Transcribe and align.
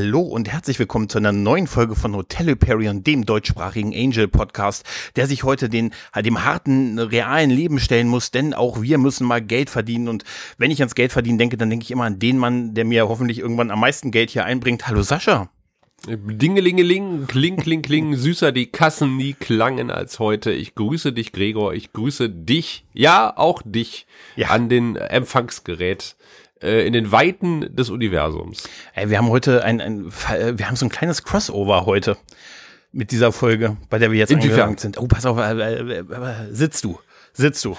Hallo 0.00 0.20
und 0.20 0.48
herzlich 0.48 0.78
willkommen 0.78 1.08
zu 1.08 1.18
einer 1.18 1.32
neuen 1.32 1.66
Folge 1.66 1.96
von 1.96 2.14
Hotel 2.14 2.46
Hyperion, 2.50 3.02
dem 3.02 3.26
deutschsprachigen 3.26 3.92
Angel 3.92 4.28
Podcast, 4.28 4.84
der 5.16 5.26
sich 5.26 5.42
heute 5.42 5.68
den, 5.68 5.92
dem 6.14 6.44
harten, 6.44 7.00
realen 7.00 7.50
Leben 7.50 7.80
stellen 7.80 8.06
muss, 8.06 8.30
denn 8.30 8.54
auch 8.54 8.80
wir 8.80 8.96
müssen 8.96 9.26
mal 9.26 9.42
Geld 9.42 9.70
verdienen. 9.70 10.06
Und 10.06 10.22
wenn 10.56 10.70
ich 10.70 10.80
ans 10.80 10.94
Geld 10.94 11.10
verdienen 11.10 11.38
denke, 11.38 11.56
dann 11.56 11.68
denke 11.68 11.82
ich 11.82 11.90
immer 11.90 12.04
an 12.04 12.20
den 12.20 12.38
Mann, 12.38 12.74
der 12.74 12.84
mir 12.84 13.08
hoffentlich 13.08 13.40
irgendwann 13.40 13.72
am 13.72 13.80
meisten 13.80 14.12
Geld 14.12 14.30
hier 14.30 14.44
einbringt. 14.44 14.86
Hallo 14.86 15.02
Sascha. 15.02 15.50
Dingelingeling, 16.06 17.26
kling, 17.26 17.56
kling, 17.56 17.82
kling, 17.82 18.14
süßer 18.16 18.52
die 18.52 18.66
Kassen 18.66 19.16
nie 19.16 19.32
klangen 19.32 19.90
als 19.90 20.20
heute. 20.20 20.52
Ich 20.52 20.76
grüße 20.76 21.12
dich, 21.12 21.32
Gregor, 21.32 21.74
ich 21.74 21.92
grüße 21.92 22.30
dich, 22.30 22.84
ja, 22.94 23.36
auch 23.36 23.62
dich, 23.64 24.06
ja. 24.36 24.50
an 24.50 24.68
den 24.68 24.94
Empfangsgerät 24.94 26.14
äh, 26.62 26.86
in 26.86 26.92
den 26.92 27.12
Weiten 27.12 27.74
des 27.74 27.90
Universums. 27.90 28.68
Ey, 28.94 29.10
wir 29.10 29.18
haben 29.18 29.28
heute 29.28 29.64
ein, 29.64 29.80
ein, 29.80 30.06
wir 30.06 30.66
haben 30.66 30.76
so 30.76 30.86
ein 30.86 30.90
kleines 30.90 31.22
Crossover 31.22 31.86
heute 31.86 32.16
mit 32.92 33.10
dieser 33.10 33.32
Folge, 33.32 33.76
bei 33.90 33.98
der 33.98 34.10
wir 34.10 34.18
jetzt 34.18 34.32
angelangt 34.32 34.80
sind. 34.80 34.98
Oh, 34.98 35.06
pass 35.06 35.26
auf, 35.26 35.38
äh, 35.38 35.52
äh, 35.52 35.98
äh, 36.00 36.04
sitzt 36.50 36.84
du, 36.84 36.98
sitzt 37.32 37.64
du. 37.64 37.76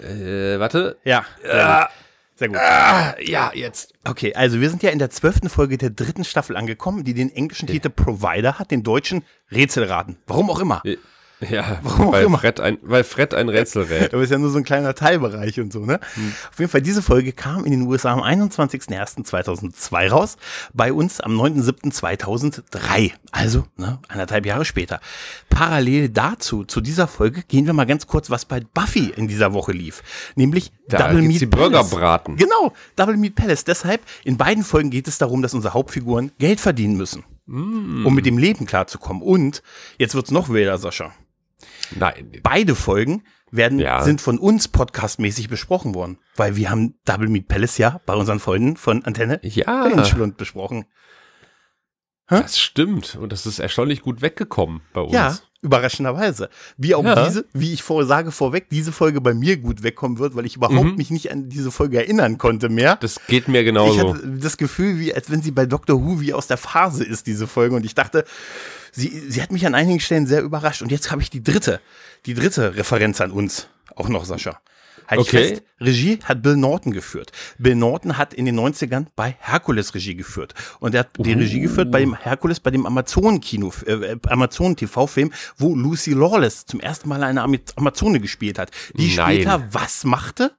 Äh, 0.00 0.58
warte. 0.58 0.96
Ja. 1.04 1.24
Sehr, 1.42 1.88
sehr 2.34 2.48
gut. 2.48 2.56
Ah, 2.58 3.14
ja, 3.20 3.52
jetzt. 3.54 3.94
Okay, 4.04 4.34
also 4.34 4.60
wir 4.60 4.68
sind 4.68 4.82
ja 4.82 4.90
in 4.90 4.98
der 4.98 5.10
zwölften 5.10 5.48
Folge 5.48 5.78
der 5.78 5.90
dritten 5.90 6.24
Staffel 6.24 6.56
angekommen, 6.56 7.04
die 7.04 7.14
den 7.14 7.30
englischen 7.30 7.68
Titel 7.68 7.90
Provider 7.90 8.58
hat, 8.58 8.70
den 8.70 8.82
deutschen 8.82 9.24
Rätselraten. 9.50 10.16
Warum 10.26 10.50
auch 10.50 10.60
immer. 10.60 10.82
Ja, 10.84 10.94
Warum 11.82 12.12
weil, 12.12 12.28
Fred 12.30 12.60
ein, 12.60 12.78
weil 12.82 13.04
Fred 13.04 13.34
ein 13.34 13.48
Rätsel 13.48 13.84
rät. 13.84 14.14
Aber 14.14 14.22
ist 14.22 14.30
ja 14.30 14.38
nur 14.38 14.50
so 14.50 14.58
ein 14.58 14.64
kleiner 14.64 14.94
Teilbereich 14.94 15.58
und 15.60 15.72
so, 15.72 15.80
ne? 15.80 15.98
Hm. 16.14 16.32
Auf 16.50 16.58
jeden 16.58 16.70
Fall, 16.70 16.82
diese 16.82 17.02
Folge 17.02 17.32
kam 17.32 17.64
in 17.64 17.72
den 17.72 17.82
USA 17.82 18.12
am 18.12 18.22
21.01.2002 18.22 20.08
raus, 20.08 20.36
bei 20.72 20.92
uns 20.92 21.20
am 21.20 21.40
9.07.2003, 21.40 23.12
also 23.32 23.66
ne, 23.76 23.98
anderthalb 24.08 24.46
Jahre 24.46 24.64
später. 24.64 25.00
Parallel 25.50 26.08
dazu, 26.08 26.64
zu 26.64 26.80
dieser 26.80 27.08
Folge, 27.08 27.42
gehen 27.42 27.66
wir 27.66 27.72
mal 27.72 27.86
ganz 27.86 28.06
kurz, 28.06 28.30
was 28.30 28.44
bei 28.44 28.60
Buffy 28.60 29.12
in 29.16 29.28
dieser 29.28 29.52
Woche 29.52 29.72
lief. 29.72 30.02
Nämlich 30.36 30.72
da 30.88 31.08
Double 31.08 31.22
Meat 31.22 31.40
die 31.40 31.46
Burger 31.46 31.84
braten. 31.84 32.36
Genau, 32.36 32.72
Double 32.96 33.16
Meat 33.16 33.34
Palace. 33.34 33.64
Deshalb, 33.64 34.02
in 34.24 34.36
beiden 34.36 34.64
Folgen 34.64 34.90
geht 34.90 35.08
es 35.08 35.18
darum, 35.18 35.42
dass 35.42 35.54
unsere 35.54 35.74
Hauptfiguren 35.74 36.32
Geld 36.38 36.60
verdienen 36.60 36.96
müssen. 36.96 37.24
Mm. 37.46 38.06
Um 38.06 38.14
mit 38.14 38.24
dem 38.24 38.38
Leben 38.38 38.66
klarzukommen. 38.66 39.22
Und 39.22 39.62
jetzt 39.98 40.14
wird's 40.14 40.30
noch 40.30 40.48
wilder, 40.48 40.78
Sascha. 40.78 41.12
Nein. 41.94 42.32
Beide 42.42 42.74
Folgen 42.74 43.22
werden, 43.50 43.78
ja. 43.78 44.02
sind 44.02 44.20
von 44.20 44.38
uns 44.38 44.68
podcastmäßig 44.68 45.48
besprochen 45.48 45.94
worden, 45.94 46.18
weil 46.36 46.56
wir 46.56 46.70
haben 46.70 46.94
Double 47.04 47.28
Meat 47.28 47.48
Palace 47.48 47.78
ja 47.78 48.00
bei 48.06 48.14
unseren 48.14 48.40
Freunden 48.40 48.76
von 48.76 49.04
Antenne 49.04 49.40
ja. 49.42 49.86
Inschlund 49.86 50.36
besprochen. 50.36 50.86
Hä? 52.28 52.40
Das 52.40 52.58
stimmt 52.58 53.16
und 53.16 53.30
das 53.30 53.46
ist 53.46 53.58
erstaunlich 53.58 54.00
gut 54.00 54.22
weggekommen 54.22 54.80
bei 54.94 55.02
uns. 55.02 55.12
Ja, 55.12 55.36
überraschenderweise. 55.60 56.48
Wie 56.78 56.94
auch 56.94 57.04
ja. 57.04 57.26
diese, 57.26 57.44
wie 57.52 57.72
ich 57.72 57.82
vor, 57.82 58.06
sage 58.06 58.32
vorweg, 58.32 58.68
diese 58.70 58.90
Folge 58.90 59.20
bei 59.20 59.34
mir 59.34 59.58
gut 59.58 59.82
wegkommen 59.82 60.18
wird, 60.18 60.34
weil 60.34 60.46
ich 60.46 60.56
überhaupt 60.56 60.92
mhm. 60.92 60.96
mich 60.96 61.10
nicht 61.10 61.30
an 61.30 61.48
diese 61.48 61.70
Folge 61.70 61.98
erinnern 61.98 62.38
konnte 62.38 62.68
mehr. 62.68 62.96
Das 62.96 63.20
geht 63.26 63.48
mir 63.48 63.64
genauso. 63.64 63.94
Ich 63.94 64.00
hatte 64.00 64.28
das 64.28 64.56
Gefühl, 64.56 64.98
wie 64.98 65.14
als 65.14 65.30
wenn 65.30 65.42
sie 65.42 65.50
bei 65.50 65.66
Doctor 65.66 66.02
Who 66.02 66.20
wie 66.20 66.32
aus 66.32 66.46
der 66.46 66.56
Phase 66.56 67.04
ist, 67.04 67.26
diese 67.26 67.46
Folge. 67.46 67.76
Und 67.76 67.84
ich 67.84 67.94
dachte, 67.94 68.24
sie, 68.92 69.08
sie 69.28 69.42
hat 69.42 69.50
mich 69.50 69.66
an 69.66 69.74
einigen 69.74 70.00
Stellen 70.00 70.26
sehr 70.26 70.42
überrascht. 70.42 70.82
Und 70.82 70.92
jetzt 70.92 71.10
habe 71.10 71.22
ich 71.22 71.30
die 71.30 71.42
dritte, 71.42 71.80
die 72.26 72.34
dritte 72.34 72.76
Referenz 72.76 73.20
an 73.20 73.32
uns. 73.32 73.68
Auch 73.96 74.08
noch, 74.08 74.24
Sascha. 74.24 74.60
Halt 75.08 75.20
okay. 75.20 75.48
Fest, 75.48 75.62
Regie 75.80 76.18
hat 76.24 76.42
Bill 76.42 76.56
Norton 76.56 76.92
geführt. 76.92 77.32
Bill 77.58 77.74
Norton 77.74 78.16
hat 78.16 78.32
in 78.34 78.46
den 78.46 78.58
90ern 78.58 79.06
bei 79.16 79.36
Herkules 79.40 79.94
Regie 79.94 80.14
geführt. 80.14 80.54
Und 80.80 80.94
er 80.94 81.00
hat 81.00 81.10
die 81.18 81.32
Regie 81.32 81.60
geführt 81.60 81.90
bei 81.90 82.00
dem 82.00 82.14
Herkules, 82.14 82.60
bei 82.60 82.70
dem 82.70 82.86
Amazon-Kino, 82.86 83.72
äh, 83.86 84.16
Amazon-TV-Film, 84.28 85.32
wo 85.56 85.74
Lucy 85.74 86.12
Lawless 86.12 86.66
zum 86.66 86.80
ersten 86.80 87.08
Mal 87.08 87.22
eine 87.24 87.42
Amazone 87.42 88.20
gespielt 88.20 88.58
hat. 88.58 88.70
Die 88.94 89.14
Nein. 89.14 89.36
später 89.36 89.68
was 89.72 90.04
machte? 90.04 90.52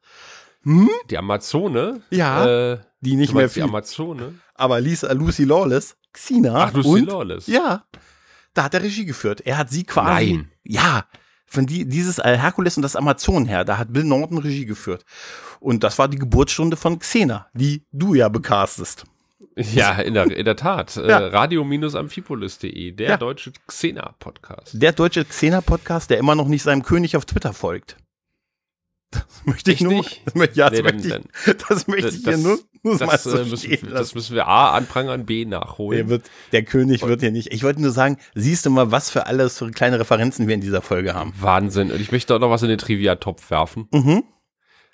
Hm? 0.63 0.89
Die 1.09 1.17
Amazone? 1.17 2.01
Ja. 2.09 2.73
Äh, 2.73 2.79
die 3.01 3.15
nicht 3.15 3.33
mehr 3.33 3.50
viel. 3.50 3.63
Die 3.63 3.69
Amazone? 3.69 4.35
Aber 4.55 4.79
Lisa, 4.79 5.11
Lucy 5.11 5.44
Lawless, 5.44 5.95
Xena. 6.13 6.65
Ach, 6.65 6.73
Lucy 6.73 6.89
und, 6.89 7.05
Lawless. 7.07 7.47
Ja. 7.47 7.83
Da 8.53 8.64
hat 8.64 8.74
er 8.74 8.84
Regie 8.84 9.06
geführt. 9.06 9.41
Er 9.41 9.58
hat 9.58 9.69
sie 9.69 9.84
quasi. 9.84 10.34
Nein. 10.34 10.52
Ja. 10.64 11.06
Von 11.46 11.66
die, 11.66 11.86
dieses 11.86 12.18
Herkules 12.18 12.78
und 12.78 12.84
das 12.84 12.96
Amazon 12.96 13.46
her, 13.46 13.64
da 13.64 13.78
hat 13.78 13.94
Bill 13.94 14.03
Norton 14.03 14.40
Regie 14.40 14.66
geführt. 14.66 15.06
Und 15.59 15.84
das 15.84 16.00
war 16.00 16.08
die 16.08 16.18
Geburtsstunde 16.18 16.78
von 16.78 16.97
Xena, 17.00 17.47
die 17.53 17.84
du 17.92 18.16
ja 18.16 18.28
becastest. 18.30 19.06
Ja, 19.56 19.94
in 19.94 20.16
der, 20.16 20.31
in 20.31 20.46
der 20.46 20.56
Tat. 20.56 20.96
ja. 20.97 21.19
äh, 21.19 21.25
Radio-amphipolis.de, 21.28 22.92
der 22.92 23.09
ja. 23.09 23.18
deutsche 23.18 23.52
Xena-Podcast. 23.68 24.72
Der 24.74 24.94
deutsche 24.94 25.25
Xena-Podcast, 25.25 26.09
der 26.09 26.18
immer 26.18 26.36
noch 26.36 26.47
nicht 26.47 26.63
seinem 26.63 26.84
König 26.84 27.16
auf 27.16 27.25
Twitter 27.25 27.53
folgt. 27.53 27.97
Das 29.13 29.46
möchte 29.46 29.72
ich, 29.72 29.81
nur. 29.81 29.94
Nicht. 29.94 30.22
Das, 30.25 30.56
ja, 30.56 30.69
das, 30.69 30.79
nee, 30.79 30.84
möchte, 30.84 31.09
dann, 31.09 31.24
ich, 31.46 31.57
das 31.68 31.88
möchte 31.88 32.09
ich 32.09 32.24
hier 32.24 32.38
nur, 32.38 32.59
nur 32.81 32.97
das, 32.97 33.24
so 33.24 33.38
äh, 33.38 33.46
müssen, 33.46 33.90
das 33.91 34.16
müssen 34.16 34.35
wir 34.35 34.47
A 34.47 34.72
anprangern, 34.74 35.25
B 35.25 35.46
nachholen. 35.46 35.97
Der, 35.97 36.09
wird, 36.09 36.31
der 36.51 36.63
König 36.63 37.01
wird 37.03 37.22
hier 37.22 37.31
nicht. 37.31 37.51
Ich 37.53 37.63
wollte 37.63 37.81
nur 37.81 37.91
sagen, 37.91 38.18
siehst 38.35 38.66
du 38.66 38.69
mal, 38.69 38.91
was 38.91 39.09
für 39.09 39.28
alles 39.28 39.57
für 39.57 39.69
kleine 39.72 40.00
Referenzen 40.00 40.47
wir 40.47 40.56
in 40.56 40.62
dieser 40.62 40.81
Folge 40.81 41.13
haben. 41.13 41.34
Wahnsinn. 41.40 41.91
Und 41.91 42.01
ich 42.01 42.12
möchte 42.12 42.35
auch 42.35 42.40
noch 42.40 42.50
was 42.50 42.63
in 42.63 42.69
den 42.69 42.78
Trivia-Topf 42.78 43.50
werfen. 43.51 43.88
Mhm. 43.91 44.24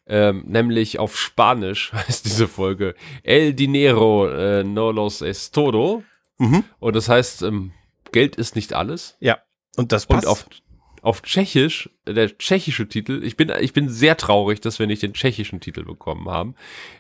Ähm, 0.08 0.44
nämlich 0.48 0.98
auf 0.98 1.18
Spanisch 1.18 1.94
heißt 1.94 2.26
diese 2.26 2.48
Folge 2.48 2.96
El 3.24 3.54
Dinero 3.54 4.28
äh, 4.28 4.64
no 4.64 4.92
los 4.92 5.22
es 5.22 5.52
todo. 5.52 6.04
Mhm. 6.40 6.64
Und 6.80 6.96
das 6.96 7.10
heißt, 7.10 7.44
ähm, 7.44 7.74
Geld 8.12 8.36
ist 8.36 8.56
nicht 8.56 8.74
alles. 8.74 9.18
Ja. 9.20 9.38
Und 9.78 9.92
das 9.92 10.08
passt. 10.08 10.26
Und 10.26 10.32
auf 10.32 10.46
auf 11.02 11.22
Tschechisch, 11.22 11.90
der 12.08 12.38
tschechische 12.38 12.88
Titel, 12.88 13.22
ich 13.24 13.38
bin, 13.38 13.52
ich 13.60 13.74
bin 13.74 13.90
sehr 13.90 14.18
traurig, 14.18 14.62
dass 14.62 14.80
wir 14.80 14.88
nicht 14.88 15.02
den 15.02 15.14
tschechischen 15.14 15.60
Titel 15.60 15.84
bekommen 15.86 16.30
haben. 16.30 16.56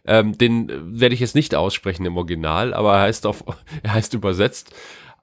Ähm, 0.06 0.38
den 0.38 1.00
werde 1.00 1.14
ich 1.14 1.22
jetzt 1.22 1.36
nicht 1.36 1.56
aussprechen 1.56 2.06
im 2.06 2.18
Original, 2.18 2.74
aber 2.74 2.96
er 2.96 3.02
heißt 3.02 3.26
auf, 3.26 3.44
er 3.84 3.94
heißt 3.94 4.14
übersetzt, 4.14 4.72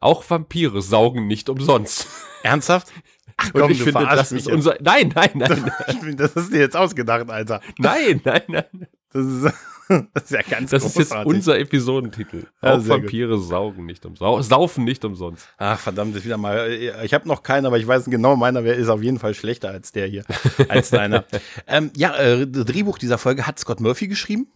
auch 0.01 0.29
Vampire 0.29 0.83
saugen 0.83 1.27
nicht 1.27 1.49
umsonst. 1.49 2.09
Ernsthaft? 2.43 2.93
Ach 3.37 3.51
komm, 3.53 3.63
Und 3.63 3.71
ich 3.71 3.83
finde, 3.83 4.07
das 4.07 4.33
ist 4.33 4.49
unser, 4.49 4.77
nein, 4.81 5.13
nein, 5.15 5.31
nein. 5.35 5.73
Das, 6.17 6.35
das 6.35 6.45
ist 6.45 6.53
dir 6.53 6.61
jetzt 6.61 6.77
ausgedacht, 6.77 7.29
Alter. 7.29 7.61
Nein, 7.79 8.21
nein, 8.25 8.43
nein. 8.49 8.87
Das 9.13 9.27
ist, 9.27 9.55
das 10.15 10.25
ist 10.25 10.31
ja 10.31 10.43
ganz 10.43 10.71
Das 10.71 10.83
großartig. 10.83 11.03
ist 11.03 11.11
jetzt 11.17 11.27
unser 11.27 11.59
Episodentitel. 11.59 12.45
Ja, 12.63 12.75
Auch 12.75 12.89
Vampire 12.89 13.37
gut. 13.37 13.45
saugen 13.49 13.87
nicht 13.87 14.05
umsonst. 14.05 14.49
Saufen 14.49 14.85
nicht 14.85 15.05
umsonst. 15.05 15.47
Ach, 15.59 15.79
verdammt, 15.79 16.17
ist 16.17 16.25
wieder 16.25 16.37
mal. 16.37 16.71
Ich 17.05 17.15
habe 17.15 17.29
noch 17.29 17.43
keinen, 17.43 17.67
aber 17.67 17.79
ich 17.79 17.87
weiß 17.87 18.07
genau, 18.07 18.37
meiner 18.37 18.63
ist 18.63 18.89
auf 18.89 19.03
jeden 19.03 19.19
Fall 19.19 19.35
schlechter 19.35 19.71
als 19.71 19.93
der 19.93 20.07
hier. 20.07 20.25
als 20.69 20.91
deiner. 20.91 21.25
ähm, 21.67 21.91
ja, 21.97 22.17
äh, 22.17 22.47
Drehbuch 22.47 22.99
dieser 22.99 23.19
Folge 23.19 23.47
hat 23.47 23.59
Scott 23.59 23.81
Murphy 23.81 24.09
geschrieben. 24.09 24.49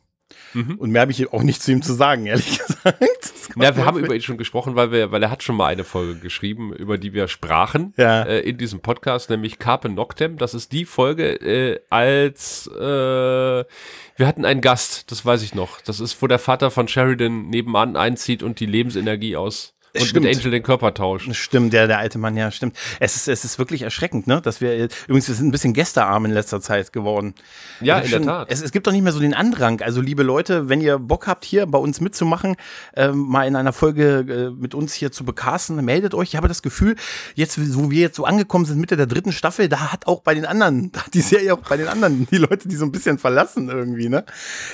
Mhm. 0.55 0.77
Und 0.77 0.91
mehr 0.91 1.03
habe 1.03 1.13
ich 1.13 1.33
auch 1.33 1.43
nicht 1.43 1.63
zu 1.63 1.73
ihm 1.73 1.83
zu 1.83 1.93
sagen, 1.93 2.27
ehrlich 2.27 2.59
gesagt. 2.67 3.33
Ja, 3.57 3.77
wir 3.77 3.85
haben 3.85 3.99
über 3.99 4.15
ihn 4.15 4.23
schon 4.23 4.39
gesprochen, 4.39 4.77
weil 4.77 4.93
wir, 4.93 5.11
weil 5.13 5.23
er 5.23 5.31
hat 5.31 5.43
schon 5.43 5.57
mal 5.57 5.67
eine 5.67 5.85
Folge 5.85 6.17
geschrieben, 6.17 6.73
über 6.73 6.99
die 6.99 7.13
wir 7.13 7.29
sprachen 7.29 7.95
ja. 7.97 8.23
äh, 8.23 8.41
in 8.41 8.59
diesem 8.59 8.81
Podcast, 8.81 9.31
nämlich 9.31 9.59
Carpe 9.59 9.89
Noctem. 9.89 10.39
Das 10.39 10.55
ist 10.55 10.73
die 10.73 10.85
Folge, 10.85 11.35
äh, 11.41 11.81
als 11.91 12.69
äh, 12.69 12.81
wir 12.81 14.27
hatten 14.27 14.45
einen 14.45 14.61
Gast, 14.61 15.11
das 15.11 15.25
weiß 15.25 15.43
ich 15.43 15.55
noch. 15.55 15.81
Das 15.81 16.01
ist, 16.01 16.21
wo 16.23 16.27
der 16.27 16.39
Vater 16.39 16.71
von 16.71 16.89
Sheridan 16.89 17.49
nebenan 17.49 17.97
einzieht 17.97 18.43
und 18.43 18.61
die 18.61 18.67
Lebensenergie 18.67 19.37
aus 19.37 19.75
und 19.95 20.07
stimmt. 20.07 20.27
mit 20.27 20.37
Angel 20.37 20.51
den 20.51 20.63
Körper 20.63 20.95
tauscht. 20.95 21.35
Stimmt, 21.35 21.73
der, 21.73 21.87
der 21.87 21.99
alte 21.99 22.19
Mann, 22.19 22.37
ja, 22.37 22.51
stimmt. 22.51 22.77
Es 23.01 23.17
ist, 23.17 23.29
es 23.29 23.45
ist 23.45 23.59
wirklich 23.59 23.83
erschreckend, 23.83 24.27
ne? 24.27 24.41
Dass 24.41 24.61
wir, 24.61 24.89
übrigens, 25.07 25.29
wir 25.29 25.35
sind 25.35 25.49
ein 25.49 25.51
bisschen 25.51 25.75
gästearm 25.75 26.25
in 26.25 26.31
letzter 26.31 26.61
Zeit 26.61 26.93
geworden. 26.93 27.35
Ja, 27.81 27.99
in 27.99 28.09
schon, 28.09 28.23
der 28.23 28.33
Tat. 28.33 28.49
Es, 28.51 28.63
es 28.63 28.73
gibt 28.73 28.87
doch 28.87 28.93
nicht 28.93 29.03
mehr 29.03 29.13
so 29.13 29.21
den 29.21 29.35
Andrang. 29.35 29.81
Also, 29.81 30.01
liebe 30.01 30.23
Leute, 30.23 30.69
wenn 30.69 30.81
ihr 30.81 30.99
Bock 30.99 31.27
habt, 31.27 31.45
hier 31.45 31.67
bei 31.67 31.79
uns 31.79 32.01
mitzumachen, 32.01 32.57
äh, 32.95 33.09
mal 33.09 33.47
in 33.47 33.57
einer 33.57 33.73
Folge 33.73 34.51
äh, 34.51 34.51
mit 34.51 34.75
uns 34.75 34.95
hier 34.95 35.11
zu 35.11 35.25
bekasten, 35.25 35.85
meldet 35.85 36.15
euch. 36.15 36.31
Ich 36.31 36.37
habe 36.37 36.49
das 36.49 36.63
Gefühl, 36.63 36.97
jetzt, 37.35 37.59
wo 37.75 37.91
wir 37.91 38.01
jetzt 38.01 38.17
so 38.17 38.25
angekommen 38.25 38.67
sind, 38.67 38.79
Mitte 38.81 38.97
der 38.97 39.07
dritten 39.07 39.33
Staffel, 39.33 39.69
da 39.69 39.93
hat 39.93 40.07
auch 40.07 40.21
bei 40.21 40.35
den 40.35 40.47
anderen, 40.47 40.93
da 40.93 41.05
hat 41.05 41.15
die 41.15 41.21
Serie 41.21 41.55
auch 41.55 41.69
bei 41.69 41.77
den 41.77 41.89
anderen, 41.89 42.29
die 42.31 42.39
Leute, 42.39 42.69
die 42.69 42.77
so 42.77 42.85
ein 42.85 42.93
bisschen 42.93 43.19
verlassen 43.19 43.69
irgendwie, 43.69 44.09
ne? 44.09 44.25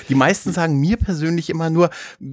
Die 0.09 0.15
meisten 0.15 0.53
sagen 0.53 0.79
mir 0.79 0.97
persönlich 0.97 1.49
immer 1.49 1.69
nur, 1.69 1.89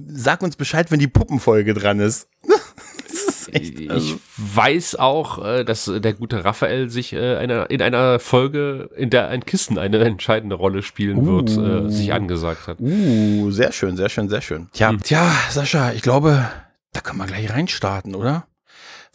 sag 0.07 0.41
uns 0.41 0.55
Bescheid, 0.55 0.91
wenn 0.91 0.99
die 0.99 1.07
Puppenfolge 1.07 1.73
dran 1.73 1.99
ist. 1.99 2.27
echt, 3.51 3.89
also 3.89 4.15
ich 4.15 4.21
weiß 4.37 4.95
auch, 4.95 5.43
äh, 5.43 5.63
dass 5.63 5.85
der 5.85 6.13
gute 6.13 6.43
Raphael 6.43 6.89
sich 6.89 7.13
äh, 7.13 7.43
in 7.43 7.81
einer 7.81 8.19
Folge, 8.19 8.89
in 8.95 9.09
der 9.09 9.29
ein 9.29 9.45
Kissen 9.45 9.77
eine 9.77 9.99
entscheidende 9.99 10.55
Rolle 10.55 10.83
spielen 10.83 11.19
uh, 11.19 11.25
wird, 11.25 11.57
äh, 11.57 11.89
sich 11.89 12.13
angesagt 12.13 12.67
hat. 12.67 12.79
Uh, 12.79 13.51
sehr 13.51 13.71
schön, 13.71 13.97
sehr 13.97 14.09
schön, 14.09 14.29
sehr 14.29 14.41
schön. 14.41 14.67
Tja, 14.73 14.89
hm. 14.89 15.01
tja, 15.01 15.31
Sascha, 15.49 15.91
ich 15.93 16.01
glaube, 16.01 16.49
da 16.93 17.01
können 17.01 17.19
wir 17.19 17.25
gleich 17.25 17.49
reinstarten, 17.49 18.15
oder? 18.15 18.47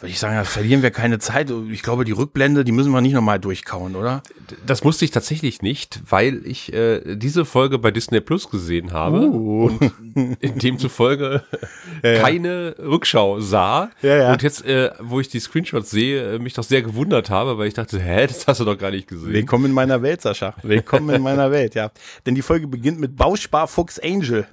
Würde 0.00 0.12
ich 0.12 0.18
sagen, 0.18 0.36
da 0.36 0.44
verlieren 0.44 0.82
wir 0.82 0.90
keine 0.90 1.18
Zeit. 1.18 1.52
Ich 1.70 1.82
glaube, 1.82 2.06
die 2.06 2.12
Rückblende, 2.12 2.64
die 2.64 2.72
müssen 2.72 2.90
wir 2.90 3.02
nicht 3.02 3.12
nochmal 3.12 3.38
durchkauen, 3.38 3.94
oder? 3.96 4.22
Das 4.64 4.82
musste 4.82 5.04
ich 5.04 5.10
tatsächlich 5.10 5.60
nicht, 5.60 6.00
weil 6.08 6.40
ich 6.46 6.72
äh, 6.72 7.16
diese 7.16 7.44
Folge 7.44 7.78
bei 7.78 7.90
Disney 7.90 8.20
Plus 8.22 8.48
gesehen 8.48 8.92
habe 8.92 9.20
Uh. 9.20 9.66
und 9.66 9.92
in 10.40 10.58
demzufolge 10.58 11.42
ja. 12.02 12.22
keine 12.22 12.76
Rückschau 12.78 13.40
sah. 13.40 13.90
Ja, 14.00 14.16
ja. 14.16 14.32
Und 14.32 14.42
jetzt, 14.42 14.64
äh, 14.64 14.90
wo 15.00 15.20
ich 15.20 15.28
die 15.28 15.38
Screenshots 15.38 15.90
sehe, 15.90 16.36
äh, 16.36 16.38
mich 16.38 16.54
doch 16.54 16.64
sehr 16.64 16.80
gewundert 16.80 17.28
habe, 17.28 17.58
weil 17.58 17.68
ich 17.68 17.74
dachte, 17.74 18.00
hä, 18.00 18.26
das 18.26 18.46
hast 18.46 18.60
du 18.60 18.64
doch 18.64 18.78
gar 18.78 18.90
nicht 18.90 19.06
gesehen. 19.06 19.34
Willkommen 19.34 19.66
in 19.66 19.72
meiner 19.72 20.00
Welt, 20.00 20.22
Sascha. 20.22 20.54
Willkommen 20.62 21.14
in 21.14 21.22
meiner 21.22 21.50
Welt, 21.50 21.74
ja. 21.74 21.90
Denn 22.24 22.34
die 22.34 22.42
Folge 22.42 22.66
beginnt 22.68 23.00
mit 23.00 23.16
Bausparfuchs 23.16 23.98
Angel. 23.98 24.46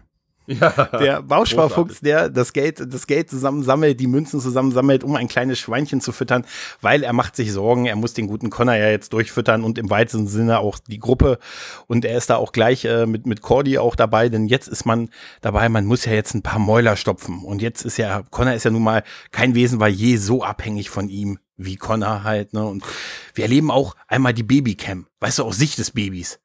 Ja. 0.47 0.69
Der 0.99 1.21
Bausparfuchs, 1.21 1.99
der 1.99 2.29
das 2.29 2.53
Geld, 2.53 2.81
das 2.93 3.05
Geld 3.05 3.29
zusammensammelt, 3.29 3.99
die 3.99 4.07
Münzen 4.07 4.39
zusammensammelt, 4.39 5.03
um 5.03 5.15
ein 5.15 5.27
kleines 5.27 5.59
Schweinchen 5.59 5.99
zu 5.99 6.13
füttern, 6.13 6.45
weil 6.81 7.03
er 7.03 7.11
macht 7.11 7.35
sich 7.35 7.51
Sorgen, 7.51 7.85
er 7.85 7.97
muss 7.97 8.13
den 8.13 8.27
guten 8.27 8.49
Connor 8.49 8.75
ja 8.75 8.87
jetzt 8.87 9.11
durchfüttern 9.11 9.63
und 9.63 9.77
im 9.77 9.89
weitesten 9.89 10.27
Sinne 10.27 10.59
auch 10.59 10.79
die 10.79 10.99
Gruppe. 10.99 11.39
Und 11.87 12.05
er 12.05 12.17
ist 12.17 12.29
da 12.29 12.37
auch 12.37 12.53
gleich 12.53 12.85
äh, 12.85 13.05
mit, 13.05 13.25
mit 13.25 13.41
Cordy 13.41 13.77
auch 13.77 13.95
dabei, 13.95 14.29
denn 14.29 14.47
jetzt 14.47 14.69
ist 14.69 14.85
man 14.85 15.09
dabei, 15.41 15.67
man 15.67 15.85
muss 15.85 16.05
ja 16.05 16.13
jetzt 16.13 16.33
ein 16.33 16.43
paar 16.43 16.59
Mäuler 16.59 16.95
stopfen. 16.95 17.43
Und 17.43 17.61
jetzt 17.61 17.83
ist 17.83 17.97
ja, 17.97 18.23
Connor 18.31 18.53
ist 18.53 18.63
ja 18.63 18.71
nun 18.71 18.83
mal 18.83 19.03
kein 19.31 19.53
Wesen, 19.53 19.81
war 19.81 19.89
je 19.89 20.15
so 20.15 20.43
abhängig 20.43 20.89
von 20.89 21.09
ihm 21.09 21.39
wie 21.57 21.75
Connor 21.75 22.23
halt, 22.23 22.53
ne? 22.53 22.65
Und 22.65 22.83
wir 23.33 23.43
erleben 23.45 23.71
auch 23.71 23.95
einmal 24.07 24.33
die 24.33 24.43
Babycam, 24.43 25.07
weißt 25.19 25.39
du, 25.39 25.43
aus 25.43 25.57
Sicht 25.57 25.79
des 25.79 25.91
Babys. 25.91 26.39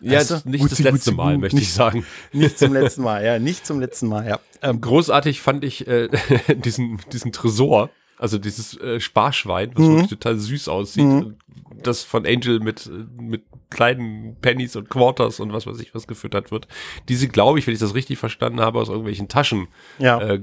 Ja, 0.00 0.18
Weißt 0.18 0.30
du? 0.30 0.50
nicht 0.50 0.60
Gut, 0.60 0.70
das 0.72 0.78
gut, 0.78 0.84
letzte 0.92 1.10
gut, 1.10 1.16
Mal, 1.18 1.38
möchte 1.38 1.56
ich 1.56 1.62
Nicht- 1.62 1.72
sagen. 1.74 2.04
Nicht 2.32 2.58
zum 2.58 2.72
letzten 2.72 3.02
Mal, 3.02 3.24
ja, 3.24 3.38
nicht 3.38 3.64
zum 3.66 3.80
letzten 3.80 4.08
Mal, 4.08 4.28
ja. 4.28 4.38
Ähm, 4.62 4.80
Großartig 4.80 5.40
fand 5.40 5.64
ich 5.64 5.86
äh, 5.86 6.08
diesen, 6.56 7.00
diesen 7.12 7.32
Tresor, 7.32 7.90
also 8.18 8.38
dieses 8.38 8.78
äh, 8.80 9.00
Sparschwein, 9.00 9.70
was 9.74 9.86
wirklich 9.86 10.08
total 10.10 10.38
süß 10.38 10.68
aussieht, 10.68 11.26
das 11.82 12.02
von 12.02 12.26
Angel 12.26 12.60
mit, 12.60 12.86
äh, 12.86 12.90
mit 13.22 13.44
kleinen 13.70 14.36
Pennies 14.40 14.76
und 14.76 14.88
Quarters 14.88 15.40
und 15.40 15.52
was 15.52 15.66
weiß 15.66 15.80
ich 15.80 15.94
was 15.94 16.06
gefüttert 16.06 16.50
wird. 16.50 16.68
Die 17.08 17.14
sie, 17.16 17.28
glaube 17.28 17.58
ich, 17.58 17.66
wenn 17.66 17.74
ich 17.74 17.80
das 17.80 17.94
richtig 17.94 18.18
verstanden 18.18 18.60
habe, 18.60 18.78
aus 18.78 18.88
irgendwelchen 18.88 19.28
Taschen 19.28 19.68
ja. 19.98 20.20
äh, 20.20 20.40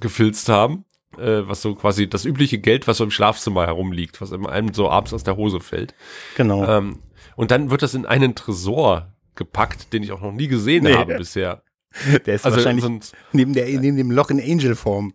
gefilzt 0.00 0.48
haben. 0.48 0.84
Äh, 1.18 1.46
was 1.46 1.60
so 1.60 1.74
quasi 1.74 2.08
das 2.08 2.24
übliche 2.24 2.58
Geld, 2.58 2.88
was 2.88 2.96
so 2.96 3.04
im 3.04 3.10
Schlafzimmer 3.10 3.66
herumliegt, 3.66 4.22
was 4.22 4.32
einem 4.32 4.72
so 4.72 4.88
abends 4.88 5.12
aus 5.12 5.22
der 5.24 5.36
Hose 5.36 5.60
fällt. 5.60 5.94
genau. 6.36 6.64
Ähm, 6.66 7.00
und 7.36 7.50
dann 7.50 7.70
wird 7.70 7.82
das 7.82 7.94
in 7.94 8.06
einen 8.06 8.34
Tresor 8.34 9.12
gepackt, 9.34 9.92
den 9.92 10.02
ich 10.02 10.12
auch 10.12 10.20
noch 10.20 10.32
nie 10.32 10.48
gesehen 10.48 10.84
Nee. 10.84 10.94
habe 10.94 11.16
bisher. 11.16 11.62
Der 12.26 12.34
ist 12.34 12.44
Also 12.44 12.56
wahrscheinlich 12.58 12.84
so 12.84 12.90
ein, 12.90 13.00
neben, 13.32 13.52
der, 13.52 13.66
neben 13.66 13.96
dem 13.96 14.10
Loch 14.10 14.30
in 14.30 14.40
Angel-Form. 14.40 15.12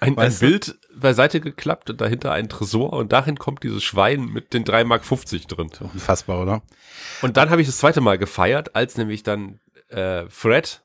ein, 0.00 0.16
ein? 0.18 0.34
Bild 0.38 0.78
beiseite 0.94 1.40
geklappt 1.40 1.90
und 1.90 2.00
dahinter 2.00 2.30
ein 2.32 2.48
Tresor 2.48 2.92
und 2.92 3.12
darin 3.12 3.36
kommt 3.38 3.62
dieses 3.64 3.82
Schwein 3.82 4.26
mit 4.26 4.52
den 4.54 4.64
3,50 4.64 4.84
Mark 4.84 5.02
drin. 5.48 5.70
Unfassbar, 5.92 6.40
oder? 6.42 6.62
Und 7.22 7.36
dann 7.36 7.50
habe 7.50 7.60
ich 7.60 7.66
das 7.66 7.78
zweite 7.78 8.00
Mal 8.00 8.18
gefeiert, 8.18 8.76
als 8.76 8.96
nämlich 8.96 9.22
dann 9.22 9.58
äh, 9.88 10.24
Fred 10.28 10.84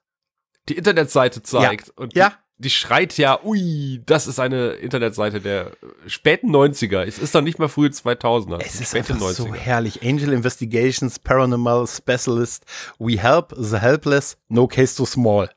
die 0.69 0.77
Internetseite 0.77 1.43
zeigt. 1.43 1.89
Und 1.97 2.15
Ja. 2.15 2.33
Die, 2.59 2.71
schreit 2.71 3.17
ja, 3.19 3.39
ui, 3.43 4.01
das 4.05 4.25
ist 4.25 4.39
eine 4.39 4.69
Internetseite 4.71 5.39
der 5.41 5.71
späten 6.07 6.49
90er. 6.55 7.03
Es 7.03 7.19
ist 7.19 7.35
doch 7.35 7.41
nicht 7.41 7.59
mal 7.59 7.67
frühe 7.67 7.89
2000er. 7.89 8.59
Es 8.65 8.81
ist 8.81 8.95
einfach 8.95 9.19
so 9.19 9.53
herrlich. 9.53 10.01
Angel 10.03 10.33
Investigations, 10.33 11.19
Paranormal 11.19 11.85
Specialist, 11.85 12.65
We 12.97 13.19
Help 13.21 13.53
the 13.55 13.77
Helpless, 13.77 14.37
No 14.49 14.67
Case 14.67 14.95
Too 14.97 15.05
Small. 15.05 15.51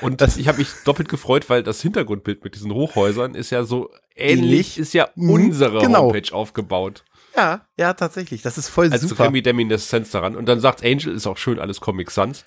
Und 0.00 0.22
ich 0.38 0.48
habe 0.48 0.58
mich 0.58 0.68
doppelt 0.84 1.08
gefreut, 1.08 1.50
weil 1.50 1.62
das 1.62 1.82
Hintergrundbild 1.82 2.44
mit 2.44 2.54
diesen 2.54 2.72
Hochhäusern 2.72 3.34
ist 3.34 3.50
ja 3.50 3.64
so 3.64 3.90
ähnlich, 4.14 4.38
Ähnlich. 4.44 4.78
ist 4.78 4.94
ja 4.94 5.08
Mhm, 5.16 5.30
unsere 5.30 5.80
genau. 5.80 6.04
Homepage 6.04 6.32
aufgebaut. 6.34 7.04
Ja, 7.34 7.66
ja, 7.78 7.92
tatsächlich. 7.92 8.40
Das 8.42 8.56
ist 8.56 8.68
voll 8.68 8.90
Als 8.90 9.02
super. 9.02 9.24
Remi 9.24 9.42
Demineszenz 9.42 10.10
daran. 10.10 10.36
Und 10.36 10.46
dann 10.46 10.60
sagt 10.60 10.82
Angel, 10.82 11.14
ist 11.14 11.26
auch 11.26 11.36
schön 11.36 11.58
alles 11.58 11.80
Comic 11.80 12.10
Sans, 12.10 12.44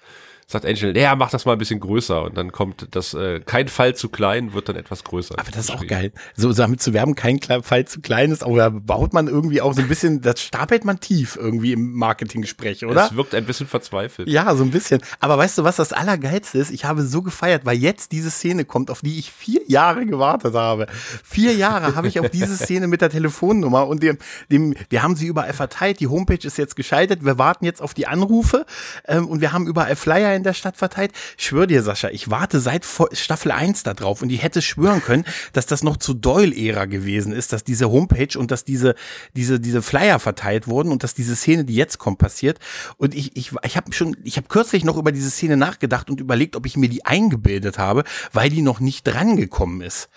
sagt 0.51 0.65
Angel, 0.65 0.97
ja, 0.97 1.15
mach 1.15 1.29
das 1.29 1.45
mal 1.45 1.51
ein 1.51 1.59
bisschen 1.59 1.79
größer. 1.79 2.23
Und 2.23 2.35
dann 2.35 2.51
kommt 2.51 2.87
das, 2.91 3.13
äh, 3.13 3.39
kein 3.39 3.67
Fall 3.67 3.95
zu 3.95 4.09
klein, 4.09 4.53
wird 4.53 4.67
dann 4.67 4.77
etwas 4.77 5.03
größer. 5.03 5.35
Aber 5.37 5.51
das 5.51 5.65
ist 5.65 5.71
auch 5.71 5.85
geil. 5.85 6.11
So 6.35 6.51
damit 6.51 6.81
zu 6.81 6.91
werben, 6.91 7.13
kein 7.13 7.39
Fall 7.61 7.85
zu 7.85 8.01
klein 8.01 8.31
ist, 8.31 8.43
aber 8.43 8.57
da 8.57 8.69
baut 8.69 9.13
man 9.13 9.27
irgendwie 9.27 9.61
auch 9.61 9.73
so 9.73 9.81
ein 9.81 9.87
bisschen, 9.87 10.21
das 10.21 10.41
stapelt 10.41 10.85
man 10.85 10.99
tief 10.99 11.37
irgendwie 11.39 11.73
im 11.73 11.93
Marketinggespräch, 11.93 12.83
oder? 12.83 13.05
Es 13.05 13.15
wirkt 13.15 13.35
ein 13.35 13.45
bisschen 13.45 13.67
verzweifelt. 13.67 14.27
Ja, 14.27 14.55
so 14.55 14.63
ein 14.63 14.71
bisschen. 14.71 15.01
Aber 15.19 15.37
weißt 15.37 15.59
du, 15.59 15.63
was 15.63 15.75
das 15.75 15.93
Allergeilste 15.93 16.57
ist? 16.57 16.71
Ich 16.71 16.83
habe 16.83 17.03
so 17.03 17.21
gefeiert, 17.21 17.67
weil 17.67 17.77
jetzt 17.77 18.11
diese 18.11 18.31
Szene 18.31 18.65
kommt, 18.65 18.89
auf 18.89 19.01
die 19.01 19.19
ich 19.19 19.31
vier 19.31 19.61
Jahre 19.67 20.07
gewartet 20.07 20.55
habe. 20.55 20.87
Vier 21.23 21.53
Jahre 21.53 21.95
habe 21.95 22.07
ich 22.07 22.19
auf 22.19 22.29
diese 22.31 22.57
Szene 22.57 22.87
mit 22.87 23.01
der 23.01 23.11
Telefonnummer 23.11 23.85
und 23.85 24.01
dem, 24.01 24.17
dem, 24.51 24.73
wir 24.89 25.03
haben 25.03 25.15
sie 25.15 25.27
überall 25.27 25.53
verteilt. 25.53 25.99
Die 25.99 26.07
Homepage 26.07 26.39
ist 26.41 26.57
jetzt 26.57 26.75
geschaltet. 26.75 27.23
Wir 27.23 27.37
warten 27.37 27.65
jetzt 27.65 27.83
auf 27.83 27.93
die 27.93 28.07
Anrufe 28.07 28.65
ähm, 29.07 29.27
und 29.27 29.41
wir 29.41 29.53
haben 29.53 29.67
überall 29.67 29.95
Flyer 29.95 30.38
in 30.39 30.43
der 30.43 30.53
Stadt 30.53 30.77
verteilt. 30.77 31.11
Schwör 31.37 31.67
dir, 31.67 31.83
Sascha, 31.83 32.09
ich 32.09 32.29
warte 32.29 32.59
seit 32.59 32.85
Staffel 33.13 33.51
1 33.51 33.83
da 33.83 33.93
drauf 33.93 34.21
und 34.21 34.31
ich 34.31 34.41
hätte 34.41 34.61
schwören 34.61 35.01
können, 35.01 35.25
dass 35.53 35.65
das 35.65 35.83
noch 35.83 35.97
zu 35.97 36.13
Doyle-Ära 36.13 36.85
gewesen 36.85 37.31
ist, 37.31 37.53
dass 37.53 37.63
diese 37.63 37.91
Homepage 37.91 38.37
und 38.37 38.51
dass 38.51 38.63
diese, 38.63 38.95
diese, 39.35 39.59
diese 39.59 39.81
Flyer 39.81 40.19
verteilt 40.19 40.67
wurden 40.67 40.91
und 40.91 41.03
dass 41.03 41.13
diese 41.13 41.35
Szene, 41.35 41.65
die 41.65 41.75
jetzt 41.75 41.99
kommt, 41.99 42.17
passiert. 42.17 42.59
Und 42.97 43.13
ich, 43.13 43.35
ich, 43.35 43.51
ich 43.63 43.77
habe 43.77 43.93
schon, 43.93 44.17
ich 44.23 44.37
habe 44.37 44.47
kürzlich 44.47 44.83
noch 44.83 44.97
über 44.97 45.11
diese 45.11 45.29
Szene 45.29 45.57
nachgedacht 45.57 46.09
und 46.09 46.19
überlegt, 46.19 46.55
ob 46.55 46.65
ich 46.65 46.77
mir 46.77 46.89
die 46.89 47.05
eingebildet 47.05 47.77
habe, 47.77 48.03
weil 48.33 48.49
die 48.49 48.61
noch 48.61 48.79
nicht 48.79 49.03
drangekommen 49.03 49.81
ist. 49.81 50.09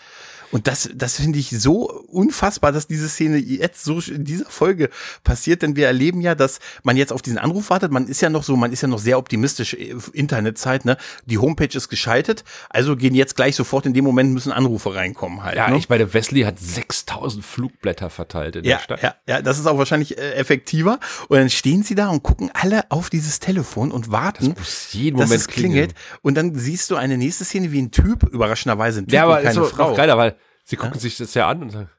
Und 0.53 0.69
das, 0.69 0.89
das 0.95 1.17
finde 1.17 1.39
ich 1.39 1.51
so 1.51 1.91
unfassbar, 2.09 2.71
dass 2.73 2.87
diese 2.87 3.09
Szene 3.09 3.39
jetzt 3.39 3.83
so 3.85 3.99
in 4.01 4.25
dieser 4.25 4.45
Folge 4.47 4.91
passiert, 5.25 5.63
denn 5.63 5.77
wir 5.77 5.87
erleben 5.87 6.21
ja, 6.21 6.35
dass 6.35 6.61
man 6.83 6.97
jetzt 6.97 7.13
auf 7.13 7.23
diesen 7.23 7.39
Anruf 7.39 7.71
wartet. 7.71 7.91
Man 7.91 8.07
ist 8.07 8.21
ja 8.21 8.29
noch 8.31 8.43
so, 8.45 8.55
man 8.57 8.71
ist 8.73 8.83
ja 8.83 8.89
noch 8.89 8.99
sehr 8.99 9.19
optimistisch, 9.19 9.75
äh, 9.75 9.95
Internetzeit, 10.13 10.85
ne? 10.85 10.97
Die 11.27 11.39
Homepage 11.39 11.77
ist 11.77 11.89
geschaltet, 11.89 12.45
also 12.71 12.97
gehen 12.97 13.15
jetzt 13.15 13.35
gleich 13.35 13.57
sofort 13.57 13.87
in 13.87 13.95
dem 13.95 14.05
Moment 14.05 14.33
müssen 14.33 14.53
Anrufe 14.53 14.95
reinkommen 14.95 15.43
halt. 15.43 15.57
Ja, 15.57 15.71
ne? 15.71 15.79
ich 15.79 15.89
meine, 15.89 16.13
Wesley 16.15 16.43
hat 16.43 16.59
6000 16.59 17.45
Flugblätter 17.45 18.11
verteilt 18.11 18.57
in 18.57 18.65
Ja, 18.65 18.77
der 18.77 18.83
Stadt. 18.83 19.03
ja, 19.03 19.15
ja, 19.27 19.43
das 19.43 19.59
ist 19.59 19.67
auch 19.67 19.79
wahrscheinlich 19.79 20.19
äh, 20.19 20.35
effektiver. 20.35 21.01
Und 21.29 21.39
dann 21.39 21.51
stehen 21.51 21.83
sie 21.83 21.95
da 21.95 22.09
und 22.09 22.23
gucken 22.23 22.51
alle 22.53 22.91
auf 22.91 23.11
dieses 23.11 23.41
Telefon 23.41 23.91
und 23.91 24.11
warten, 24.13 24.55
muss 24.59 24.93
jeden 24.93 25.19
dass 25.19 25.29
Moment 25.29 25.41
es 25.41 25.49
klingelt. 25.49 25.95
Und 26.21 26.35
dann 26.37 26.55
siehst 26.55 26.91
du 26.91 26.97
eine 26.97 27.17
nächste 27.17 27.45
Szene, 27.45 27.73
wie 27.73 27.81
ein 27.81 27.91
Typ, 27.91 28.25
überraschenderweise 28.25 29.01
ein 29.01 29.07
Typ 29.07 29.15
Ja, 29.15 29.25
aber 29.25 29.33
und 29.35 29.39
ist 29.39 29.45
keine 29.45 29.55
so 29.55 29.65
Frau. 29.65 29.95
geiler, 29.95 30.19
weil 30.19 30.37
sie 30.73 30.77
gucken 30.77 30.99
sich 30.99 31.17
das 31.19 31.35
ja 31.35 31.49
an 31.49 31.63
und 31.63 31.71
sagen, 31.71 31.91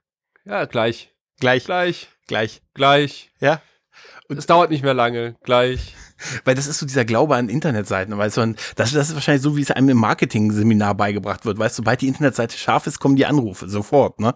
ja, 0.45 0.65
gleich, 0.65 1.13
Gleich, 1.39 1.65
gleich, 1.65 2.07
gleich. 2.27 2.61
gleich. 2.73 3.31
Ja. 3.39 3.61
Es 4.29 4.45
dauert 4.45 4.71
nicht 4.71 4.83
mehr 4.83 4.93
lange, 4.93 5.35
gleich. 5.43 5.95
Weil 6.45 6.55
das 6.55 6.67
ist 6.67 6.79
so 6.79 6.85
dieser 6.85 7.03
Glaube 7.03 7.35
an 7.35 7.49
Internetseiten, 7.49 8.17
weißt 8.17 8.37
du, 8.37 8.41
und 8.41 8.59
das, 8.77 8.93
das 8.93 9.09
ist 9.09 9.15
wahrscheinlich 9.15 9.43
so, 9.43 9.57
wie 9.57 9.61
es 9.61 9.71
einem 9.71 9.89
im 9.89 9.97
Marketing-Seminar 9.97 10.95
beigebracht 10.95 11.45
wird, 11.45 11.59
weißt 11.59 11.77
du, 11.77 11.81
sobald 11.81 11.99
die 11.99 12.07
Internetseite 12.07 12.57
scharf 12.57 12.87
ist, 12.87 12.99
kommen 12.99 13.17
die 13.17 13.25
Anrufe, 13.25 13.67
sofort, 13.67 14.21
ne? 14.21 14.33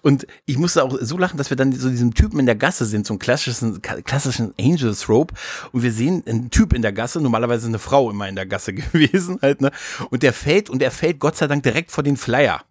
Und 0.00 0.26
ich 0.46 0.56
musste 0.56 0.82
auch 0.82 0.96
so 1.00 1.18
lachen, 1.18 1.36
dass 1.36 1.50
wir 1.50 1.56
dann 1.58 1.72
so 1.72 1.90
diesem 1.90 2.14
Typen 2.14 2.40
in 2.40 2.46
der 2.46 2.56
Gasse 2.56 2.86
sind, 2.86 3.06
so 3.06 3.12
einen 3.12 3.18
klassischen, 3.18 3.82
klassischen 3.82 4.54
Angels-Rope, 4.58 5.34
und 5.72 5.82
wir 5.82 5.92
sehen 5.92 6.24
einen 6.26 6.50
Typ 6.50 6.72
in 6.72 6.80
der 6.80 6.92
Gasse, 6.92 7.20
normalerweise 7.20 7.68
eine 7.68 7.78
Frau 7.78 8.10
immer 8.10 8.26
in 8.28 8.36
der 8.36 8.46
Gasse 8.46 8.72
gewesen, 8.72 9.38
halt, 9.42 9.60
ne? 9.60 9.70
Und 10.08 10.22
der 10.22 10.32
fällt, 10.32 10.70
und 10.70 10.80
der 10.80 10.90
fällt 10.90 11.18
Gott 11.18 11.36
sei 11.36 11.46
Dank 11.46 11.62
direkt 11.62 11.92
vor 11.92 12.02
den 12.02 12.16
Flyer. 12.16 12.62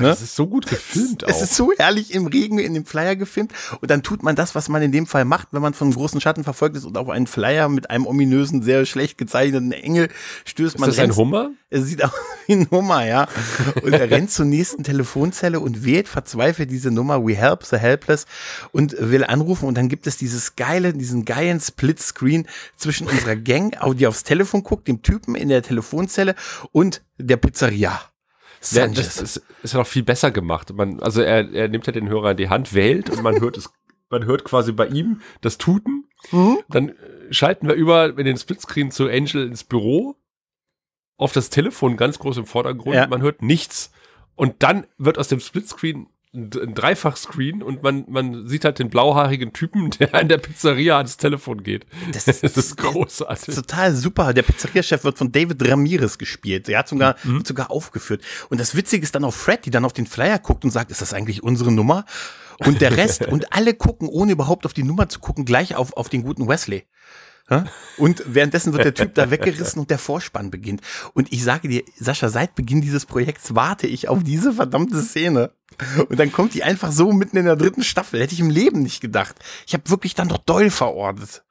Ne? 0.00 0.08
Das 0.08 0.22
ist 0.22 0.34
so 0.36 0.46
gut 0.46 0.66
gefilmt 0.66 1.24
auch. 1.24 1.28
Es 1.32 1.42
ist 1.42 1.54
so 1.54 1.72
herrlich 1.76 2.14
im 2.14 2.26
Regen 2.26 2.58
in 2.58 2.74
dem 2.74 2.86
Flyer 2.86 3.16
gefilmt. 3.16 3.52
Und 3.80 3.90
dann 3.90 4.02
tut 4.02 4.22
man 4.22 4.36
das, 4.36 4.54
was 4.54 4.68
man 4.68 4.82
in 4.82 4.92
dem 4.92 5.06
Fall 5.06 5.24
macht, 5.24 5.48
wenn 5.52 5.62
man 5.62 5.74
von 5.74 5.88
einem 5.88 5.94
großen 5.94 6.20
Schatten 6.20 6.44
verfolgt 6.44 6.76
ist 6.76 6.84
und 6.84 6.96
auf 6.96 7.08
einen 7.08 7.26
Flyer 7.26 7.68
mit 7.68 7.90
einem 7.90 8.06
ominösen, 8.06 8.62
sehr 8.62 8.86
schlecht 8.86 9.18
gezeichneten 9.18 9.72
Engel 9.72 10.08
stößt. 10.44 10.74
ist 10.76 10.80
man 10.80 10.88
das 10.88 10.98
ein 10.98 11.06
rennt- 11.06 11.16
Hummer? 11.16 11.50
Er 11.70 11.82
sieht 11.82 12.04
aus 12.04 12.10
wie 12.46 12.52
ein 12.54 12.68
Hummer, 12.70 13.04
ja. 13.06 13.28
Und 13.82 13.92
er 13.92 14.10
rennt 14.10 14.30
zur 14.30 14.44
nächsten 14.44 14.84
Telefonzelle 14.84 15.58
und 15.60 15.84
wählt 15.84 16.08
verzweifelt 16.08 16.70
diese 16.70 16.90
Nummer 16.90 17.24
We 17.26 17.34
Help 17.34 17.64
the 17.64 17.76
Helpless 17.78 18.26
und 18.72 18.94
will 18.98 19.24
anrufen. 19.24 19.66
Und 19.66 19.76
dann 19.76 19.88
gibt 19.88 20.06
es 20.06 20.16
dieses 20.18 20.56
geile, 20.56 20.92
diesen 20.92 21.24
geilen 21.24 21.60
Split-Screen 21.60 22.46
zwischen 22.76 23.08
unserer 23.08 23.36
Gang, 23.36 23.76
die 23.96 24.06
aufs 24.06 24.22
Telefon 24.24 24.62
guckt, 24.62 24.86
dem 24.88 25.02
Typen 25.02 25.34
in 25.34 25.48
der 25.48 25.62
Telefonzelle 25.62 26.34
und 26.72 27.02
der 27.18 27.36
Pizzeria. 27.36 28.00
Ja, 28.70 28.82
Sanchez. 28.82 29.16
das 29.16 29.20
ist, 29.20 29.42
ist 29.62 29.72
ja 29.72 29.80
noch 29.80 29.86
viel 29.86 30.04
besser 30.04 30.30
gemacht. 30.30 30.72
Man, 30.72 31.00
also 31.00 31.20
er, 31.20 31.52
er 31.52 31.68
nimmt 31.68 31.86
ja 31.86 31.92
den 31.92 32.08
Hörer 32.08 32.30
in 32.32 32.36
die 32.36 32.48
Hand, 32.48 32.74
wählt 32.74 33.10
und 33.10 33.22
man 33.22 33.40
hört 33.40 33.56
es, 33.56 33.70
man 34.10 34.24
hört 34.24 34.44
quasi 34.44 34.72
bei 34.72 34.86
ihm 34.86 35.20
das 35.40 35.58
Tuten. 35.58 36.04
Mhm. 36.30 36.58
Dann 36.68 36.88
äh, 36.90 36.94
schalten 37.30 37.66
wir 37.66 37.74
über 37.74 38.16
in 38.16 38.24
den 38.24 38.36
Splitscreen 38.36 38.90
zu 38.90 39.08
Angel 39.08 39.46
ins 39.46 39.64
Büro. 39.64 40.16
Auf 41.16 41.32
das 41.32 41.50
Telefon 41.50 41.96
ganz 41.96 42.18
groß 42.18 42.38
im 42.38 42.46
Vordergrund. 42.46 42.94
Ja. 42.94 43.06
Man 43.06 43.22
hört 43.22 43.42
nichts. 43.42 43.92
Und 44.34 44.62
dann 44.62 44.86
wird 44.96 45.18
aus 45.18 45.28
dem 45.28 45.40
Splitscreen 45.40 46.08
ein, 46.34 46.74
Dreifach-Screen 46.74 47.62
und 47.62 47.82
man, 47.82 48.04
man 48.08 48.48
sieht 48.48 48.64
halt 48.64 48.78
den 48.78 48.88
blauhaarigen 48.88 49.52
Typen, 49.52 49.90
der 49.90 50.14
an 50.14 50.28
der 50.28 50.38
Pizzeria 50.38 50.96
ans 50.96 51.18
Telefon 51.18 51.62
geht. 51.62 51.86
Das 52.12 52.26
ist, 52.26 52.42
das 52.42 52.56
ist 52.56 52.76
großartig. 52.78 53.46
Das 53.46 53.48
ist 53.48 53.68
total 53.68 53.94
super. 53.94 54.32
Der 54.32 54.42
Pizzeria-Chef 54.42 55.04
wird 55.04 55.18
von 55.18 55.30
David 55.30 55.68
Ramirez 55.68 56.16
gespielt. 56.16 56.68
Er 56.68 56.80
hat 56.80 56.88
sogar, 56.88 57.16
mhm. 57.22 57.36
wird 57.36 57.46
sogar 57.46 57.70
aufgeführt. 57.70 58.22
Und 58.48 58.60
das 58.60 58.74
Witzige 58.74 59.02
ist 59.02 59.14
dann 59.14 59.24
auch 59.24 59.34
Fred, 59.34 59.66
die 59.66 59.70
dann 59.70 59.84
auf 59.84 59.92
den 59.92 60.06
Flyer 60.06 60.38
guckt 60.38 60.64
und 60.64 60.70
sagt, 60.70 60.90
ist 60.90 61.02
das 61.02 61.12
eigentlich 61.12 61.42
unsere 61.42 61.70
Nummer? 61.70 62.06
Und 62.60 62.80
der 62.80 62.96
Rest, 62.96 63.26
und 63.28 63.52
alle 63.52 63.74
gucken, 63.74 64.08
ohne 64.08 64.32
überhaupt 64.32 64.64
auf 64.64 64.72
die 64.72 64.84
Nummer 64.84 65.08
zu 65.08 65.20
gucken, 65.20 65.44
gleich 65.44 65.76
auf, 65.76 65.96
auf 65.96 66.08
den 66.08 66.22
guten 66.22 66.48
Wesley. 66.48 66.84
Und 67.98 68.22
währenddessen 68.26 68.72
wird 68.72 68.84
der 68.84 68.94
Typ 68.94 69.14
da 69.14 69.30
weggerissen 69.30 69.80
und 69.80 69.90
der 69.90 69.98
Vorspann 69.98 70.50
beginnt. 70.50 70.80
Und 71.14 71.32
ich 71.32 71.44
sage 71.44 71.68
dir, 71.68 71.82
Sascha, 71.98 72.28
seit 72.28 72.54
Beginn 72.54 72.80
dieses 72.80 73.06
Projekts 73.06 73.54
warte 73.54 73.86
ich 73.86 74.08
auf 74.08 74.22
diese 74.22 74.52
verdammte 74.52 75.02
Szene. 75.02 75.50
Und 76.08 76.18
dann 76.18 76.32
kommt 76.32 76.54
die 76.54 76.64
einfach 76.64 76.92
so 76.92 77.12
mitten 77.12 77.36
in 77.36 77.44
der 77.44 77.56
dritten 77.56 77.82
Staffel. 77.82 78.20
Hätte 78.20 78.34
ich 78.34 78.40
im 78.40 78.50
Leben 78.50 78.82
nicht 78.82 79.00
gedacht. 79.00 79.36
Ich 79.66 79.74
habe 79.74 79.88
wirklich 79.90 80.14
dann 80.14 80.28
doch 80.28 80.38
Doyle 80.38 80.70
verordnet. 80.70 81.42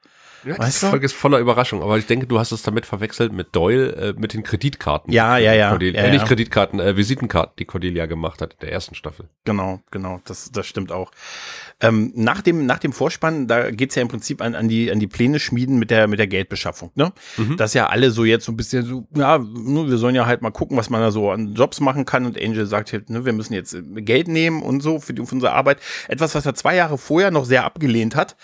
Ja, 0.43 0.57
weißt 0.57 0.83
die 0.83 0.87
Folge 0.87 1.05
ist 1.05 1.13
voller 1.13 1.39
Überraschung, 1.39 1.83
aber 1.83 1.97
ich 1.97 2.05
denke, 2.05 2.27
du 2.27 2.39
hast 2.39 2.51
es 2.51 2.63
damit 2.63 2.85
verwechselt 2.85 3.31
mit 3.31 3.55
Doyle, 3.55 3.95
äh, 3.95 4.13
mit 4.17 4.33
den 4.33 4.43
Kreditkarten. 4.43 5.13
Ja, 5.13 5.37
ja, 5.37 5.53
ja. 5.53 5.69
Cordelia, 5.69 6.01
ja, 6.01 6.07
äh, 6.07 6.11
nicht 6.11 6.25
Kreditkarten, 6.25 6.79
äh, 6.79 6.97
Visitenkarten, 6.97 7.53
die 7.59 7.65
Cordelia 7.65 8.05
gemacht 8.05 8.41
hat 8.41 8.53
in 8.53 8.59
der 8.61 8.71
ersten 8.71 8.95
Staffel. 8.95 9.27
Genau, 9.45 9.81
genau, 9.91 10.19
das, 10.25 10.51
das 10.51 10.65
stimmt 10.65 10.91
auch. 10.91 11.11
Ähm, 11.79 12.11
nach, 12.15 12.41
dem, 12.41 12.65
nach 12.65 12.79
dem 12.79 12.93
Vorspann, 12.93 13.47
da 13.47 13.71
geht's 13.71 13.95
ja 13.95 14.01
im 14.01 14.07
Prinzip 14.07 14.41
an, 14.41 14.55
an, 14.55 14.67
die, 14.67 14.91
an 14.91 14.99
die 14.99 15.07
Pläne 15.07 15.39
schmieden 15.39 15.79
mit 15.79 15.89
der, 15.89 16.07
mit 16.07 16.19
der 16.19 16.27
Geldbeschaffung. 16.27 16.91
Ne? 16.95 17.11
Mhm. 17.37 17.57
Dass 17.57 17.73
ja 17.73 17.87
alle 17.87 18.11
so 18.11 18.23
jetzt 18.23 18.45
so 18.45 18.51
ein 18.51 18.57
bisschen 18.57 18.85
so, 18.85 19.07
ja, 19.15 19.39
nur 19.39 19.89
wir 19.89 19.97
sollen 19.97 20.15
ja 20.15 20.25
halt 20.25 20.41
mal 20.41 20.51
gucken, 20.51 20.77
was 20.77 20.89
man 20.89 21.01
da 21.01 21.11
so 21.11 21.31
an 21.31 21.55
Jobs 21.55 21.79
machen 21.79 22.05
kann. 22.05 22.25
Und 22.25 22.39
Angel 22.39 22.65
sagt 22.65 22.93
halt, 22.93 23.09
ne, 23.09 23.25
wir 23.25 23.33
müssen 23.33 23.53
jetzt 23.53 23.73
äh, 23.73 23.81
Geld 23.81 24.27
nehmen 24.27 24.61
und 24.61 24.81
so 24.81 24.99
für, 24.99 25.13
die, 25.13 25.25
für 25.25 25.35
unsere 25.35 25.53
Arbeit. 25.53 25.79
Etwas, 26.07 26.35
was 26.35 26.45
er 26.45 26.53
zwei 26.53 26.75
Jahre 26.75 26.97
vorher 26.97 27.31
noch 27.31 27.45
sehr 27.45 27.65
abgelehnt 27.65 28.15
hat. 28.15 28.35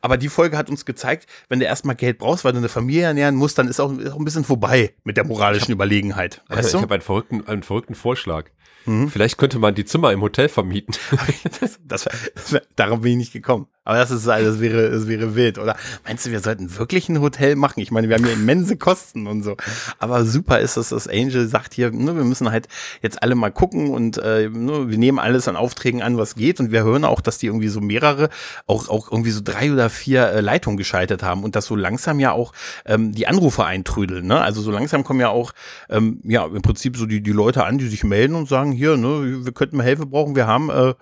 Aber 0.00 0.16
die 0.16 0.28
Folge 0.28 0.56
hat 0.56 0.70
uns 0.70 0.84
gezeigt, 0.84 1.26
wenn 1.48 1.60
du 1.60 1.66
erstmal 1.66 1.94
Geld 1.94 2.18
brauchst, 2.18 2.44
weil 2.44 2.52
du 2.52 2.58
eine 2.58 2.68
Familie 2.68 3.04
ernähren 3.04 3.36
musst, 3.36 3.58
dann 3.58 3.68
ist 3.68 3.80
auch, 3.80 3.96
ist 3.96 4.12
auch 4.12 4.18
ein 4.18 4.24
bisschen 4.24 4.44
vorbei 4.44 4.94
mit 5.04 5.16
der 5.16 5.24
moralischen 5.24 5.68
hab, 5.68 5.74
Überlegenheit. 5.74 6.42
Weißt 6.48 6.74
ich 6.74 6.80
habe 6.80 6.94
einen 6.94 7.02
verrückten, 7.02 7.46
einen 7.46 7.62
verrückten 7.62 7.94
Vorschlag. 7.94 8.50
Mhm. 8.84 9.10
Vielleicht 9.10 9.38
könnte 9.38 9.58
man 9.58 9.74
die 9.74 9.84
Zimmer 9.84 10.12
im 10.12 10.22
Hotel 10.22 10.48
vermieten. 10.48 10.94
das, 11.60 11.78
das, 11.84 12.04
das, 12.34 12.62
darauf 12.76 13.00
bin 13.00 13.12
ich 13.12 13.18
nicht 13.18 13.32
gekommen. 13.32 13.68
Aber 13.86 13.98
das 13.98 14.10
ist, 14.10 14.26
das 14.26 14.60
wäre, 14.60 14.90
das 14.90 15.06
wäre 15.06 15.36
wild, 15.36 15.58
oder? 15.58 15.76
Meinst 16.04 16.26
du, 16.26 16.32
wir 16.32 16.40
sollten 16.40 16.76
wirklich 16.76 17.08
ein 17.08 17.20
Hotel 17.20 17.54
machen? 17.54 17.78
Ich 17.78 17.92
meine, 17.92 18.08
wir 18.08 18.16
haben 18.16 18.26
ja 18.26 18.32
immense 18.32 18.76
Kosten 18.76 19.28
und 19.28 19.44
so. 19.44 19.56
Aber 20.00 20.24
super 20.24 20.58
ist 20.58 20.76
es, 20.76 20.88
dass 20.88 21.06
Angel 21.06 21.46
sagt 21.46 21.72
hier, 21.72 21.92
ne, 21.92 22.16
wir 22.16 22.24
müssen 22.24 22.50
halt 22.50 22.66
jetzt 23.00 23.22
alle 23.22 23.36
mal 23.36 23.52
gucken 23.52 23.90
und 23.90 24.18
äh, 24.18 24.48
ne, 24.48 24.90
wir 24.90 24.98
nehmen 24.98 25.20
alles 25.20 25.46
an 25.46 25.54
Aufträgen 25.54 26.02
an, 26.02 26.18
was 26.18 26.34
geht. 26.34 26.58
Und 26.58 26.72
wir 26.72 26.82
hören 26.82 27.04
auch, 27.04 27.20
dass 27.20 27.38
die 27.38 27.46
irgendwie 27.46 27.68
so 27.68 27.80
mehrere, 27.80 28.28
auch, 28.66 28.88
auch 28.88 29.12
irgendwie 29.12 29.30
so 29.30 29.40
drei 29.42 29.72
oder 29.72 29.88
vier 29.88 30.30
äh, 30.30 30.40
Leitungen 30.40 30.76
geschaltet 30.76 31.22
haben 31.22 31.44
und 31.44 31.54
dass 31.54 31.66
so 31.66 31.76
langsam 31.76 32.18
ja 32.18 32.32
auch 32.32 32.52
ähm, 32.86 33.12
die 33.12 33.28
Anrufe 33.28 33.64
eintrödeln. 33.64 34.26
Ne? 34.26 34.40
Also 34.40 34.62
so 34.62 34.72
langsam 34.72 35.04
kommen 35.04 35.20
ja 35.20 35.28
auch 35.28 35.52
ähm, 35.88 36.20
ja 36.24 36.44
im 36.44 36.62
Prinzip 36.62 36.96
so 36.96 37.06
die, 37.06 37.22
die 37.22 37.30
Leute 37.30 37.64
an, 37.64 37.78
die 37.78 37.86
sich 37.86 38.02
melden 38.02 38.34
und 38.34 38.48
sagen, 38.48 38.72
hier, 38.72 38.96
ne, 38.96 39.44
wir 39.44 39.52
könnten 39.52 39.80
Hilfe 39.80 40.06
brauchen, 40.06 40.34
wir 40.34 40.48
haben 40.48 40.70
äh, 40.70 40.94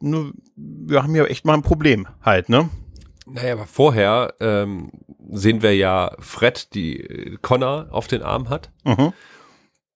ne, 0.00 0.32
wir 0.56 1.02
haben 1.02 1.14
ja 1.14 1.24
echt 1.24 1.44
mal 1.44 1.54
ein 1.54 1.62
Problem 1.62 2.06
halt, 2.22 2.48
ne? 2.48 2.68
Naja, 3.26 3.54
aber 3.54 3.66
vorher 3.66 4.34
ähm, 4.40 4.90
sehen 5.30 5.62
wir 5.62 5.74
ja 5.74 6.14
Fred, 6.18 6.74
die 6.74 7.00
äh, 7.00 7.36
Connor 7.40 7.88
auf 7.90 8.06
den 8.06 8.22
Arm 8.22 8.48
hat. 8.48 8.70
Mhm. 8.84 9.12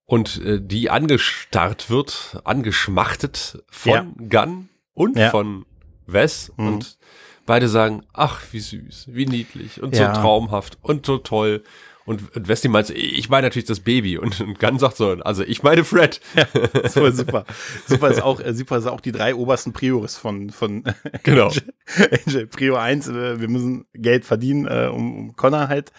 Und 0.05 0.43
äh, 0.43 0.61
die 0.63 0.89
angestarrt 0.89 1.91
wird, 1.91 2.41
angeschmachtet 2.45 3.63
von 3.69 3.93
ja. 3.93 4.07
Gunn 4.29 4.71
und 4.95 5.19
ja. 5.19 5.31
von 5.31 5.67
Wes. 6.07 6.53
Mhm. 6.57 6.67
Und 6.67 6.99
beide 7.45 7.69
sagen, 7.69 8.05
ach, 8.15 8.43
wie 8.53 8.61
süß, 8.61 9.09
wie 9.13 9.27
niedlich 9.27 9.83
und 9.83 9.95
ja. 9.95 10.15
so 10.15 10.21
traumhaft 10.21 10.79
und 10.83 11.05
so 11.05 11.19
toll. 11.19 11.63
Und, 12.09 12.35
und 12.35 12.49
Westy 12.49 12.69
meint, 12.69 12.89
ich 12.89 13.29
meine 13.29 13.49
natürlich 13.49 13.67
das 13.67 13.81
Baby. 13.81 14.17
Und, 14.17 14.41
und 14.41 14.59
Gunn 14.59 14.79
sagt 14.79 14.97
so, 14.97 15.11
also 15.11 15.43
ich 15.43 15.63
meine 15.63 15.85
Fred. 15.85 16.23
Ja, 16.35 16.47
das 16.73 16.97
war 16.97 17.13
super. 17.13 17.45
super 17.87 18.09
ist 18.09 18.23
auch, 18.23 18.41
äh, 18.41 18.55
super 18.55 18.79
ist 18.79 18.87
auch 18.87 19.03
die 19.03 19.13
drei 19.13 19.35
obersten 19.35 19.75
Priores 19.75 20.17
von, 20.17 20.49
von 20.49 20.85
genau. 21.23 21.49
Angel, 21.49 22.21
Angel. 22.27 22.47
Prior 22.47 22.81
1, 22.81 23.09
äh, 23.09 23.41
wir 23.43 23.49
müssen 23.49 23.85
Geld 23.93 24.25
verdienen, 24.25 24.67
äh, 24.67 24.89
um, 24.91 25.19
um 25.19 25.37
Connor 25.37 25.69
halt 25.69 25.93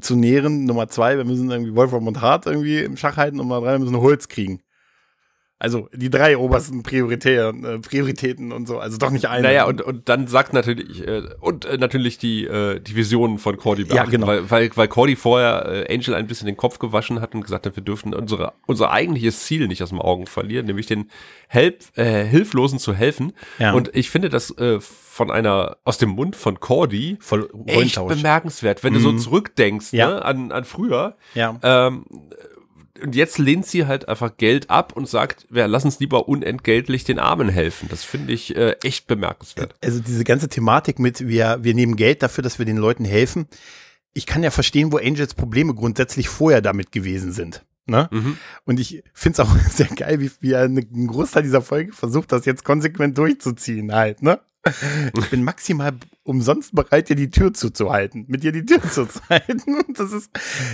zu 0.00 0.16
nähren. 0.16 0.64
Nummer 0.64 0.88
zwei, 0.88 1.16
wir 1.16 1.24
müssen 1.24 1.48
irgendwie 1.48 1.76
Wolfram 1.76 2.08
und 2.08 2.20
Hart 2.20 2.46
irgendwie 2.46 2.80
im 2.80 2.96
Schach 2.96 3.16
halten. 3.16 3.36
Nummer 3.36 3.60
drei, 3.60 3.74
wir 3.74 3.78
müssen 3.78 4.00
Holz 4.00 4.26
kriegen. 4.26 4.62
Also 5.62 5.88
die 5.94 6.10
drei 6.10 6.36
obersten 6.36 6.82
Prioritäten, 6.82 7.64
äh, 7.64 7.78
Prioritäten 7.78 8.50
und 8.50 8.66
so, 8.66 8.80
also 8.80 8.98
doch 8.98 9.12
nicht 9.12 9.26
eine. 9.26 9.42
Naja, 9.46 9.64
und, 9.64 9.80
und 9.80 10.08
dann 10.08 10.26
sagt 10.26 10.52
natürlich, 10.54 11.06
äh, 11.06 11.22
und 11.38 11.66
äh, 11.66 11.78
natürlich 11.78 12.18
die, 12.18 12.46
äh, 12.46 12.80
die 12.80 12.96
Visionen 12.96 13.38
von 13.38 13.56
Cordy 13.58 13.84
beachten, 13.84 14.10
ja, 14.10 14.10
genau. 14.10 14.26
weil, 14.26 14.50
weil, 14.50 14.70
weil 14.74 14.88
Cordy 14.88 15.14
vorher 15.14 15.86
äh, 15.88 15.94
Angel 15.94 16.16
ein 16.16 16.26
bisschen 16.26 16.46
den 16.46 16.56
Kopf 16.56 16.80
gewaschen 16.80 17.20
hat 17.20 17.36
und 17.36 17.42
gesagt 17.42 17.64
hat, 17.64 17.76
wir 17.76 17.84
dürfen 17.84 18.12
unsere, 18.12 18.54
unser 18.66 18.90
eigentliches 18.90 19.44
Ziel 19.44 19.68
nicht 19.68 19.84
aus 19.84 19.90
den 19.90 20.00
Augen 20.00 20.26
verlieren, 20.26 20.66
nämlich 20.66 20.86
den 20.86 21.08
Help, 21.46 21.84
äh, 21.96 22.24
Hilflosen 22.24 22.80
zu 22.80 22.92
helfen. 22.92 23.32
Ja. 23.60 23.72
Und 23.72 23.94
ich 23.94 24.10
finde 24.10 24.30
das 24.30 24.50
äh, 24.58 24.80
von 24.80 25.30
einer, 25.30 25.76
aus 25.84 25.96
dem 25.96 26.08
Mund 26.08 26.34
von 26.34 26.58
Cordy 26.58 27.18
Voll 27.20 27.48
echt 27.66 28.04
bemerkenswert, 28.04 28.82
wenn 28.82 28.94
mhm. 28.94 28.96
du 28.96 29.02
so 29.02 29.12
mhm. 29.12 29.18
zurückdenkst 29.18 29.92
ja. 29.92 30.08
ne, 30.08 30.24
an, 30.24 30.50
an 30.50 30.64
früher. 30.64 31.16
Ja. 31.34 31.56
Ähm, 31.62 32.04
und 33.02 33.14
jetzt 33.14 33.38
lehnt 33.38 33.66
sie 33.66 33.86
halt 33.86 34.08
einfach 34.08 34.36
Geld 34.36 34.70
ab 34.70 34.94
und 34.94 35.08
sagt, 35.08 35.46
wir 35.50 35.66
lassen 35.68 35.88
uns 35.88 36.00
lieber 36.00 36.28
unentgeltlich 36.28 37.04
den 37.04 37.18
Armen 37.18 37.48
helfen. 37.48 37.88
Das 37.90 38.04
finde 38.04 38.32
ich 38.32 38.56
äh, 38.56 38.76
echt 38.82 39.06
bemerkenswert. 39.06 39.74
Also 39.82 40.00
diese 40.00 40.24
ganze 40.24 40.48
Thematik 40.48 40.98
mit, 40.98 41.26
wir, 41.26 41.58
wir 41.62 41.74
nehmen 41.74 41.96
Geld 41.96 42.22
dafür, 42.22 42.42
dass 42.42 42.58
wir 42.58 42.66
den 42.66 42.76
Leuten 42.76 43.04
helfen. 43.04 43.46
Ich 44.14 44.26
kann 44.26 44.42
ja 44.42 44.50
verstehen, 44.50 44.92
wo 44.92 44.98
Angels 44.98 45.34
Probleme 45.34 45.74
grundsätzlich 45.74 46.28
vorher 46.28 46.60
damit 46.60 46.92
gewesen 46.92 47.32
sind. 47.32 47.64
Ne? 47.86 48.08
Mhm. 48.12 48.38
Und 48.64 48.78
ich 48.78 49.02
finde 49.12 49.42
es 49.42 49.48
auch 49.48 49.56
sehr 49.70 49.88
geil, 49.88 50.20
wie, 50.20 50.30
wie 50.40 50.52
er 50.52 50.62
einen 50.62 51.06
Großteil 51.06 51.42
dieser 51.42 51.62
Folge 51.62 51.92
versucht, 51.92 52.30
das 52.32 52.44
jetzt 52.44 52.64
konsequent 52.64 53.18
durchzuziehen 53.18 53.92
halt, 53.92 54.22
ne? 54.22 54.40
Ich 55.18 55.30
bin 55.30 55.42
maximal 55.42 55.92
umsonst 56.22 56.74
bereit, 56.74 57.08
dir 57.08 57.16
die 57.16 57.30
Tür 57.30 57.52
zuzuhalten, 57.52 58.26
mit 58.28 58.44
dir 58.44 58.52
die 58.52 58.64
Tür 58.64 58.82
zuzuhalten. 58.90 59.82
Das 59.94 60.12
ist, 60.12 60.30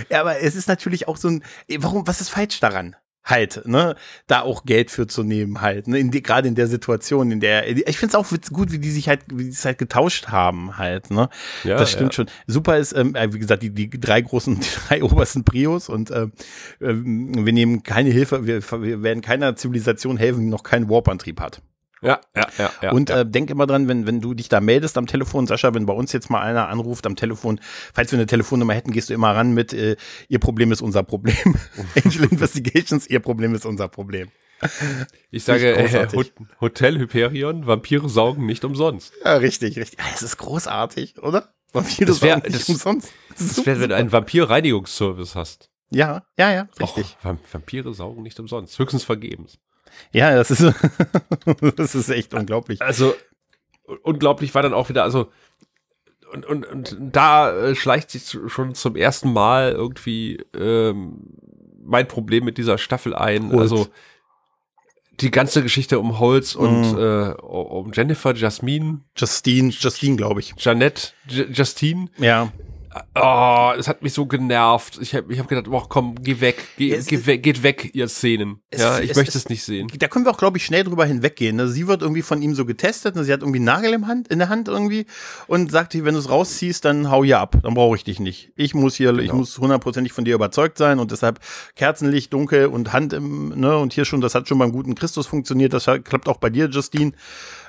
ja, 0.09 0.21
aber 0.21 0.39
es 0.39 0.55
ist 0.55 0.67
natürlich 0.67 1.07
auch 1.07 1.17
so 1.17 1.29
ein, 1.29 1.43
warum, 1.79 2.05
was 2.07 2.21
ist 2.21 2.29
falsch 2.29 2.59
daran? 2.59 2.95
Halt, 3.23 3.67
ne, 3.67 3.95
da 4.27 4.41
auch 4.41 4.63
Geld 4.63 4.89
für 4.89 5.05
zu 5.05 5.23
nehmen, 5.23 5.61
halt, 5.61 5.87
ne, 5.87 5.99
in 5.99 6.09
die, 6.09 6.23
gerade 6.23 6.47
in 6.47 6.55
der 6.55 6.67
Situation, 6.67 7.31
in 7.31 7.39
der, 7.39 7.67
ich 7.67 7.97
finde 7.97 8.07
es 8.07 8.15
auch 8.15 8.27
gut, 8.51 8.71
wie 8.71 8.79
die 8.79 8.89
sich 8.89 9.07
halt, 9.07 9.21
wie 9.31 9.43
die 9.43 9.49
es 9.49 9.65
halt 9.65 9.77
getauscht 9.77 10.29
haben, 10.29 10.77
halt, 10.77 11.11
ne, 11.11 11.29
ja, 11.63 11.77
das 11.77 11.91
stimmt 11.91 12.13
ja. 12.13 12.15
schon. 12.15 12.29
Super 12.47 12.77
ist, 12.77 12.93
ähm, 12.93 13.15
äh, 13.15 13.31
wie 13.31 13.37
gesagt, 13.37 13.61
die, 13.61 13.71
die 13.71 13.89
drei 13.89 14.21
großen, 14.21 14.59
die 14.59 14.67
drei 14.87 15.03
obersten 15.03 15.43
Prios 15.43 15.89
und 15.89 16.09
äh, 16.09 16.27
wir 16.79 17.53
nehmen 17.53 17.83
keine 17.83 18.09
Hilfe, 18.09 18.47
wir, 18.47 18.63
wir 18.63 19.03
werden 19.03 19.21
keiner 19.21 19.55
Zivilisation 19.55 20.17
helfen, 20.17 20.39
die 20.41 20.49
noch 20.49 20.63
keinen 20.63 20.89
Warp-Antrieb 20.89 21.39
hat. 21.39 21.61
Ja, 22.01 22.21
ja, 22.35 22.47
ja. 22.57 22.71
ja 22.81 22.91
und 22.91 23.09
ja. 23.09 23.21
Äh, 23.21 23.25
denk 23.25 23.49
immer 23.49 23.67
dran, 23.67 23.87
wenn, 23.87 24.07
wenn 24.07 24.21
du 24.21 24.33
dich 24.33 24.49
da 24.49 24.61
meldest 24.61 24.97
am 24.97 25.07
Telefon, 25.07 25.47
Sascha, 25.47 25.73
wenn 25.73 25.85
bei 25.85 25.93
uns 25.93 26.11
jetzt 26.13 26.29
mal 26.29 26.41
einer 26.41 26.69
anruft 26.69 27.05
am 27.05 27.15
Telefon, 27.15 27.59
falls 27.93 28.11
wir 28.11 28.19
eine 28.19 28.25
Telefonnummer 28.25 28.73
hätten, 28.73 28.91
gehst 28.91 29.09
du 29.09 29.13
immer 29.13 29.35
ran 29.35 29.53
mit, 29.53 29.73
äh, 29.73 29.95
ihr 30.27 30.39
Problem 30.39 30.71
ist 30.71 30.81
unser 30.81 31.03
Problem. 31.03 31.35
Angel 32.03 32.25
Investigations, 32.25 33.07
ihr 33.07 33.19
Problem 33.19 33.53
ist 33.53 33.65
unser 33.65 33.87
Problem. 33.87 34.29
Ich 35.31 35.43
sage, 35.43 35.73
äh, 35.73 36.07
Hotel 36.59 36.99
Hyperion, 36.99 37.65
Vampire 37.65 38.09
saugen 38.09 38.45
nicht 38.45 38.65
umsonst. 38.65 39.13
Ja, 39.23 39.35
richtig, 39.35 39.77
richtig. 39.77 39.99
Es 40.13 40.21
ist 40.21 40.37
großartig, 40.37 41.21
oder? 41.21 41.53
Vampire 41.71 42.05
das 42.05 42.21
wär, 42.21 42.35
saugen 42.35 42.51
nicht 42.51 42.61
das, 42.61 42.69
umsonst. 42.69 43.13
Das, 43.37 43.55
das 43.55 43.65
wäre, 43.65 43.79
wenn 43.79 43.89
du 43.89 43.95
einen 43.95 44.11
Vampir-Reinigungsservice 44.11 45.35
hast. 45.35 45.69
Ja, 45.91 46.23
ja, 46.37 46.51
ja, 46.51 46.67
richtig. 46.79 47.17
Och, 47.23 47.37
Vampire 47.51 47.93
saugen 47.93 48.23
nicht 48.23 48.39
umsonst, 48.39 48.77
höchstens 48.77 49.03
vergebens. 49.03 49.59
Ja, 50.11 50.35
das 50.35 50.51
ist, 50.51 50.63
das 51.75 51.95
ist 51.95 52.09
echt 52.09 52.33
unglaublich. 52.33 52.81
Also, 52.81 53.15
unglaublich 54.03 54.53
war 54.55 54.61
dann 54.61 54.73
auch 54.73 54.89
wieder, 54.89 55.03
also, 55.03 55.31
und, 56.31 56.45
und, 56.45 56.65
und 56.65 56.97
da 56.99 57.51
äh, 57.51 57.75
schleicht 57.75 58.11
sich 58.11 58.37
schon 58.47 58.75
zum 58.75 58.95
ersten 58.95 59.33
Mal 59.33 59.71
irgendwie 59.71 60.43
ähm, 60.55 61.37
mein 61.83 62.07
Problem 62.07 62.45
mit 62.45 62.57
dieser 62.57 62.77
Staffel 62.77 63.15
ein. 63.15 63.49
Holz. 63.49 63.61
Also, 63.61 63.87
die 65.19 65.31
ganze 65.31 65.61
Geschichte 65.63 65.99
um 65.99 66.19
Holz 66.19 66.55
und 66.55 66.93
mm. 66.93 66.97
äh, 66.97 67.31
um 67.41 67.91
Jennifer, 67.91 68.33
Jasmine. 68.33 69.01
Justine, 69.17 69.69
Justine, 69.69 70.15
glaube 70.15 70.39
ich. 70.39 70.53
Janette, 70.57 71.11
J 71.27 71.49
Justine. 71.49 72.07
Ja 72.17 72.53
Oh, 73.15 73.71
es 73.77 73.87
hat 73.87 74.01
mich 74.01 74.13
so 74.13 74.25
genervt. 74.25 74.97
Ich 75.01 75.13
habe 75.13 75.31
ich 75.31 75.39
hab 75.39 75.47
gedacht, 75.47 75.67
oh, 75.69 75.83
komm, 75.87 76.15
geh 76.23 76.39
weg, 76.41 76.57
geh, 76.77 76.91
Es- 76.93 77.05
geh 77.05 77.23
weg, 77.27 77.43
geht 77.43 77.61
weg, 77.61 77.91
ihr 77.93 78.07
Szenen. 78.07 78.61
Es- 78.71 78.81
ja, 78.81 78.99
ich 78.99 79.11
es- 79.11 79.17
möchte 79.17 79.37
es- 79.37 79.47
nicht 79.49 79.63
sehen. 79.63 79.87
Da 79.99 80.07
können 80.07 80.25
wir 80.25 80.31
auch, 80.31 80.37
glaube 80.37 80.57
ich, 80.57 80.65
schnell 80.65 80.83
drüber 80.83 81.05
hinweggehen. 81.05 81.55
Ne? 81.57 81.67
Sie 81.67 81.87
wird 81.87 82.01
irgendwie 82.01 82.23
von 82.23 82.41
ihm 82.41 82.55
so 82.55 82.65
getestet. 82.65 83.15
Ne? 83.15 83.23
Sie 83.23 83.31
hat 83.31 83.41
irgendwie 83.41 83.57
einen 83.59 83.65
Nagel 83.65 83.93
im 83.93 84.07
Hand, 84.07 84.27
in 84.29 84.39
der 84.39 84.49
Hand 84.49 84.67
irgendwie 84.67 85.05
und 85.47 85.71
sagt, 85.71 85.93
wenn 85.93 86.13
du 86.13 86.19
es 86.19 86.29
rausziehst, 86.29 86.83
dann 86.83 87.11
hau 87.11 87.23
hier 87.23 87.39
ab. 87.39 87.57
Dann 87.61 87.75
brauche 87.75 87.95
ich 87.95 88.03
dich 88.03 88.19
nicht. 88.19 88.51
Ich 88.55 88.73
muss 88.73 88.95
hier, 88.95 89.11
ich 89.19 89.27
Genau. 89.27 89.35
muss 89.35 89.57
hundertprozentig 89.59 90.11
von 90.13 90.25
dir 90.25 90.33
überzeugt 90.33 90.77
sein 90.79 90.97
und 90.99 91.11
deshalb 91.11 91.39
Kerzenlicht, 91.75 92.33
dunkel 92.33 92.67
und 92.67 92.91
Hand 92.93 93.13
im, 93.13 93.49
ne? 93.59 93.77
Und 93.77 93.93
hier 93.93 94.05
schon, 94.05 94.21
das 94.21 94.33
hat 94.33 94.47
schon 94.47 94.57
beim 94.57 94.71
guten 94.71 94.95
Christus 94.95 95.27
funktioniert. 95.27 95.73
Das 95.73 95.85
klappt 95.85 96.27
auch 96.27 96.37
bei 96.37 96.49
dir, 96.49 96.69
Justine. 96.69 97.11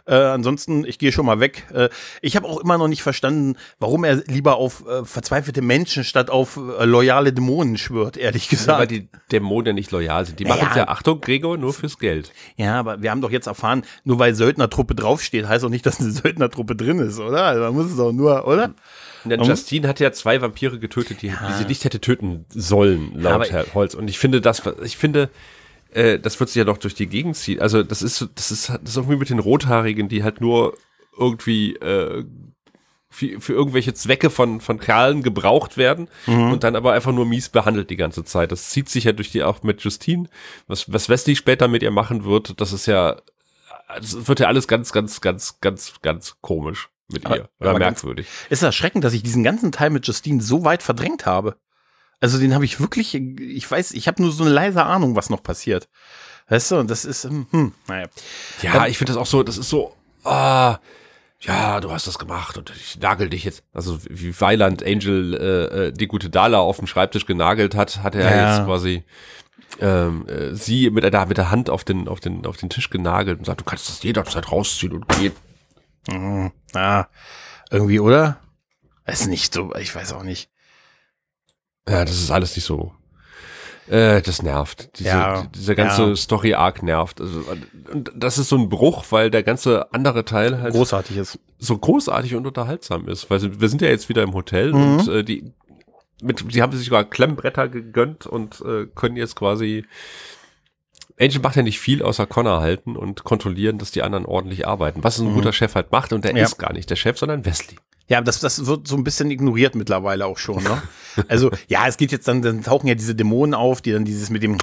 Äh, 0.07 0.15
ansonsten, 0.15 0.85
ich 0.85 0.99
gehe 0.99 1.13
schon 1.13 1.27
mal 1.27 1.41
weg. 1.41 1.67
Äh, 1.73 1.89
ich 2.23 2.37
habe 2.37 2.49
auch 2.49 2.59
immer 2.59 2.79
noch 2.79 2.89
nicht 2.89 3.03
verstanden, 3.03 3.57
warum 3.79 4.05
er 4.05 4.17
lieber 4.27 4.57
auf 4.57 4.87
äh, 4.87 5.05
verzweifelte 5.05 5.63
Menschen 5.63 6.05
statt 6.05 6.31
auf 6.31 6.57
äh, 6.57 6.85
loyale 6.85 7.33
Dämonen 7.33 7.79
schwört, 7.79 8.17
ehrlich 8.17 8.49
gesagt. 8.49 8.81
Weil 8.81 8.87
die 8.87 9.09
Dämonen 9.33 9.67
ja 9.67 9.73
nicht 9.73 9.91
loyal 9.91 10.27
sind. 10.27 10.41
Die 10.41 10.45
machen 10.45 10.69
ja, 10.75 10.89
Achtung, 10.89 11.21
Gregor, 11.21 11.57
nur 11.57 11.73
fürs 11.73 11.99
Geld. 11.99 12.33
Ja, 12.57 12.79
aber 12.79 13.03
wir 13.03 13.11
haben 13.11 13.21
doch 13.21 13.31
jetzt 13.31 13.47
erfahren, 13.47 13.83
nur 14.05 14.19
weil 14.19 14.35
Söldnertruppe 14.35 14.95
draufsteht, 14.95 15.47
heißt 15.47 15.65
auch 15.65 15.71
nicht, 15.71 15.87
dass 15.87 16.01
eine 16.01 16.11
Söldnertruppe 16.11 16.77
drin 16.77 16.99
ist, 16.99 17.19
oder? 17.19 17.45
Also 17.45 17.63
man 17.63 17.75
muss 17.75 17.93
es 17.93 17.99
auch 17.99 18.13
nur, 18.13 18.47
oder? 18.47 18.75
Und 19.25 19.31
dann 19.31 19.43
Justine 19.43 19.87
hat 19.87 20.01
ja 20.01 20.13
zwei 20.13 20.41
Vampire 20.41 20.79
getötet, 20.79 21.23
die, 21.23 21.29
die 21.29 21.53
sie 21.59 21.65
nicht 21.65 21.85
hätte 21.85 22.01
töten 22.01 22.47
sollen, 22.49 23.13
laut 23.15 23.51
Herr 23.51 23.67
Holz. 23.75 23.95
Und 23.95 24.09
ich 24.09 24.19
finde 24.19 24.41
das, 24.41 24.63
ich 24.83 24.97
finde, 24.97 25.29
äh, 25.93 26.19
das 26.19 26.39
wird 26.41 26.51
sich 26.51 26.57
ja 26.57 26.65
doch 26.65 26.79
durch 26.79 26.95
die 26.95 27.07
Gegend 27.07 27.37
ziehen. 27.37 27.61
Also 27.61 27.83
das 27.83 28.03
ist, 28.03 28.17
so- 28.17 28.27
das 28.35 28.51
ist, 28.51 28.69
das 28.69 28.81
ist 28.85 28.97
irgendwie 28.97 29.17
mit 29.17 29.31
den 29.31 29.39
Rothaarigen, 29.39 30.09
die 30.09 30.23
halt 30.23 30.41
nur 30.41 30.77
irgendwie 31.19 31.75
äh, 31.77 32.25
für, 33.13 33.41
für 33.41 33.53
irgendwelche 33.53 33.93
Zwecke 33.93 34.31
von, 34.31 34.61
von 34.61 34.79
Kerlen 34.79 35.23
gebraucht 35.23 35.77
werden 35.77 36.09
und 36.27 36.63
dann 36.63 36.77
aber 36.77 36.93
einfach 36.93 37.13
nur 37.13 37.27
mies 37.27 37.49
behandelt 37.49 37.91
die 37.91 37.97
ganze 37.97 38.25
Zeit. 38.25 38.53
Das 38.53 38.71
zieht 38.71 38.89
sich 38.89 39.05
ja 39.05 39.13
durch 39.13 39.31
die 39.33 39.43
auch 39.43 39.63
mit 39.65 39.83
Justine. 39.83 40.29
Was, 40.69 40.93
was 40.93 41.09
Wesley 41.09 41.35
später 41.35 41.67
mit 41.67 41.83
ihr 41.83 41.91
machen 41.91 42.25
wird, 42.25 42.61
das 42.61 42.73
ist 42.73 42.87
ja, 42.87 43.17
das 43.97 44.29
wird 44.29 44.39
ja 44.39 44.47
alles 44.47 44.69
ganz, 44.69 44.93
ganz, 44.93 45.21
ganz, 45.21 45.61
ganz, 45.61 45.95
ganz 46.03 46.37
komisch 46.41 46.89
mit 47.13 47.27
Aber- 47.27 47.37
ihr. 47.37 47.49
Oder 47.59 47.73
ganz- 47.81 48.03
merkwürdig. 48.05 48.29
Es 48.49 48.61
ist 48.61 48.63
erschreckend, 48.65 49.03
dass 49.03 49.13
ich 49.13 49.25
diesen 49.25 49.43
ganzen 49.43 49.73
Teil 49.73 49.91
mit 49.91 50.07
Justine 50.07 50.41
so 50.41 50.65
weit 50.65 50.83
verdrängt 50.85 51.27
habe. 51.27 51.57
Also 52.21 52.39
den 52.39 52.55
habe 52.55 52.65
ich 52.65 52.81
wirklich, 52.81 53.15
ich 53.15 53.71
weiß, 53.71 53.93
ich 53.93 54.07
habe 54.07 54.23
nur 54.23 54.31
so 54.33 54.45
eine 54.45 54.53
leise 54.53 54.85
Ahnung, 54.85 55.17
was 55.17 55.31
noch 55.31 55.43
passiert. 55.43 55.89
Weißt 56.49 56.71
du, 56.71 56.77
und 56.79 56.91
das 56.91 57.05
ist, 57.05 57.25
hm, 57.25 57.47
hm, 57.51 57.73
naja. 57.89 58.07
Ja, 58.63 58.87
ich 58.87 58.99
finde 58.99 59.13
das 59.15 59.21
auch 59.23 59.27
so, 59.27 59.43
das 59.43 59.57
ist 59.57 59.69
so, 59.71 59.95
ah, 60.25 60.79
ja, 61.41 61.81
du 61.81 61.91
hast 61.91 62.07
das 62.07 62.19
gemacht 62.19 62.59
und 62.59 62.71
ich 62.77 62.99
nagel 62.99 63.31
dich 63.31 63.45
jetzt. 63.45 63.63
Also 63.73 63.99
wie 64.11 64.39
Weiland 64.41 64.85
Angel 64.85 65.35
äh, 65.35 65.87
äh, 65.87 65.93
die 65.93 66.07
gute 66.07 66.29
Dala 66.29 66.59
auf 66.59 66.77
dem 66.77 66.87
Schreibtisch 66.87 67.25
genagelt 67.25 67.75
hat, 67.75 68.03
hat 68.03 68.15
er 68.15 68.31
Ja. 68.37 68.57
jetzt 68.57 68.67
quasi 68.67 69.05
ähm, 69.81 70.27
äh, 70.29 70.55
sie 70.55 70.91
mit 70.91 71.05
der, 71.05 71.27
mit 71.27 71.39
der 71.39 71.51
Hand 71.51 71.71
auf 71.71 71.85
den, 71.85 72.09
auf, 72.09 72.21
den, 72.21 72.45
auf 72.45 72.59
den 72.59 72.69
Tisch 72.69 72.91
genagelt 72.91 73.39
und 73.39 73.47
sagt, 73.47 73.61
du 73.61 73.65
kannst 73.65 73.89
das 73.89 74.03
jederzeit 74.03 74.53
rausziehen 74.53 74.93
und 74.93 75.09
gehen. 75.09 75.33
Hm, 76.11 76.51
ah, 76.75 77.07
irgendwie, 77.71 78.01
oder? 78.01 78.39
Ist 79.07 79.29
nicht 79.29 79.55
so, 79.55 79.75
ich 79.77 79.95
weiß 79.95 80.13
auch 80.13 80.25
nicht. 80.25 80.51
Ja, 81.91 82.05
das 82.05 82.15
ist 82.21 82.31
alles 82.31 82.55
nicht 82.57 82.65
so. 82.65 82.93
Äh, 83.89 84.23
das 84.23 84.43
nervt. 84.43 84.91
Diese, 84.99 85.09
Ja, 85.09 85.43
die- 85.43 85.49
dieser 85.59 85.75
ganze 85.75 86.03
ja. 86.11 86.17
Story-Arc 86.17 86.83
nervt. 86.85 87.21
Also, 87.21 87.43
und 87.93 88.13
das 88.15 88.39
ist 88.39 88.49
so 88.49 88.57
ein 88.57 88.69
Bruch, 88.69 89.05
weil 89.11 89.31
der 89.31 89.43
ganze 89.43 89.93
andere 89.93 90.25
Teil 90.25 90.61
halt 90.63 90.75
Großartig 90.75 91.17
ist. 91.17 91.39
so 91.59 91.77
großartig 91.77 92.35
und 92.37 92.47
unterhaltsam 92.47 93.09
ist. 93.09 93.29
Weil 93.31 93.61
wir 93.61 93.69
sind 93.69 93.83
ja 93.83 93.89
jetzt 93.89 94.09
wieder 94.09 94.23
im 94.23 94.33
Hotel 94.35 94.73
Mhm. 94.73 94.97
und 94.99 95.09
äh, 95.09 95.25
die 95.25 95.53
mit, 96.23 96.45
sie 96.53 96.61
haben 96.63 96.73
sich 96.77 96.85
sogar 96.85 97.05
Klemmbretter 97.05 97.69
gegönnt 97.69 98.27
und 98.27 98.61
äh, 98.61 98.87
können 98.95 99.17
jetzt 99.17 99.35
quasi 99.37 99.87
Angel 101.19 101.41
macht 101.41 101.57
ja 101.57 101.63
nicht 101.63 101.81
viel 101.81 102.03
außer 102.03 102.27
Connor 102.27 102.61
halten 102.61 102.97
und 102.97 103.25
kontrollieren, 103.25 103.79
dass 103.79 103.91
die 103.91 104.03
anderen 104.03 104.25
ordentlich 104.25 104.67
arbeiten. 104.67 105.03
Was 105.05 105.19
ein 105.19 105.35
guter 105.35 105.53
Chef 105.53 105.75
halt 105.75 105.93
macht 105.93 106.13
und 106.13 106.25
der 106.25 106.33
Mhm. 106.33 106.39
Ja. 106.39 106.45
ist 106.45 106.59
gar 106.59 106.73
nicht 106.73 106.89
der 106.91 106.97
Chef, 106.97 107.19
sondern 107.19 107.45
Wesley. 107.45 107.77
Ja, 108.11 108.21
das, 108.21 108.41
das 108.41 108.67
wird 108.67 108.89
so 108.89 108.97
ein 108.97 109.05
bisschen 109.05 109.31
ignoriert 109.31 109.77
mittlerweile 109.77 110.27
auch 110.27 110.37
schon, 110.37 110.63
ne? 110.65 110.83
Also, 111.29 111.51
ja, 111.69 111.87
es 111.87 111.97
geht 111.97 112.13
jetzt 112.13 112.27
dann, 112.29 112.43
dann 112.43 112.63
tauchen 112.63 112.87
ja 112.87 112.95
diese 112.95 113.15
Dämonen 113.15 113.55
auf, 113.55 113.83
die 113.83 113.93
dann 113.93 114.05
dieses 114.05 114.31
mit 114.31 114.43
dem 114.43 114.59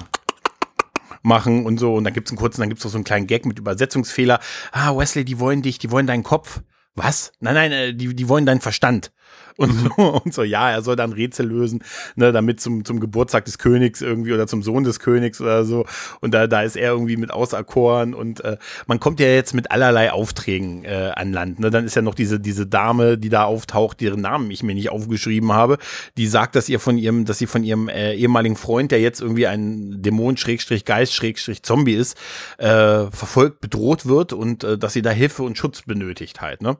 machen 1.22 1.66
und 1.66 1.78
so. 1.78 1.94
Und 1.94 2.04
dann 2.04 2.12
gibt's 2.12 2.30
einen 2.30 2.38
kurzen, 2.38 2.60
dann 2.60 2.68
gibt's 2.68 2.84
auch 2.84 2.90
so 2.90 2.96
einen 2.96 3.04
kleinen 3.04 3.26
Gag 3.26 3.46
mit 3.46 3.58
Übersetzungsfehler. 3.58 4.40
Ah, 4.72 4.96
Wesley, 4.96 5.24
die 5.24 5.38
wollen 5.38 5.62
dich, 5.62 5.78
die 5.78 5.90
wollen 5.90 6.06
deinen 6.06 6.22
Kopf. 6.22 6.60
Was? 6.94 7.32
Nein, 7.40 7.54
nein, 7.54 7.72
äh, 7.72 7.94
die, 7.94 8.14
die 8.14 8.28
wollen 8.28 8.44
deinen 8.44 8.60
Verstand. 8.60 9.12
Und 9.58 9.72
so, 9.72 10.20
und 10.24 10.32
so, 10.32 10.44
ja, 10.44 10.70
er 10.70 10.82
soll 10.82 10.94
dann 10.94 11.12
Rätsel 11.12 11.46
lösen, 11.46 11.82
ne, 12.14 12.30
damit 12.30 12.60
zum, 12.60 12.84
zum 12.84 13.00
Geburtstag 13.00 13.44
des 13.44 13.58
Königs 13.58 14.00
irgendwie 14.00 14.32
oder 14.32 14.46
zum 14.46 14.62
Sohn 14.62 14.84
des 14.84 15.00
Königs 15.00 15.40
oder 15.40 15.64
so. 15.64 15.84
Und 16.20 16.32
da, 16.32 16.46
da 16.46 16.62
ist 16.62 16.76
er 16.76 16.92
irgendwie 16.92 17.16
mit 17.16 17.32
auserkoren 17.32 18.14
und 18.14 18.42
äh, 18.44 18.56
man 18.86 19.00
kommt 19.00 19.18
ja 19.18 19.26
jetzt 19.26 19.54
mit 19.54 19.72
allerlei 19.72 20.12
Aufträgen 20.12 20.84
äh, 20.84 21.10
an 21.14 21.32
Land. 21.32 21.58
Ne? 21.58 21.70
Dann 21.70 21.84
ist 21.84 21.96
ja 21.96 22.02
noch 22.02 22.14
diese, 22.14 22.38
diese 22.38 22.68
Dame, 22.68 23.18
die 23.18 23.30
da 23.30 23.44
auftaucht, 23.44 24.00
deren 24.00 24.20
Namen 24.20 24.48
ich 24.52 24.62
mir 24.62 24.74
nicht 24.74 24.90
aufgeschrieben 24.90 25.52
habe, 25.52 25.78
die 26.16 26.28
sagt, 26.28 26.54
dass 26.54 26.68
ihr 26.68 26.78
von 26.78 26.96
ihrem, 26.96 27.24
dass 27.24 27.38
sie 27.38 27.46
von 27.46 27.64
ihrem 27.64 27.88
äh, 27.88 28.14
ehemaligen 28.14 28.56
Freund, 28.56 28.92
der 28.92 29.00
jetzt 29.00 29.20
irgendwie 29.20 29.48
ein 29.48 30.00
Dämon, 30.00 30.36
Schrägstrich, 30.36 30.84
Geist, 30.84 31.14
Schrägstrich, 31.14 31.64
Zombie 31.64 31.94
ist, 31.94 32.16
äh, 32.58 33.10
verfolgt, 33.10 33.60
bedroht 33.60 34.06
wird 34.06 34.32
und 34.32 34.62
äh, 34.62 34.78
dass 34.78 34.92
sie 34.92 35.02
da 35.02 35.10
Hilfe 35.10 35.42
und 35.42 35.58
Schutz 35.58 35.82
benötigt 35.82 36.40
halt. 36.40 36.62
Ne? 36.62 36.76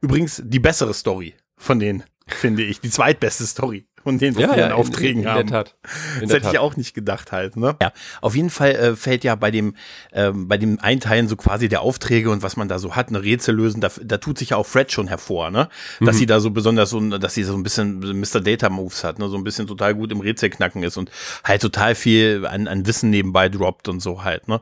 Übrigens 0.00 0.42
die 0.42 0.60
bessere 0.60 0.94
Story 0.94 1.34
von 1.62 1.78
denen, 1.78 2.02
finde 2.26 2.62
ich. 2.62 2.80
Die 2.80 2.90
zweitbeste 2.90 3.46
Story 3.46 3.86
von 4.02 4.18
denen, 4.18 4.36
wir 4.36 4.50
an 4.52 4.72
Aufträgen 4.72 5.22
in, 5.22 5.28
in, 5.28 5.30
haben. 5.30 5.40
in 5.42 5.46
der 5.46 5.64
Tat. 5.64 5.76
In 6.16 6.20
Das 6.22 6.28
der 6.30 6.36
hätte 6.38 6.46
ich 6.48 6.52
Tat. 6.54 6.60
auch 6.60 6.76
nicht 6.76 6.94
gedacht 6.94 7.30
halt, 7.32 7.56
ne? 7.56 7.76
Ja, 7.80 7.92
auf 8.20 8.34
jeden 8.34 8.50
Fall 8.50 8.70
äh, 8.72 8.96
fällt 8.96 9.22
ja 9.22 9.34
bei 9.36 9.50
dem, 9.50 9.76
ähm, 10.12 10.48
bei 10.48 10.58
dem 10.58 10.80
Einteilen 10.80 11.28
so 11.28 11.36
quasi 11.36 11.68
der 11.68 11.82
Aufträge 11.82 12.30
und 12.30 12.42
was 12.42 12.56
man 12.56 12.68
da 12.68 12.78
so 12.78 12.96
hat, 12.96 13.08
eine 13.08 13.22
Rätsel 13.22 13.54
lösen, 13.54 13.80
da, 13.80 13.90
da 14.02 14.18
tut 14.18 14.38
sich 14.38 14.50
ja 14.50 14.56
auch 14.56 14.66
Fred 14.66 14.90
schon 14.90 15.06
hervor, 15.08 15.50
ne? 15.50 15.68
Dass 16.00 16.18
sie 16.18 16.26
da 16.26 16.40
so 16.40 16.50
besonders 16.50 16.90
so, 16.90 17.00
dass 17.00 17.34
sie 17.34 17.44
so 17.44 17.54
ein 17.54 17.62
bisschen 17.62 18.00
Mr. 18.00 18.40
Data 18.40 18.68
Moves 18.70 19.04
hat, 19.04 19.18
ne? 19.18 19.28
So 19.28 19.36
ein 19.36 19.44
bisschen 19.44 19.66
total 19.66 19.94
gut 19.94 20.10
im 20.10 20.20
Rätselknacken 20.20 20.82
ist 20.82 20.96
und 20.96 21.10
halt 21.44 21.62
total 21.62 21.94
viel 21.94 22.44
an, 22.46 22.66
an 22.66 22.86
Wissen 22.86 23.10
nebenbei 23.10 23.48
droppt 23.48 23.88
und 23.88 24.00
so 24.00 24.24
halt, 24.24 24.48
ne? 24.48 24.60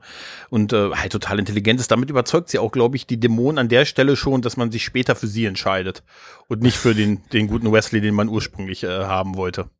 Und 0.51 0.73
äh, 0.75 0.91
halt 0.91 1.13
total 1.13 1.39
intelligent 1.39 1.81
ist. 1.81 1.91
Damit 1.91 2.11
überzeugt 2.11 2.51
sie 2.51 2.59
auch, 2.59 2.73
glaube 2.73 2.97
ich, 2.97 3.07
die 3.07 3.19
Dämonen 3.19 3.59
an 3.59 3.69
der 3.69 3.87
Stelle 3.87 4.17
schon, 4.17 4.43
dass 4.43 4.59
man 4.59 4.71
sich 4.71 4.85
später 4.85 5.17
für 5.17 5.27
sie 5.29 5.47
entscheidet 5.47 6.03
und 6.51 6.63
nicht 6.63 6.77
für 6.77 6.95
den, 6.95 7.23
den 7.33 7.47
guten 7.47 7.73
Wesley, 7.73 8.01
den 8.01 8.15
man 8.15 8.29
ursprünglich 8.29 8.83
äh, 8.83 8.89
haben 8.89 9.37
wollte. 9.37 9.71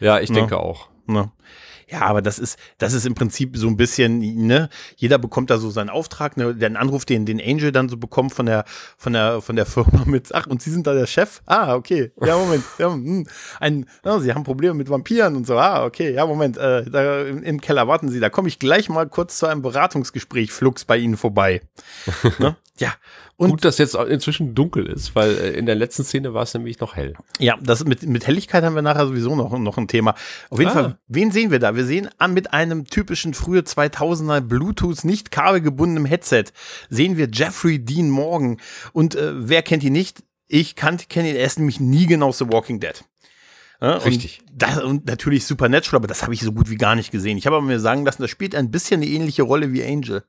Ja, 0.00 0.18
ich 0.18 0.30
Ne? 0.30 0.36
denke 0.36 0.58
auch. 0.58 0.88
Ne? 1.06 1.30
Ja, 1.88 2.00
aber 2.00 2.20
das 2.20 2.40
ist, 2.40 2.58
das 2.78 2.94
ist 2.94 3.06
im 3.06 3.14
Prinzip 3.14 3.56
so 3.56 3.68
ein 3.68 3.76
bisschen, 3.76 4.18
ne, 4.18 4.68
jeder 4.96 5.18
bekommt 5.18 5.50
da 5.50 5.58
so 5.58 5.70
seinen 5.70 5.88
Auftrag, 5.88 6.36
ne, 6.36 6.52
den 6.52 6.76
Anruf, 6.76 7.04
den, 7.04 7.26
den 7.26 7.40
Angel 7.40 7.70
dann 7.70 7.88
so 7.88 7.96
bekommt 7.96 8.34
von 8.34 8.46
der, 8.46 8.64
von 8.96 9.12
der, 9.12 9.40
von 9.40 9.54
der 9.54 9.66
Firma 9.66 10.02
mit, 10.06 10.34
ach, 10.34 10.48
und 10.48 10.60
Sie 10.60 10.70
sind 10.70 10.86
da 10.88 10.94
der 10.94 11.06
Chef? 11.06 11.42
Ah, 11.46 11.74
okay, 11.76 12.10
ja, 12.24 12.36
Moment, 12.36 12.64
ja, 12.78 12.92
hm, 12.92 13.28
ein, 13.60 13.86
ja, 14.04 14.18
Sie 14.18 14.34
haben 14.34 14.42
Probleme 14.42 14.74
mit 14.74 14.90
Vampiren 14.90 15.36
und 15.36 15.46
so, 15.46 15.56
ah, 15.58 15.84
okay, 15.84 16.12
ja, 16.12 16.26
Moment, 16.26 16.56
äh, 16.56 16.90
da 16.90 17.22
im, 17.22 17.42
im 17.44 17.60
Keller 17.60 17.86
warten 17.86 18.08
Sie, 18.08 18.18
da 18.18 18.30
komme 18.30 18.48
ich 18.48 18.58
gleich 18.58 18.88
mal 18.88 19.06
kurz 19.08 19.38
zu 19.38 19.46
einem 19.46 19.62
Beratungsgespräch 19.62 20.50
flux 20.50 20.86
bei 20.86 20.96
Ihnen 20.96 21.16
vorbei. 21.16 21.60
ne? 22.40 22.56
Ja, 22.78 22.92
und 23.38 23.50
Gut, 23.50 23.64
dass 23.66 23.76
jetzt 23.76 23.94
inzwischen 23.94 24.54
dunkel 24.54 24.86
ist, 24.86 25.14
weil 25.14 25.30
äh, 25.36 25.50
in 25.58 25.66
der 25.66 25.74
letzten 25.74 26.04
Szene 26.04 26.32
war 26.32 26.42
es 26.44 26.54
nämlich 26.54 26.80
noch 26.80 26.96
hell. 26.96 27.14
Ja, 27.38 27.58
das 27.62 27.84
mit, 27.84 28.02
mit 28.04 28.26
Helligkeit 28.26 28.64
haben 28.64 28.74
wir 28.74 28.80
nachher 28.82 29.06
sowieso 29.06 29.36
noch, 29.36 29.58
noch 29.58 29.76
ein 29.76 29.88
Thema. 29.88 30.14
Auf 30.48 30.58
jeden 30.58 30.70
Ah. 30.70 30.74
Fall, 30.74 30.98
wen 31.08 31.30
sehen 31.30 31.50
wir 31.50 31.58
da? 31.58 31.76
Wir 31.76 31.84
sehen 31.84 32.08
an, 32.16 32.32
mit 32.32 32.52
einem 32.54 32.86
typischen 32.86 33.34
frühe 33.34 33.60
2000er 33.60 34.40
Bluetooth 34.40 35.04
nicht 35.04 35.30
kabelgebundenem 35.30 36.06
Headset 36.06 36.44
sehen 36.88 37.16
wir 37.18 37.28
Jeffrey 37.30 37.78
Dean 37.78 38.08
Morgan. 38.08 38.56
Und 38.92 39.14
äh, 39.16 39.32
wer 39.34 39.60
kennt 39.62 39.84
ihn 39.84 39.92
nicht? 39.92 40.22
Ich 40.48 40.74
kenne 40.76 40.98
ihn, 41.12 41.36
er 41.36 41.44
ist 41.44 41.58
nämlich 41.58 41.78
nie 41.80 42.06
genau 42.06 42.32
The 42.32 42.46
Walking 42.48 42.80
Dead. 42.80 43.04
Ja, 43.80 43.96
Richtig. 43.98 44.40
Und, 44.50 44.62
das, 44.62 44.82
und 44.82 45.06
natürlich 45.06 45.44
Supernatural, 45.44 45.98
aber 45.98 46.06
das 46.06 46.22
habe 46.22 46.32
ich 46.32 46.40
so 46.40 46.52
gut 46.52 46.70
wie 46.70 46.76
gar 46.76 46.94
nicht 46.94 47.10
gesehen. 47.10 47.36
Ich 47.36 47.44
habe 47.46 47.56
aber 47.56 47.66
mir 47.66 47.80
sagen 47.80 48.06
lassen, 48.06 48.22
das 48.22 48.30
spielt 48.30 48.54
ein 48.54 48.70
bisschen 48.70 49.02
eine 49.02 49.10
ähnliche 49.10 49.42
Rolle 49.42 49.72
wie 49.74 49.84
Angel. 49.84 50.24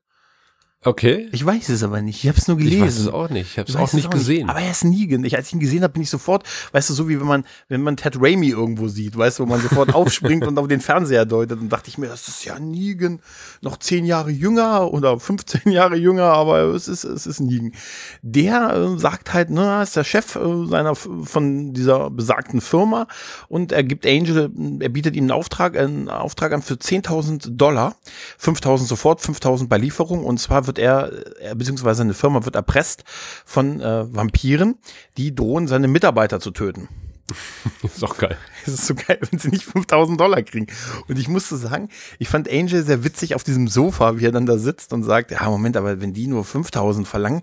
Okay. 0.88 1.28
Ich 1.34 1.45
weiß 1.45 1.67
es 1.67 1.84
aber 1.84 2.02
nicht. 2.02 2.23
Ich 2.23 2.30
habe 2.30 2.38
es 2.38 2.47
nur 2.47 2.56
gelesen. 2.56 2.78
Ich 2.78 2.84
weiß 2.84 3.00
es 3.00 3.08
auch 3.10 3.30
nicht. 3.30 3.52
Ich 3.52 3.60
habe 3.60 3.69
es 3.69 3.76
auch 3.76 3.91
nicht 3.91 4.10
gesehen. 4.10 4.50
Aber 4.50 4.62
er 4.62 4.71
ist 4.71 4.86
nie, 4.86 5.13
als 5.36 5.47
ich 5.47 5.54
ihn 5.54 5.60
gesehen 5.60 5.84
habe, 5.84 5.91
bin 5.91 6.02
ich 6.02 6.10
sofort, 6.10 6.43
weißt 6.71 6.89
du, 6.89 6.93
so 6.93 7.10
wie 7.10 7.19
wenn 7.19 7.28
man, 7.28 7.43
wenn 7.67 7.82
man 7.82 7.97
Ted 7.97 8.15
Raimi 8.21 8.52
irgendwo 8.52 8.88
sieht, 8.88 9.17
weißt 9.17 9.39
du, 9.39 9.43
wo 9.43 9.47
man 9.47 9.62
sofort 9.62 9.93
aufspringt 9.93 10.47
und 10.47 10.58
auf 10.58 10.69
den 10.69 10.80
Fernseher 10.80 11.26
deutet, 11.26 11.60
und 11.60 11.67
dachte 11.67 11.89
ich 11.89 11.97
mir, 11.97 12.08
das 12.08 12.30
ist 12.30 12.45
ja 12.45 12.58
Negan, 12.58 13.19
noch 13.62 13.76
zehn 13.78 14.06
Jahre 14.06 14.32
jünger 14.32 14.93
oder 14.93 15.19
15 15.19 15.69
Jahre 15.73 15.97
jünger, 15.97 16.32
aber 16.32 16.60
es 16.73 16.88
ist, 16.88 17.04
es 17.04 17.28
ist 17.28 17.41
Negan. 17.41 17.73
Der 18.21 18.71
äh, 18.73 18.97
sagt 18.97 19.34
halt, 19.34 19.50
ne, 19.50 19.65
er 19.65 19.84
ist 19.84 19.97
der 19.97 20.06
Chef 20.06 20.38
äh, 20.38 20.67
seiner, 20.67 20.95
von 20.95 21.73
dieser 21.73 22.10
besagten 22.10 22.62
Firma 22.62 23.08
und 23.50 23.73
er 23.73 23.84
gibt 23.84 24.06
Angel, 24.06 24.52
er 24.80 24.89
bietet 24.89 25.17
ihm 25.17 25.26
einen 25.26 25.32
Auftrag, 25.32 25.78
einen 25.78 26.08
Auftrag 26.08 26.54
an 26.54 26.62
für 26.62 26.76
10.000 26.76 27.58
Dollar, 27.58 27.97
5.000 28.41 28.86
sofort, 28.86 29.19
5.000 29.19 29.67
bei 29.67 29.78
Lieferung 29.78 30.23
und 30.23 30.39
zwar 30.39 30.65
wird 30.65 30.77
er, 30.78 31.12
er 31.40 31.56
beziehungsweise 31.56 32.04
eine 32.04 32.13
Firma 32.13 32.46
wird 32.46 32.56
erpresst 32.56 33.04
von 33.46 33.82
äh, 33.82 34.13
Vampiren, 34.13 34.76
die 35.18 35.34
drohen, 35.34 35.68
seine 35.68 35.88
Mitarbeiter 35.88 36.40
zu 36.40 36.52
töten. 36.52 36.90
ist 37.84 38.04
auch 38.04 38.18
geil. 38.18 38.38
Es 38.66 38.74
ist 38.74 38.88
so 38.88 38.96
geil, 38.96 39.20
wenn 39.30 39.40
sie 39.40 39.50
nicht 39.50 39.66
5000 39.66 40.20
Dollar 40.20 40.42
kriegen. 40.44 40.68
Und 41.08 41.20
ich 41.20 41.28
musste 41.28 41.58
sagen, 41.58 41.90
ich 42.20 42.30
fand 42.30 42.50
Angel 42.50 42.84
sehr 42.84 43.04
witzig 43.04 43.36
auf 43.36 43.44
diesem 43.44 43.68
Sofa, 43.68 44.18
wie 44.18 44.26
er 44.26 44.32
dann 44.32 44.46
da 44.46 44.58
sitzt 44.58 44.94
und 44.94 45.04
sagt, 45.04 45.32
ja, 45.32 45.50
Moment, 45.50 45.78
aber 45.78 46.00
wenn 46.02 46.13
die 46.13 46.28
nur 46.28 46.46
5000 46.46 47.08
verlangen 47.08 47.42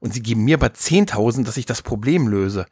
und 0.00 0.14
sie 0.14 0.22
geben 0.22 0.44
mir 0.44 0.56
aber 0.56 0.68
10.000, 0.68 1.44
dass 1.44 1.56
ich 1.56 1.66
das 1.66 1.82
Problem 1.82 2.28
löse. 2.28 2.66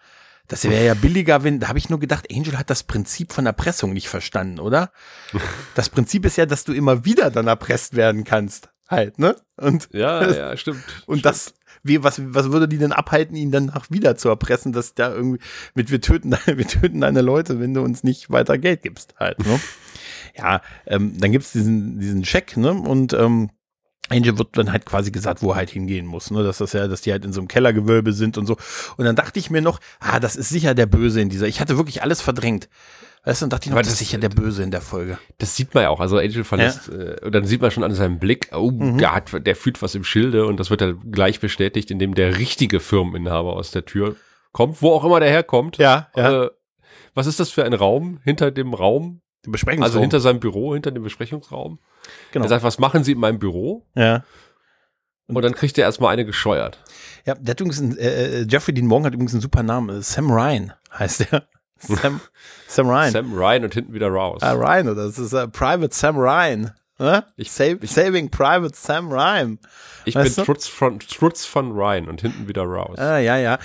Das 0.48 0.62
wäre 0.62 0.86
ja 0.86 0.94
billiger, 0.94 1.42
wenn, 1.42 1.58
da 1.58 1.68
habe 1.68 1.78
ich 1.78 1.90
nur 1.90 1.98
gedacht, 1.98 2.28
Angel 2.32 2.56
hat 2.56 2.70
das 2.70 2.84
Prinzip 2.84 3.32
von 3.32 3.46
Erpressung 3.46 3.92
nicht 3.92 4.08
verstanden, 4.08 4.60
oder? 4.60 4.92
Das 5.74 5.88
Prinzip 5.88 6.24
ist 6.24 6.36
ja, 6.36 6.46
dass 6.46 6.64
du 6.64 6.72
immer 6.72 7.04
wieder 7.04 7.30
dann 7.30 7.48
erpresst 7.48 7.96
werden 7.96 8.24
kannst. 8.24 8.70
Halt, 8.88 9.18
ne? 9.18 9.36
Und, 9.56 9.88
Ja, 9.92 10.30
ja, 10.30 10.56
stimmt. 10.56 10.82
und 11.06 11.18
stimmt. 11.20 11.24
das, 11.26 11.54
wie, 11.82 12.02
was, 12.02 12.20
was 12.24 12.50
würde 12.52 12.68
die 12.68 12.78
denn 12.78 12.92
abhalten, 12.92 13.36
ihn 13.36 13.50
danach 13.50 13.90
wieder 13.90 14.16
zu 14.16 14.28
erpressen, 14.28 14.72
dass 14.72 14.94
da 14.94 15.12
irgendwie 15.12 15.40
mit 15.74 15.90
wir 15.90 16.00
töten, 16.00 16.30
deine- 16.30 16.58
wir 16.58 16.66
töten 16.66 17.00
deine 17.00 17.20
Leute, 17.20 17.58
wenn 17.60 17.74
du 17.74 17.82
uns 17.82 18.04
nicht 18.04 18.30
weiter 18.30 18.58
Geld 18.58 18.82
gibst, 18.82 19.14
halt, 19.18 19.38
ne? 19.40 19.60
Ja, 20.36 20.60
ähm, 20.86 21.18
dann 21.18 21.32
gibt's 21.32 21.52
diesen, 21.52 21.98
diesen 21.98 22.24
Scheck, 22.24 22.56
ne? 22.56 22.72
Und 22.72 23.12
ähm, 23.14 23.50
Angel 24.08 24.38
wird 24.38 24.56
dann 24.56 24.70
halt 24.70 24.86
quasi 24.86 25.10
gesagt, 25.10 25.42
wo 25.42 25.50
er 25.50 25.56
halt 25.56 25.70
hingehen 25.70 26.06
muss, 26.06 26.30
ne? 26.30 26.44
Dass 26.44 26.58
das 26.58 26.72
ja, 26.74 26.86
dass 26.86 27.00
die 27.00 27.10
halt 27.10 27.24
in 27.24 27.32
so 27.32 27.40
einem 27.40 27.48
Kellergewölbe 27.48 28.12
sind 28.12 28.38
und 28.38 28.46
so. 28.46 28.56
Und 28.96 29.04
dann 29.04 29.16
dachte 29.16 29.38
ich 29.40 29.50
mir 29.50 29.62
noch, 29.62 29.80
ah, 29.98 30.20
das 30.20 30.36
ist 30.36 30.50
sicher 30.50 30.74
der 30.74 30.86
Böse 30.86 31.20
in 31.20 31.28
dieser. 31.28 31.48
Ich 31.48 31.60
hatte 31.60 31.76
wirklich 31.76 32.02
alles 32.02 32.20
verdrängt. 32.20 32.68
Weißt 33.26 33.42
du, 33.42 33.46
und 33.46 33.52
dachte 33.52 33.66
ich 33.66 33.70
noch, 33.70 33.74
Aber 33.76 33.82
das 33.82 33.92
ist 33.92 34.00
das- 34.00 34.08
sicher 34.08 34.18
der 34.18 34.28
Böse 34.30 34.62
in 34.62 34.70
der 34.70 34.80
Folge. 34.80 35.18
Das 35.38 35.54
sieht 35.56 35.74
man 35.74 35.82
ja 35.82 35.88
auch. 35.90 36.00
Also 36.00 36.16
Angel 36.16 36.44
verlässt, 36.44 36.88
äh, 36.88 37.16
und 37.24 37.34
dann 37.34 37.44
sieht 37.44 37.60
man 37.60 37.70
schon 37.70 37.82
an 37.82 37.92
seinem 37.92 38.18
Blick, 38.20 38.48
oh, 38.54 38.70
Mhm. 38.70 38.98
der 38.98 39.14
hat, 39.14 39.46
der 39.46 39.56
fühlt 39.56 39.82
was 39.82 39.94
im 39.94 40.04
Schilde 40.04 40.46
und 40.46 40.58
das 40.60 40.70
wird 40.70 40.80
dann 40.80 41.10
gleich 41.10 41.40
bestätigt, 41.40 41.90
indem 41.90 42.14
der 42.14 42.38
richtige 42.38 42.80
Firmeninhaber 42.80 43.54
aus 43.54 43.72
der 43.72 43.84
Tür 43.84 44.16
kommt, 44.52 44.80
wo 44.80 44.92
auch 44.92 45.04
immer 45.04 45.20
der 45.20 45.28
herkommt. 45.30 45.76
Ja, 45.76 46.08
ja. 46.16 46.44
Äh, 46.44 46.50
was 47.14 47.26
ist 47.26 47.40
das 47.40 47.50
für 47.50 47.64
ein 47.64 47.74
Raum 47.74 48.20
hinter 48.24 48.50
dem 48.50 48.72
Raum? 48.74 49.20
Die 49.44 49.50
Besprechungsraum. 49.50 49.84
Also 49.84 50.00
hinter 50.00 50.20
seinem 50.20 50.40
Büro, 50.40 50.74
hinter 50.74 50.90
dem 50.92 51.02
Besprechungsraum. 51.02 51.78
genau. 52.32 52.44
Er 52.44 52.48
sagt, 52.48 52.62
was 52.62 52.78
machen 52.78 53.04
Sie 53.04 53.12
in 53.12 53.18
meinem 53.18 53.38
Büro? 53.38 53.86
ja. 53.94 54.24
Und 55.28 55.42
dann 55.42 55.54
kriegt 55.56 55.76
er 55.76 55.82
erstmal 55.86 56.12
eine 56.12 56.24
gescheuert. 56.24 56.78
Ja, 57.24 57.34
der 57.34 57.50
hat 57.50 57.60
übrigens, 57.60 57.80
einen, 57.80 57.98
äh, 57.98 58.42
äh, 58.42 58.46
Jeffrey 58.48 58.72
Dean 58.72 58.86
Morgan 58.86 59.06
hat 59.06 59.14
übrigens 59.14 59.32
einen 59.34 59.40
super 59.40 59.64
Namen. 59.64 60.00
Sam 60.00 60.30
Ryan 60.30 60.72
heißt 60.96 61.32
der. 61.32 61.48
Sam, 61.78 62.20
Sam 62.68 62.88
Ryan. 62.88 63.10
Sam 63.12 63.34
Ryan 63.34 63.64
und 63.64 63.74
hinten 63.74 63.92
wieder 63.92 64.08
raus. 64.08 64.42
Ah, 64.42 64.52
Ryan, 64.52 64.88
oder? 64.88 65.06
Das 65.06 65.18
ist 65.18 65.32
äh, 65.32 65.46
Private 65.48 65.94
Sam 65.94 66.16
Ryan. 66.18 66.72
Ne? 66.98 67.24
Ich- 67.36 67.52
Save, 67.52 67.78
Saving 67.86 68.30
Private 68.30 68.74
Sam 68.74 69.12
Ryan. 69.12 69.58
ich 70.04 70.14
weißt 70.14 70.36
bin? 70.36 70.44
Trutz 70.46 70.66
von, 70.66 70.98
Trutz 71.00 71.44
von 71.44 71.72
Ryan 71.72 72.08
und 72.08 72.20
hinten 72.22 72.48
wieder 72.48 72.62
raus. 72.64 72.98
Ah, 72.98 73.18
ja, 73.18 73.36
ja. 73.36 73.58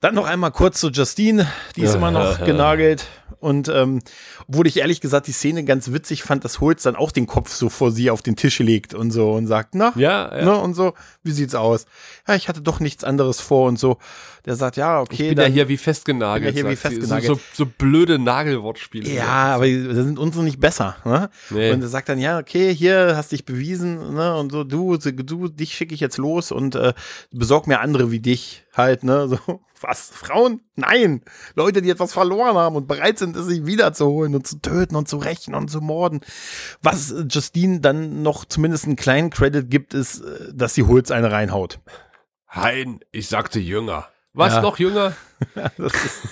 Dann 0.00 0.14
noch 0.16 0.26
einmal 0.26 0.50
kurz 0.50 0.80
zu 0.80 0.88
Justine. 0.90 1.46
Die 1.76 1.82
ist 1.82 1.94
immer 1.94 2.10
noch 2.10 2.38
genagelt. 2.44 3.06
Und 3.40 3.68
ähm, 3.68 4.00
obwohl 4.48 4.66
ich 4.66 4.76
ehrlich 4.78 5.00
gesagt 5.00 5.26
die 5.26 5.32
Szene 5.32 5.64
ganz 5.64 5.92
witzig 5.92 6.22
fand, 6.22 6.44
dass 6.44 6.60
Holz 6.60 6.82
dann 6.82 6.96
auch 6.96 7.12
den 7.12 7.26
Kopf 7.26 7.52
so 7.52 7.68
vor 7.68 7.90
sie 7.90 8.10
auf 8.10 8.22
den 8.22 8.36
Tisch 8.36 8.58
legt 8.58 8.94
und 8.94 9.10
so 9.10 9.32
und 9.32 9.46
sagt, 9.46 9.74
na, 9.74 9.92
Ja, 9.96 10.36
ja. 10.38 10.44
ne, 10.44 10.56
und 10.58 10.74
so, 10.74 10.94
wie 11.22 11.32
sieht's 11.32 11.54
aus? 11.54 11.86
Ja, 12.28 12.34
ich 12.34 12.48
hatte 12.48 12.60
doch 12.62 12.80
nichts 12.80 13.04
anderes 13.04 13.40
vor 13.40 13.68
und 13.68 13.78
so. 13.78 13.98
Der 14.44 14.56
sagt, 14.56 14.76
ja, 14.76 15.00
okay. 15.00 15.12
Ich 15.14 15.18
bin 15.28 15.38
ja 15.38 15.44
dann- 15.44 15.52
hier 15.52 15.68
wie 15.68 15.76
festgenagelt. 15.76 16.54
bin 16.54 16.64
ja 16.64 16.68
hier 16.70 16.72
wie 16.72 16.80
festgenagelt. 16.80 17.26
So, 17.28 17.34
so, 17.34 17.40
so 17.64 17.66
blöde 17.78 18.18
Nagelwortspiele. 18.18 19.08
Ja, 19.08 19.54
aber 19.54 19.68
da 19.68 19.94
sind 20.02 20.18
unsere 20.18 20.42
nicht 20.42 20.58
besser. 20.58 20.96
Ne? 21.04 21.30
Nee. 21.50 21.70
Und 21.70 21.80
er 21.82 21.88
sagt 21.88 22.08
dann, 22.08 22.18
ja, 22.18 22.38
okay, 22.40 22.74
hier 22.74 23.14
hast 23.16 23.30
dich 23.30 23.44
bewiesen, 23.44 24.14
ne? 24.14 24.36
Und 24.36 24.50
so, 24.50 24.64
du, 24.64 24.96
du, 24.96 25.48
dich 25.48 25.74
schicke 25.74 25.94
ich 25.94 26.00
jetzt 26.00 26.18
los 26.18 26.50
und 26.50 26.74
äh, 26.74 26.92
besorg 27.30 27.68
mir 27.68 27.78
andere 27.80 28.10
wie 28.10 28.18
dich 28.18 28.64
halt, 28.76 29.04
ne? 29.04 29.28
So, 29.28 29.38
was? 29.80 30.10
Frauen? 30.12 30.60
Nein! 30.74 31.22
Leute, 31.54 31.80
die 31.80 31.90
etwas 31.90 32.12
verloren 32.12 32.56
haben 32.56 32.74
und 32.74 32.88
bereit 32.88 33.18
sind, 33.18 33.21
es 33.22 33.46
sich 33.46 33.66
wiederzuholen 33.66 34.34
und 34.34 34.46
zu 34.46 34.60
töten 34.60 34.96
und 34.96 35.08
zu 35.08 35.16
rächen 35.16 35.54
und 35.54 35.70
zu 35.70 35.80
morden. 35.80 36.20
Was 36.82 37.14
Justine 37.30 37.80
dann 37.80 38.22
noch 38.22 38.44
zumindest 38.44 38.84
einen 38.86 38.96
kleinen 38.96 39.30
Credit 39.30 39.70
gibt, 39.70 39.94
ist, 39.94 40.20
äh, 40.20 40.52
dass 40.52 40.74
sie 40.74 40.84
Holz 40.84 41.10
eine 41.10 41.30
reinhaut. 41.32 41.80
Hein, 42.48 43.00
ich 43.12 43.28
sagte 43.28 43.58
jünger. 43.60 44.08
Was 44.34 44.54
Ja. 44.54 44.62
noch 44.62 44.78
jünger? 44.78 45.14
Ist, 45.76 46.22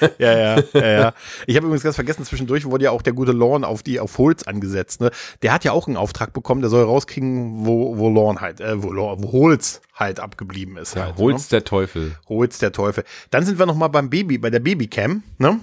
ja, 0.18 0.32
ja, 0.38 0.62
ja, 0.74 0.86
ja. 0.86 1.14
Ich 1.46 1.56
habe 1.56 1.66
übrigens 1.66 1.82
ganz 1.82 1.96
vergessen, 1.96 2.24
zwischendurch 2.24 2.64
wurde 2.66 2.84
ja 2.84 2.90
auch 2.92 3.02
der 3.02 3.14
gute 3.14 3.32
Lorne 3.32 3.66
auf 3.66 3.82
die 3.82 3.98
auf 3.98 4.16
Holz 4.18 4.44
angesetzt. 4.44 5.00
Ne? 5.00 5.10
Der 5.42 5.52
hat 5.52 5.64
ja 5.64 5.72
auch 5.72 5.88
einen 5.88 5.96
Auftrag 5.96 6.32
bekommen, 6.32 6.60
der 6.60 6.70
soll 6.70 6.84
rauskriegen, 6.84 7.66
wo, 7.66 7.96
wo 7.98 8.10
Lorne 8.10 8.40
halt, 8.40 8.60
äh, 8.60 8.80
wo, 8.80 8.90
wo 8.90 9.32
Holz 9.32 9.80
halt 9.94 10.20
abgeblieben 10.20 10.76
ist. 10.76 10.94
Ja, 10.94 11.06
halt, 11.06 11.16
hol's 11.16 11.48
der 11.48 11.64
Teufel. 11.64 12.08
Ne? 12.08 12.16
Holz 12.28 12.58
der 12.58 12.70
Teufel. 12.72 13.02
Dann 13.30 13.44
sind 13.44 13.58
wir 13.58 13.66
noch 13.66 13.74
mal 13.74 13.88
beim 13.88 14.08
Baby, 14.10 14.38
bei 14.38 14.50
der 14.50 14.60
Babycam. 14.60 15.24
Ne? 15.38 15.58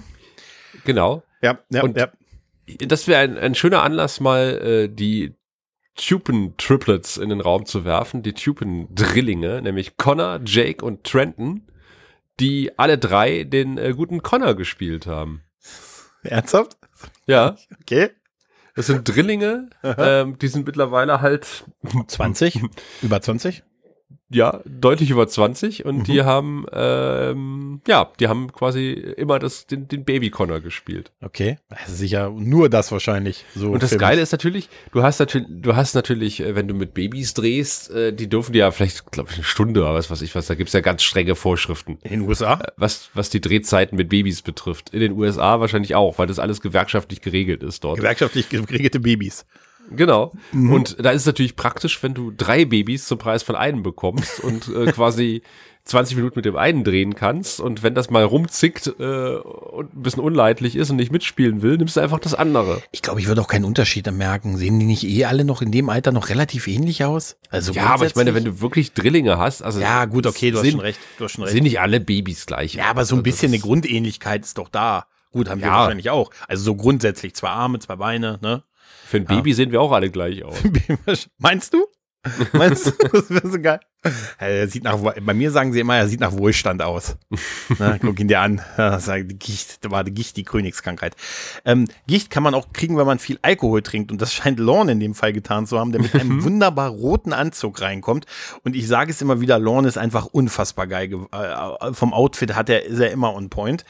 Genau. 0.84 1.22
Ja, 1.42 1.58
ja, 1.70 1.82
Und- 1.82 1.96
ja. 1.96 2.08
Das 2.88 3.06
wäre 3.06 3.20
ein, 3.20 3.38
ein 3.38 3.54
schöner 3.54 3.82
Anlass, 3.84 4.18
mal 4.18 4.58
äh, 4.60 4.88
die 4.88 5.34
Tupen-Triplets 5.94 7.16
in 7.16 7.28
den 7.28 7.40
Raum 7.40 7.64
zu 7.66 7.84
werfen, 7.84 8.22
die 8.22 8.32
Tupen-Drillinge, 8.32 9.62
nämlich 9.62 9.96
Connor, 9.96 10.40
Jake 10.44 10.84
und 10.84 11.04
Trenton, 11.04 11.62
die 12.40 12.76
alle 12.78 12.98
drei 12.98 13.44
den 13.44 13.78
äh, 13.78 13.92
guten 13.96 14.22
Connor 14.22 14.54
gespielt 14.54 15.06
haben. 15.06 15.42
Ernsthaft? 16.22 16.76
Ja, 17.26 17.56
Okay. 17.82 18.10
das 18.74 18.86
sind 18.86 19.04
Drillinge, 19.08 19.70
ähm, 19.82 20.38
die 20.38 20.48
sind 20.48 20.66
mittlerweile 20.66 21.20
halt 21.20 21.64
20? 22.08 22.60
Über 23.02 23.20
20? 23.20 23.62
Ja, 24.28 24.60
deutlich 24.64 25.10
über 25.10 25.28
20 25.28 25.84
und 25.84 25.98
Mhm. 25.98 26.04
die 26.04 26.22
haben, 26.22 26.66
ähm, 26.72 27.80
ja, 27.86 28.10
die 28.18 28.26
haben 28.28 28.52
quasi 28.52 28.90
immer 28.92 29.38
das, 29.38 29.66
den, 29.66 29.86
den 29.88 30.04
Baby-Connor 30.04 30.60
gespielt. 30.60 31.12
Okay. 31.22 31.58
Ist 31.86 31.98
sicher 31.98 32.30
nur 32.30 32.68
das 32.68 32.90
wahrscheinlich. 32.90 33.44
So 33.54 33.70
Und 33.70 33.82
das 33.82 33.90
Filme. 33.90 34.00
Geile 34.00 34.20
ist 34.22 34.32
natürlich, 34.32 34.68
du 34.92 35.02
hast 35.02 35.20
natürlich, 35.20 35.46
du 35.48 35.76
hast 35.76 35.94
natürlich, 35.94 36.40
äh, 36.40 36.54
wenn 36.56 36.66
du 36.66 36.74
mit 36.74 36.92
Babys 36.94 37.34
drehst, 37.34 37.90
äh, 37.90 38.12
die 38.12 38.28
dürfen 38.28 38.54
ja 38.54 38.70
vielleicht, 38.72 39.10
glaube 39.12 39.30
ich, 39.30 39.36
eine 39.36 39.44
Stunde 39.44 39.80
oder 39.82 39.94
was 39.94 40.10
weiß 40.10 40.22
ich 40.22 40.34
was, 40.34 40.46
da 40.46 40.54
gibt's 40.54 40.72
ja 40.72 40.80
ganz 40.80 41.02
strenge 41.02 41.34
Vorschriften, 41.36 41.98
in 42.02 42.10
den 42.10 42.20
USA? 42.22 42.60
was, 42.76 43.10
was 43.14 43.30
die 43.30 43.40
Drehzeiten 43.40 43.96
mit 43.96 44.08
Babys 44.08 44.42
betrifft. 44.42 44.90
In 44.92 45.00
den 45.00 45.12
USA 45.12 45.60
wahrscheinlich 45.60 45.94
auch, 45.94 46.18
weil 46.18 46.26
das 46.26 46.38
alles 46.38 46.60
gewerkschaftlich 46.60 47.20
geregelt 47.20 47.62
ist 47.62 47.84
dort. 47.84 47.98
Gewerkschaftlich 47.98 48.48
geregelte 48.48 48.98
Babys. 49.00 49.46
Genau. 49.90 50.32
Mhm. 50.52 50.72
Und 50.72 50.96
da 51.04 51.10
ist 51.10 51.22
es 51.22 51.26
natürlich 51.26 51.56
praktisch, 51.56 52.02
wenn 52.02 52.14
du 52.14 52.32
drei 52.36 52.64
Babys 52.64 53.06
zum 53.06 53.18
Preis 53.18 53.42
von 53.42 53.56
einem 53.56 53.82
bekommst 53.82 54.40
und 54.40 54.68
äh, 54.68 54.86
quasi 54.92 55.42
20 55.84 56.16
Minuten 56.16 56.36
mit 56.36 56.44
dem 56.44 56.56
einen 56.56 56.82
drehen 56.82 57.14
kannst 57.14 57.60
und 57.60 57.84
wenn 57.84 57.94
das 57.94 58.10
mal 58.10 58.24
rumzickt 58.24 58.88
äh, 58.98 59.36
und 59.36 59.94
ein 59.94 60.02
bisschen 60.02 60.20
unleidlich 60.20 60.74
ist 60.74 60.90
und 60.90 60.96
nicht 60.96 61.12
mitspielen 61.12 61.62
will, 61.62 61.76
nimmst 61.76 61.96
du 61.96 62.00
einfach 62.00 62.18
das 62.18 62.34
andere. 62.34 62.82
Ich 62.90 63.02
glaube, 63.02 63.20
ich 63.20 63.28
würde 63.28 63.40
auch 63.40 63.46
keinen 63.46 63.64
Unterschied 63.64 64.10
merken. 64.10 64.56
Sehen 64.56 64.80
die 64.80 64.86
nicht 64.86 65.04
eh 65.04 65.26
alle 65.26 65.44
noch 65.44 65.62
in 65.62 65.70
dem 65.70 65.88
Alter 65.88 66.10
noch 66.10 66.28
relativ 66.28 66.66
ähnlich 66.66 67.04
aus? 67.04 67.36
Also 67.50 67.72
ja, 67.72 67.84
aber 67.86 68.04
ich 68.06 68.16
meine, 68.16 68.34
wenn 68.34 68.44
du 68.44 68.60
wirklich 68.60 68.94
Drillinge 68.94 69.38
hast, 69.38 69.62
also 69.62 69.78
Ja, 69.80 70.06
gut, 70.06 70.26
okay, 70.26 70.50
du 70.50 70.56
hast 70.56 70.64
sind, 70.64 70.72
schon 70.72 70.80
recht. 70.80 70.98
Du 71.18 71.24
hast 71.24 71.32
schon 71.32 71.44
recht. 71.44 71.54
Sind 71.54 71.62
nicht 71.62 71.78
alle 71.78 72.00
Babys 72.00 72.46
gleich. 72.46 72.74
Ja, 72.74 72.86
aber 72.90 73.04
so 73.04 73.14
ein 73.14 73.18
Also 73.18 73.22
bisschen 73.22 73.52
eine 73.52 73.60
Grundähnlichkeit 73.60 74.44
ist 74.44 74.58
doch 74.58 74.68
da. 74.68 75.06
Gut, 75.30 75.48
haben 75.48 75.60
wir 75.60 75.68
Ja. 75.68 75.74
wahrscheinlich 75.82 76.10
auch. 76.10 76.30
Also 76.48 76.64
so 76.64 76.74
grundsätzlich 76.74 77.34
zwei 77.36 77.50
Arme, 77.50 77.78
zwei 77.78 77.94
Beine, 77.94 78.40
ne? 78.42 78.64
Für 79.06 79.18
ein 79.18 79.24
Baby 79.24 79.52
sehen 79.52 79.70
wir 79.70 79.80
auch 79.80 79.92
alle 79.92 80.10
gleich 80.10 80.42
aus. 80.44 80.56
Meinst 81.38 81.72
du? 81.72 81.86
Meinst 82.52 82.86
du? 82.86 82.90
Das 83.12 83.30
wäre 83.30 83.48
so 83.48 83.60
geil. 83.60 83.78
Er 84.38 84.68
sieht 84.68 84.84
nach, 84.84 84.98
bei 84.98 85.34
mir 85.34 85.50
sagen 85.50 85.72
sie 85.72 85.80
immer, 85.80 85.96
er 85.96 86.06
sieht 86.08 86.20
nach 86.20 86.32
Wohlstand 86.32 86.82
aus. 86.82 87.16
Na, 87.78 87.98
guck 87.98 88.20
ihn 88.20 88.28
dir 88.28 88.40
an. 88.40 88.60
Sag, 88.98 89.28
die 89.28 89.38
Gicht, 89.38 89.84
da 89.84 89.90
war 89.90 90.04
die 90.04 90.12
Gicht 90.12 90.36
die 90.36 90.44
Königskrankheit. 90.44 91.16
Ähm, 91.64 91.86
Gicht 92.06 92.30
kann 92.30 92.42
man 92.42 92.54
auch 92.54 92.72
kriegen, 92.72 92.96
wenn 92.96 93.06
man 93.06 93.18
viel 93.18 93.38
Alkohol 93.42 93.82
trinkt. 93.82 94.12
Und 94.12 94.22
das 94.22 94.32
scheint 94.32 94.60
Lorne 94.60 94.92
in 94.92 95.00
dem 95.00 95.14
Fall 95.14 95.32
getan 95.32 95.66
zu 95.66 95.78
haben, 95.80 95.90
der 95.92 96.00
mit 96.02 96.14
einem 96.14 96.44
wunderbar 96.44 96.90
roten 96.90 97.32
Anzug 97.32 97.80
reinkommt. 97.80 98.26
Und 98.62 98.76
ich 98.76 98.86
sage 98.86 99.10
es 99.10 99.20
immer 99.22 99.40
wieder, 99.40 99.58
Lorne 99.58 99.88
ist 99.88 99.98
einfach 99.98 100.26
unfassbar 100.26 100.86
geil. 100.86 101.08
ge- 101.08 101.26
Äh, 101.32 101.92
vom 101.92 102.12
Outfit 102.12 102.54
hat 102.54 102.68
er, 102.68 102.84
ist 102.84 103.00
er 103.00 103.10
immer 103.10 103.34
on 103.34 103.48
point. 103.50 103.84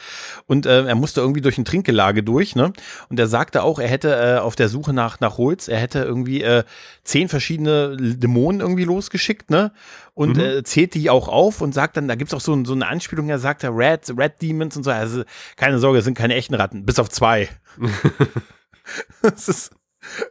Und 0.46 0.64
äh, 0.66 0.84
er 0.86 0.94
musste 0.94 1.20
irgendwie 1.20 1.42
durch 1.42 1.58
ein 1.58 1.64
Trinkgelage 1.66 2.22
durch, 2.22 2.54
ne? 2.56 2.72
Und 3.10 3.18
er 3.20 3.26
sagte 3.26 3.62
auch, 3.62 3.78
er 3.78 3.88
hätte 3.88 4.14
äh, 4.14 4.38
auf 4.38 4.56
der 4.56 4.68
Suche 4.68 4.92
nach, 4.92 5.20
nach 5.20 5.36
Holz, 5.36 5.68
er 5.68 5.78
hätte 5.78 5.98
irgendwie 6.00 6.42
äh, 6.42 6.64
zehn 7.04 7.28
verschiedene 7.28 7.96
Dämonen 7.98 8.60
irgendwie 8.60 8.84
losgeschickt, 8.84 9.50
ne? 9.50 9.72
Und 10.14 10.38
äh, 10.38 10.62
zählt 10.62 10.94
die 10.94 11.10
auch 11.10 11.28
auf 11.28 11.60
und 11.60 11.72
sagt 11.74 11.96
dann, 11.96 12.08
da 12.08 12.14
gibt's 12.14 12.34
auch 12.34 12.40
so, 12.40 12.64
so 12.64 12.72
eine 12.72 12.86
Anspielung, 12.86 13.28
er 13.28 13.38
sagt 13.38 13.64
er 13.64 13.76
Red, 13.76 14.12
Red 14.16 14.40
Demons 14.40 14.76
und 14.76 14.84
so, 14.84 14.90
also 14.90 15.22
keine 15.56 15.78
Sorge, 15.78 15.98
es 15.98 16.04
sind 16.04 16.16
keine 16.16 16.34
echten 16.34 16.54
Ratten, 16.54 16.86
bis 16.86 16.98
auf 16.98 17.08
zwei. 17.08 17.48
das 19.22 19.48
ist 19.48 19.70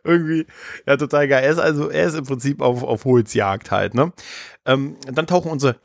irgendwie, 0.04 0.46
ja, 0.86 0.98
total 0.98 1.28
geil. 1.28 1.44
Er 1.44 1.52
ist 1.52 1.60
also, 1.60 1.90
er 1.90 2.08
ist 2.08 2.16
im 2.16 2.26
Prinzip 2.26 2.62
auf, 2.62 2.84
auf 2.84 3.06
Holzjagd 3.06 3.72
halt, 3.72 3.94
ne? 3.94 4.14
Ähm, 4.66 4.98
dann 5.12 5.28
tauchen 5.28 5.52
unsere 5.52 5.76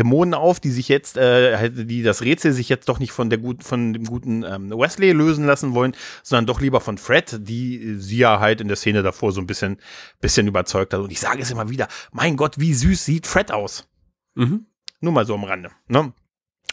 Dämonen 0.00 0.32
auf, 0.32 0.60
die 0.60 0.70
sich 0.70 0.88
jetzt, 0.88 1.18
äh, 1.18 1.58
halt, 1.58 1.90
die 1.90 2.02
das 2.02 2.22
Rätsel 2.22 2.54
sich 2.54 2.70
jetzt 2.70 2.88
doch 2.88 2.98
nicht 2.98 3.12
von 3.12 3.28
der 3.28 3.38
gut, 3.38 3.62
von 3.62 3.92
dem 3.92 4.04
guten 4.04 4.42
ähm, 4.44 4.70
Wesley 4.70 5.12
lösen 5.12 5.44
lassen 5.44 5.74
wollen, 5.74 5.94
sondern 6.22 6.46
doch 6.46 6.62
lieber 6.62 6.80
von 6.80 6.96
Fred, 6.96 7.38
die 7.46 7.96
sie 7.98 8.16
ja 8.16 8.40
halt 8.40 8.62
in 8.62 8.68
der 8.68 8.78
Szene 8.78 9.02
davor 9.02 9.30
so 9.32 9.42
ein 9.42 9.46
bisschen, 9.46 9.76
bisschen 10.22 10.46
überzeugt 10.48 10.94
hat. 10.94 11.00
Und 11.00 11.12
ich 11.12 11.20
sage 11.20 11.42
es 11.42 11.50
immer 11.50 11.68
wieder, 11.68 11.86
mein 12.12 12.38
Gott, 12.38 12.58
wie 12.58 12.72
süß 12.72 13.04
sieht 13.04 13.26
Fred 13.26 13.52
aus. 13.52 13.86
Mhm. 14.36 14.64
Nur 15.00 15.12
mal 15.12 15.26
so 15.26 15.34
am 15.34 15.44
Rande. 15.44 15.70
Ne? 15.88 16.14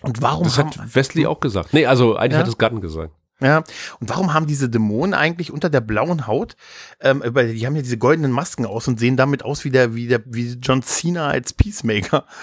Und 0.01 0.21
warum 0.21 0.45
Das 0.45 0.57
hat 0.57 0.95
Wesley 0.95 1.25
auch 1.25 1.41
gesagt. 1.41 1.73
Nee, 1.73 1.85
also 1.85 2.15
eigentlich 2.15 2.33
Ja. 2.33 2.39
hat 2.39 2.47
es 2.47 2.57
Gunn 2.57 2.79
gesagt. 2.79 3.11
Ja, 3.39 3.57
und 3.99 4.09
warum 4.09 4.33
haben 4.33 4.47
diese 4.47 4.67
Dämonen 4.67 5.13
eigentlich 5.13 5.51
unter 5.51 5.69
der 5.69 5.81
blauen 5.81 6.25
Haut, 6.25 6.55
ähm, 6.99 7.21
die 7.21 7.67
haben 7.67 7.75
ja 7.75 7.83
diese 7.83 7.99
goldenen 7.99 8.31
Masken 8.31 8.65
aus 8.65 8.87
und 8.87 8.99
sehen 8.99 9.15
damit 9.15 9.43
aus 9.45 9.63
wie 9.63 9.69
der, 9.69 9.93
wie 9.93 10.07
der, 10.07 10.23
wie 10.25 10.57
John 10.59 10.81
Cena 10.81 11.27
als 11.27 11.53
Peacemaker. 11.53 12.25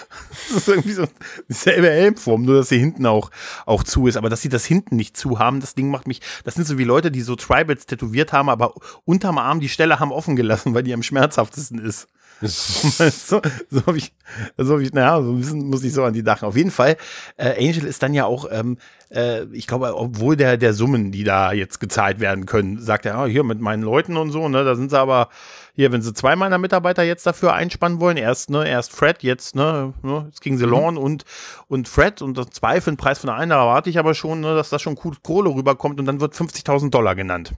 Das 0.48 0.58
ist 0.58 0.68
irgendwie 0.68 0.92
so 0.92 1.06
dieselbe 1.48 1.90
Helmform, 1.90 2.44
nur 2.44 2.56
dass 2.56 2.68
sie 2.68 2.78
hinten 2.78 3.06
auch, 3.06 3.30
auch 3.66 3.82
zu 3.82 4.06
ist. 4.06 4.16
Aber 4.16 4.28
dass 4.28 4.42
sie 4.42 4.48
das 4.48 4.64
hinten 4.64 4.94
nicht 4.94 5.16
zu 5.16 5.38
haben, 5.38 5.60
das 5.60 5.74
Ding 5.74 5.90
macht 5.90 6.06
mich, 6.06 6.20
das 6.44 6.54
sind 6.54 6.66
so 6.66 6.78
wie 6.78 6.84
Leute, 6.84 7.10
die 7.10 7.22
so 7.22 7.34
Tribals 7.34 7.86
tätowiert 7.86 8.32
haben, 8.32 8.48
aber 8.48 8.74
unterm 9.04 9.38
Arm 9.38 9.58
die 9.58 9.68
Stelle 9.68 9.98
haben 9.98 10.12
offen 10.12 10.36
gelassen, 10.36 10.74
weil 10.74 10.84
die 10.84 10.94
am 10.94 11.02
schmerzhaftesten 11.02 11.78
ist. 11.78 12.06
Du? 12.44 12.48
So 13.70 13.86
habe 13.86 13.98
ich, 13.98 14.12
so 14.56 14.74
hab 14.74 14.80
ich, 14.80 14.92
naja, 14.92 15.20
so 15.22 15.30
ein 15.30 15.38
bisschen 15.38 15.66
muss 15.66 15.82
ich 15.82 15.92
so 15.92 16.04
an 16.04 16.12
die 16.12 16.22
dachten. 16.22 16.44
Auf 16.44 16.56
jeden 16.56 16.70
Fall, 16.70 16.96
äh, 17.36 17.56
Angel 17.58 17.84
ist 17.84 18.02
dann 18.02 18.14
ja 18.14 18.26
auch, 18.26 18.46
ähm, 18.50 18.78
äh, 19.10 19.44
ich 19.52 19.66
glaube, 19.66 19.96
obwohl 19.96 20.36
der, 20.36 20.56
der 20.56 20.74
Summen, 20.74 21.10
die 21.10 21.24
da 21.24 21.52
jetzt 21.52 21.80
gezahlt 21.80 22.20
werden 22.20 22.46
können, 22.46 22.80
sagt 22.80 23.06
er, 23.06 23.16
ah, 23.16 23.26
hier 23.26 23.44
mit 23.44 23.60
meinen 23.60 23.82
Leuten 23.82 24.16
und 24.16 24.30
so, 24.30 24.48
ne, 24.48 24.64
da 24.64 24.76
sind 24.76 24.90
sie 24.90 24.98
aber, 24.98 25.28
hier, 25.74 25.90
wenn 25.92 26.02
sie 26.02 26.12
zwei 26.12 26.36
meiner 26.36 26.58
Mitarbeiter 26.58 27.02
jetzt 27.02 27.26
dafür 27.26 27.54
einspannen 27.54 28.00
wollen, 28.00 28.16
erst, 28.16 28.50
ne, 28.50 28.68
erst 28.68 28.92
Fred, 28.92 29.22
jetzt, 29.22 29.56
ne, 29.56 29.94
ne 30.02 30.24
jetzt 30.26 30.40
gegen 30.40 30.58
sie 30.58 30.66
Lorne 30.66 31.00
und, 31.00 31.24
und 31.68 31.88
Fred 31.88 32.22
und 32.22 32.36
das 32.36 32.50
zwei 32.50 32.80
für 32.80 32.90
den 32.90 32.96
Preis 32.96 33.20
von 33.20 33.30
einer, 33.30 33.56
erwarte 33.56 33.90
ich 33.90 33.98
aber 33.98 34.14
schon, 34.14 34.40
ne, 34.40 34.54
dass 34.54 34.70
da 34.70 34.78
schon 34.78 34.94
gut 34.94 35.22
Kohle 35.22 35.50
rüberkommt 35.50 35.98
und 35.98 36.06
dann 36.06 36.20
wird 36.20 36.34
50.000 36.34 36.90
Dollar 36.90 37.14
genannt. 37.14 37.52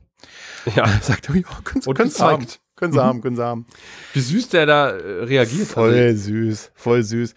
Ja. 0.75 0.87
Sagt 1.03 1.29
er, 1.29 1.37
ja, 1.37 1.42
können 1.64 1.83
sie, 1.83 1.92
können 1.92 2.11
sie 2.11 2.22
haben. 2.22 2.46
Können 2.77 2.93
sie 2.93 3.03
haben, 3.03 3.21
können 3.23 3.37
sie 3.37 3.45
haben. 3.45 3.67
Wie 4.12 4.21
süß 4.21 4.51
der 4.51 4.67
da 4.67 4.91
äh, 4.91 5.25
reagiert. 5.25 5.67
Voll 5.67 6.15
süß, 6.15 6.71
voll 6.75 7.03
süß. 7.03 7.35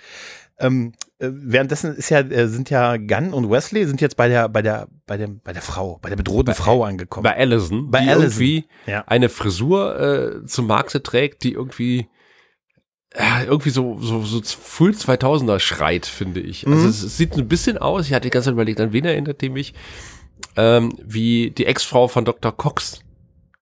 Ähm, 0.60 0.92
äh, 1.20 1.30
währenddessen 1.32 1.96
ist 1.96 2.10
ja, 2.10 2.20
äh, 2.20 2.48
sind 2.50 2.70
ja 2.70 2.98
Gunn 2.98 3.34
und 3.34 3.50
Wesley 3.50 3.86
sind 3.86 4.02
jetzt 4.02 4.18
bei 4.18 4.28
der, 4.28 4.50
bei 4.50 4.62
der, 4.62 4.88
bei 5.08 5.16
dem, 5.16 5.40
bei 5.42 5.54
der 5.54 5.62
Frau, 5.62 5.98
bei 6.02 6.10
der 6.10 6.18
bedrohten 6.18 6.54
Frau 6.54 6.84
angekommen. 6.84 7.24
bei 7.24 7.38
Allison, 7.38 7.90
Bei 7.90 8.02
die 8.02 8.10
Allison, 8.10 8.42
irgendwie 8.42 8.66
ja. 8.86 9.04
eine 9.08 9.30
Frisur 9.30 10.00
äh, 10.42 10.46
zum 10.46 10.68
Markte 10.68 11.02
trägt, 11.02 11.44
die 11.44 11.54
irgendwie 11.54 12.08
irgendwie 13.48 13.72
so, 13.72 13.98
so, 14.00 14.22
so 14.24 14.40
Full 14.44 14.92
2000er 14.92 15.60
schreit, 15.60 16.06
finde 16.06 16.42
ich. 16.42 16.68
Also 16.68 16.84
Mhm. 16.84 16.90
es, 16.90 17.02
es 17.02 17.18
sieht 17.18 17.36
ein 17.38 17.48
bisschen 17.48 17.80
aus, 17.80 18.06
ich 18.06 18.14
hatte 18.14 18.28
die 18.28 18.30
ganze 18.30 18.48
Zeit 18.48 18.54
überlegt, 18.54 18.80
an 18.80 18.94
wen 18.94 19.04
erinnert 19.04 19.42
die 19.42 19.50
mich, 19.50 19.74
ähm, 20.56 20.94
wie 21.04 21.50
die 21.50 21.66
Ex-Frau 21.66 22.08
von 22.08 22.24
Dr. 22.24 22.56
Cox. 22.56 23.00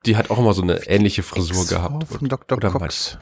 Die 0.05 0.15
hat 0.15 0.29
auch 0.29 0.37
immer 0.39 0.53
so 0.53 0.61
eine 0.61 0.87
ähnliche 0.87 1.23
Frisur 1.23 1.61
Ex-Frau 1.61 1.75
gehabt. 1.77 2.07
Von 2.07 2.29
Dr. 2.29 2.57
oder 2.57 2.71
Cox. 2.71 3.17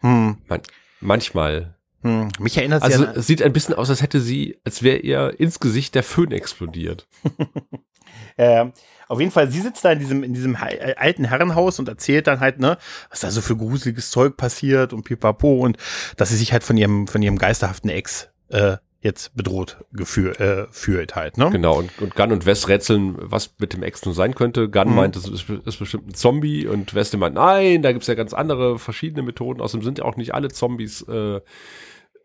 Hm, 0.00 0.38
Man, 0.46 0.60
manchmal. 1.00 1.76
hm. 2.02 2.28
Mich 2.38 2.56
erinnert 2.56 2.82
Also 2.82 2.98
sie 2.98 3.08
an, 3.08 3.14
es 3.16 3.26
sieht 3.26 3.42
ein 3.42 3.52
bisschen 3.52 3.74
aus, 3.74 3.90
als 3.90 4.02
hätte 4.02 4.20
sie, 4.20 4.58
als 4.64 4.82
wäre 4.82 4.98
ihr 4.98 5.38
ins 5.40 5.58
Gesicht 5.60 5.94
der 5.94 6.02
Föhn 6.04 6.30
explodiert. 6.30 7.08
äh, 8.36 8.66
auf 9.08 9.20
jeden 9.20 9.32
Fall, 9.32 9.50
sie 9.50 9.60
sitzt 9.60 9.84
da 9.84 9.92
in 9.92 9.98
diesem, 9.98 10.22
in 10.22 10.34
diesem 10.34 10.54
äh, 10.54 10.94
alten 10.96 11.24
Herrenhaus 11.24 11.78
und 11.78 11.88
erzählt 11.88 12.26
dann 12.26 12.40
halt, 12.40 12.60
ne, 12.60 12.76
was 13.10 13.20
da 13.20 13.30
so 13.30 13.40
für 13.40 13.56
gruseliges 13.56 14.10
Zeug 14.10 14.36
passiert 14.36 14.92
und 14.92 15.04
pipapo 15.04 15.60
und 15.60 15.78
dass 16.16 16.28
sie 16.28 16.36
sich 16.36 16.52
halt 16.52 16.62
von 16.62 16.76
ihrem, 16.76 17.06
von 17.08 17.22
ihrem 17.22 17.38
geisterhaften 17.38 17.88
Ex, 17.88 18.28
äh, 18.50 18.76
jetzt 19.00 19.36
bedroht 19.36 19.84
gefühl, 19.92 20.32
äh, 20.32 20.66
fühlt 20.72 21.14
halt, 21.14 21.38
ne? 21.38 21.50
Genau, 21.50 21.78
und, 21.78 21.96
und 22.00 22.16
Gunn 22.16 22.32
und 22.32 22.46
Wes 22.46 22.68
rätseln, 22.68 23.16
was 23.18 23.54
mit 23.58 23.72
dem 23.72 23.82
Ex 23.82 24.04
nun 24.04 24.14
sein 24.14 24.34
könnte. 24.34 24.68
Gunn 24.68 24.88
Mhm. 24.90 24.94
meint, 24.96 25.16
es 25.16 25.28
ist, 25.28 25.48
ist 25.48 25.78
bestimmt 25.78 26.08
ein 26.08 26.14
Zombie 26.14 26.66
und 26.66 26.94
Wes 26.94 27.12
meint, 27.16 27.36
nein, 27.36 27.82
da 27.82 27.92
gibt's 27.92 28.08
ja 28.08 28.14
ganz 28.14 28.34
andere, 28.34 28.78
verschiedene 28.78 29.22
Methoden. 29.22 29.60
Außerdem 29.60 29.84
sind 29.84 29.98
ja 29.98 30.04
auch 30.04 30.16
nicht 30.16 30.34
alle 30.34 30.48
Zombies 30.48 31.02
äh, 31.02 31.40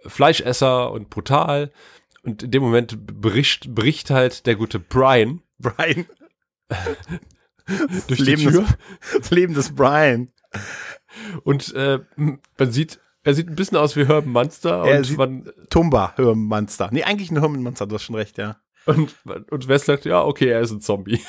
Fleischesser 0.05 0.91
und 0.91 1.09
brutal. 1.09 1.71
Und 2.23 2.43
in 2.43 2.51
dem 2.51 2.63
Moment 2.63 3.05
bricht, 3.05 3.75
bricht 3.75 4.09
halt 4.09 4.45
der 4.47 4.55
gute 4.55 4.79
Brian 4.79 5.41
Brian. 5.59 6.05
durch 8.07 8.19
Leben 8.19 8.41
die 8.41 8.47
Tür 8.47 8.61
des, 8.61 9.19
das 9.21 9.31
Leben 9.31 9.53
des 9.53 9.73
Brian. 9.73 10.31
und 11.43 11.73
äh, 11.73 11.99
man 12.15 12.71
sieht, 12.71 12.99
er 13.23 13.33
sieht 13.33 13.49
ein 13.49 13.55
bisschen 13.55 13.77
aus 13.77 13.95
wie 13.95 14.05
Herb 14.07 14.25
Munster 14.25 14.83
Er 14.85 14.97
und 14.97 15.03
sieht- 15.05 15.17
Tumba, 15.69 16.13
Hirnmonster. 16.15 16.89
Nee, 16.91 17.03
eigentlich 17.03 17.31
ein 17.31 17.39
Hirnmonster, 17.39 17.87
du 17.87 17.95
hast 17.95 18.03
schon 18.03 18.15
recht, 18.15 18.37
ja. 18.37 18.57
Und, 18.85 19.15
und 19.49 19.67
Wes 19.67 19.85
sagt, 19.85 20.05
ja, 20.05 20.23
okay, 20.23 20.49
er 20.49 20.61
ist 20.61 20.71
ein 20.71 20.81
Zombie. 20.81 21.21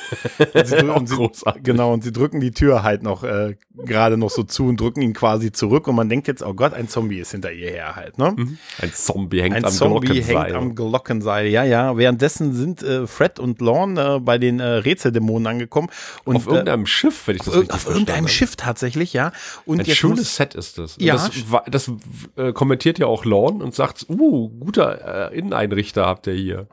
Und 0.52 0.66
sie, 0.66 0.76
und 0.84 1.08
sie, 1.08 1.28
genau, 1.62 1.92
und 1.92 2.04
sie 2.04 2.12
drücken 2.12 2.40
die 2.40 2.50
Tür 2.50 2.82
halt 2.82 3.02
noch 3.02 3.24
äh, 3.24 3.56
gerade 3.76 4.16
noch 4.16 4.30
so 4.30 4.42
zu 4.44 4.66
und 4.66 4.80
drücken 4.80 5.02
ihn 5.02 5.14
quasi 5.14 5.52
zurück 5.52 5.88
und 5.88 5.96
man 5.96 6.08
denkt 6.08 6.28
jetzt, 6.28 6.42
oh 6.42 6.54
Gott, 6.54 6.74
ein 6.74 6.88
Zombie 6.88 7.18
ist 7.18 7.32
hinter 7.32 7.52
ihr 7.52 7.70
her 7.70 7.96
halt, 7.96 8.18
ne? 8.18 8.34
Ein 8.78 8.92
Zombie 8.92 9.42
hängt 9.42 9.56
Ein 9.56 9.64
am 9.64 9.72
Zombie 9.72 10.06
Glockenseil. 10.06 10.44
hängt 10.44 10.56
am 10.56 10.74
Glockenseil, 10.74 11.46
ja, 11.48 11.64
ja. 11.64 11.96
Währenddessen 11.96 12.54
sind 12.54 12.82
äh, 12.82 13.06
Fred 13.06 13.38
und 13.38 13.60
Lorne 13.60 14.16
äh, 14.16 14.20
bei 14.20 14.38
den 14.38 14.60
äh, 14.60 14.64
Rätseldämonen 14.64 15.46
angekommen. 15.46 15.88
Und, 16.24 16.36
auf 16.36 16.46
irgendeinem 16.46 16.86
Schiff, 16.86 17.26
wenn 17.26 17.36
ich 17.36 17.42
äh, 17.42 17.44
das 17.44 17.54
auf, 17.54 17.60
richtig 17.60 17.74
auf 17.74 17.86
irgendeinem. 17.88 18.28
Schiff 18.28 18.56
tatsächlich, 18.56 19.12
ja. 19.12 19.32
Und 19.66 19.80
Ein 19.80 19.86
schönes 19.86 20.18
muss, 20.18 20.36
Set 20.36 20.54
ist 20.54 20.78
das. 20.78 20.96
Ja. 20.98 21.14
Das, 21.14 21.30
das 21.66 21.92
äh, 22.36 22.52
kommentiert 22.52 22.98
ja 22.98 23.06
auch 23.06 23.24
Lorne 23.24 23.62
und 23.62 23.74
sagt, 23.74 24.06
uh, 24.08 24.48
guter 24.48 25.30
äh, 25.32 25.38
Inneneinrichter 25.38 26.06
habt 26.06 26.26
ihr 26.26 26.34
hier. 26.34 26.68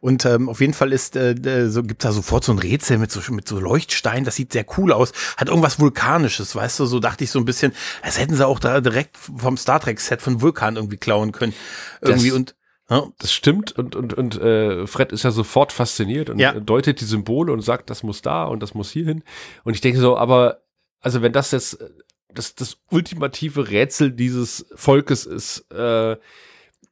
Und 0.00 0.24
ähm, 0.24 0.48
auf 0.48 0.60
jeden 0.60 0.74
Fall 0.74 0.92
ist, 0.92 1.16
äh, 1.16 1.68
so 1.68 1.82
gibt's 1.82 2.02
da 2.04 2.12
sofort 2.12 2.44
so 2.44 2.52
ein 2.52 2.58
Rätsel 2.58 2.98
mit 2.98 3.10
so, 3.12 3.20
mit 3.32 3.46
so 3.48 3.58
Leuchtstein, 3.60 4.24
das 4.24 4.36
sieht 4.36 4.52
sehr 4.52 4.64
cool 4.76 4.92
aus. 4.92 5.12
Hat 5.36 5.48
irgendwas 5.48 5.78
Vulkanisches, 5.80 6.54
weißt 6.54 6.80
du, 6.80 6.86
so 6.86 7.00
dachte 7.00 7.24
ich 7.24 7.30
so 7.30 7.38
ein 7.38 7.44
bisschen, 7.44 7.72
als 8.02 8.18
hätten 8.18 8.34
sie 8.34 8.46
auch 8.46 8.60
da 8.60 8.80
direkt 8.80 9.16
vom 9.16 9.56
Star 9.56 9.80
Trek-Set 9.80 10.22
von 10.22 10.40
Vulkan 10.40 10.76
irgendwie 10.76 10.96
klauen 10.96 11.32
können. 11.32 11.54
Irgendwie 12.00 12.28
Das- 12.28 12.36
und 12.36 12.54
ja, 12.90 13.06
Das 13.18 13.32
stimmt 13.34 13.72
und, 13.72 13.94
und, 13.96 14.14
und 14.14 14.40
äh, 14.40 14.86
Fred 14.86 15.12
ist 15.12 15.22
ja 15.22 15.30
sofort 15.30 15.72
fasziniert 15.72 16.30
und 16.30 16.38
Ja. 16.38 16.58
deutet 16.58 17.02
die 17.02 17.04
Symbole 17.04 17.52
und 17.52 17.60
sagt, 17.60 17.90
das 17.90 18.02
muss 18.02 18.22
da 18.22 18.44
und 18.44 18.62
das 18.62 18.72
muss 18.72 18.90
hier 18.90 19.04
hin. 19.04 19.22
Und 19.64 19.74
ich 19.74 19.82
denke 19.82 20.00
so, 20.00 20.16
aber, 20.16 20.62
also 21.00 21.20
wenn 21.20 21.34
das 21.34 21.50
jetzt 21.50 21.80
äh, 21.82 21.90
das, 22.32 22.54
das 22.54 22.78
ultimative 22.90 23.68
Rätsel 23.68 24.10
dieses 24.10 24.66
Volkes 24.74 25.26
ist, 25.26 25.70
äh, 25.70 26.16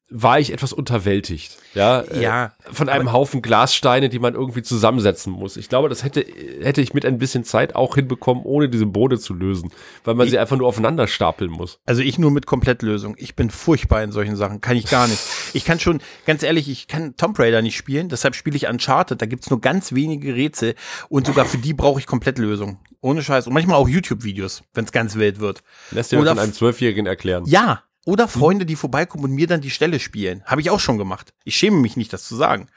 war 0.09 0.39
ich 0.39 0.53
etwas 0.53 0.73
unterwältigt. 0.73 1.59
Ja, 1.75 2.01
äh, 2.03 2.23
Ja, 2.23 2.53
von 2.73 2.89
einem 2.89 3.13
Haufen 3.13 3.43
Glassteine, 3.43 4.09
die 4.09 4.21
man 4.21 4.35
irgendwie 4.35 4.63
zusammensetzen 4.63 5.33
muss. 5.33 5.57
Ich 5.57 5.69
glaube, 5.69 5.89
das 5.89 6.05
hätte, 6.05 6.25
hätte 6.63 6.81
ich 6.81 6.95
mit 6.95 7.05
ein 7.05 7.19
bisschen 7.19 7.43
Zeit 7.43 7.75
auch 7.75 7.97
hinbekommen, 7.97 8.45
ohne 8.45 8.69
diese 8.69 8.87
Bode 8.87 9.19
zu 9.19 9.35
lösen, 9.35 9.73
weil 10.05 10.15
man 10.15 10.27
Ich- 10.27 10.31
sie 10.31 10.39
einfach 10.39 10.57
nur 10.57 10.69
aufeinander 10.69 11.09
stapeln 11.09 11.51
muss. 11.51 11.81
Also 11.87 12.03
ich 12.03 12.19
nur 12.21 12.31
mit 12.31 12.47
Komplettlösung. 12.47 13.17
Ich 13.19 13.35
bin 13.35 13.51
furchtbar 13.51 14.03
in 14.05 14.13
solchen 14.13 14.37
Sachen. 14.37 14.61
Kann 14.61 14.77
ich 14.77 14.89
gar 14.89 15.09
nicht. 15.09 15.21
Ich 15.55 15.65
kann 15.65 15.81
schon, 15.81 16.01
ganz 16.25 16.43
ehrlich, 16.45 16.69
ich 16.69 16.87
kann 16.87 17.17
Tomb 17.17 17.37
Raider 17.39 17.61
nicht 17.61 17.77
spielen, 17.77 18.09
deshalb 18.09 18.37
spiele 18.37 18.57
ich 18.57 18.69
Uncharted. 18.69 19.21
Da 19.21 19.27
gibt's 19.27 19.51
nur 19.51 19.61
ganz 19.61 19.93
wenige 19.93 20.35
Rätsel 20.35 20.77
und 21.09 21.27
sogar 21.27 21.47
für 21.47 21.59
die 21.59 21.75
brauche 21.75 21.99
ich 21.99 22.07
Komplettlösung. 22.07 22.79
Ohne 23.01 23.23
Scheiß. 23.23 23.47
Und 23.47 23.53
manchmal 23.55 23.77
auch 23.77 23.89
YouTube-Videos, 23.89 24.63
wenn's 24.75 24.91
ganz 24.93 25.17
wild 25.17 25.41
wird. 25.41 25.63
Lässt 25.91 26.13
dir 26.13 26.19
von 26.19 26.39
einem 26.39 26.53
Zwölfjährigen 26.53 27.07
erklären. 27.07 27.45
Ja. 27.47 27.83
Oder 28.07 28.29
Freunde, 28.29 28.67
die 28.67 28.77
vorbeikommen 28.77 29.25
und 29.25 29.33
mir 29.33 29.49
dann 29.49 29.61
die 29.61 29.71
Stelle 29.71 29.99
spielen. 29.99 30.45
Habe 30.47 30.61
ich 30.61 30.71
auch 30.71 30.79
schon 30.79 30.97
gemacht. 30.97 31.35
Ich 31.43 31.57
schäme 31.57 31.79
mich 31.79 31.97
nicht, 31.97 32.13
das 32.13 32.23
zu 32.23 32.37
sagen. 32.37 32.69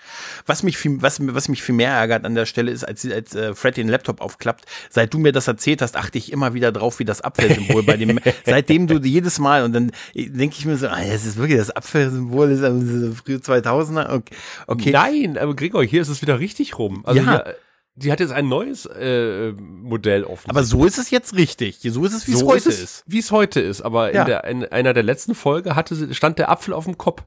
Was 0.47 0.63
mich 0.63 0.75
viel, 0.75 1.03
was, 1.03 1.19
was 1.21 1.49
mich 1.49 1.61
viel 1.61 1.75
mehr 1.75 1.91
ärgert 1.91 2.25
an 2.25 2.33
der 2.33 2.47
Stelle 2.47 2.71
ist, 2.71 2.83
als, 2.83 3.05
als 3.07 3.35
äh, 3.35 3.53
Fred 3.53 3.77
den 3.77 3.89
Laptop 3.89 4.21
aufklappt, 4.21 4.65
seit 4.89 5.13
du 5.13 5.19
mir 5.19 5.31
das 5.31 5.47
erzählt 5.47 5.83
hast, 5.83 5.95
achte 5.97 6.17
ich 6.17 6.31
immer 6.31 6.55
wieder 6.55 6.71
drauf, 6.71 6.97
wie 6.97 7.05
das 7.05 7.21
Apfelsymbol 7.21 7.83
bei 7.83 7.95
dem, 7.95 8.19
seitdem 8.43 8.87
du 8.87 8.97
jedes 8.97 9.37
Mal 9.37 9.63
und 9.65 9.73
dann 9.73 9.91
denke 10.15 10.55
ich 10.57 10.65
mir 10.65 10.77
so, 10.77 10.87
ah, 10.87 10.99
das 10.99 11.25
ist 11.25 11.37
wirklich 11.37 11.59
das 11.59 11.69
Apfelsymbol, 11.69 12.49
ist 12.49 12.63
aber 12.63 12.79
so 12.79 13.13
frühe 13.13 13.37
2000er. 13.37 14.11
Okay. 14.11 14.35
okay. 14.65 14.91
Nein, 14.91 15.37
aber 15.37 15.55
Gregor, 15.55 15.83
hier 15.83 16.01
ist 16.01 16.09
es 16.09 16.23
wieder 16.23 16.39
richtig 16.39 16.79
rum. 16.79 17.05
Also 17.05 17.21
Ja. 17.21 17.43
hier, 17.45 17.55
die 17.99 18.11
hat 18.11 18.19
jetzt 18.19 18.31
ein 18.31 18.47
neues 18.47 18.85
äh, 18.85 19.51
Modell 19.53 20.23
offen. 20.23 20.49
Aber 20.49 20.63
so 20.63 20.85
ist 20.85 20.97
es 20.97 21.09
jetzt 21.11 21.35
richtig. 21.35 21.79
So 21.83 22.05
ist 22.05 22.13
es, 22.13 22.27
wie 22.27 22.33
es 22.33 22.43
heute 22.43 22.69
ist. 22.69 23.03
Wie 23.07 23.19
es 23.19 23.31
heute 23.31 23.59
ist. 23.59 23.81
Aber 23.81 24.13
Ja. 24.13 24.21
in, 24.21 24.27
der, 24.27 24.43
in 24.45 24.65
einer 24.65 24.93
der 24.93 25.03
letzten 25.03 25.35
Folge 25.35 25.75
hatte 25.75 25.95
sie, 25.95 26.13
stand 26.15 26.39
der 26.39 26.49
Apfel 26.49 26.73
auf 26.73 26.85
dem 26.85 26.97
Kopf. 26.97 27.23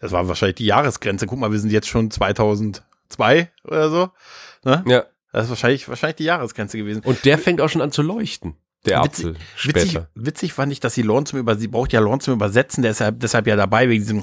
Das 0.00 0.12
war 0.12 0.26
wahrscheinlich 0.28 0.56
die 0.56 0.66
Jahresgrenze. 0.66 1.26
Guck 1.26 1.38
mal, 1.38 1.52
wir 1.52 1.58
sind 1.60 1.70
jetzt 1.70 1.88
schon 1.88 2.10
2002 2.10 3.50
oder 3.64 3.90
so. 3.90 4.08
Ne? 4.64 4.84
Ja. 4.86 5.04
Das 5.32 5.44
ist 5.44 5.50
wahrscheinlich, 5.50 5.88
wahrscheinlich 5.88 6.16
die 6.16 6.24
Jahresgrenze 6.24 6.76
gewesen. 6.76 7.02
Und 7.04 7.24
der 7.24 7.38
fängt 7.38 7.60
auch 7.60 7.68
schon 7.68 7.82
an 7.82 7.92
zu 7.92 8.02
leuchten. 8.02 8.54
Der 8.86 9.04
Witzig- 9.04 9.26
Apfel 9.26 9.36
später. 9.56 9.80
Witzig, 9.80 10.02
witzig 10.14 10.52
fand 10.54 10.72
ich, 10.72 10.80
dass 10.80 10.94
sie 10.94 11.02
Lorne 11.02 11.26
zum 11.26 11.38
Über, 11.38 11.56
sie 11.56 11.68
braucht 11.68 11.92
ja 11.92 12.00
Lorne 12.00 12.20
zum 12.20 12.34
Übersetzen, 12.34 12.82
der 12.82 12.92
ist 12.92 13.00
ja 13.00 13.10
deshalb 13.10 13.46
ja 13.46 13.54
dabei 13.54 13.88
wegen 13.88 14.02
diesem 14.02 14.22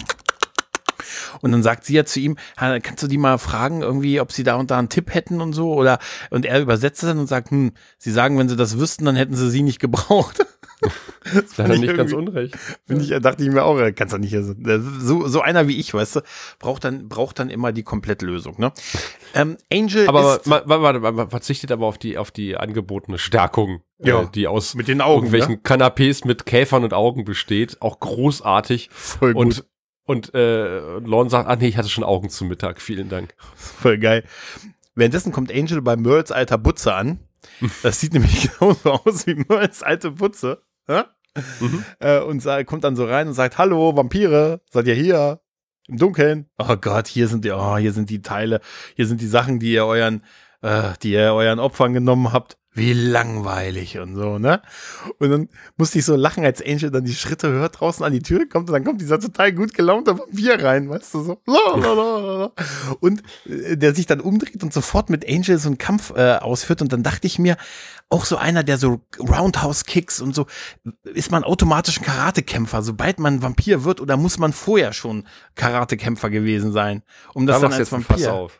und 1.41 1.51
dann 1.51 1.63
sagt 1.63 1.86
sie 1.86 1.93
ja 1.95 2.05
zu 2.05 2.19
ihm, 2.19 2.38
"Ha, 2.60 2.79
kannst 2.79 3.03
du 3.03 3.07
die 3.07 3.17
mal 3.17 3.38
fragen, 3.38 3.81
irgendwie, 3.81 4.19
ob 4.19 4.31
sie 4.31 4.43
da 4.43 4.55
und 4.55 4.71
da 4.71 4.77
einen 4.79 4.89
Tipp 4.89 5.13
hätten 5.13 5.41
und 5.41 5.53
so, 5.53 5.73
oder, 5.73 5.99
und 6.29 6.45
er 6.45 6.62
übersetzt 6.62 7.03
es 7.03 7.10
dann 7.10 7.19
und 7.19 7.27
sagt, 7.27 7.51
hm, 7.51 7.71
sie 7.97 8.12
sagen, 8.12 8.38
wenn 8.38 8.49
sie 8.49 8.55
das 8.55 8.79
wüssten, 8.79 9.05
dann 9.05 9.15
hätten 9.15 9.36
sie 9.36 9.49
sie 9.49 9.63
nicht 9.63 9.79
gebraucht. 9.79 10.45
Da 11.57 11.63
hat 11.63 11.69
er 11.69 11.75
ich 11.75 11.81
nicht 11.81 11.97
ganz 11.97 12.13
unrecht. 12.13 12.55
Finde 12.86 13.03
ich, 13.03 13.10
dachte 13.21 13.43
ich 13.43 13.49
mir 13.49 13.63
auch, 13.63 13.79
äh, 13.79 13.91
kannst 13.93 14.13
du 14.13 14.19
nicht, 14.19 14.36
also, 14.36 14.53
äh, 14.53 14.79
so, 14.99 15.27
so 15.27 15.41
einer 15.41 15.67
wie 15.67 15.77
ich, 15.79 15.93
weißt 15.93 16.17
du, 16.17 16.21
braucht 16.60 16.83
dann, 16.83 17.10
braucht 17.10 17.39
dann 17.39 17.49
immer 17.49 17.71
die 17.71 17.81
Komplettlösung, 17.83 18.55
ne? 18.60 18.71
Ähm, 19.33 19.57
Angel 19.73 20.07
Aber 20.07 20.38
ist, 20.38 20.45
man, 20.45 20.62
man, 20.67 21.01
man, 21.01 21.15
man, 21.15 21.29
verzichtet 21.29 21.71
aber 21.71 21.88
auf 21.88 21.97
die, 21.97 22.17
auf 22.17 22.29
die 22.31 22.57
angebotene 22.57 23.17
Stärkung, 23.17 23.81
Ja. 23.99 24.21
äh, 24.21 24.27
die 24.33 24.47
aus 24.47 24.75
mit 24.75 24.88
den 24.88 25.01
Augen, 25.01 25.25
irgendwelchen 25.25 25.53
ne? 25.55 25.62
Kanapés 25.63 26.25
mit 26.27 26.45
Käfern 26.45 26.83
und 26.83 26.93
Augen 26.93 27.25
besteht. 27.25 27.81
Auch 27.81 27.99
großartig. 27.99 28.89
Voll 28.91 29.33
gut. 29.33 29.41
Und, 29.41 29.65
Und 30.08 30.34
äh, 30.34 31.00
Lorne 31.00 31.30
sagt, 31.30 31.50
ah 31.50 31.58
nee, 31.58 31.67
ich 31.67 31.78
hatte 31.78 31.89
schon 31.89 32.06
Augen 32.06 32.30
zu 32.30 32.46
Mittag, 32.46 32.82
vielen 32.82 33.10
Dank. 33.10 33.36
Voll 33.56 33.98
geil. 34.00 34.24
Währenddessen 34.96 35.34
kommt 35.34 35.52
Angel 35.52 35.82
bei 35.82 35.98
Merles 35.98 36.32
alter 36.32 36.58
Butze 36.58 36.96
an. 36.96 37.20
Das 37.84 38.00
sieht 38.00 38.13
nämlich 38.13 38.50
genauso 38.50 38.93
aus 38.93 39.28
wie 39.28 39.36
Merles 39.36 39.84
alte 39.84 40.12
Butze. 40.12 40.63
Ja? 40.88 41.08
Mhm. 41.60 41.84
Äh, 42.00 42.20
und 42.22 42.43
kommt 42.65 42.84
dann 42.84 42.96
so 42.96 43.06
rein 43.06 43.28
und 43.28 43.34
sagt, 43.34 43.58
hallo, 43.58 43.96
Vampire, 43.96 44.62
seid 44.72 44.88
ihr 44.88 44.96
hier? 44.96 45.41
Im 45.88 45.98
Dunkeln. 45.98 46.50
Oh 46.58 46.76
Gott, 46.78 47.08
hier 47.08 47.28
sind 47.28 47.46
die, 47.46 47.52
oh, 47.52 47.78
hier 47.78 47.93
sind 47.93 48.10
die 48.10 48.22
Teile, 48.22 48.60
hier 48.96 49.08
sind 49.08 49.22
die 49.22 49.28
Sachen, 49.28 49.60
die 49.60 49.74
ihr 49.74 49.86
euren, 49.86 50.24
äh, 50.62 50.93
die 51.04 51.12
ihr 51.12 51.34
euren 51.34 51.60
Opfern 51.60 51.93
genommen 51.93 52.34
habt 52.34 52.58
wie 52.77 52.93
langweilig 52.93 53.97
und 53.97 54.15
so, 54.15 54.37
ne? 54.37 54.61
Und 55.19 55.29
dann 55.29 55.49
musste 55.77 55.99
ich 55.99 56.05
so 56.05 56.15
lachen, 56.15 56.45
als 56.45 56.61
Angel 56.63 56.91
dann 56.91 57.03
die 57.03 57.13
Schritte 57.13 57.49
hört, 57.49 57.79
draußen 57.79 58.05
an 58.05 58.13
die 58.13 58.21
Tür 58.21 58.47
kommt 58.47 58.69
und 58.69 58.73
dann 58.73 58.83
kommt 58.83 59.01
dieser 59.01 59.19
total 59.19 59.51
gut 59.51 59.73
gelaunte 59.73 60.17
Vampir 60.17 60.63
rein, 60.63 60.89
weißt 60.89 61.13
du, 61.15 61.23
so. 61.23 61.41
Und 62.99 63.23
äh, 63.45 63.75
der 63.75 63.95
sich 63.95 64.05
dann 64.05 64.21
umdreht 64.21 64.63
und 64.63 64.73
sofort 64.73 65.09
mit 65.09 65.27
Angel 65.27 65.57
so 65.57 65.69
einen 65.69 65.77
Kampf 65.77 66.13
äh, 66.15 66.35
ausführt 66.35 66.81
und 66.81 66.93
dann 66.93 67.03
dachte 67.03 67.27
ich 67.27 67.39
mir, 67.39 67.57
auch 68.09 68.25
so 68.25 68.37
einer, 68.37 68.63
der 68.63 68.77
so 68.77 69.01
Roundhouse-Kicks 69.19 70.21
und 70.21 70.33
so, 70.33 70.45
ist 71.03 71.31
man 71.31 71.43
automatisch 71.43 71.99
ein 71.99 72.05
Karatekämpfer, 72.05 72.81
sobald 72.81 73.19
man 73.19 73.41
Vampir 73.41 73.83
wird 73.83 73.99
oder 73.99 74.15
muss 74.15 74.37
man 74.37 74.53
vorher 74.53 74.93
schon 74.93 75.27
Karatekämpfer 75.55 76.29
gewesen 76.29 76.71
sein, 76.71 77.03
um 77.33 77.47
das 77.47 77.59
da 77.59 77.67
dann 77.67 77.77
als 77.77 77.91
Vampir. 77.91 78.33
Auf. 78.33 78.59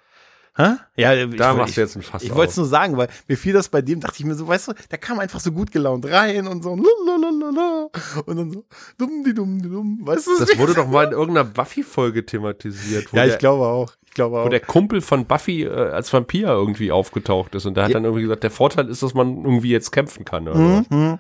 Hä? 0.58 0.74
Ja, 0.96 1.14
da 1.28 1.52
ich, 1.52 1.58
machst 1.58 1.78
du 1.78 1.82
jetzt 1.82 1.96
ein 1.96 2.02
Fass 2.02 2.24
Ich, 2.24 2.30
ich 2.30 2.36
wollte 2.36 2.50
es 2.50 2.58
nur 2.58 2.66
sagen, 2.66 2.98
weil 2.98 3.10
mir 3.28 3.38
fiel 3.38 3.54
das 3.54 3.70
bei 3.70 3.84
dem, 3.84 4.00
dachte 4.00 4.16
ich 4.18 4.26
mir 4.26 4.34
so, 4.34 4.48
weißt 4.48 4.70
du, 4.70 4.74
der 4.90 4.98
kam 4.98 5.20
einfach 5.20 5.40
so 5.40 5.52
gut 5.52 5.72
gelaunt 5.72 6.10
rein 6.10 6.48
und 6.48 6.64
so 6.64 6.76
lalalala, 6.76 7.90
und 8.26 8.36
dann 8.36 8.52
so 8.52 8.66
dumm 8.98 9.24
die 9.24 9.36
dumm 9.36 9.62
die 9.62 9.70
dumm, 9.70 10.00
weißt 10.02 10.26
du? 10.26 10.32
Das 10.40 10.58
wurde 10.58 10.74
doch 10.74 10.88
mal 10.88 11.06
in 11.06 11.12
irgendeiner 11.12 11.44
Buffy-Folge 11.44 12.26
thematisiert. 12.26 13.12
Ja, 13.12 13.26
ich 13.26 13.34
der, 13.34 13.38
glaube 13.38 13.68
auch. 13.68 13.94
Ich 14.04 14.14
glaube 14.16 14.40
auch. 14.40 14.46
Wo 14.46 14.50
der 14.50 14.62
Kumpel 14.62 15.02
von 15.02 15.26
Buffy 15.26 15.64
äh, 15.64 15.70
als 15.70 16.12
Vampir 16.12 16.48
irgendwie 16.48 16.92
aufgetaucht 16.92 17.54
ist 17.54 17.68
und 17.68 17.78
der 17.78 17.84
hat 17.84 17.92
ja. 17.92 17.94
dann 17.94 18.06
irgendwie 18.06 18.24
gesagt, 18.24 18.42
der 18.42 18.52
Vorteil 18.52 18.90
ist, 18.90 19.04
dass 19.04 19.14
man 19.14 19.44
irgendwie 19.44 19.70
jetzt 19.70 19.92
kämpfen 19.92 20.26
kann. 20.26 20.48
Oder? 20.48 20.84
Mhm. 20.90 21.20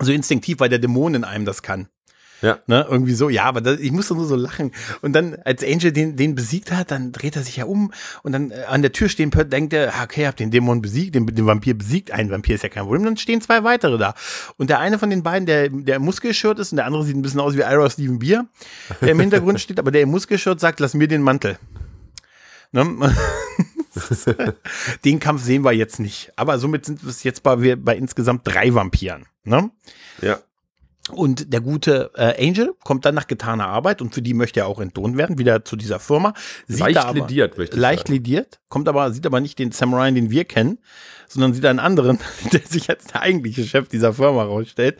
So 0.00 0.12
instinktiv, 0.12 0.60
weil 0.60 0.68
der 0.68 0.80
Dämon 0.80 1.14
in 1.14 1.24
einem 1.24 1.46
das 1.46 1.62
kann. 1.62 1.88
Ja. 2.42 2.58
Ne, 2.66 2.86
irgendwie 2.88 3.14
so, 3.14 3.28
ja, 3.28 3.44
aber 3.44 3.60
das, 3.60 3.80
ich 3.80 3.92
musste 3.92 4.14
nur 4.14 4.26
so 4.26 4.36
lachen. 4.36 4.72
Und 5.00 5.14
dann, 5.14 5.36
als 5.44 5.64
Angel 5.64 5.92
den, 5.92 6.16
den 6.16 6.34
besiegt 6.34 6.70
hat, 6.70 6.90
dann 6.90 7.12
dreht 7.12 7.34
er 7.36 7.42
sich 7.42 7.56
ja 7.56 7.64
um 7.64 7.92
und 8.22 8.32
dann 8.32 8.50
äh, 8.50 8.64
an 8.68 8.82
der 8.82 8.92
Tür 8.92 9.08
stehen, 9.08 9.30
denkt 9.30 9.72
er, 9.72 9.92
okay, 10.02 10.26
hab 10.26 10.36
den 10.36 10.50
Dämon 10.50 10.82
besiegt, 10.82 11.14
den, 11.14 11.26
den 11.26 11.46
Vampir 11.46 11.74
besiegt. 11.74 12.10
Ein 12.10 12.30
Vampir 12.30 12.54
ist 12.54 12.62
ja 12.62 12.68
kein 12.68 12.84
Problem. 12.84 13.04
Dann 13.04 13.16
stehen 13.16 13.40
zwei 13.40 13.64
weitere 13.64 13.96
da. 13.96 14.14
Und 14.58 14.70
der 14.70 14.80
eine 14.80 14.98
von 14.98 15.10
den 15.10 15.22
beiden, 15.22 15.46
der, 15.46 15.70
der 15.70 15.96
im 15.96 16.02
Muskelschirrt 16.02 16.58
ist 16.58 16.72
und 16.72 16.76
der 16.76 16.86
andere 16.86 17.04
sieht 17.04 17.16
ein 17.16 17.22
bisschen 17.22 17.40
aus 17.40 17.56
wie 17.56 17.60
Ira 17.60 17.88
Steven 17.88 18.18
Beer, 18.18 18.46
der 19.00 19.10
im 19.10 19.20
Hintergrund 19.20 19.60
steht, 19.66 19.78
aber 19.78 19.90
der 19.90 20.02
im 20.02 20.10
Muskelschirrt 20.10 20.60
sagt, 20.60 20.80
lass 20.80 20.94
mir 20.94 21.08
den 21.08 21.22
Mantel. 21.22 21.58
Ne? 22.72 23.14
den 25.04 25.20
Kampf 25.20 25.42
sehen 25.42 25.64
wir 25.64 25.72
jetzt 25.72 26.00
nicht. 26.00 26.32
Aber 26.36 26.58
somit 26.58 26.84
sind 26.84 27.04
wir 27.04 27.14
jetzt 27.22 27.42
bei, 27.42 27.76
bei 27.76 27.96
insgesamt 27.96 28.42
drei 28.44 28.74
Vampiren. 28.74 29.24
Ne? 29.44 29.70
Ja. 30.20 30.38
Und 31.12 31.52
der 31.52 31.60
gute 31.60 32.10
äh, 32.16 32.46
Angel 32.48 32.74
kommt 32.82 33.04
dann 33.04 33.14
nach 33.14 33.28
getaner 33.28 33.68
Arbeit 33.68 34.02
und 34.02 34.12
für 34.12 34.22
die 34.22 34.34
möchte 34.34 34.60
er 34.60 34.66
auch 34.66 34.80
entlohnt 34.80 35.16
werden, 35.16 35.38
wieder 35.38 35.64
zu 35.64 35.76
dieser 35.76 36.00
Firma. 36.00 36.34
Sieht 36.66 36.80
leicht 36.80 36.98
aber, 36.98 37.20
lediert, 37.20 37.58
möchte 37.58 37.76
ich 37.76 37.80
Leicht 37.80 38.08
sagen. 38.08 38.12
lediert, 38.14 38.60
kommt 38.76 38.90
aber, 38.90 39.10
sieht 39.10 39.24
aber 39.24 39.40
nicht 39.40 39.58
den 39.58 39.72
Sam 39.72 39.94
Ryan, 39.94 40.14
den 40.14 40.30
wir 40.30 40.44
kennen, 40.44 40.76
sondern 41.28 41.54
sieht 41.54 41.64
einen 41.64 41.78
anderen, 41.78 42.18
der 42.52 42.60
sich 42.60 42.90
als 42.90 43.06
der 43.06 43.22
eigentliche 43.22 43.64
Chef 43.64 43.88
dieser 43.88 44.12
Firma 44.12 44.42
rausstellt. 44.42 44.98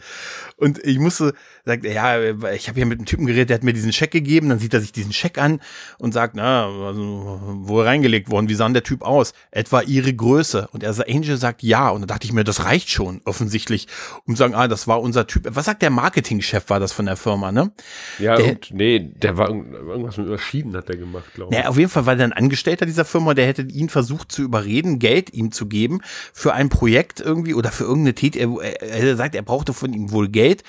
Und 0.57 0.83
ich 0.83 0.99
musste, 0.99 1.35
sagt, 1.67 1.85
ja, 1.85 2.19
ich 2.55 2.69
habe 2.69 2.77
hier 2.77 2.87
mit 2.87 2.99
einem 2.99 3.07
Typen 3.07 3.27
geredet, 3.27 3.51
der 3.51 3.57
hat 3.57 3.65
mir 3.65 3.73
diesen 3.73 3.93
Scheck 3.93 4.13
gegeben, 4.13 4.49
dann 4.49 4.59
sieht 4.59 4.73
er 4.73 4.81
sich 4.81 4.93
diesen 4.93 5.13
Scheck 5.13 5.37
an 5.37 5.61
und 5.99 6.13
sagt, 6.13 6.37
na, 6.37 6.67
also, 6.67 7.41
wo 7.65 7.81
er 7.81 7.87
reingelegt 7.87 8.31
worden, 8.31 8.49
wie 8.49 8.55
sah 8.55 8.65
denn 8.65 8.73
der 8.73 8.83
Typ 8.83 9.03
aus? 9.03 9.35
Etwa 9.51 9.83
ihre 9.83 10.15
Größe. 10.15 10.69
Und 10.73 10.83
er 10.83 10.95
Angel 11.07 11.37
sagt 11.37 11.63
ja. 11.63 11.91
Und 11.91 12.03
da 12.03 12.07
dachte 12.07 12.27
ich 12.27 12.33
mir, 12.33 12.45
das 12.45 12.65
reicht 12.65 12.89
schon, 12.89 13.21
offensichtlich, 13.25 13.89
um 14.25 14.35
zu 14.35 14.39
sagen, 14.39 14.55
ah, 14.55 14.69
das 14.69 14.89
war 14.89 15.03
unser 15.03 15.27
Typ. 15.27 15.47
Was 15.51 15.67
sagt 15.67 15.83
der 15.83 15.91
Marketingchef 15.91 16.71
war 16.71 16.81
das 16.81 16.93
von 16.93 17.07
der 17.07 17.17
Firma, 17.17 17.53
ne? 17.53 17.73
Ja, 18.19 18.37
der, 18.37 18.53
und, 18.53 18.71
nee, 18.71 19.01
der 19.01 19.37
war 19.37 19.51
irgendwas 19.51 20.17
mit 20.17 20.29
Überschieden 20.29 20.75
hat 20.77 20.89
der 20.89 20.97
gemacht, 20.97 21.35
glaube 21.35 21.53
ich. 21.53 21.61
Ja, 21.61 21.69
auf 21.69 21.77
jeden 21.77 21.91
Fall 21.91 22.07
war 22.07 22.17
der 22.17 22.27
ein 22.27 22.33
Angestellter 22.33 22.87
dieser 22.87 23.05
Firma, 23.05 23.35
der 23.35 23.47
hätte 23.47 23.66
ihn 23.73 23.89
versucht 23.89 24.33
zu 24.33 24.43
überreden, 24.43 24.99
Geld 24.99 25.33
ihm 25.33 25.53
zu 25.53 25.67
geben 25.67 26.01
für 26.33 26.53
ein 26.53 26.69
Projekt 26.69 27.21
irgendwie 27.21 27.55
oder 27.55 27.71
für 27.71 27.85
irgendeine 27.85 28.15
Tätigkeit. 28.15 28.83
Er, 28.83 29.07
er 29.07 29.17
sagt, 29.17 29.35
er 29.35 29.43
brauchte 29.43 29.73
von 29.73 29.93
ihm 29.93 30.11
wohl 30.11 30.29
Geld, 30.29 30.63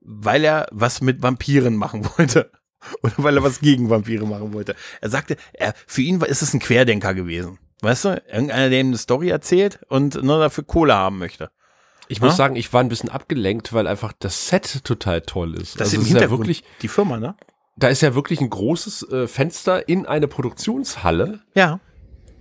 weil 0.00 0.44
er 0.44 0.66
was 0.70 1.00
mit 1.00 1.22
Vampiren 1.22 1.76
machen 1.76 2.08
wollte. 2.18 2.50
Oder 3.02 3.14
weil 3.18 3.36
er 3.36 3.42
was 3.42 3.60
gegen 3.60 3.90
Vampire 3.90 4.26
machen 4.26 4.52
wollte. 4.52 4.74
Er 5.00 5.08
sagte, 5.08 5.36
er, 5.52 5.74
für 5.86 6.02
ihn 6.02 6.20
ist 6.20 6.42
es 6.42 6.52
ein 6.52 6.60
Querdenker 6.60 7.14
gewesen. 7.14 7.58
Weißt 7.80 8.04
du, 8.04 8.22
irgendeiner, 8.30 8.70
der 8.70 8.80
ihm 8.80 8.88
eine 8.88 8.98
Story 8.98 9.28
erzählt 9.28 9.80
und 9.88 10.22
nur 10.22 10.38
dafür 10.38 10.64
Kohle 10.64 10.94
haben 10.94 11.18
möchte. 11.18 11.50
Ich 12.08 12.20
muss 12.20 12.36
sagen, 12.36 12.56
ich 12.56 12.72
war 12.72 12.80
ein 12.80 12.88
bisschen 12.88 13.08
abgelenkt, 13.08 13.72
weil 13.72 13.86
einfach 13.86 14.12
das 14.18 14.48
Set 14.48 14.84
total 14.84 15.22
toll 15.22 15.54
ist. 15.54 15.80
Das 15.80 15.88
also 15.88 15.96
ist 15.96 16.02
im 16.02 16.08
Hintergrund 16.08 16.40
ja 16.40 16.46
wirklich 16.46 16.64
die 16.82 16.88
Firma, 16.88 17.16
ne? 17.16 17.34
Da 17.76 17.88
ist 17.88 18.02
ja 18.02 18.14
wirklich 18.14 18.40
ein 18.40 18.50
großes 18.50 19.10
äh, 19.10 19.26
Fenster 19.26 19.88
in 19.88 20.04
eine 20.04 20.28
Produktionshalle. 20.28 21.40
Ja. 21.54 21.80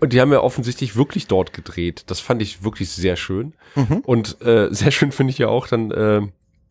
Und 0.01 0.13
die 0.13 0.19
haben 0.19 0.33
ja 0.33 0.41
offensichtlich 0.41 0.95
wirklich 0.95 1.27
dort 1.27 1.53
gedreht. 1.53 2.03
Das 2.07 2.19
fand 2.19 2.41
ich 2.41 2.63
wirklich 2.63 2.89
sehr 2.89 3.15
schön. 3.15 3.53
Mhm. 3.75 3.99
Und 3.99 4.41
äh, 4.41 4.67
sehr 4.71 4.91
schön 4.91 5.11
finde 5.11 5.31
ich 5.31 5.37
ja 5.37 5.47
auch 5.47 5.67
dann, 5.67 5.91
äh, 5.91 6.21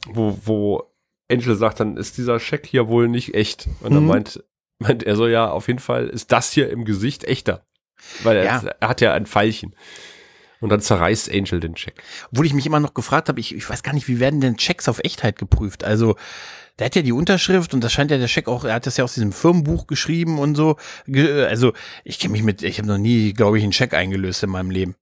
wo, 0.09 0.39
wo 0.45 0.93
Angel 1.31 1.55
sagt, 1.55 1.79
dann 1.79 1.97
ist 1.97 2.19
dieser 2.19 2.41
Scheck 2.41 2.67
hier 2.67 2.89
wohl 2.89 3.09
nicht 3.09 3.35
echt. 3.35 3.69
Und 3.83 3.95
dann 3.95 4.03
mhm. 4.03 4.09
meint, 4.09 4.45
meint 4.81 5.05
er 5.05 5.15
so, 5.15 5.29
ja, 5.29 5.49
auf 5.49 5.69
jeden 5.69 5.79
Fall 5.79 6.09
ist 6.09 6.33
das 6.33 6.51
hier 6.51 6.71
im 6.71 6.85
Gesicht 6.85 7.23
echter. 7.23 7.65
Weil 8.25 8.39
er, 8.39 8.45
ja. 8.45 8.63
er 8.81 8.89
hat 8.89 9.01
ja 9.01 9.13
ein 9.13 9.27
Pfeilchen. 9.27 9.77
Und 10.61 10.69
dann 10.69 10.81
zerreißt 10.81 11.31
Angel 11.33 11.61
den 11.61 11.75
Check. 11.75 12.03
Obwohl 12.31 12.47
ich 12.47 12.55
mich 12.55 12.67
immer 12.67 12.81
noch 12.81 12.95
gefragt 12.95 13.29
habe, 13.29 13.41
ich, 13.41 13.55
ich 13.55 13.69
weiß 13.69 13.83
gar 13.83 13.95
nicht, 13.95 14.09
wie 14.09 14.21
werden 14.21 14.41
denn 14.41 14.57
Checks 14.57 14.89
auf 14.89 15.01
Echtheit 15.03 15.39
geprüft? 15.39 15.85
Also 15.85 16.17
der 16.81 16.87
hat 16.87 16.97
ja 16.97 17.03
die 17.03 17.13
Unterschrift 17.13 17.75
und 17.75 17.85
das 17.85 17.93
scheint 17.93 18.11
ja 18.11 18.17
der 18.17 18.27
Scheck 18.27 18.49
auch, 18.49 18.65
er 18.65 18.75
hat 18.75 18.87
das 18.87 18.97
ja 18.97 19.05
aus 19.05 19.13
diesem 19.13 19.33
Firmenbuch 19.33 19.87
geschrieben 19.87 20.39
und 20.39 20.55
so. 20.55 20.77
Also 21.07 21.75
ich 22.05 22.19
kenne 22.19 22.33
mich 22.33 22.43
mit, 22.43 22.63
ich 22.63 22.79
habe 22.79 22.89
noch 22.89 22.97
nie, 22.97 23.35
glaube 23.35 23.59
ich, 23.59 23.65
einen 23.65 23.75
Scheck 23.75 23.93
eingelöst 23.93 24.43
in 24.43 24.51
meinem 24.51 24.71
Leben. 24.71 24.97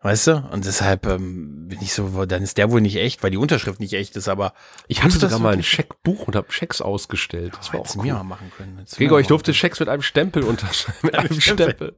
Weißt 0.00 0.28
du? 0.28 0.48
Und 0.52 0.64
deshalb 0.64 1.06
ähm, 1.06 1.66
bin 1.66 1.80
ich 1.82 1.92
so, 1.92 2.24
dann 2.24 2.42
ist 2.44 2.56
der 2.56 2.70
wohl 2.70 2.80
nicht 2.80 2.96
echt, 2.96 3.24
weil 3.24 3.32
die 3.32 3.36
Unterschrift 3.36 3.80
nicht 3.80 3.94
echt 3.94 4.14
ist, 4.14 4.28
aber. 4.28 4.52
Ich 4.86 5.02
hatte 5.02 5.18
sogar 5.18 5.40
mal 5.40 5.54
ein 5.54 5.64
Scheckbuch 5.64 6.28
und 6.28 6.36
habe 6.36 6.52
Schecks 6.52 6.80
ausgestellt. 6.80 7.54
Das 7.58 7.70
oh, 7.70 7.72
war 7.72 7.80
auch 7.80 7.96
cool. 7.96 8.02
mir 8.04 8.14
mal 8.14 8.22
machen 8.22 8.52
können. 8.56 8.84
Gregor, 8.94 9.18
ich 9.18 9.26
durfte 9.26 9.52
Schecks 9.54 9.80
mit 9.80 9.88
einem 9.88 10.02
Stempel 10.02 10.44
unterschreiben. 10.44 10.98
Mit 11.02 11.14
einem 11.16 11.40
Stempel. 11.40 11.96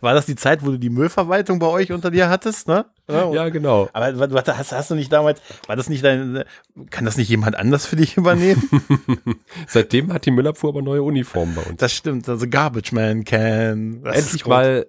War 0.00 0.14
das 0.14 0.26
die 0.26 0.36
Zeit, 0.36 0.64
wo 0.64 0.70
du 0.70 0.78
die 0.78 0.90
Müllverwaltung 0.90 1.58
bei 1.58 1.66
euch 1.66 1.92
unter 1.92 2.10
dir 2.10 2.28
hattest, 2.28 2.68
ne? 2.68 2.86
Ja, 3.08 3.32
ja 3.32 3.48
genau. 3.48 3.88
Aber 3.92 4.32
warte, 4.34 4.58
hast, 4.58 4.72
hast 4.72 4.90
du 4.90 4.94
nicht 4.94 5.12
damals, 5.12 5.40
war 5.66 5.76
das 5.76 5.88
nicht 5.88 6.04
dein, 6.04 6.44
kann 6.90 7.04
das 7.04 7.16
nicht 7.16 7.28
jemand 7.28 7.56
anders 7.56 7.86
für 7.86 7.96
dich 7.96 8.16
übernehmen? 8.16 8.68
Seitdem 9.66 10.12
hat 10.12 10.26
die 10.26 10.30
Müllabfuhr 10.30 10.70
aber 10.70 10.82
neue 10.82 11.02
Uniformen 11.02 11.54
bei 11.54 11.62
uns. 11.62 11.78
Das 11.78 11.92
stimmt, 11.92 12.28
also 12.28 12.46
Garbage 12.48 12.92
Man 12.92 13.24
can. 13.24 14.04
Endlich 14.04 14.46
mal 14.46 14.86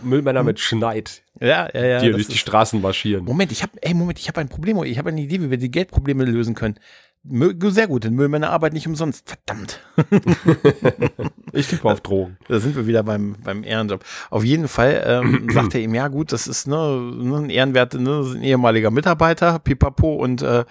Müllmänner 0.00 0.42
mit 0.42 0.60
Schneid. 0.60 1.22
Ja, 1.40 1.68
ja, 1.74 1.84
ja. 1.84 2.00
Die 2.00 2.10
durch 2.10 2.28
die 2.28 2.38
Straßen 2.38 2.80
marschieren. 2.80 3.24
Moment, 3.24 3.50
ich 3.50 3.62
habe, 3.62 3.72
ey, 3.80 3.94
Moment, 3.94 4.18
ich 4.18 4.28
habe 4.28 4.40
ein 4.40 4.48
Problem. 4.48 4.82
Ich 4.84 4.98
habe 4.98 5.08
eine 5.08 5.20
Idee, 5.20 5.40
wie 5.40 5.50
wir 5.50 5.58
die 5.58 5.70
Geldprobleme 5.70 6.24
lösen 6.24 6.54
können. 6.54 6.78
Sehr 7.26 7.86
gut, 7.86 8.04
denn 8.04 8.14
Müllmänner 8.14 8.50
arbeiten 8.50 8.74
nicht 8.74 8.86
umsonst. 8.86 9.26
Verdammt. 9.26 9.80
ich 11.52 11.66
tippe 11.68 11.88
auf 11.88 12.02
Drogen. 12.02 12.36
Da 12.48 12.60
sind 12.60 12.76
wir 12.76 12.86
wieder 12.86 13.02
beim, 13.02 13.36
beim 13.42 13.64
Ehrenjob. 13.64 14.04
Auf 14.28 14.44
jeden 14.44 14.68
Fall 14.68 15.02
ähm, 15.06 15.48
sagt 15.52 15.74
er 15.74 15.80
ihm, 15.80 15.94
ja 15.94 16.08
gut, 16.08 16.32
das 16.32 16.46
ist 16.46 16.66
ne, 16.66 16.76
ne 16.76 17.36
ein 17.36 17.50
Ehrenwert, 17.50 17.94
ne, 17.94 18.20
ein 18.34 18.42
ehemaliger 18.42 18.90
Mitarbeiter, 18.90 19.58
pipapo, 19.58 20.14
und 20.16 20.42
äh, 20.42 20.64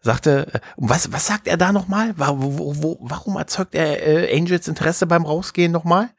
sagte, 0.00 0.52
äh, 0.52 0.60
was, 0.76 1.12
was 1.12 1.28
sagt 1.28 1.46
er 1.46 1.56
da 1.56 1.70
nochmal? 1.70 2.14
Wo, 2.16 2.82
wo, 2.82 2.98
warum 3.00 3.36
erzeugt 3.36 3.76
er 3.76 4.04
äh, 4.04 4.36
Angels 4.36 4.66
Interesse 4.66 5.06
beim 5.06 5.24
Rausgehen 5.24 5.70
nochmal? 5.70 6.10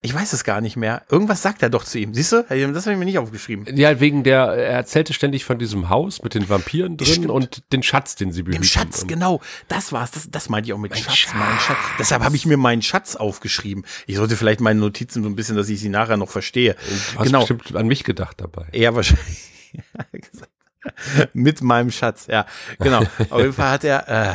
Ich 0.00 0.14
weiß 0.14 0.32
es 0.32 0.44
gar 0.44 0.60
nicht 0.60 0.76
mehr. 0.76 1.02
Irgendwas 1.10 1.42
sagt 1.42 1.60
er 1.60 1.70
doch 1.70 1.82
zu 1.82 1.98
ihm. 1.98 2.14
Siehst 2.14 2.30
du? 2.30 2.44
Das 2.48 2.50
habe 2.50 2.92
ich 2.92 2.98
mir 2.98 3.04
nicht 3.04 3.18
aufgeschrieben. 3.18 3.66
Ja, 3.76 3.98
wegen 3.98 4.22
der, 4.22 4.44
er 4.44 4.70
erzählte 4.70 5.12
ständig 5.12 5.44
von 5.44 5.58
diesem 5.58 5.88
Haus 5.88 6.22
mit 6.22 6.34
den 6.34 6.48
Vampiren 6.48 6.96
drin 6.96 7.08
Stimmt. 7.08 7.30
und 7.30 7.72
den 7.72 7.82
Schatz, 7.82 8.14
den 8.14 8.30
sie 8.30 8.44
behüten. 8.44 8.62
Dem 8.62 8.66
Schatz, 8.66 9.08
genau. 9.08 9.40
Das 9.66 9.90
war's. 9.90 10.12
Das, 10.12 10.30
das 10.30 10.48
meinte 10.48 10.68
ich 10.68 10.72
auch 10.72 10.78
mit 10.78 10.92
mein 10.92 11.00
Schatz, 11.00 11.16
Schatz. 11.16 11.34
Mein 11.34 11.58
Schatz. 11.58 11.78
Deshalb 11.98 12.22
habe 12.22 12.36
ich 12.36 12.46
mir 12.46 12.56
meinen 12.56 12.82
Schatz 12.82 13.16
aufgeschrieben. 13.16 13.84
Ich 14.06 14.16
sollte 14.16 14.36
vielleicht 14.36 14.60
meine 14.60 14.78
Notizen 14.78 15.24
so 15.24 15.28
ein 15.28 15.34
bisschen, 15.34 15.56
dass 15.56 15.68
ich 15.68 15.80
sie 15.80 15.88
nachher 15.88 16.16
noch 16.16 16.30
verstehe. 16.30 16.74
Du 16.74 17.18
hast 17.18 17.26
genau. 17.26 17.40
bestimmt 17.40 17.74
an 17.74 17.88
mich 17.88 18.04
gedacht 18.04 18.40
dabei. 18.40 18.66
Ja, 18.72 18.94
wahrscheinlich. 18.94 19.50
mit 21.32 21.60
meinem 21.60 21.90
Schatz, 21.90 22.28
ja. 22.28 22.46
Genau. 22.78 23.02
Auf 23.30 23.40
jeden 23.40 23.52
Fall 23.52 23.70
hat 23.70 23.82
er, 23.82 24.08
äh, 24.08 24.34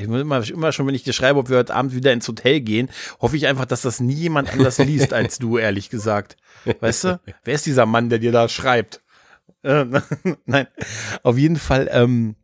ich 0.00 0.08
muss 0.08 0.20
immer, 0.20 0.48
immer 0.48 0.72
schon, 0.72 0.86
wenn 0.86 0.94
ich 0.94 1.02
dir 1.04 1.12
schreibe, 1.12 1.38
ob 1.38 1.48
wir 1.50 1.58
heute 1.58 1.74
Abend 1.74 1.94
wieder 1.94 2.12
ins 2.12 2.26
Hotel 2.28 2.60
gehen, 2.60 2.88
hoffe 3.20 3.36
ich 3.36 3.46
einfach, 3.46 3.64
dass 3.66 3.82
das 3.82 4.00
nie 4.00 4.14
jemand 4.14 4.52
anders 4.52 4.78
liest 4.78 5.12
als 5.12 5.38
du, 5.38 5.58
ehrlich 5.58 5.90
gesagt. 5.90 6.36
Weißt 6.80 7.04
du? 7.04 7.20
Wer 7.44 7.54
ist 7.54 7.66
dieser 7.66 7.86
Mann, 7.86 8.08
der 8.10 8.18
dir 8.18 8.32
da 8.32 8.48
schreibt? 8.48 9.00
Äh, 9.62 9.84
nein, 10.46 10.66
auf 11.22 11.38
jeden 11.38 11.56
Fall 11.56 11.88
ähm, 11.92 12.36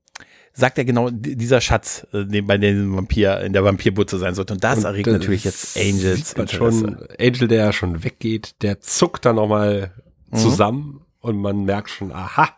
sagt 0.52 0.78
er 0.78 0.84
genau, 0.84 1.10
dieser 1.10 1.60
Schatz, 1.60 2.06
äh, 2.12 2.42
bei 2.42 2.58
dem 2.58 2.96
Vampir, 2.96 3.40
in 3.40 3.52
der 3.52 3.64
Vampirbutze 3.64 4.18
sein 4.18 4.34
sollte. 4.34 4.54
Und 4.54 4.64
das 4.64 4.78
Und 4.78 4.84
erregt 4.84 5.06
das 5.06 5.14
natürlich 5.14 5.44
jetzt 5.44 5.76
Angels 5.76 6.34
schon, 6.50 7.06
Angel, 7.18 7.48
der 7.48 7.58
ja 7.66 7.72
schon 7.72 8.04
weggeht, 8.04 8.62
der 8.62 8.80
zuckt 8.80 9.24
dann 9.24 9.36
nochmal 9.36 9.92
Mhm. 10.34 10.38
zusammen 10.38 11.00
und 11.20 11.36
man 11.40 11.64
merkt 11.64 11.90
schon, 11.90 12.12
aha, 12.12 12.48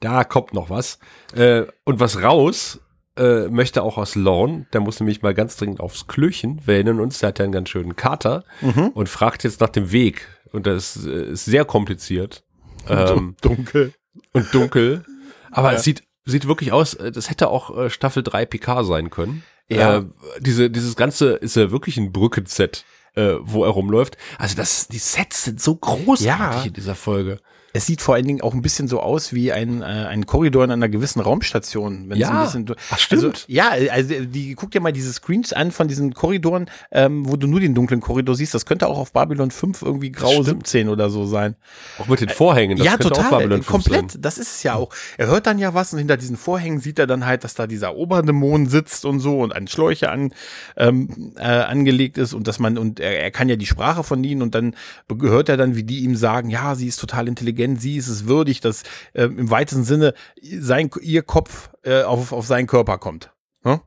da 0.00 0.24
kommt 0.24 0.54
noch 0.54 0.70
was. 0.70 0.98
Äh, 1.34 1.64
und 1.84 2.00
was 2.00 2.22
raus 2.22 2.80
äh, 3.18 3.48
möchte 3.48 3.82
auch 3.82 3.98
aus 3.98 4.14
Lorne, 4.14 4.66
der 4.72 4.80
muss 4.80 5.00
nämlich 5.00 5.22
mal 5.22 5.34
ganz 5.34 5.56
dringend 5.56 5.80
aufs 5.80 6.06
Klöchen. 6.06 6.60
Wir 6.64 6.74
erinnern 6.74 7.00
uns, 7.00 7.18
der 7.18 7.28
hat 7.30 7.38
ja 7.38 7.44
einen 7.44 7.52
ganz 7.52 7.68
schönen 7.68 7.96
Kater 7.96 8.44
Mhm. 8.60 8.88
und 8.94 9.08
fragt 9.08 9.44
jetzt 9.44 9.60
nach 9.60 9.68
dem 9.68 9.92
Weg. 9.92 10.28
Und 10.52 10.66
das 10.66 10.96
ist, 10.96 11.06
äh, 11.06 11.30
ist 11.32 11.44
sehr 11.44 11.64
kompliziert 11.64 12.44
ähm, 12.88 13.36
Dunkel. 13.42 13.92
und 14.32 14.54
dunkel. 14.54 15.04
Aber 15.50 15.72
Ja. 15.72 15.78
es 15.78 15.84
sieht, 15.84 16.02
sieht 16.24 16.46
wirklich 16.48 16.72
aus, 16.72 16.94
äh, 16.94 17.10
das 17.12 17.28
hätte 17.30 17.48
auch 17.48 17.76
äh, 17.76 17.90
Staffel 17.90 18.22
3 18.22 18.46
PK 18.46 18.84
sein 18.84 19.10
können. 19.10 19.42
Ja. 19.68 19.98
Äh, 19.98 20.04
diese, 20.40 20.70
dieses 20.70 20.96
Ganze 20.96 21.32
ist 21.32 21.56
ja 21.56 21.70
wirklich 21.70 21.96
ein 21.98 22.12
Brückenset, 22.12 22.84
äh, 23.14 23.34
wo 23.40 23.64
er 23.64 23.70
rumläuft. 23.70 24.16
Also 24.38 24.56
das, 24.56 24.88
die 24.88 24.98
Sets 24.98 25.44
sind 25.44 25.60
so 25.60 25.74
großartig 25.76 26.24
Ja. 26.24 26.62
in 26.64 26.72
dieser 26.72 26.94
Folge. 26.94 27.38
Es 27.74 27.86
sieht 27.86 28.00
vor 28.00 28.14
allen 28.14 28.26
Dingen 28.26 28.40
auch 28.40 28.54
ein 28.54 28.62
bisschen 28.62 28.88
so 28.88 29.00
aus 29.00 29.32
wie 29.34 29.52
ein, 29.52 29.82
äh, 29.82 29.84
ein 29.84 30.24
Korridor 30.26 30.64
in 30.64 30.70
einer 30.70 30.88
gewissen 30.88 31.20
Raumstation. 31.20 32.08
Wenn 32.08 32.12
es 32.12 32.18
Ja. 32.18 32.40
ein 32.40 32.64
bisschen, 32.64 32.76
Ach, 32.90 32.98
stimmt. 32.98 33.24
Also, 33.24 33.44
ja, 33.46 33.70
also 33.92 34.14
die, 34.24 34.54
guck 34.54 34.70
dir 34.70 34.80
mal 34.80 34.92
diese 34.92 35.12
Screens 35.12 35.52
an 35.52 35.70
von 35.70 35.86
diesen 35.86 36.14
Korridoren, 36.14 36.70
ähm, 36.90 37.28
wo 37.28 37.36
du 37.36 37.46
nur 37.46 37.60
den 37.60 37.74
dunklen 37.74 38.00
Korridor 38.00 38.34
siehst. 38.34 38.54
Das 38.54 38.64
könnte 38.64 38.88
auch 38.88 38.98
auf 38.98 39.12
Babylon 39.12 39.50
5 39.50 39.82
irgendwie 39.82 40.10
grau 40.12 40.30
stimmt. 40.30 40.66
17 40.66 40.88
oder 40.88 41.10
so 41.10 41.26
sein. 41.26 41.56
Auch 41.98 42.08
mit 42.08 42.20
den 42.20 42.30
Vorhängen. 42.30 42.78
Das 42.78 42.86
ja, 42.86 42.92
könnte 42.96 43.12
auch 43.12 43.16
total. 43.16 43.30
Babylon 43.30 43.62
5 43.62 43.66
komplett. 43.66 44.12
Sein. 44.12 44.22
Das 44.22 44.38
ist 44.38 44.54
es 44.56 44.62
ja 44.62 44.74
auch. 44.74 44.88
Er 45.18 45.26
hört 45.26 45.46
dann 45.46 45.58
ja 45.58 45.74
was 45.74 45.92
und 45.92 45.98
hinter 45.98 46.16
diesen 46.16 46.36
Vorhängen 46.38 46.80
sieht 46.80 46.98
er 46.98 47.06
dann 47.06 47.26
halt, 47.26 47.44
dass 47.44 47.54
da 47.54 47.66
dieser 47.66 47.96
Oberdämon 47.96 48.66
sitzt 48.66 49.04
und 49.04 49.20
so 49.20 49.40
und 49.40 49.54
an 49.54 49.68
Schläuche 49.68 50.10
an, 50.10 50.32
ähm, 50.76 51.32
äh, 51.36 51.42
angelegt 51.42 52.16
ist 52.16 52.32
und 52.32 52.48
dass 52.48 52.58
man, 52.58 52.78
und 52.78 52.98
er, 52.98 53.20
er 53.20 53.30
kann 53.30 53.48
ja 53.50 53.56
die 53.56 53.66
Sprache 53.66 54.04
von 54.04 54.24
ihnen 54.24 54.40
und 54.40 54.54
dann 54.54 54.74
hört 55.20 55.48
er 55.50 55.56
dann, 55.58 55.76
wie 55.76 55.84
die 55.84 56.00
ihm 56.00 56.16
sagen, 56.16 56.48
ja, 56.48 56.74
sie 56.74 56.86
ist 56.88 56.96
total 56.98 57.28
intelligent, 57.28 57.57
sie 57.78 57.96
ist 57.96 58.08
es 58.08 58.26
würdig, 58.26 58.60
dass 58.60 58.82
ähm, 59.14 59.38
im 59.38 59.50
weitesten 59.50 59.84
Sinne 59.84 60.14
sein, 60.40 60.90
ihr 61.00 61.22
Kopf 61.22 61.70
äh, 61.82 62.02
auf, 62.02 62.32
auf 62.32 62.46
seinen 62.46 62.66
Körper 62.66 62.98
kommt. 62.98 63.32
Ne? 63.64 63.80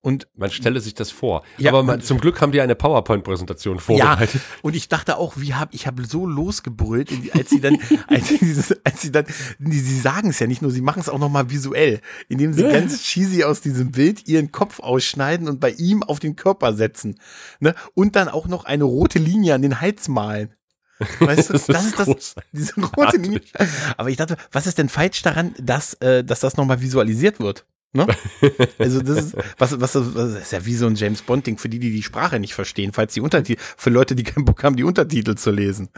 Und 0.00 0.28
Man 0.34 0.50
stelle 0.50 0.80
sich 0.80 0.92
das 0.92 1.10
vor. 1.10 1.42
Ja, 1.56 1.70
Aber 1.70 1.82
man, 1.82 2.02
zum 2.02 2.20
Glück 2.20 2.42
haben 2.42 2.52
die 2.52 2.60
eine 2.60 2.74
PowerPoint-Präsentation 2.74 3.76
Ja, 3.76 3.80
vorbereitet. 3.80 4.42
und 4.60 4.76
ich 4.76 4.88
dachte 4.88 5.16
auch, 5.16 5.32
wie 5.38 5.54
hab 5.54 5.72
ich 5.72 5.86
habe 5.86 6.04
so 6.04 6.26
losgebrüllt, 6.26 7.10
als 7.34 7.48
sie 7.48 7.60
dann, 7.62 7.78
als 8.08 8.28
sie, 8.28 8.36
dieses, 8.36 8.84
als 8.84 9.00
sie 9.00 9.10
dann, 9.10 9.24
die, 9.58 9.78
sie 9.78 9.98
sagen 9.98 10.28
es 10.28 10.38
ja 10.40 10.46
nicht 10.46 10.60
nur, 10.60 10.70
sie 10.70 10.82
machen 10.82 11.00
es 11.00 11.08
auch 11.08 11.18
noch 11.18 11.30
mal 11.30 11.48
visuell, 11.48 12.00
indem 12.28 12.52
sie 12.52 12.64
ganz 12.64 13.02
cheesy 13.02 13.44
aus 13.44 13.62
diesem 13.62 13.92
Bild 13.92 14.28
ihren 14.28 14.52
Kopf 14.52 14.78
ausschneiden 14.80 15.48
und 15.48 15.58
bei 15.58 15.70
ihm 15.70 16.02
auf 16.02 16.18
den 16.20 16.36
Körper 16.36 16.74
setzen, 16.74 17.18
ne? 17.60 17.74
Und 17.94 18.14
dann 18.14 18.28
auch 18.28 18.46
noch 18.46 18.66
eine 18.66 18.84
rote 18.84 19.18
Linie 19.18 19.54
an 19.54 19.62
den 19.62 19.80
Hals 19.80 20.08
malen. 20.08 20.52
Weißt 21.20 21.48
du, 21.50 21.52
Das 21.54 21.66
das 21.66 21.84
ist 21.86 21.98
das, 21.98 22.34
diese 22.52 22.74
rote 22.80 23.16
Linie. 23.16 23.40
Aber 23.96 24.10
ich 24.10 24.16
dachte, 24.16 24.36
was 24.52 24.66
ist 24.66 24.78
denn 24.78 24.88
falsch 24.88 25.22
daran, 25.22 25.54
dass, 25.60 25.94
äh, 25.94 26.22
dass 26.24 26.40
das 26.40 26.56
nochmal 26.56 26.80
visualisiert 26.80 27.40
wird? 27.40 27.64
Ne? 27.96 28.06
Also 28.78 29.00
das 29.02 29.18
ist, 29.26 29.36
was, 29.56 29.80
was, 29.80 29.94
was 29.94 30.12
das 30.14 30.34
ist 30.42 30.52
ja 30.52 30.66
wie 30.66 30.74
so 30.74 30.86
ein 30.86 30.96
James 30.96 31.22
Bond 31.22 31.46
Ding 31.46 31.58
für 31.58 31.68
die, 31.68 31.78
die 31.78 31.92
die 31.92 32.02
Sprache 32.02 32.40
nicht 32.40 32.52
verstehen, 32.54 32.92
falls 32.92 33.14
die 33.14 33.20
Untertitel, 33.20 33.60
für 33.76 33.90
Leute, 33.90 34.16
die 34.16 34.24
keinen 34.24 34.44
Bock 34.44 34.64
haben, 34.64 34.74
die 34.74 34.82
Untertitel 34.82 35.36
zu 35.36 35.52
lesen. 35.52 35.90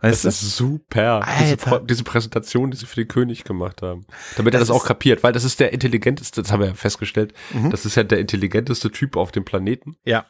Weißt 0.00 0.24
Das 0.24 0.40
du? 0.40 0.46
ist 0.46 0.56
super. 0.56 1.20
Diese, 1.40 1.80
diese 1.84 2.04
Präsentation, 2.04 2.70
die 2.70 2.78
sie 2.78 2.86
für 2.86 2.96
den 2.96 3.08
König 3.08 3.44
gemacht 3.44 3.82
haben. 3.82 4.06
Damit 4.36 4.54
er 4.54 4.60
Das 4.60 4.68
das 4.68 4.76
auch 4.76 4.86
kapiert, 4.86 5.22
weil 5.22 5.32
das 5.34 5.44
ist 5.44 5.60
der 5.60 5.72
intelligenteste, 5.74 6.40
das 6.42 6.50
haben 6.52 6.60
wir 6.60 6.68
ja 6.68 6.74
festgestellt, 6.74 7.34
Mhm. 7.52 7.68
das 7.70 7.84
ist 7.84 7.96
ja 7.96 8.02
der 8.04 8.18
intelligenteste 8.20 8.90
Typ 8.90 9.16
auf 9.18 9.30
dem 9.30 9.44
Planeten. 9.44 9.96
Ja. 10.04 10.24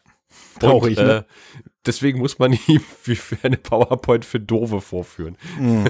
Traurig, 0.58 0.98
Und, 0.98 1.06
ne? 1.06 1.24
Deswegen 1.86 2.18
muss 2.18 2.38
man 2.38 2.52
ihm 2.66 2.82
wie 3.04 3.16
für 3.16 3.38
eine 3.42 3.56
PowerPoint 3.56 4.24
für 4.24 4.40
Dove 4.40 4.80
vorführen. 4.80 5.36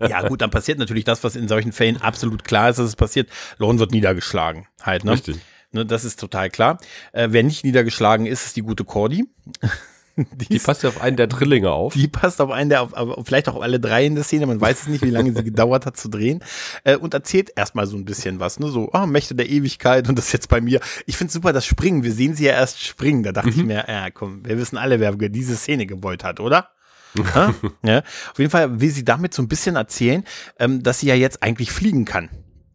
Ja, 0.00 0.26
gut, 0.26 0.40
dann 0.40 0.50
passiert 0.50 0.78
natürlich 0.78 1.04
das, 1.04 1.24
was 1.24 1.36
in 1.36 1.48
solchen 1.48 1.72
Fällen 1.72 2.00
absolut 2.00 2.44
klar 2.44 2.70
ist, 2.70 2.78
dass 2.78 2.86
es 2.86 2.96
passiert. 2.96 3.28
Lorne 3.58 3.78
wird 3.78 3.90
niedergeschlagen. 3.90 4.66
Halt, 4.82 5.04
ne? 5.04 5.12
Richtig. 5.12 5.38
Ne, 5.72 5.84
das 5.84 6.04
ist 6.04 6.20
total 6.20 6.50
klar. 6.50 6.78
Äh, 7.12 7.28
wer 7.30 7.42
nicht 7.42 7.64
niedergeschlagen 7.64 8.26
ist, 8.26 8.46
ist 8.46 8.56
die 8.56 8.62
gute 8.62 8.84
Cordy. 8.84 9.24
Die, 10.16 10.46
Die 10.48 10.58
passt 10.58 10.82
ja 10.82 10.88
auf 10.88 11.00
einen 11.00 11.16
der 11.16 11.26
Drillinge 11.26 11.70
auf. 11.70 11.94
die 11.94 12.08
passt 12.08 12.40
auf 12.40 12.50
einen 12.50 12.70
der, 12.70 12.82
auf, 12.82 12.92
auf, 12.94 13.26
vielleicht 13.26 13.48
auch 13.48 13.56
auf 13.56 13.62
alle 13.62 13.78
drei 13.80 14.06
in 14.06 14.14
der 14.14 14.24
Szene. 14.24 14.46
Man 14.46 14.60
weiß 14.60 14.82
es 14.82 14.88
nicht, 14.88 15.04
wie 15.04 15.10
lange 15.10 15.34
sie 15.34 15.44
gedauert 15.44 15.86
hat 15.86 15.96
zu 15.96 16.08
drehen. 16.08 16.42
Äh, 16.84 16.96
und 16.96 17.14
erzählt 17.14 17.50
erstmal 17.56 17.86
so 17.86 17.96
ein 17.96 18.04
bisschen 18.04 18.40
was, 18.40 18.58
ne? 18.58 18.68
So, 18.68 18.90
oh, 18.92 19.06
Mächte 19.06 19.34
der 19.34 19.48
Ewigkeit 19.48 20.08
und 20.08 20.18
das 20.18 20.32
jetzt 20.32 20.48
bei 20.48 20.60
mir. 20.60 20.80
Ich 21.06 21.16
finde 21.16 21.32
super, 21.32 21.52
das 21.52 21.66
Springen. 21.66 22.02
Wir 22.02 22.12
sehen 22.12 22.34
sie 22.34 22.44
ja 22.44 22.52
erst 22.52 22.84
springen. 22.84 23.22
Da 23.22 23.32
dachte 23.32 23.50
ich 23.50 23.64
mir, 23.64 23.84
ja, 23.88 24.10
komm, 24.10 24.44
wir 24.44 24.58
wissen 24.58 24.78
alle, 24.78 25.00
wer 25.00 25.12
diese 25.28 25.56
Szene 25.56 25.86
gewollt 25.86 26.24
hat, 26.24 26.40
oder? 26.40 26.70
Ja. 27.82 27.98
Auf 27.98 28.38
jeden 28.38 28.50
Fall 28.50 28.80
will 28.80 28.90
sie 28.90 29.04
damit 29.04 29.32
so 29.32 29.42
ein 29.42 29.48
bisschen 29.48 29.76
erzählen, 29.76 30.24
ähm, 30.58 30.82
dass 30.82 31.00
sie 31.00 31.06
ja 31.06 31.14
jetzt 31.14 31.42
eigentlich 31.42 31.70
fliegen 31.70 32.04
kann. 32.04 32.28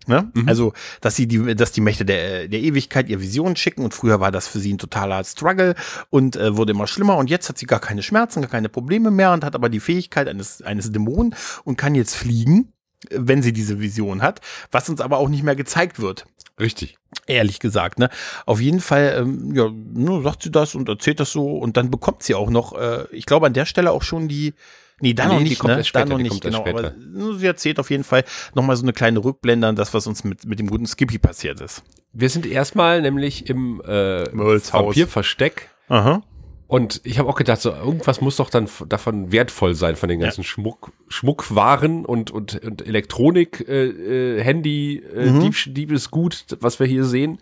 Ne? 0.07 0.31
Also, 0.47 0.73
dass 0.99 1.15
sie 1.15 1.27
die, 1.27 1.55
dass 1.55 1.71
die 1.71 1.81
Mächte 1.81 2.05
der, 2.05 2.47
der 2.47 2.59
Ewigkeit 2.59 3.07
ihr 3.07 3.21
Visionen 3.21 3.55
schicken 3.55 3.83
und 3.83 3.93
früher 3.93 4.19
war 4.19 4.31
das 4.31 4.47
für 4.47 4.59
sie 4.59 4.73
ein 4.73 4.79
totaler 4.79 5.23
Struggle 5.23 5.75
und 6.09 6.35
äh, 6.35 6.57
wurde 6.57 6.71
immer 6.71 6.87
schlimmer 6.87 7.17
und 7.17 7.29
jetzt 7.29 7.49
hat 7.49 7.57
sie 7.57 7.67
gar 7.67 7.79
keine 7.79 8.01
Schmerzen, 8.01 8.41
gar 8.41 8.49
keine 8.49 8.69
Probleme 8.69 9.11
mehr 9.11 9.31
und 9.31 9.43
hat 9.43 9.53
aber 9.53 9.69
die 9.69 9.79
Fähigkeit 9.79 10.27
eines, 10.27 10.63
eines 10.63 10.91
Dämonen 10.91 11.35
und 11.65 11.77
kann 11.77 11.93
jetzt 11.93 12.15
fliegen, 12.15 12.73
wenn 13.11 13.43
sie 13.43 13.53
diese 13.53 13.79
Vision 13.79 14.23
hat, 14.23 14.41
was 14.71 14.89
uns 14.89 15.01
aber 15.01 15.17
auch 15.17 15.29
nicht 15.29 15.43
mehr 15.43 15.55
gezeigt 15.55 15.99
wird. 15.99 16.25
Richtig. 16.59 16.97
Ehrlich 17.27 17.59
gesagt, 17.59 17.99
ne? 17.99 18.09
Auf 18.45 18.61
jeden 18.61 18.81
Fall, 18.81 19.15
ähm, 19.17 19.53
ja, 19.55 19.69
ne, 19.69 20.21
sagt 20.23 20.43
sie 20.43 20.51
das 20.51 20.75
und 20.75 20.89
erzählt 20.89 21.19
das 21.19 21.31
so 21.31 21.57
und 21.57 21.77
dann 21.77 21.91
bekommt 21.91 22.23
sie 22.23 22.35
auch 22.35 22.49
noch, 22.49 22.77
äh, 22.77 23.05
ich 23.11 23.25
glaube 23.25 23.47
an 23.47 23.53
der 23.53 23.65
Stelle 23.65 23.91
auch 23.91 24.03
schon 24.03 24.27
die, 24.27 24.53
nee, 25.01 25.13
da 25.13 25.27
Nee, 25.27 25.33
noch 25.33 25.41
nicht, 25.41 25.59
kommt 25.59 25.75
ne? 25.75 25.83
später, 25.83 26.05
da 26.05 26.11
noch 26.11 26.17
nicht, 26.19 26.31
erst 26.31 26.43
genau. 26.43 26.65
Aber 26.65 26.93
ne, 26.97 27.35
sie 27.35 27.45
erzählt 27.45 27.79
auf 27.79 27.89
jeden 27.89 28.03
Fall 28.03 28.23
nochmal 28.55 28.75
so 28.75 28.83
eine 28.83 28.93
kleine 28.93 29.23
Rückblende 29.23 29.67
an 29.67 29.75
das, 29.75 29.93
was 29.93 30.07
uns 30.07 30.23
mit, 30.23 30.45
mit 30.45 30.59
dem 30.59 30.67
guten 30.67 30.85
Skippy 30.85 31.17
passiert 31.17 31.61
ist. 31.61 31.83
Wir 32.13 32.29
sind 32.29 32.45
erstmal 32.45 33.01
nämlich 33.01 33.49
im 33.49 33.81
äh. 33.81 34.25
Vampirversteck. 34.33 35.69
Aha. 35.87 36.23
Und 36.67 37.01
ich 37.03 37.19
habe 37.19 37.27
auch 37.27 37.35
gedacht, 37.35 37.59
so 37.59 37.71
irgendwas 37.71 38.21
muss 38.21 38.37
doch 38.37 38.49
dann 38.49 38.69
davon 38.87 39.33
wertvoll 39.33 39.75
sein 39.75 39.97
von 39.97 40.07
den 40.07 40.21
ganzen 40.21 40.45
Schmuck, 40.45 40.93
Schmuckwaren 41.09 42.05
und, 42.05 42.31
und, 42.31 42.63
und 42.63 42.87
Elektronik, 42.87 43.67
äh, 43.67 44.37
äh, 44.37 44.41
Handy, 44.41 45.03
äh, 45.13 45.31
Mhm. 45.31 45.39
Dieb, 45.41 45.55
Diebesgut, 45.75 46.45
was 46.61 46.79
wir 46.79 46.87
hier 46.87 47.03
sehen. 47.03 47.39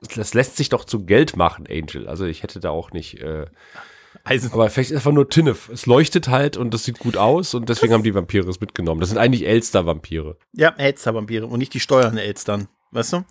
Das, 0.00 0.08
das 0.16 0.34
lässt 0.34 0.56
sich 0.56 0.68
doch 0.68 0.84
zu 0.84 1.04
Geld 1.06 1.36
machen, 1.36 1.68
Angel. 1.70 2.08
Also 2.08 2.24
ich 2.24 2.42
hätte 2.42 2.58
da 2.58 2.70
auch 2.70 2.90
nicht. 2.90 3.20
Äh, 3.20 3.46
Eisen. 4.24 4.52
aber 4.52 4.70
vielleicht 4.70 4.90
ist 4.90 4.96
einfach 4.96 5.12
nur 5.12 5.28
Tinnef. 5.28 5.68
Es 5.68 5.86
leuchtet 5.86 6.28
halt 6.28 6.56
und 6.56 6.72
das 6.72 6.84
sieht 6.84 6.98
gut 6.98 7.16
aus 7.16 7.54
und 7.54 7.68
deswegen 7.68 7.92
haben 7.92 8.02
die 8.02 8.14
Vampire 8.14 8.48
es 8.48 8.60
mitgenommen. 8.60 9.00
Das 9.00 9.08
sind 9.08 9.18
eigentlich 9.18 9.46
Elster-Vampire. 9.46 10.36
Ja, 10.52 10.74
Elster-Vampire 10.76 11.46
und 11.46 11.58
nicht 11.58 11.74
die 11.74 11.80
steuernden 11.80 12.18
Elstern, 12.18 12.68
weißt 12.92 13.14
du? 13.14 13.24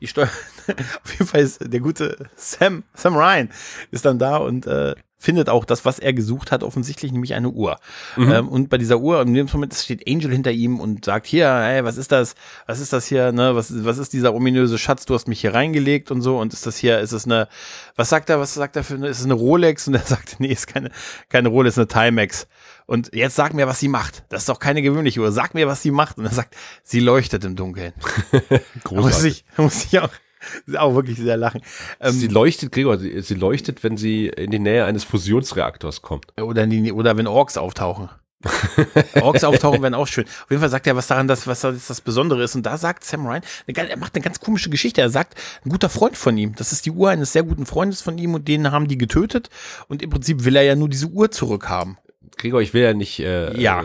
Die 0.00 0.06
Steuer, 0.06 0.28
auf 1.04 1.12
jeden 1.12 1.26
Fall 1.26 1.40
ist 1.40 1.60
der 1.72 1.80
gute 1.80 2.28
Sam, 2.36 2.84
Sam 2.94 3.16
Ryan 3.16 3.50
ist 3.90 4.04
dann 4.04 4.18
da 4.18 4.36
und 4.36 4.66
äh, 4.66 4.94
findet 5.26 5.48
auch 5.48 5.64
das, 5.64 5.84
was 5.84 5.98
er 5.98 6.12
gesucht 6.12 6.52
hat, 6.52 6.62
offensichtlich, 6.62 7.10
nämlich 7.10 7.34
eine 7.34 7.48
Uhr. 7.48 7.80
Ähm, 8.16 8.46
und 8.46 8.68
bei 8.68 8.78
dieser 8.78 9.00
Uhr, 9.00 9.20
in 9.22 9.34
dem 9.34 9.48
Moment 9.52 9.74
steht 9.74 10.08
Angel 10.08 10.30
hinter 10.30 10.52
ihm 10.52 10.78
und 10.78 11.04
sagt, 11.04 11.26
hier, 11.26 11.52
hey, 11.52 11.82
was 11.82 11.96
ist 11.96 12.12
das? 12.12 12.36
Was 12.68 12.78
ist 12.78 12.92
das 12.92 13.06
hier, 13.06 13.32
ne? 13.32 13.56
Was, 13.56 13.84
was 13.84 13.98
ist 13.98 14.12
dieser 14.12 14.34
ominöse 14.34 14.78
Schatz? 14.78 15.04
Du 15.04 15.14
hast 15.14 15.26
mich 15.26 15.40
hier 15.40 15.52
reingelegt 15.52 16.12
und 16.12 16.22
so. 16.22 16.38
Und 16.38 16.52
ist 16.52 16.64
das 16.64 16.76
hier, 16.76 17.00
ist 17.00 17.10
es 17.10 17.24
eine, 17.24 17.48
was 17.96 18.08
sagt 18.08 18.30
er, 18.30 18.38
was 18.38 18.54
sagt 18.54 18.76
er 18.76 18.84
für 18.84 18.94
eine, 18.94 19.08
ist 19.08 19.18
es 19.18 19.24
eine 19.24 19.34
Rolex? 19.34 19.88
Und 19.88 19.94
er 19.94 20.00
sagt, 20.06 20.36
nee, 20.38 20.52
ist 20.52 20.68
keine, 20.68 20.92
keine 21.28 21.48
Rolex, 21.48 21.76
ist 21.76 21.78
eine 21.78 21.88
Timex. 21.88 22.46
Und 22.86 23.12
jetzt 23.12 23.34
sag 23.34 23.52
mir, 23.52 23.66
was 23.66 23.80
sie 23.80 23.88
macht. 23.88 24.22
Das 24.28 24.42
ist 24.42 24.48
doch 24.48 24.60
keine 24.60 24.80
gewöhnliche 24.80 25.20
Uhr. 25.20 25.32
Sag 25.32 25.54
mir, 25.54 25.66
was 25.66 25.82
sie 25.82 25.90
macht. 25.90 26.18
Und 26.18 26.26
er 26.26 26.30
sagt, 26.30 26.54
sie 26.84 27.00
leuchtet 27.00 27.44
im 27.44 27.56
Dunkeln. 27.56 27.94
Da 28.84 29.00
muss 29.00 29.24
ich, 29.24 29.44
muss 29.56 29.86
ich 29.86 29.98
auch, 29.98 30.08
auch 30.78 30.94
wirklich 30.94 31.18
sehr 31.18 31.36
lachen. 31.36 31.62
Ähm, 32.00 32.12
Sie 32.12 32.28
leuchtet, 32.28 32.72
Gregor, 32.72 32.98
sie, 32.98 33.20
sie 33.20 33.34
leuchtet, 33.34 33.82
wenn 33.84 33.96
sie 33.96 34.26
in 34.28 34.50
die 34.50 34.58
Nähe 34.58 34.84
eines 34.84 35.04
Fusionsreaktors 35.04 36.02
kommt. 36.02 36.26
oder, 36.40 36.66
die, 36.66 36.92
oder 36.92 37.16
wenn 37.16 37.26
Orks 37.26 37.56
auftauchen. 37.56 38.08
Orks 39.20 39.44
auftauchen 39.44 39.82
wären 39.82 39.94
auch 39.94 40.06
schön. 40.06 40.24
Auf 40.24 40.50
jeden 40.50 40.60
Fall 40.60 40.68
sagt 40.68 40.86
er 40.86 40.94
was 40.94 41.06
daran, 41.06 41.26
dass, 41.26 41.46
was 41.46 41.60
das, 41.62 41.86
das 41.86 42.00
Besondere 42.00 42.42
ist. 42.42 42.54
Und 42.54 42.64
da 42.64 42.76
sagt 42.76 43.02
Sam 43.04 43.26
Ryan, 43.26 43.42
er 43.66 43.96
macht 43.96 44.14
eine 44.14 44.22
ganz 44.22 44.40
komische 44.40 44.70
Geschichte. 44.70 45.00
Er 45.00 45.10
sagt, 45.10 45.34
ein 45.64 45.70
guter 45.70 45.88
Freund 45.88 46.16
von 46.16 46.36
ihm, 46.36 46.54
das 46.54 46.70
ist 46.72 46.86
die 46.86 46.90
Uhr 46.90 47.10
eines 47.10 47.32
sehr 47.32 47.42
guten 47.42 47.66
Freundes 47.66 48.02
von 48.02 48.18
ihm 48.18 48.34
und 48.34 48.46
den 48.46 48.70
haben 48.70 48.88
die 48.88 48.98
getötet. 48.98 49.50
Und 49.88 50.02
im 50.02 50.10
Prinzip 50.10 50.44
will 50.44 50.54
er 50.56 50.62
ja 50.62 50.76
nur 50.76 50.88
diese 50.88 51.06
Uhr 51.06 51.30
zurückhaben. 51.30 51.96
Gregor, 52.36 52.60
ich 52.60 52.74
will 52.74 52.82
ja 52.82 52.92
nicht 52.94 53.18
äh, 53.20 53.58
Ja. 53.60 53.82
äh, 53.82 53.84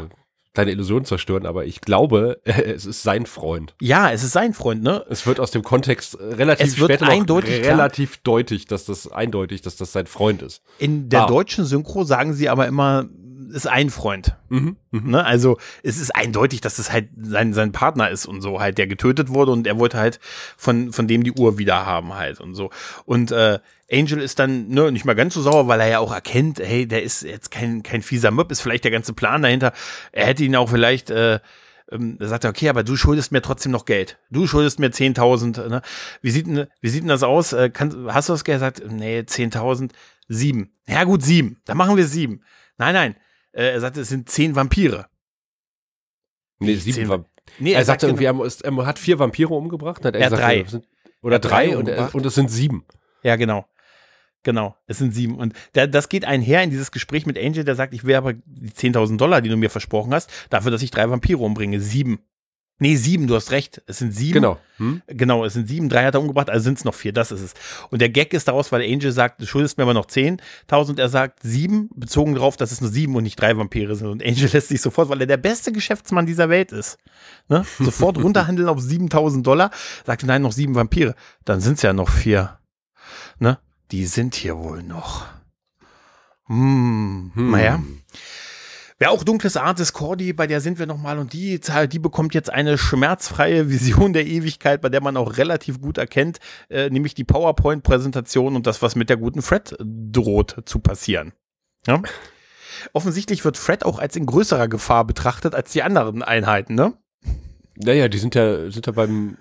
deine 0.53 0.71
Illusion 0.71 1.05
zerstören, 1.05 1.45
aber 1.45 1.65
ich 1.65 1.81
glaube, 1.81 2.39
es 2.43 2.85
ist 2.85 3.03
sein 3.03 3.25
Freund. 3.25 3.75
Ja, 3.81 4.11
es 4.11 4.23
ist 4.23 4.33
sein 4.33 4.53
Freund, 4.53 4.83
ne? 4.83 5.05
Es 5.09 5.25
wird 5.25 5.39
aus 5.39 5.51
dem 5.51 5.63
Kontext 5.63 6.15
äh, 6.19 6.23
relativ 6.33 6.67
Es 6.67 6.79
wird 6.79 6.91
später 6.91 7.07
eindeutig 7.09 7.61
klar. 7.61 7.73
relativ 7.73 8.17
deutlich, 8.17 8.65
dass 8.65 8.85
das 8.85 9.11
eindeutig, 9.11 9.61
dass 9.61 9.75
das 9.77 9.91
sein 9.91 10.07
Freund 10.07 10.41
ist. 10.41 10.61
In 10.79 11.09
der 11.09 11.23
Ah. 11.23 11.27
deutschen 11.27 11.65
Synchro 11.65 12.03
sagen 12.03 12.33
sie 12.33 12.49
aber 12.49 12.67
immer, 12.67 13.05
ist 13.51 13.67
ein 13.67 13.89
Freund. 13.89 14.35
Mhm. 14.49 14.77
Mhm. 14.91 15.11
Ne? 15.11 15.25
Also 15.25 15.57
es 15.83 15.97
ist 15.97 16.15
eindeutig, 16.15 16.61
dass 16.61 16.79
es 16.79 16.91
halt 16.91 17.09
sein, 17.19 17.53
sein 17.53 17.71
Partner 17.71 18.09
ist 18.09 18.25
und 18.25 18.41
so 18.41 18.59
halt, 18.59 18.77
der 18.77 18.87
getötet 18.87 19.29
wurde 19.29 19.51
und 19.51 19.67
er 19.67 19.79
wollte 19.79 19.97
halt 19.97 20.19
von, 20.57 20.91
von 20.91 21.07
dem 21.07 21.23
die 21.23 21.31
Uhr 21.31 21.57
wieder 21.57 21.85
haben 21.85 22.15
halt 22.15 22.39
und 22.39 22.55
so. 22.55 22.69
Und 23.05 23.31
äh, 23.31 23.59
Angel 23.91 24.21
ist 24.21 24.39
dann 24.39 24.69
ne, 24.69 24.91
nicht 24.91 25.05
mal 25.05 25.15
ganz 25.15 25.33
so 25.33 25.41
sauer, 25.41 25.67
weil 25.67 25.81
er 25.81 25.87
ja 25.87 25.99
auch 25.99 26.13
erkennt, 26.13 26.59
hey, 26.59 26.87
der 26.87 27.03
ist 27.03 27.23
jetzt 27.23 27.51
kein, 27.51 27.83
kein 27.83 28.01
fieser 28.01 28.31
Möb, 28.31 28.51
ist 28.51 28.61
vielleicht 28.61 28.83
der 28.83 28.91
ganze 28.91 29.13
Plan 29.13 29.41
dahinter. 29.41 29.73
Er 30.11 30.27
hätte 30.27 30.43
ihn 30.43 30.55
auch 30.55 30.69
vielleicht, 30.69 31.09
äh, 31.09 31.39
ähm, 31.91 32.17
da 32.17 32.27
sagt 32.27 32.45
er, 32.45 32.49
okay, 32.49 32.69
aber 32.69 32.83
du 32.83 32.95
schuldest 32.95 33.31
mir 33.31 33.41
trotzdem 33.41 33.71
noch 33.71 33.85
Geld. 33.85 34.17
Du 34.29 34.47
schuldest 34.47 34.79
mir 34.79 34.89
10.000. 34.89 35.67
Ne? 35.67 35.81
Wie, 36.21 36.31
sieht 36.31 36.47
denn, 36.47 36.67
wie 36.79 36.89
sieht 36.89 37.01
denn 37.01 37.09
das 37.09 37.23
aus? 37.23 37.51
Äh, 37.53 37.69
kann, 37.69 38.07
hast 38.13 38.29
du 38.29 38.33
das 38.33 38.45
Geld? 38.45 38.57
Er 38.57 38.59
sagt, 38.59 38.83
nee, 38.89 39.19
10.000, 39.19 39.91
sieben. 40.29 40.71
Ja 40.87 41.03
gut, 41.03 41.23
sieben. 41.23 41.57
Dann 41.65 41.77
machen 41.77 41.97
wir 41.97 42.07
sieben. 42.07 42.43
Nein, 42.77 42.93
nein. 42.93 43.15
Äh, 43.53 43.71
er 43.73 43.79
sagt, 43.81 43.97
es 43.97 44.09
sind 44.09 44.29
zehn 44.29 44.55
Vampire. 44.55 45.07
Nee, 46.59 46.75
sieben 46.75 46.95
zehn- 46.95 47.09
war. 47.09 47.25
Nee, 47.59 47.73
Er, 47.73 47.83
sagte 47.85 48.05
genau- 48.07 48.21
irgendwie, 48.21 48.43
er, 48.43 48.45
ist- 48.47 48.61
er 48.63 48.85
hat 48.85 48.99
vier 48.99 49.19
Vampire 49.19 49.53
umgebracht. 49.53 50.05
Hat 50.05 50.15
er 50.15 50.21
Er 50.21 50.29
gesagt, 50.29 50.43
drei. 50.43 50.63
sind- 50.63 50.87
Oder 51.21 51.35
Er 51.35 51.39
drei 51.39 51.67
drei 51.67 51.77
und, 51.77 51.87
er, 51.87 52.13
und 52.15 52.25
es 52.25 52.35
sind 52.35 52.49
sieben. 52.49 52.85
Ja, 53.23 53.35
genau. 53.35 53.65
Genau, 54.43 54.75
es 54.87 54.97
sind 54.97 55.13
sieben. 55.13 55.35
Und 55.35 55.53
da, 55.73 55.85
das 55.85 56.09
geht 56.09 56.25
einher 56.25 56.63
in 56.63 56.71
dieses 56.71 56.91
Gespräch 56.91 57.27
mit 57.27 57.37
Angel, 57.37 57.63
der 57.63 57.75
sagt, 57.75 57.93
ich 57.93 58.03
will 58.05 58.15
aber 58.15 58.33
die 58.33 58.71
10.000 58.71 59.17
Dollar, 59.17 59.39
die 59.41 59.49
du 59.49 59.57
mir 59.57 59.69
versprochen 59.69 60.13
hast, 60.15 60.31
dafür, 60.49 60.71
dass 60.71 60.81
ich 60.81 60.89
drei 60.89 61.07
Vampire 61.09 61.37
umbringe. 61.39 61.79
Sieben. 61.79 62.19
Nee, 62.81 62.95
sieben, 62.95 63.27
du 63.27 63.35
hast 63.35 63.51
recht. 63.51 63.79
Es 63.85 63.99
sind 63.99 64.11
sieben. 64.11 64.33
Genau. 64.33 64.57
Hm? 64.77 65.03
Genau, 65.05 65.45
es 65.45 65.53
sind 65.53 65.67
sieben, 65.67 65.87
drei 65.87 66.03
hat 66.03 66.15
er 66.15 66.19
umgebracht, 66.19 66.49
also 66.49 66.63
sind 66.63 66.79
es 66.79 66.83
noch 66.83 66.95
vier, 66.95 67.13
das 67.13 67.31
ist 67.31 67.41
es. 67.41 67.53
Und 67.91 68.01
der 68.01 68.09
Gag 68.09 68.33
ist 68.33 68.47
daraus, 68.47 68.71
weil 68.71 68.81
Angel 68.81 69.11
sagt, 69.11 69.39
du 69.39 69.45
schuldest 69.45 69.77
mir 69.77 69.83
aber 69.83 69.93
noch 69.93 70.07
10.000, 70.07 70.99
er 70.99 71.07
sagt 71.07 71.43
sieben, 71.43 71.89
bezogen 71.93 72.33
darauf, 72.33 72.57
dass 72.57 72.71
es 72.71 72.81
nur 72.81 72.89
sieben 72.89 73.15
und 73.15 73.21
nicht 73.21 73.39
drei 73.39 73.55
Vampire 73.55 73.95
sind. 73.95 74.07
Und 74.07 74.25
Angel 74.25 74.49
lässt 74.53 74.69
sich 74.69 74.81
sofort, 74.81 75.09
weil 75.09 75.21
er 75.21 75.27
der 75.27 75.37
beste 75.37 75.71
Geschäftsmann 75.71 76.25
dieser 76.25 76.49
Welt 76.49 76.71
ist, 76.71 76.97
ne? 77.49 77.63
sofort 77.77 78.17
runterhandeln 78.17 78.67
auf 78.67 78.79
7.000 78.79 79.43
Dollar, 79.43 79.69
sagt, 80.03 80.23
nein, 80.23 80.41
noch 80.41 80.51
sieben 80.51 80.73
Vampire. 80.73 81.13
Dann 81.45 81.61
sind 81.61 81.75
es 81.75 81.83
ja 81.83 81.93
noch 81.93 82.09
vier. 82.09 82.57
Ne? 83.37 83.59
Die 83.91 84.07
sind 84.07 84.33
hier 84.33 84.57
wohl 84.57 84.81
noch. 84.81 85.27
Hm, 86.47 87.31
Hm. 87.35 87.51
naja. 87.51 87.79
Wer 89.01 89.09
auch 89.09 89.23
dunkles 89.23 89.57
Art 89.57 89.79
ist, 89.79 89.93
Cordy, 89.93 90.31
bei 90.31 90.45
der 90.45 90.61
sind 90.61 90.77
wir 90.77 90.85
nochmal 90.85 91.17
und 91.17 91.33
die, 91.33 91.59
die 91.59 91.97
bekommt 91.97 92.35
jetzt 92.35 92.51
eine 92.51 92.77
schmerzfreie 92.77 93.67
Vision 93.71 94.13
der 94.13 94.27
Ewigkeit, 94.27 94.79
bei 94.79 94.89
der 94.89 95.01
man 95.01 95.17
auch 95.17 95.37
relativ 95.37 95.81
gut 95.81 95.97
erkennt, 95.97 96.37
äh, 96.69 96.87
nämlich 96.91 97.15
die 97.15 97.23
PowerPoint-Präsentation 97.23 98.55
und 98.55 98.67
das, 98.67 98.83
was 98.83 98.95
mit 98.95 99.09
der 99.09 99.17
guten 99.17 99.41
Fred 99.41 99.75
droht 99.79 100.55
zu 100.67 100.77
passieren. 100.77 101.33
Ja? 101.87 102.03
Offensichtlich 102.93 103.43
wird 103.43 103.57
Fred 103.57 103.85
auch 103.85 103.97
als 103.97 104.15
in 104.15 104.27
größerer 104.27 104.67
Gefahr 104.67 105.03
betrachtet 105.03 105.55
als 105.55 105.71
die 105.71 105.81
anderen 105.81 106.21
Einheiten, 106.21 106.75
ne? 106.75 106.93
Naja, 107.77 108.07
die 108.07 108.19
sind 108.19 108.35
ja, 108.35 108.69
sind 108.69 108.85
ja 108.85 108.91
beim, 108.93 109.39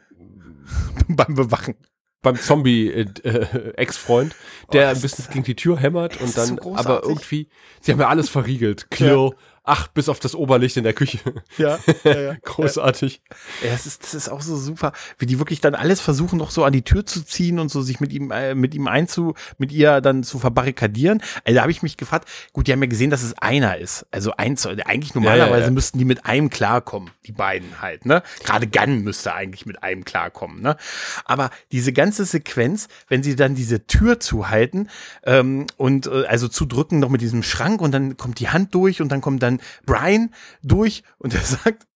Beim 1.09 1.35
Bewachen. 1.35 1.75
beim 2.23 2.37
Zombie-Ex-Freund, 2.37 4.35
der 4.73 4.87
Oh, 4.87 4.95
ein 4.95 5.01
bisschen 5.03 5.27
gegen 5.31 5.45
die 5.45 5.57
Tür 5.57 5.79
hämmert 5.79 6.19
und 6.19 6.35
dann, 6.35 6.59
so 6.63 6.77
aber 6.77 7.03
irgendwie, 7.03 7.51
sie 7.83 7.93
haben 7.93 8.01
ja 8.01 8.09
alles 8.09 8.31
verriegelt. 8.31 8.91
Klirr, 8.91 9.35
ach, 9.65 9.89
bis 9.89 10.09
auf 10.09 10.21
das 10.21 10.35
Oberlicht 10.35 10.77
in 10.77 10.85
der 10.85 10.93
Küche. 10.93 11.19
Ja, 11.59 11.79
ja, 12.05 12.21
ja. 12.21 12.37
Großartig. 12.43 13.23
Ja, 13.63 13.71
das 13.71 13.87
ist, 13.87 14.03
das 14.03 14.15
ist 14.15 14.29
auch 14.29 14.41
so 14.41 14.57
super, 14.57 14.93
wie 15.19 15.27
die 15.27 15.39
wirklich 15.39 15.61
dann 15.61 15.75
alles 15.75 16.01
versuchen, 16.01 16.39
noch 16.39 16.51
so 16.51 16.65
an 16.65 16.73
die 16.73 16.83
Tür 16.83 17.05
zu 17.07 17.25
ziehen 17.25 17.59
und 17.59 17.71
so 17.71 17.83
sich 17.83 18.01
mit 18.01 18.13
ihm, 18.13 18.31
äh, 18.31 18.55
mit 18.55 18.75
ihm 18.75 18.89
einzu, 18.89 19.35
mit 19.59 19.73
ihr 19.73 20.01
dann 20.01 20.23
zu 20.23 20.39
verbarrikadieren. 20.39 21.23
Also 21.45 21.57
da 21.57 21.63
habe 21.63 21.73
ich 21.73 21.83
mich 21.83 21.97
gefragt, 21.97 22.29
gut, 22.53 22.67
die 22.67 22.73
haben 22.73 22.83
ja 22.83 22.89
gesehen, 22.89 23.11
dass 23.11 23.23
es 23.23 23.37
einer 23.39 23.79
ist. 23.79 24.07
Also 24.11 24.33
eins, 24.37 24.67
eigentlich 24.67 25.15
normalerweise 25.15 25.51
Ja, 25.51 25.59
ja, 25.59 25.65
ja. 25.67 25.71
müssten 25.71 25.99
die 25.99 26.05
mit 26.05 26.25
einem 26.27 26.51
klarkommen, 26.51 27.11
die 27.27 27.33
beiden 27.33 27.81
halt, 27.81 28.07
ne? 28.07 28.23
Gerade 28.45 28.67
Gunn 28.67 29.01
müsste 29.03 29.35
eigentlich 29.35 29.67
mit 29.67 29.83
einem 29.83 30.05
klarkommen, 30.05 30.61
ne? 30.63 30.77
Aber 31.25 31.51
diese 31.73 31.93
ganze 31.93 32.25
Sequenz, 32.25 32.89
wenn 33.09 33.23
sie 33.23 33.37
dann 33.37 33.55
diese 33.55 33.87
Tür 33.87 34.21
zuhalten 34.21 34.89
ähm, 35.25 35.67
und 35.77 36.07
äh, 36.07 36.27
also 36.27 36.49
zudrücken 36.49 36.99
noch 37.01 37.09
mit 37.11 37.21
diesem 37.21 37.43
Schrank 37.43 37.81
und 37.81 37.93
dann 37.93 38.17
kommt 38.17 38.41
die 38.41 38.49
Hand 38.49 38.75
durch 38.75 39.01
und 39.03 39.11
dann 39.11 39.21
kommt 39.21 39.43
dann 39.43 39.50
Brian 39.87 40.33
durch 40.63 41.03
und 41.19 41.35
er 41.35 41.41
sagt, 41.41 41.87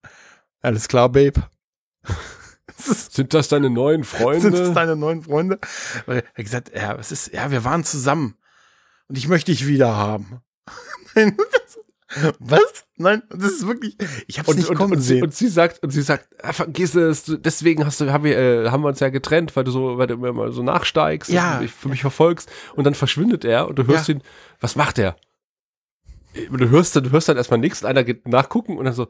alles 0.63 0.89
klar, 0.89 1.09
Babe. 1.11 1.43
Sind 2.77 3.33
das 3.35 3.49
deine 3.49 3.71
neuen 3.71 4.05
Freunde? 4.05 4.41
sind 4.41 4.59
das 4.59 4.73
deine 4.73 4.97
neuen 4.97 5.23
Freunde? 5.23 5.59
Weil 6.07 6.19
er 6.19 6.25
hat 6.27 6.35
gesagt, 6.37 6.73
ja, 6.75 6.99
was 6.99 7.13
ist, 7.13 7.33
ja, 7.33 7.51
wir 7.51 7.65
waren 7.65 7.85
zusammen 7.85 8.37
und 9.09 9.17
ich 9.17 9.29
möchte 9.29 9.53
dich 9.53 9.67
wieder 9.67 9.97
haben. 9.97 10.41
Nein, 11.15 11.37
das, 11.53 11.79
was? 12.39 12.85
Nein, 12.97 13.23
das 13.31 13.53
ist 13.53 13.67
wirklich, 13.67 13.97
ich 14.27 14.39
hab's 14.39 14.49
und, 14.49 14.57
nicht 14.57 14.69
und, 14.69 14.77
kommen 14.77 14.95
und, 14.95 15.01
sie, 15.01 15.15
sehen. 15.15 15.23
und 15.23 15.35
sie 15.35 15.49
sagt, 15.49 15.83
und 15.83 15.91
sie 15.91 16.03
sagt, 16.03 16.29
ah, 16.43 16.53
vergiss 16.53 16.95
es, 16.95 17.25
deswegen 17.27 17.85
hast 17.87 18.01
du, 18.01 18.13
haben 18.13 18.25
wir, 18.25 18.37
äh, 18.39 18.71
haben 18.71 18.83
wir 18.83 18.89
uns 18.89 19.01
ja 19.01 19.09
getrennt, 19.09 19.55
weil 19.57 19.65
du 19.65 19.71
so, 19.71 19.99
weil 19.99 20.07
du 20.07 20.15
immer 20.15 20.33
mal 20.33 20.53
so 20.53 20.63
nachsteigst 20.63 21.31
Ja. 21.31 21.55
und 21.57 21.63
mich, 21.63 21.73
für 21.73 21.89
mich 21.89 22.01
verfolgst. 22.01 22.51
Und 22.75 22.85
dann 22.85 22.95
verschwindet 22.95 23.45
er 23.45 23.69
und 23.69 23.79
du 23.79 23.87
hörst 23.87 24.09
Ja. 24.09 24.15
ihn, 24.15 24.23
was 24.61 24.77
macht 24.77 24.99
er? 24.99 25.17
Du 26.51 26.69
hörst 26.69 26.97
dann, 26.97 27.05
du 27.05 27.11
hörst 27.11 27.29
dann 27.29 27.37
erstmal 27.37 27.61
nichts, 27.61 27.85
einer 27.85 28.05
geht 28.05 28.27
nachgucken 28.29 28.77
und 28.79 28.85
dann 28.85 28.95
so, 28.95 29.09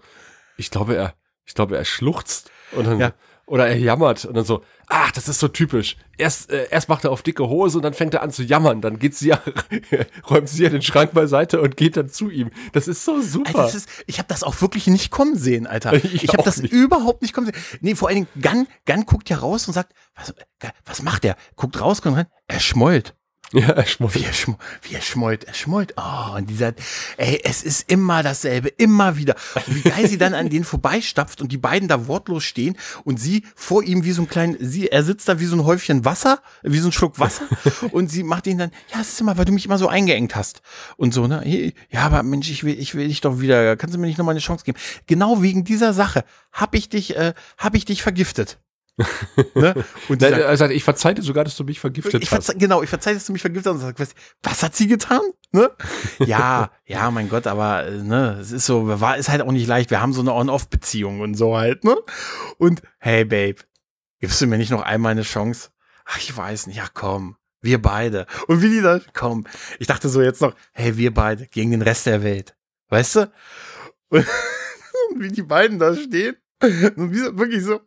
ich 0.57 0.71
glaube, 0.71 0.95
er, 0.97 1.15
ich 1.47 1.55
glaube, 1.55 1.77
er 1.77 1.85
schluchzt 1.85 2.51
und 2.73 2.87
dann, 2.87 2.99
Ja. 3.01 3.13
oder 3.47 3.67
er 3.67 3.77
jammert 3.79 4.25
und 4.25 4.35
dann 4.35 4.45
so, 4.45 4.63
ach, 4.89 5.11
das 5.13 5.29
ist 5.29 5.41
so 5.41 5.49
typisch. 5.49 5.97
Erst, 6.19 6.51
äh, 6.51 6.69
erst 6.71 6.89
macht 6.89 7.05
er 7.05 7.11
auf 7.11 7.23
dicke 7.23 7.49
Hose 7.49 7.79
und 7.79 7.83
dann 7.83 7.95
fängt 7.95 8.15
er 8.15 8.23
an 8.23 8.31
zu 8.31 8.43
jammern. 8.43 8.81
Dann 8.81 8.99
geht 8.99 9.15
sie 9.17 9.29
ja, 9.29 9.41
räumt 10.31 10.49
sie 10.49 10.63
ja 10.63 10.69
den 10.69 10.83
Schrank 10.83 11.13
beiseite 11.13 11.61
und 11.61 11.77
geht 11.77 11.97
dann 11.97 12.09
zu 12.09 12.31
ihm. 12.31 12.51
Das 12.73 12.89
ist 12.89 13.05
so 13.05 13.21
super. 13.21 13.49
Alter, 13.49 13.63
das 13.63 13.75
ist, 13.75 13.89
ich 14.07 14.19
habe 14.19 14.29
das 14.29 14.43
auch 14.43 14.61
wirklich 14.61 14.87
nicht 14.87 15.11
kommen 15.11 15.37
sehen, 15.37 15.67
Alter. 15.67 15.93
Ich 16.05 16.25
Ich, 16.25 16.29
habe 16.33 16.43
das 16.43 16.63
nicht. 16.63 16.73
überhaupt 16.73 17.23
nicht 17.23 17.33
kommen 17.35 17.47
sehen. 17.47 17.57
Nee, 17.81 17.95
vor 17.95 18.09
allen 18.09 18.27
Dingen, 18.35 18.43
Gunn, 18.43 18.67
Gunn 18.87 19.07
guckt 19.07 19.29
ja 19.31 19.39
raus 19.39 19.67
und 19.67 19.73
sagt, 19.75 19.93
was, 20.15 20.35
was 20.85 21.03
macht 21.03 21.25
der? 21.25 21.37
Guckt 21.57 21.81
raus, 21.81 22.01
kommt 22.03 22.17
rein, 22.17 22.27
er 22.47 22.61
schmollt. 22.61 23.15
Ja, 23.55 23.69
er 23.69 23.87
schmollt. 23.87 24.15
Wie 24.15 24.25
er, 24.25 24.33
schm 24.33 24.57
wie 24.83 24.95
er 24.95 25.01
schmollt, 25.01 25.45
er 25.45 25.55
schmollt. 25.55 25.95
Oh, 25.97 26.37
und 26.37 26.51
dieser, 26.51 26.75
ey, 27.17 27.41
es 27.45 27.63
ist 27.63 27.91
immer 27.91 28.23
dasselbe, 28.23 28.69
immer 28.69 29.17
wieder. 29.17 29.37
Und 29.55 29.77
wie 29.77 29.89
geil 29.89 30.09
sie 30.09 30.19
dann 30.19 30.35
an 30.35 30.51
denen 30.51 30.65
vorbeistapft 30.65 31.41
und 31.41 31.53
die 31.53 31.59
beiden 31.59 31.89
da 31.89 32.07
wortlos 32.09 32.45
stehen 32.45 32.77
und 33.05 33.19
sie 33.21 33.45
vor 33.55 33.83
ihm 33.83 34.05
wie 34.05 34.13
so 34.13 34.23
ein 34.23 34.29
klein, 34.29 34.57
sie, 34.61 34.89
er 34.89 35.05
sitzt 35.05 35.29
da 35.29 35.41
wie 35.41 35.47
so 35.47 35.57
ein 35.57 35.65
Häufchen 35.65 36.05
Wasser, 36.05 36.41
wie 36.63 36.79
so 36.79 36.89
ein 36.89 36.93
Schluck 36.93 37.19
Wasser 37.19 37.45
und 37.93 38.11
sie 38.11 38.23
macht 38.23 38.47
ihn 38.47 38.59
dann, 38.59 38.71
ja, 38.93 39.01
es 39.01 39.11
ist 39.11 39.21
immer, 39.21 39.39
weil 39.39 39.45
du 39.45 39.53
mich 39.53 39.67
immer 39.67 39.79
so 39.79 39.89
eingeengt 39.89 40.35
hast. 40.35 40.63
Und 40.97 41.15
so, 41.15 41.27
ne, 41.27 41.73
ja, 41.91 42.01
aber 42.01 42.23
Mensch, 42.23 42.51
ich 42.51 42.65
will, 42.65 42.79
ich 42.79 42.95
will 42.95 43.09
dich 43.09 43.21
doch 43.21 43.41
wieder, 43.41 43.77
kannst 43.77 43.95
du 43.95 44.01
mir 44.01 44.07
nicht 44.07 44.19
nochmal 44.19 44.35
eine 44.35 44.41
Chance 44.41 44.65
geben? 44.65 44.79
Genau 45.07 45.43
wegen 45.43 45.65
dieser 45.65 45.93
Sache 45.93 46.25
hab 46.53 46.75
ich 46.75 46.89
dich, 46.89 47.17
äh, 47.17 47.35
hab 47.59 47.75
ich 47.75 47.85
dich 47.85 48.03
vergiftet. 48.03 48.59
Ne? 49.55 49.75
Und 50.09 50.23
er 50.23 50.57
sagt, 50.57 50.73
ich 50.73 50.85
verzeihe 50.85 51.15
dir 51.15 51.23
sogar, 51.23 51.45
dass 51.45 51.57
du 51.57 51.65
mich 51.65 51.81
vergiftet 51.81 52.23
ich 52.23 52.31
hast. 52.31 52.57
genau, 52.59 52.83
ich 52.83 52.89
verzeihe, 52.89 53.15
dass 53.15 53.27
du 53.27 53.33
mich 53.33 53.43
vergiftet 53.43 53.75
hast 53.75 53.83
und 53.83 53.97
sag, 53.97 54.15
was, 54.43 54.63
hat 54.63 54.77
sie 54.77 54.87
getan? 54.87 55.21
Ne? 55.51 55.71
Ja, 56.21 56.71
ja, 56.87 57.11
mein 57.11 57.29
Gott, 57.29 57.47
aber 57.47 57.87
äh, 57.87 58.03
ne, 58.03 58.39
es 58.41 58.53
ist 58.53 58.67
so, 58.67 59.01
war 59.01 59.17
ist 59.17 59.29
halt 59.29 59.43
auch 59.43 59.53
nicht 59.53 59.67
leicht. 59.67 59.91
Wir 59.91 60.01
haben 60.01 60.13
so 60.13 60.21
eine 60.21 60.33
On-Off-Beziehung 60.33 61.21
und 61.21 61.35
so 61.35 61.57
halt, 61.57 61.85
ne? 61.85 61.97
Und 62.59 62.83
hey, 62.99 63.25
Babe, 63.25 63.57
gibst 64.21 64.41
du 64.41 64.47
mir 64.47 64.59
nicht 64.59 64.71
noch 64.71 64.83
einmal 64.83 65.13
eine 65.13 65.23
Chance? 65.23 65.71
Ach, 66.05 66.19
ich 66.19 66.37
weiß 66.37 66.67
nicht, 66.69 66.77
ja 66.77 66.87
komm, 66.93 67.37
wir 67.63 67.83
beide. 67.83 68.27
Und 68.47 68.63
wie 68.63 68.69
die 68.69 68.81
da, 68.83 69.01
komm, 69.13 69.47
ich 69.79 69.87
dachte 69.87 70.09
so 70.09 70.23
jetzt 70.23 70.41
noch, 70.41 70.55
hey, 70.73 70.97
wir 70.97 71.13
beide 71.13 71.47
gegen 71.49 71.73
den 71.73 71.83
Rest 71.83 72.07
der 72.07 72.23
Welt. 72.23 72.55
Weißt 72.89 73.17
du? 73.17 73.33
Und 74.11 74.25
wie 75.21 75.29
die 75.29 75.43
beiden 75.43 75.79
da 75.79 75.97
stehen. 75.97 76.37
Wirklich 76.63 77.65
so, 77.65 77.81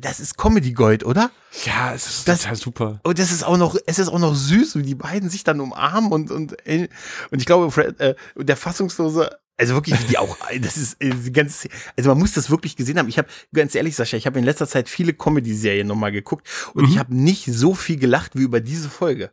das 0.00 0.20
ist 0.20 0.36
Comedy 0.36 0.72
Gold, 0.72 1.04
oder? 1.04 1.30
Ja, 1.64 1.94
es 1.94 2.06
ist 2.06 2.28
Das- 2.28 2.42
total 2.42 2.56
super. 2.56 3.00
Und 3.04 3.18
das 3.18 3.32
ist 3.32 3.44
auch 3.44 3.56
noch, 3.56 3.76
es 3.86 3.98
ist 3.98 4.08
auch 4.08 4.18
noch 4.18 4.34
süß, 4.34 4.76
wie 4.76 4.82
die 4.82 4.94
beiden 4.94 5.28
sich 5.30 5.44
dann 5.44 5.60
umarmen 5.60 6.12
und, 6.12 6.30
und, 6.30 6.66
äh, 6.66 6.88
und 7.30 7.38
ich 7.40 7.46
glaube, 7.46 7.70
Fred, 7.70 7.98
äh, 8.00 8.14
der 8.36 8.56
Fassungslose, 8.56 9.30
also 9.58 9.74
wirklich, 9.74 9.98
die 10.06 10.18
auch, 10.18 10.36
das 10.60 10.76
ist, 10.76 11.00
äh, 11.02 11.10
die 11.10 11.32
ganze, 11.32 11.68
also 11.96 12.10
man 12.10 12.18
muss 12.18 12.32
das 12.32 12.50
wirklich 12.50 12.76
gesehen 12.76 12.98
haben. 12.98 13.08
Ich 13.08 13.18
habe, 13.18 13.28
ganz 13.54 13.74
ehrlich, 13.74 13.94
Sascha, 13.96 14.16
ich 14.16 14.26
habe 14.26 14.38
in 14.38 14.44
letzter 14.44 14.66
Zeit 14.66 14.88
viele 14.88 15.14
Comedy-Serien 15.14 15.86
nochmal 15.86 16.12
geguckt 16.12 16.46
und 16.74 16.84
Mhm. 16.84 16.90
ich 16.90 16.98
habe 16.98 17.14
nicht 17.14 17.46
so 17.46 17.74
viel 17.74 17.96
gelacht 17.96 18.32
wie 18.36 18.42
über 18.42 18.60
diese 18.60 18.88
Folge. 18.90 19.32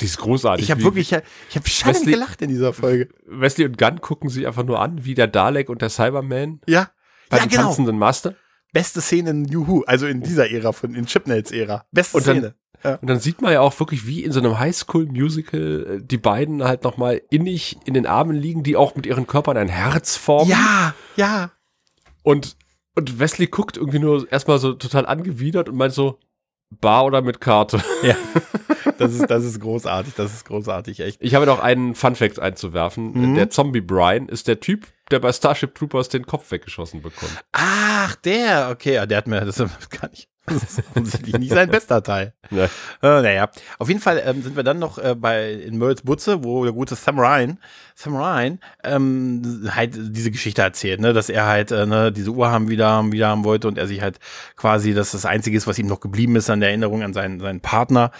Die 0.00 0.06
ist 0.06 0.18
großartig. 0.18 0.64
Ich 0.64 0.70
habe 0.70 0.82
wirklich, 0.82 1.12
ich 1.12 1.56
habe 1.56 1.68
schallend 1.68 2.06
gelacht 2.06 2.40
in 2.42 2.48
dieser 2.48 2.72
Folge. 2.72 3.08
Wesley 3.26 3.66
und 3.66 3.76
Gunn 3.78 4.00
gucken 4.00 4.30
sich 4.30 4.46
einfach 4.46 4.64
nur 4.64 4.80
an, 4.80 5.04
wie 5.04 5.14
der 5.14 5.26
Dalek 5.28 5.68
und 5.68 5.82
der 5.82 5.90
Cyberman 5.90 6.60
Ja. 6.66 6.90
Bei 7.32 7.38
Ja, 7.38 7.44
dem 7.46 7.50
genau. 7.50 7.62
tanzenden 7.64 7.98
Master. 7.98 8.34
Beste 8.72 9.00
Szene 9.00 9.30
in 9.30 9.44
Juhu, 9.46 9.82
also 9.86 10.06
in 10.06 10.22
dieser 10.22 10.50
Ära 10.50 10.72
von, 10.72 10.94
in 10.94 11.06
Chipnails-Ära. 11.06 11.84
Beste 11.90 12.16
Und 12.18 12.26
dann- 12.26 12.36
Szene. 12.38 12.54
Ja. 12.84 12.96
Und 12.96 13.08
dann 13.08 13.20
sieht 13.20 13.40
man 13.40 13.52
ja 13.52 13.60
auch 13.60 13.78
wirklich, 13.78 14.06
wie 14.08 14.24
in 14.24 14.32
so 14.32 14.40
einem 14.40 14.58
Highschool-Musical 14.58 15.86
äh, 16.00 16.04
die 16.04 16.18
beiden 16.18 16.64
halt 16.64 16.82
nochmal 16.82 17.22
innig 17.30 17.76
in 17.84 17.94
den 17.94 18.06
Armen 18.06 18.36
liegen, 18.36 18.64
die 18.64 18.76
auch 18.76 18.96
mit 18.96 19.06
ihren 19.06 19.26
Körpern 19.28 19.56
ein 19.56 19.68
Herz 19.68 20.16
formen. 20.16 20.50
ja, 20.50 20.94
ja. 21.16 21.50
Und, 22.24 22.56
und 22.96 23.18
Wesley 23.18 23.46
guckt 23.46 23.76
irgendwie 23.76 23.98
nur 24.00 24.30
erstmal 24.32 24.58
so 24.58 24.72
total 24.74 25.06
angewidert 25.06 25.68
und 25.68 25.76
meint 25.76 25.92
so, 25.92 26.18
Bar 26.80 27.04
oder 27.04 27.20
mit 27.22 27.40
Karte. 27.40 27.82
Ja, 28.02 28.16
das 28.98 29.12
ist, 29.14 29.30
das 29.30 29.44
ist 29.44 29.60
großartig, 29.60 30.14
das 30.14 30.32
ist 30.32 30.44
großartig, 30.46 31.00
echt. 31.00 31.18
Ich 31.22 31.34
habe 31.34 31.46
noch 31.46 31.60
einen 31.60 31.94
Funfact 31.94 32.38
einzuwerfen. 32.40 33.12
Mhm. 33.12 33.34
Der 33.36 33.50
Zombie 33.50 33.80
Brian 33.80 34.28
ist 34.28 34.48
der 34.48 34.58
Typ, 34.60 34.86
der 35.10 35.18
bei 35.18 35.32
Starship 35.32 35.74
Troopers 35.74 36.08
den 36.08 36.26
Kopf 36.26 36.50
weggeschossen 36.50 37.02
bekommt. 37.02 37.32
Ach, 37.52 38.14
der, 38.16 38.70
okay, 38.70 38.94
ja, 38.94 39.06
der 39.06 39.18
hat 39.18 39.26
mir, 39.26 39.44
das 39.44 39.58
kann 39.90 40.10
ich. 40.12 40.28
Das 40.46 40.62
ist 40.64 40.80
offensichtlich 40.90 41.38
nicht 41.38 41.52
sein 41.52 41.70
bester 41.70 42.02
Teil. 42.02 42.34
Ja. 42.50 42.64
Äh, 42.64 43.22
naja, 43.22 43.48
auf 43.78 43.88
jeden 43.88 44.00
Fall 44.00 44.20
ähm, 44.26 44.42
sind 44.42 44.56
wir 44.56 44.64
dann 44.64 44.80
noch 44.80 44.98
äh, 44.98 45.14
bei 45.14 45.52
in 45.52 45.78
Merles 45.78 46.02
Butze, 46.02 46.42
wo 46.42 46.64
der 46.64 46.72
gute 46.72 46.96
Sam 46.96 47.18
Ryan, 47.18 47.58
Sam 47.94 48.16
Ryan 48.16 48.58
ähm, 48.82 49.70
halt 49.72 49.94
diese 49.94 50.32
Geschichte 50.32 50.62
erzählt, 50.62 51.00
ne, 51.00 51.12
dass 51.12 51.28
er 51.28 51.46
halt 51.46 51.70
äh, 51.70 51.86
ne, 51.86 52.10
diese 52.10 52.30
Uhr 52.30 52.50
haben 52.50 52.68
wieder, 52.68 53.04
wieder 53.12 53.28
haben 53.28 53.44
wollte 53.44 53.68
und 53.68 53.78
er 53.78 53.86
sich 53.86 54.02
halt 54.02 54.18
quasi, 54.56 54.94
dass 54.94 55.12
das 55.12 55.26
Einzige 55.26 55.56
ist, 55.56 55.68
was 55.68 55.78
ihm 55.78 55.86
noch 55.86 56.00
geblieben 56.00 56.34
ist 56.34 56.50
an 56.50 56.58
der 56.58 56.70
Erinnerung 56.70 57.04
an 57.04 57.14
seinen, 57.14 57.38
seinen 57.38 57.60
Partner. 57.60 58.10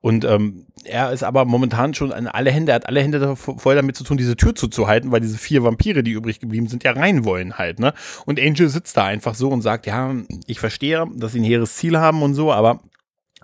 Und 0.00 0.24
ähm, 0.24 0.66
er 0.84 1.12
ist 1.12 1.22
aber 1.22 1.44
momentan 1.44 1.92
schon 1.92 2.12
an 2.12 2.26
alle 2.26 2.50
Hände, 2.50 2.72
er 2.72 2.76
hat 2.76 2.88
alle 2.88 3.02
Hände 3.02 3.36
voll 3.36 3.74
damit 3.74 3.96
zu 3.96 4.04
tun, 4.04 4.16
diese 4.16 4.36
Tür 4.36 4.54
zuzuhalten, 4.54 5.12
weil 5.12 5.20
diese 5.20 5.36
vier 5.36 5.62
Vampire, 5.62 6.02
die 6.02 6.12
übrig 6.12 6.40
geblieben 6.40 6.68
sind, 6.68 6.84
ja 6.84 6.92
rein 6.92 7.24
wollen 7.24 7.58
halt, 7.58 7.78
ne? 7.80 7.92
Und 8.24 8.40
Angel 8.40 8.68
sitzt 8.70 8.96
da 8.96 9.04
einfach 9.04 9.34
so 9.34 9.50
und 9.50 9.60
sagt, 9.60 9.86
ja, 9.86 10.14
ich 10.46 10.58
verstehe, 10.58 11.06
dass 11.14 11.32
sie 11.32 11.40
ein 11.40 11.44
hehres 11.44 11.76
Ziel 11.76 11.98
haben 11.98 12.22
und 12.22 12.34
so, 12.34 12.50
aber 12.50 12.80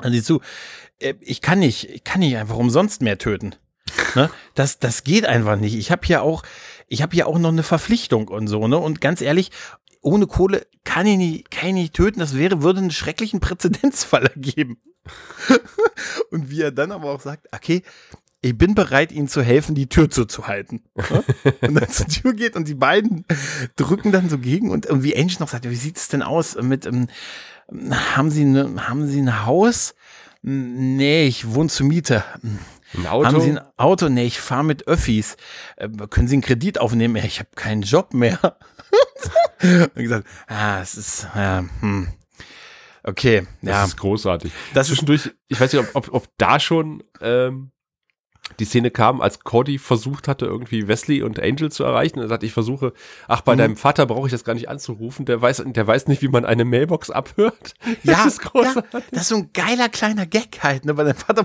dann 0.01 0.13
siehst 0.13 0.31
du, 0.31 0.41
äh, 0.99 1.15
ich 1.21 1.43
kann 1.43 1.59
nicht, 1.59 1.91
ich 1.91 2.05
kann 2.05 2.21
nicht 2.21 2.37
einfach 2.37 2.57
umsonst 2.57 3.03
mehr 3.03 3.19
töten. 3.19 3.55
Ne? 4.15 4.31
Das, 4.55 4.79
das 4.79 5.05
geht 5.05 5.27
einfach 5.27 5.57
nicht. 5.57 5.75
Ich 5.75 5.91
habe 5.91 6.07
hier 6.07 6.23
auch, 6.23 6.43
ich 6.89 7.03
habe 7.03 7.15
hier 7.15 7.27
auch 7.27 7.39
noch 7.39 7.51
eine 7.51 7.63
Verpflichtung 7.63 8.29
und 8.29 8.49
so, 8.49 8.67
ne? 8.67 8.79
Und 8.79 9.03
ganz 9.03 9.21
ehrlich, 9.21 9.51
ohne 10.01 10.27
Kohle 10.27 10.67
kann 10.85 11.07
ich 11.07 11.19
nicht, 11.19 11.51
kann 11.51 11.69
ich 11.69 11.75
nicht 11.75 11.95
töten. 11.95 12.21
Das 12.21 12.37
wäre, 12.37 12.63
würde 12.63 12.81
einen 12.81 12.91
schrecklichen 12.91 13.41
Präzedenzfall 13.41 14.27
ergeben. 14.35 14.79
und 16.31 16.51
wie 16.51 16.63
er 16.63 16.73
dann 16.73 16.93
aber 16.93 17.11
auch 17.11 17.21
sagt, 17.21 17.49
okay, 17.53 17.83
ich 18.43 18.57
bin 18.57 18.75
bereit, 18.75 19.13
ihnen 19.13 19.29
zu 19.29 19.43
helfen, 19.43 19.75
die 19.75 19.89
Tür 19.89 20.11
zuzuhalten. 20.11 20.83
Und 21.63 21.75
dann 21.75 21.89
zur 21.89 22.07
Tür 22.07 22.33
geht 22.33 22.55
und 22.55 22.69
die 22.69 22.75
beiden 22.75 23.25
drücken 23.77 24.13
dann 24.13 24.29
so 24.29 24.39
gegen 24.39 24.71
und, 24.71 24.87
und 24.87 25.03
wie 25.03 25.17
Angel 25.17 25.37
noch 25.41 25.49
sagt, 25.49 25.69
wie 25.69 25.75
sieht 25.75 25.97
es 25.97 26.09
denn 26.09 26.23
aus 26.23 26.55
mit, 26.61 26.87
ähm, 26.87 27.09
haben 28.15 28.31
sie, 28.31 28.45
ne, 28.45 28.89
haben 28.89 29.07
sie 29.09 29.21
ein 29.21 29.47
Haus? 29.47 29.95
Nee, 30.43 31.27
ich 31.27 31.55
wohne 31.55 31.69
zur 31.69 31.87
Miete. 31.87 32.23
Ein 32.95 33.07
Auto? 33.07 33.27
Haben 33.27 33.41
Sie 33.41 33.51
ein 33.51 33.61
Auto? 33.77 34.09
Nee, 34.09 34.27
ich 34.27 34.41
fahre 34.41 34.65
mit 34.65 34.87
Öffis. 34.87 35.37
Äh, 35.77 35.89
können 36.09 36.29
Sie 36.29 36.37
einen 36.37 36.43
Kredit 36.43 36.79
aufnehmen? 36.81 37.17
Ja, 37.17 37.25
ich 37.25 37.41
habe 37.41 37.51
keinen 37.57 37.83
Job 37.83 38.15
mehr. 38.15 38.39
und 39.63 39.95
gesagt, 39.95 40.27
ah, 40.47 40.81
es 40.81 40.97
ist, 40.97 41.27
ja, 41.35 41.65
hm. 41.81 42.09
Okay, 43.07 43.47
Das 43.63 43.71
ja. 43.71 43.85
ist 43.85 43.97
großartig. 43.97 44.53
Das 44.75 44.89
ist, 44.89 44.97
Zwischendurch, 44.99 45.31
ich 45.49 45.61
weiß 45.61 45.73
nicht, 45.73 45.83
ob, 45.83 45.95
ob, 45.95 46.13
ob 46.15 46.29
da 46.39 46.59
schon 46.61 47.03
ähm, 47.21 47.71
die 48.61 48.65
Szene 48.65 48.91
kam, 48.93 49.21
als 49.21 49.41
Cody 49.41 49.77
versucht 49.79 50.29
hatte, 50.29 50.47
irgendwie 50.47 50.87
Wesley 50.87 51.23
und 51.23 51.41
Angel 51.41 51.71
zu 51.73 51.83
erreichen. 51.83 52.21
Er 52.21 52.29
sagt, 52.29 52.45
ich 52.45 52.53
versuche, 52.53 52.93
ach, 53.27 53.41
bei 53.41 53.55
Mhm. 53.55 53.59
deinem 53.59 53.77
Vater 53.77 54.07
brauche 54.07 54.27
ich 54.29 54.31
das 54.33 54.45
gar 54.45 54.55
nicht 54.55 54.69
anzurufen. 54.69 55.25
Der 55.27 55.43
weiß, 55.43 55.65
der 55.67 55.87
weiß 55.87 56.07
nicht, 56.07 56.23
wie 56.23 56.29
man 56.29 56.45
eine 56.45 56.65
Mailbox 56.65 57.11
abhört. 57.11 57.75
ja, 58.05 58.15
das 58.25 58.27
ist 58.27 58.43
großartig. 58.43 58.93
ja, 58.93 59.01
das 59.11 59.23
ist 59.23 59.29
so 59.29 59.37
ein 59.37 59.51
geiler 59.53 59.89
kleiner 59.89 60.27
Gag 60.27 60.61
halt, 60.63 60.85
ne, 60.85 60.97
weil 60.97 61.07
dein 61.07 61.17
Vater, 61.17 61.45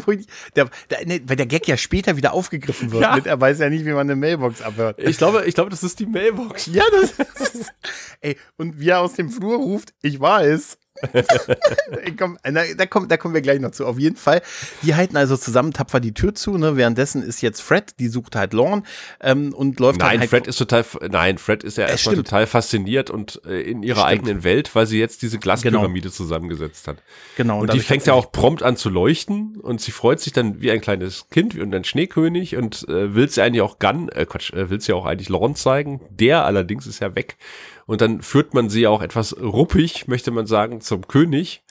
der, 0.55 0.69
der, 0.91 1.05
ne, 1.07 1.21
weil 1.25 1.35
der 1.37 1.47
Gag 1.47 1.67
ja 1.67 1.75
später 1.77 2.17
wieder 2.17 2.33
aufgegriffen 2.33 2.91
wird. 2.91 3.01
Ja. 3.01 3.15
Mit, 3.15 3.25
er 3.25 3.39
weiß 3.41 3.59
ja 3.59 3.69
nicht, 3.69 3.85
wie 3.85 3.91
man 3.93 4.01
eine 4.01 4.15
Mailbox 4.15 4.61
abhört. 4.61 4.99
Ich 4.99 5.17
glaube, 5.17 5.43
ich 5.45 5.55
glaube, 5.55 5.71
das 5.71 5.81
ist 5.83 5.99
die 5.99 6.05
Mailbox. 6.05 6.67
Ja, 6.67 6.83
das, 6.91 7.15
das 7.17 7.49
ist, 7.55 7.73
ey, 8.21 8.37
und 8.57 8.79
wie 8.79 8.89
er 8.89 9.01
aus 9.01 9.13
dem 9.13 9.29
Flur 9.31 9.57
ruft, 9.57 9.93
ich 10.03 10.19
weiß. 10.19 10.77
Komm, 12.17 12.37
da, 12.43 12.63
da, 12.77 12.85
kommen, 12.85 13.07
da 13.07 13.17
kommen 13.17 13.33
wir 13.33 13.41
gleich 13.41 13.59
noch 13.59 13.71
zu. 13.71 13.85
Auf 13.85 13.97
jeden 13.97 14.15
Fall. 14.15 14.41
Die 14.83 14.95
halten 14.95 15.17
also 15.17 15.37
zusammen 15.37 15.73
tapfer 15.73 15.99
die 15.99 16.13
Tür 16.13 16.35
zu. 16.35 16.57
Ne? 16.57 16.77
Währenddessen 16.77 17.23
ist 17.23 17.41
jetzt 17.41 17.61
Fred, 17.61 17.99
die 17.99 18.07
sucht 18.07 18.35
halt 18.35 18.53
Lorne 18.53 18.83
ähm, 19.19 19.53
und 19.53 19.79
läuft 19.79 20.01
dann 20.01 20.09
Nein, 20.09 20.19
halt. 20.19 20.29
Fred 20.29 20.47
ist 20.47 20.57
total, 20.57 20.85
nein, 21.09 21.37
Fred 21.37 21.63
ist 21.63 21.77
ja 21.77 21.87
erstmal 21.87 22.15
stimmt. 22.15 22.27
total 22.27 22.47
fasziniert 22.47 23.09
und 23.09 23.41
äh, 23.45 23.61
in 23.61 23.83
ihrer 23.83 24.01
Stimmt. 24.01 24.11
eigenen 24.11 24.43
Welt, 24.43 24.73
weil 24.75 24.85
sie 24.85 24.99
jetzt 24.99 25.21
diese 25.21 25.39
Glaspyramide 25.39 26.11
zusammengesetzt 26.11 26.87
hat. 26.87 26.97
genau. 27.35 27.55
Und 27.55 27.63
die 27.63 27.67
dadurch 27.67 27.85
fängt 27.85 28.05
ja 28.05 28.13
auch 28.13 28.31
prompt 28.31 28.63
an 28.63 28.75
zu 28.75 28.89
leuchten 28.89 29.57
und 29.61 29.81
sie 29.81 29.91
freut 29.91 30.19
sich 30.19 30.33
dann 30.33 30.61
wie 30.61 30.71
ein 30.71 30.81
kleines 30.81 31.29
Kind 31.29 31.57
und 31.57 31.73
ein 31.73 31.83
Schneekönig 31.83 32.57
und 32.57 32.87
äh, 32.89 33.15
will 33.15 33.29
sie 33.29 33.41
eigentlich 33.41 33.61
auch 33.61 33.79
Gun, 33.79 34.09
äh, 34.09 34.25
Quatsch, 34.25 34.53
äh, 34.53 34.69
will 34.69 34.81
sie 34.81 34.93
auch 34.93 35.05
eigentlich 35.05 35.29
Lorne 35.29 35.55
zeigen. 35.55 36.01
Der 36.09 36.45
allerdings 36.45 36.85
ist 36.85 36.99
ja 36.99 37.15
weg. 37.15 37.37
Und 37.91 37.99
dann 37.99 38.21
führt 38.21 38.53
man 38.53 38.69
sie 38.69 38.87
auch 38.87 39.01
etwas 39.01 39.35
ruppig, 39.37 40.07
möchte 40.07 40.31
man 40.31 40.45
sagen, 40.47 40.79
zum 40.79 41.07
König. 41.09 41.61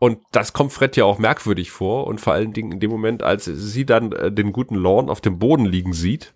Und 0.00 0.18
das 0.32 0.52
kommt 0.52 0.72
Fred 0.72 0.96
ja 0.96 1.04
auch 1.04 1.18
merkwürdig 1.18 1.70
vor. 1.70 2.08
Und 2.08 2.20
vor 2.20 2.32
allen 2.32 2.52
Dingen 2.52 2.72
in 2.72 2.80
dem 2.80 2.90
Moment, 2.90 3.22
als 3.22 3.44
sie 3.44 3.86
dann 3.86 4.10
äh, 4.10 4.32
den 4.32 4.50
guten 4.52 4.74
Lorne 4.74 5.12
auf 5.12 5.20
dem 5.20 5.38
Boden 5.38 5.64
liegen 5.64 5.92
sieht. 5.92 6.34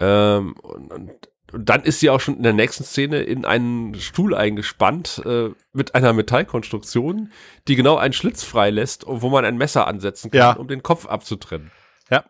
Ähm, 0.00 0.54
und, 0.62 0.92
und, 0.92 1.10
und 1.52 1.68
dann 1.68 1.84
ist 1.84 2.00
sie 2.00 2.10
auch 2.10 2.18
schon 2.20 2.38
in 2.38 2.42
der 2.42 2.54
nächsten 2.54 2.82
Szene 2.82 3.22
in 3.22 3.44
einen 3.44 3.94
Stuhl 3.94 4.34
eingespannt 4.34 5.22
äh, 5.24 5.50
mit 5.72 5.94
einer 5.94 6.12
Metallkonstruktion, 6.12 7.30
die 7.68 7.76
genau 7.76 7.98
einen 7.98 8.14
Schlitz 8.14 8.42
freilässt, 8.42 9.04
wo 9.06 9.28
man 9.30 9.44
ein 9.44 9.58
Messer 9.58 9.86
ansetzen 9.86 10.32
kann, 10.32 10.38
Ja. 10.38 10.52
um 10.54 10.66
den 10.66 10.82
Kopf 10.82 11.06
abzutrennen. 11.06 11.70
Ja. 12.10 12.24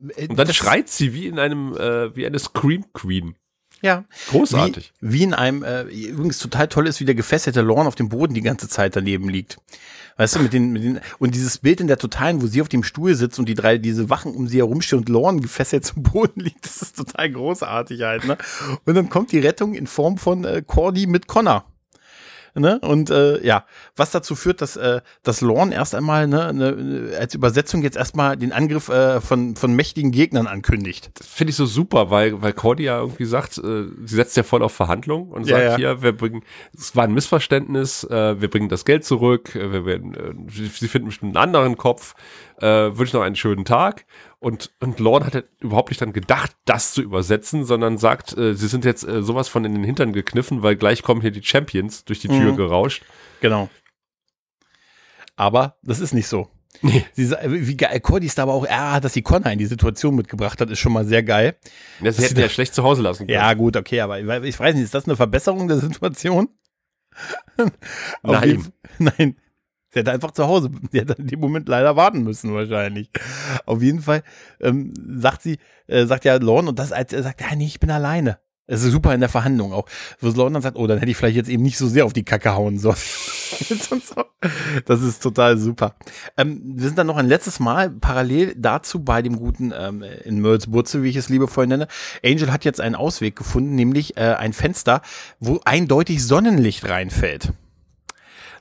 Und 0.00 0.38
dann 0.38 0.46
das- 0.46 0.56
schreit 0.56 0.88
sie 0.88 1.12
wie 1.12 1.26
in 1.26 1.38
einem, 1.38 1.76
äh, 1.76 2.16
wie 2.16 2.24
eine 2.24 2.38
Scream 2.38 2.86
Queen. 2.94 3.36
Ja. 3.82 4.04
Großartig. 4.30 4.92
Wie, 5.00 5.12
wie 5.12 5.22
in 5.22 5.34
einem, 5.34 5.62
äh, 5.62 5.82
übrigens 5.82 6.38
total 6.38 6.68
toll 6.68 6.86
ist, 6.86 7.00
wie 7.00 7.04
der 7.04 7.14
gefesselte 7.14 7.60
Lorne 7.60 7.88
auf 7.88 7.94
dem 7.94 8.08
Boden 8.08 8.34
die 8.34 8.42
ganze 8.42 8.68
Zeit 8.68 8.96
daneben 8.96 9.28
liegt. 9.28 9.58
Weißt 10.16 10.36
du, 10.36 10.40
mit 10.40 10.54
den, 10.54 10.72
mit 10.72 10.82
den, 10.82 11.00
und 11.18 11.34
dieses 11.34 11.58
Bild 11.58 11.80
in 11.80 11.88
der 11.88 11.98
Totalen, 11.98 12.40
wo 12.40 12.46
sie 12.46 12.62
auf 12.62 12.70
dem 12.70 12.82
Stuhl 12.82 13.14
sitzt 13.14 13.38
und 13.38 13.48
die 13.48 13.54
drei, 13.54 13.76
diese 13.76 14.08
Wachen 14.08 14.34
um 14.34 14.48
sie 14.48 14.58
herumstehen 14.58 15.00
und 15.00 15.10
Lorne 15.10 15.42
gefesselt 15.42 15.84
zum 15.84 16.02
Boden 16.02 16.40
liegt, 16.40 16.64
das 16.64 16.80
ist 16.80 16.96
total 16.96 17.30
großartig 17.30 18.00
halt, 18.02 18.24
ne? 18.24 18.38
Und 18.86 18.94
dann 18.94 19.10
kommt 19.10 19.30
die 19.32 19.38
Rettung 19.38 19.74
in 19.74 19.86
Form 19.86 20.16
von 20.16 20.44
äh, 20.44 20.62
Cordy 20.66 21.06
mit 21.06 21.26
Connor. 21.26 21.66
Ne? 22.58 22.78
Und 22.80 23.10
äh, 23.10 23.44
ja, 23.44 23.64
was 23.96 24.10
dazu 24.10 24.34
führt, 24.34 24.62
dass, 24.62 24.76
äh, 24.76 25.02
dass 25.22 25.42
Lorne 25.42 25.74
erst 25.74 25.94
einmal 25.94 26.26
ne, 26.26 26.54
ne, 26.54 27.16
als 27.18 27.34
Übersetzung 27.34 27.82
jetzt 27.82 27.96
erstmal 27.96 28.36
den 28.36 28.52
Angriff 28.52 28.88
äh, 28.88 29.20
von, 29.20 29.56
von 29.56 29.74
mächtigen 29.74 30.10
Gegnern 30.10 30.46
ankündigt. 30.46 31.10
Das 31.14 31.26
finde 31.26 31.50
ich 31.50 31.56
so 31.56 31.66
super, 31.66 32.10
weil, 32.10 32.40
weil 32.40 32.54
Cordy 32.54 32.84
ja 32.84 32.98
irgendwie 32.98 33.26
sagt, 33.26 33.58
äh, 33.58 33.84
sie 34.04 34.16
setzt 34.16 34.38
ja 34.38 34.42
voll 34.42 34.62
auf 34.62 34.72
Verhandlung 34.72 35.28
und 35.28 35.46
Ja, 35.46 35.58
sagt 35.58 35.70
ja. 35.70 35.76
hier, 35.76 36.02
wir 36.02 36.16
bringen, 36.16 36.42
es 36.74 36.96
war 36.96 37.04
ein 37.04 37.12
Missverständnis, 37.12 38.04
äh, 38.04 38.40
wir 38.40 38.48
bringen 38.48 38.70
das 38.70 38.86
Geld 38.86 39.04
zurück, 39.04 39.54
äh, 39.54 39.72
wir 39.72 39.84
werden, 39.84 40.14
äh, 40.14 40.32
sie 40.50 40.88
finden 40.88 41.08
bestimmt 41.08 41.36
einen 41.36 41.42
anderen 41.42 41.76
Kopf, 41.76 42.14
äh, 42.60 42.66
wünschen 42.66 43.16
noch 43.18 43.24
einen 43.24 43.36
schönen 43.36 43.66
Tag. 43.66 44.06
Und, 44.46 44.70
und 44.78 45.00
Lorne 45.00 45.26
hat 45.26 45.34
halt 45.34 45.48
überhaupt 45.58 45.90
nicht 45.90 46.00
dann 46.00 46.12
gedacht, 46.12 46.52
das 46.66 46.92
zu 46.92 47.02
übersetzen, 47.02 47.64
sondern 47.64 47.98
sagt, 47.98 48.36
äh, 48.38 48.54
sie 48.54 48.68
sind 48.68 48.84
jetzt 48.84 49.02
äh, 49.02 49.20
sowas 49.20 49.48
von 49.48 49.64
in 49.64 49.74
den 49.74 49.82
Hintern 49.82 50.12
gekniffen, 50.12 50.62
weil 50.62 50.76
gleich 50.76 51.02
kommen 51.02 51.20
hier 51.20 51.32
die 51.32 51.42
Champions 51.42 52.04
durch 52.04 52.20
die 52.20 52.28
Tür 52.28 52.52
Mhm. 52.52 52.56
gerauscht. 52.56 53.02
Genau. 53.40 53.68
Aber 55.34 55.76
das 55.82 55.98
ist 55.98 56.14
nicht 56.14 56.28
so. 56.28 56.48
Nee. 56.82 57.04
Sie, 57.14 57.28
wie 57.44 57.76
geil, 57.76 57.98
Cordy 58.00 58.26
ist 58.26 58.38
aber 58.38 58.52
auch, 58.52 58.66
ah, 58.68 59.00
dass 59.00 59.14
sie 59.14 59.22
Connor 59.22 59.50
in 59.50 59.58
die 59.58 59.66
Situation 59.66 60.14
mitgebracht 60.14 60.60
hat, 60.60 60.70
ist 60.70 60.78
schon 60.78 60.92
mal 60.92 61.06
sehr 61.06 61.24
geil. 61.24 61.56
Das 62.00 62.18
hätten 62.18 62.36
wir 62.36 62.44
ja 62.44 62.48
schlecht 62.48 62.72
zu 62.74 62.84
Hause 62.84 63.02
lassen 63.02 63.26
können. 63.26 63.30
Ja, 63.34 63.52
gut, 63.54 63.76
okay, 63.76 64.00
aber 64.00 64.20
ich 64.44 64.58
weiß 64.60 64.74
nicht, 64.76 64.84
ist 64.84 64.94
das 64.94 65.06
eine 65.06 65.16
Verbesserung 65.16 65.66
der 65.68 65.78
Situation? 65.78 66.50
Nein. 68.22 68.48
jeden- 68.48 68.72
Nein. 68.98 69.36
Sie 69.96 70.00
hätte 70.00 70.12
einfach 70.12 70.32
zu 70.32 70.46
Hause, 70.46 70.68
sie 70.92 71.00
hätte 71.00 71.14
in 71.14 71.26
dem 71.26 71.40
Moment 71.40 71.70
leider 71.70 71.96
warten 71.96 72.22
müssen, 72.22 72.52
wahrscheinlich. 72.52 73.08
Auf 73.64 73.80
jeden 73.80 74.02
Fall 74.02 74.22
ähm, 74.60 74.92
sagt 75.18 75.40
sie, 75.40 75.56
äh, 75.86 76.04
sagt 76.04 76.26
ja 76.26 76.36
Lorne, 76.36 76.68
und 76.68 76.78
das, 76.78 76.92
als 76.92 77.14
er 77.14 77.22
sagt, 77.22 77.40
ja, 77.40 77.56
nee, 77.56 77.64
ich 77.64 77.80
bin 77.80 77.90
alleine. 77.90 78.38
Es 78.66 78.82
ist 78.82 78.92
super 78.92 79.14
in 79.14 79.20
der 79.20 79.30
Verhandlung 79.30 79.72
auch. 79.72 79.86
Wo 80.20 80.28
Lorne 80.28 80.52
dann 80.52 80.62
sagt, 80.62 80.76
oh, 80.76 80.86
dann 80.86 80.98
hätte 80.98 81.10
ich 81.10 81.16
vielleicht 81.16 81.36
jetzt 81.36 81.48
eben 81.48 81.62
nicht 81.62 81.78
so 81.78 81.88
sehr 81.88 82.04
auf 82.04 82.12
die 82.12 82.24
Kacke 82.24 82.54
hauen 82.54 82.78
sollen. 82.78 82.98
Das 84.84 85.00
ist 85.00 85.22
total 85.22 85.56
super. 85.56 85.94
Ähm, 86.36 86.60
wir 86.76 86.86
sind 86.86 86.98
dann 86.98 87.06
noch 87.06 87.16
ein 87.16 87.26
letztes 87.26 87.58
Mal 87.58 87.90
parallel 87.90 88.54
dazu 88.56 89.02
bei 89.02 89.22
dem 89.22 89.38
guten 89.38 89.72
ähm, 89.74 90.04
in 90.24 90.40
Merls 90.42 90.70
Butze, 90.70 91.02
wie 91.02 91.08
ich 91.08 91.16
es 91.16 91.30
liebevoll 91.30 91.66
nenne. 91.66 91.88
Angel 92.22 92.52
hat 92.52 92.64
jetzt 92.64 92.80
einen 92.80 92.94
Ausweg 92.94 93.34
gefunden, 93.34 93.74
nämlich 93.74 94.16
äh, 94.18 94.34
ein 94.34 94.52
Fenster, 94.52 95.00
wo 95.40 95.60
eindeutig 95.64 96.24
Sonnenlicht 96.24 96.86
reinfällt. 96.88 97.54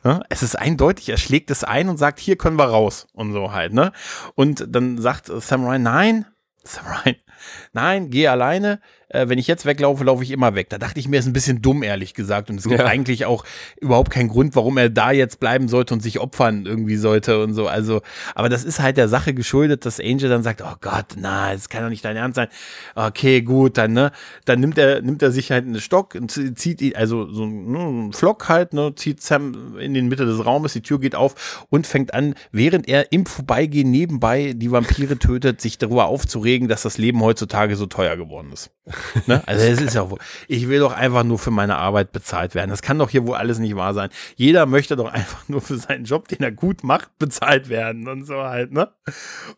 Ne? 0.05 0.21
Es 0.29 0.43
ist 0.43 0.55
eindeutig, 0.55 1.09
er 1.09 1.17
schlägt 1.17 1.49
es 1.49 1.63
ein 1.63 1.89
und 1.89 1.97
sagt, 1.97 2.19
hier 2.19 2.37
können 2.37 2.59
wir 2.59 2.65
raus 2.65 3.07
und 3.13 3.33
so 3.33 3.51
halt, 3.53 3.73
ne? 3.73 3.91
Und 4.35 4.63
dann 4.69 4.99
sagt 4.99 5.25
Sam 5.25 5.65
Ryan, 5.65 5.81
nein, 5.81 6.25
Sam 6.63 6.85
Ryan, 6.85 7.15
nein, 7.73 8.09
geh 8.11 8.27
alleine. 8.27 8.79
Äh, 9.09 9.29
wenn 9.29 9.37
ich 9.37 9.47
jetzt 9.47 9.65
weglaufe, 9.65 10.03
laufe 10.03 10.23
ich 10.23 10.31
immer 10.31 10.55
weg. 10.55 10.69
Da 10.69 10.77
dachte 10.77 10.99
ich 10.99 11.07
mir, 11.07 11.19
ist 11.19 11.27
ein 11.27 11.33
bisschen 11.33 11.61
dumm, 11.61 11.83
ehrlich 11.83 12.13
gesagt. 12.13 12.49
Und 12.49 12.57
es 12.57 12.67
gibt 12.67 12.79
Ja. 12.79 12.85
eigentlich 12.85 13.25
auch 13.25 13.45
überhaupt 13.79 14.11
keinen 14.11 14.29
Grund, 14.29 14.55
warum 14.55 14.77
er 14.77 14.89
da 14.89 15.11
jetzt 15.11 15.39
bleiben 15.39 15.67
sollte 15.67 15.93
und 15.93 16.01
sich 16.01 16.19
opfern 16.19 16.65
irgendwie 16.65 16.95
sollte 16.97 17.41
und 17.43 17.53
so. 17.53 17.67
Also, 17.67 18.01
aber 18.33 18.49
das 18.49 18.63
ist 18.63 18.79
halt 18.79 18.97
der 18.97 19.07
Sache 19.07 19.33
geschuldet, 19.33 19.85
dass 19.85 19.99
Angel 19.99 20.29
dann 20.29 20.43
sagt, 20.43 20.61
oh 20.61 20.75
Gott, 20.81 21.05
na, 21.17 21.53
das 21.53 21.69
kann 21.69 21.83
doch 21.83 21.89
nicht 21.89 22.03
dein 22.05 22.15
Ernst 22.15 22.35
sein. 22.35 22.47
Okay, 22.95 23.41
gut, 23.41 23.77
dann, 23.77 23.93
ne, 23.93 24.11
dann 24.45 24.59
nimmt 24.59 24.77
er, 24.77 25.01
nimmt 25.01 25.21
er 25.21 25.31
sich 25.31 25.51
halt 25.51 25.65
einen 25.65 25.79
Stock 25.79 26.15
und 26.15 26.31
zieht 26.57 26.81
ihn, 26.81 26.95
also 26.95 27.29
so 27.31 27.43
ein, 27.43 27.71
ne, 27.71 27.79
ein 28.07 28.13
Flock 28.13 28.49
halt, 28.49 28.73
ne, 28.73 28.93
zieht 28.95 29.21
Sam 29.21 29.77
in 29.79 29.93
den 29.93 30.07
Mitte 30.07 30.25
des 30.25 30.45
Raumes, 30.45 30.73
die 30.73 30.81
Tür 30.81 30.99
geht 30.99 31.15
auf 31.15 31.65
und 31.69 31.87
fängt 31.87 32.13
an, 32.13 32.35
während 32.51 32.87
er 32.87 33.11
im 33.11 33.25
Vorbeigehen 33.25 33.91
nebenbei 33.91 34.53
die 34.55 34.71
Vampire 34.71 35.17
tötet, 35.19 35.61
sich 35.61 35.77
darüber 35.77 36.05
aufzuregen, 36.05 36.67
dass 36.67 36.81
das 36.83 36.97
Leben 36.97 37.21
heutzutage 37.21 37.75
so 37.75 37.85
teuer 37.85 38.15
geworden 38.17 38.51
ist. 38.53 38.71
Ne? 39.27 39.41
Also 39.47 39.65
es 39.65 39.81
ist 39.81 39.95
ja 39.95 40.09
wohl, 40.09 40.19
ich 40.47 40.67
will 40.67 40.79
doch 40.79 40.91
einfach 40.93 41.23
nur 41.23 41.39
für 41.39 41.49
meine 41.49 41.77
Arbeit 41.77 42.11
bezahlt 42.11 42.53
werden. 42.53 42.69
Das 42.69 42.81
kann 42.81 42.99
doch 42.99 43.09
hier 43.09 43.25
wohl 43.25 43.35
alles 43.35 43.59
nicht 43.59 43.75
wahr 43.75 43.93
sein. 43.93 44.09
Jeder 44.35 44.65
möchte 44.65 44.95
doch 44.95 45.11
einfach 45.11 45.47
nur 45.47 45.61
für 45.61 45.77
seinen 45.77 46.05
Job, 46.05 46.27
den 46.27 46.41
er 46.41 46.51
gut 46.51 46.83
macht, 46.83 47.17
bezahlt 47.17 47.69
werden 47.69 48.07
und 48.07 48.25
so 48.25 48.35
halt, 48.43 48.71
ne? 48.71 48.91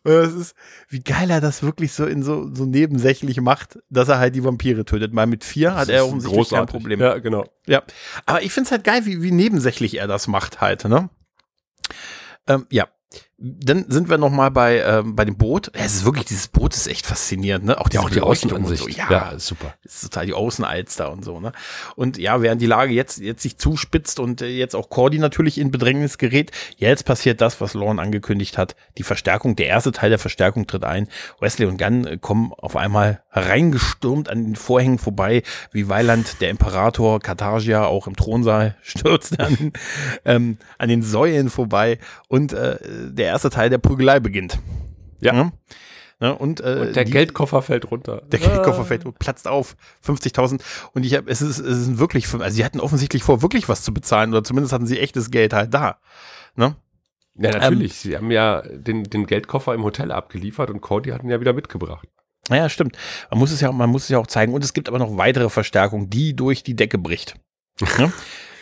Und 0.04 0.12
das 0.12 0.32
ist, 0.32 0.54
wie 0.88 1.00
geil 1.00 1.30
er 1.30 1.40
das 1.40 1.62
wirklich 1.62 1.92
so 1.92 2.06
in 2.06 2.22
so, 2.22 2.48
so 2.54 2.64
nebensächlich 2.64 3.40
macht, 3.40 3.78
dass 3.90 4.08
er 4.08 4.18
halt 4.18 4.34
die 4.34 4.44
Vampire 4.44 4.84
tötet. 4.84 5.12
Mal 5.12 5.26
mit 5.26 5.44
vier 5.44 5.74
hat 5.74 5.82
Das 5.82 5.88
er 5.88 5.96
ist 5.96 6.02
offensichtlich 6.04 6.50
kein 6.50 6.66
Problem. 6.66 7.00
Ja, 7.00 7.18
genau. 7.18 7.44
Ja, 7.66 7.82
aber 8.26 8.42
ich 8.42 8.52
find's 8.52 8.70
halt 8.70 8.84
geil, 8.84 9.04
wie, 9.04 9.22
wie 9.22 9.32
nebensächlich 9.32 9.98
er 9.98 10.06
das 10.06 10.28
macht 10.28 10.60
halt, 10.60 10.84
ne? 10.84 11.10
Ähm, 12.46 12.66
ja. 12.70 12.88
Dann 13.40 13.84
sind 13.88 14.10
wir 14.10 14.18
noch 14.18 14.30
mal 14.30 14.50
bei, 14.50 14.80
ähm, 14.80 15.14
bei 15.14 15.24
dem 15.24 15.36
Boot. 15.36 15.70
Es 15.72 15.94
ist 15.94 16.04
wirklich, 16.04 16.24
dieses 16.24 16.48
Boot 16.48 16.74
ist 16.74 16.88
echt 16.88 17.06
faszinierend, 17.06 17.66
ne? 17.66 17.80
Auch, 17.80 17.88
Ja, 17.92 18.00
auch 18.00 18.10
die 18.10 18.20
Außenansicht. 18.20 18.82
So. 18.82 18.88
Ja, 18.88 19.08
ja, 19.08 19.38
super. 19.38 19.74
ist 19.84 20.02
total 20.02 20.26
die 20.26 20.32
Außenalster 20.32 21.12
und 21.12 21.24
so, 21.24 21.38
ne? 21.38 21.52
Und 21.94 22.18
ja, 22.18 22.42
während 22.42 22.60
die 22.60 22.66
Lage 22.66 22.92
jetzt, 22.92 23.20
jetzt 23.20 23.42
sich 23.42 23.56
zuspitzt 23.56 24.18
und 24.18 24.42
äh, 24.42 24.48
jetzt 24.48 24.74
auch 24.74 24.90
Cordy 24.90 25.20
natürlich 25.20 25.58
in 25.58 25.70
Bedrängnis 25.70 26.18
gerät, 26.18 26.50
jetzt 26.78 27.04
passiert 27.04 27.40
das, 27.40 27.60
was 27.60 27.74
Lorne 27.74 28.02
angekündigt 28.02 28.58
hat. 28.58 28.74
Die 28.96 29.04
Verstärkung, 29.04 29.54
der 29.54 29.68
erste 29.68 29.92
Teil 29.92 30.10
der 30.10 30.18
Verstärkung 30.18 30.66
tritt 30.66 30.82
ein. 30.82 31.06
Wesley 31.38 31.68
und 31.68 31.78
Gunn 31.78 32.08
äh, 32.08 32.18
kommen 32.18 32.52
auf 32.54 32.74
einmal 32.74 33.22
hereingestürmt 33.30 34.28
an 34.28 34.46
den 34.46 34.56
Vorhängen 34.56 34.98
vorbei, 34.98 35.44
wie 35.70 35.88
Weiland, 35.88 36.40
der 36.40 36.50
Imperator, 36.50 37.20
Katargia 37.20 37.84
auch 37.84 38.08
im 38.08 38.16
Thronsaal 38.16 38.74
stürzt 38.82 39.38
an, 39.38 39.72
ähm, 40.24 40.58
an 40.76 40.88
den 40.88 41.04
Säulen 41.04 41.50
vorbei 41.50 41.98
und 42.26 42.52
äh, 42.52 42.78
der 42.82 43.27
erste 43.28 43.50
Teil 43.50 43.70
der 43.70 43.78
Prügelei 43.78 44.20
beginnt. 44.20 44.58
Ja. 45.20 45.32
Ne? 45.32 45.52
Ne? 46.20 46.34
Und, 46.36 46.60
äh, 46.60 46.86
Und 46.86 46.96
der 46.96 47.04
die- 47.04 47.12
Geldkoffer 47.12 47.62
fällt 47.62 47.90
runter. 47.90 48.22
der 48.26 48.40
Geldkoffer 48.40 48.84
fällt 48.84 49.04
und 49.06 49.18
platzt 49.20 49.46
auf. 49.46 49.76
50.000. 50.00 50.62
Und 50.92 51.04
ich 51.06 51.14
habe, 51.14 51.30
es 51.30 51.40
ist, 51.42 51.58
es 51.60 51.78
ist 51.78 51.98
wirklich, 51.98 52.26
also 52.34 52.50
sie 52.56 52.64
hatten 52.64 52.80
offensichtlich 52.80 53.22
vor, 53.22 53.40
wirklich 53.42 53.68
was 53.68 53.82
zu 53.82 53.94
bezahlen 53.94 54.30
oder 54.30 54.42
zumindest 54.42 54.72
hatten 54.72 54.86
sie 54.86 54.98
echtes 54.98 55.30
Geld 55.30 55.52
halt 55.52 55.72
da. 55.72 55.98
Ne? 56.56 56.74
Ja, 57.36 57.52
natürlich. 57.56 57.94
Sie 57.94 58.16
haben 58.16 58.32
ja 58.32 58.62
den, 58.62 59.04
den 59.04 59.26
Geldkoffer 59.26 59.72
im 59.74 59.84
Hotel 59.84 60.10
abgeliefert 60.10 60.70
und 60.70 60.80
Cody 60.80 61.10
hat 61.10 61.22
ihn 61.22 61.30
ja 61.30 61.40
wieder 61.40 61.52
mitgebracht. 61.52 62.08
Naja, 62.48 62.68
stimmt. 62.68 62.96
Man 63.30 63.38
muss 63.38 63.52
es 63.52 63.60
ja, 63.60 63.70
man 63.70 63.88
muss 63.90 64.04
es 64.04 64.08
ja 64.08 64.18
auch 64.18 64.26
zeigen. 64.26 64.54
Und 64.54 64.64
es 64.64 64.72
gibt 64.72 64.88
aber 64.88 64.98
noch 64.98 65.16
weitere 65.18 65.50
Verstärkung, 65.50 66.10
die 66.10 66.34
durch 66.34 66.64
die 66.64 66.74
Decke 66.74 66.98
bricht. 66.98 67.36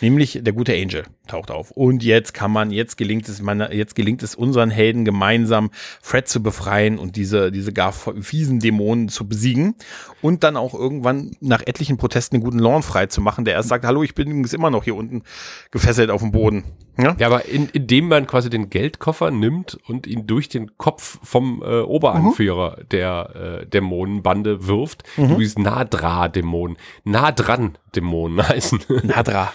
Nämlich 0.00 0.40
der 0.42 0.52
gute 0.52 0.74
Angel 0.74 1.04
taucht 1.26 1.50
auf. 1.50 1.70
Und 1.70 2.02
jetzt 2.02 2.34
kann 2.34 2.50
man, 2.50 2.70
jetzt 2.70 2.96
gelingt 2.96 3.28
es, 3.28 3.40
man, 3.40 3.60
jetzt 3.72 3.94
gelingt 3.94 4.22
es 4.22 4.34
unseren 4.34 4.70
Helden 4.70 5.04
gemeinsam, 5.04 5.70
Fred 6.02 6.28
zu 6.28 6.42
befreien 6.42 6.98
und 6.98 7.16
diese, 7.16 7.50
diese 7.50 7.72
gar 7.72 7.92
fiesen 7.92 8.60
Dämonen 8.60 9.08
zu 9.08 9.28
besiegen. 9.28 9.74
Und 10.22 10.44
dann 10.44 10.56
auch 10.56 10.74
irgendwann 10.74 11.36
nach 11.40 11.62
etlichen 11.66 11.96
Protesten 11.96 12.36
den 12.36 12.44
guten 12.44 12.58
Lorne 12.58 12.82
frei 12.82 13.06
zu 13.06 13.20
machen, 13.20 13.44
der 13.44 13.54
erst 13.54 13.68
sagt, 13.68 13.84
hallo, 13.84 14.02
ich 14.02 14.14
bin 14.14 14.28
übrigens 14.28 14.52
immer 14.52 14.70
noch 14.70 14.84
hier 14.84 14.94
unten 14.94 15.22
gefesselt 15.70 16.10
auf 16.10 16.20
dem 16.20 16.32
Boden. 16.32 16.64
Ja? 16.98 17.14
Ja, 17.18 17.26
aber 17.26 17.46
in, 17.46 17.68
indem 17.68 18.08
man 18.08 18.26
quasi 18.26 18.48
den 18.50 18.70
Geldkoffer 18.70 19.30
nimmt 19.30 19.78
und 19.86 20.06
ihn 20.06 20.26
durch 20.26 20.48
den 20.48 20.78
Kopf 20.78 21.18
vom 21.22 21.62
äh, 21.62 21.80
Oberanführer 21.80 22.78
der 22.90 23.60
äh, 23.62 23.66
Dämonenbande 23.66 24.66
wirft, 24.66 25.02
mhm. 25.16 25.38
dieses 25.38 25.58
Nadra-Dämonen, 25.58 26.76
nah 27.04 27.32
dran 27.32 27.76
Dämonen 27.94 28.46
heißen. 28.48 28.80
Nadra. 29.02 29.52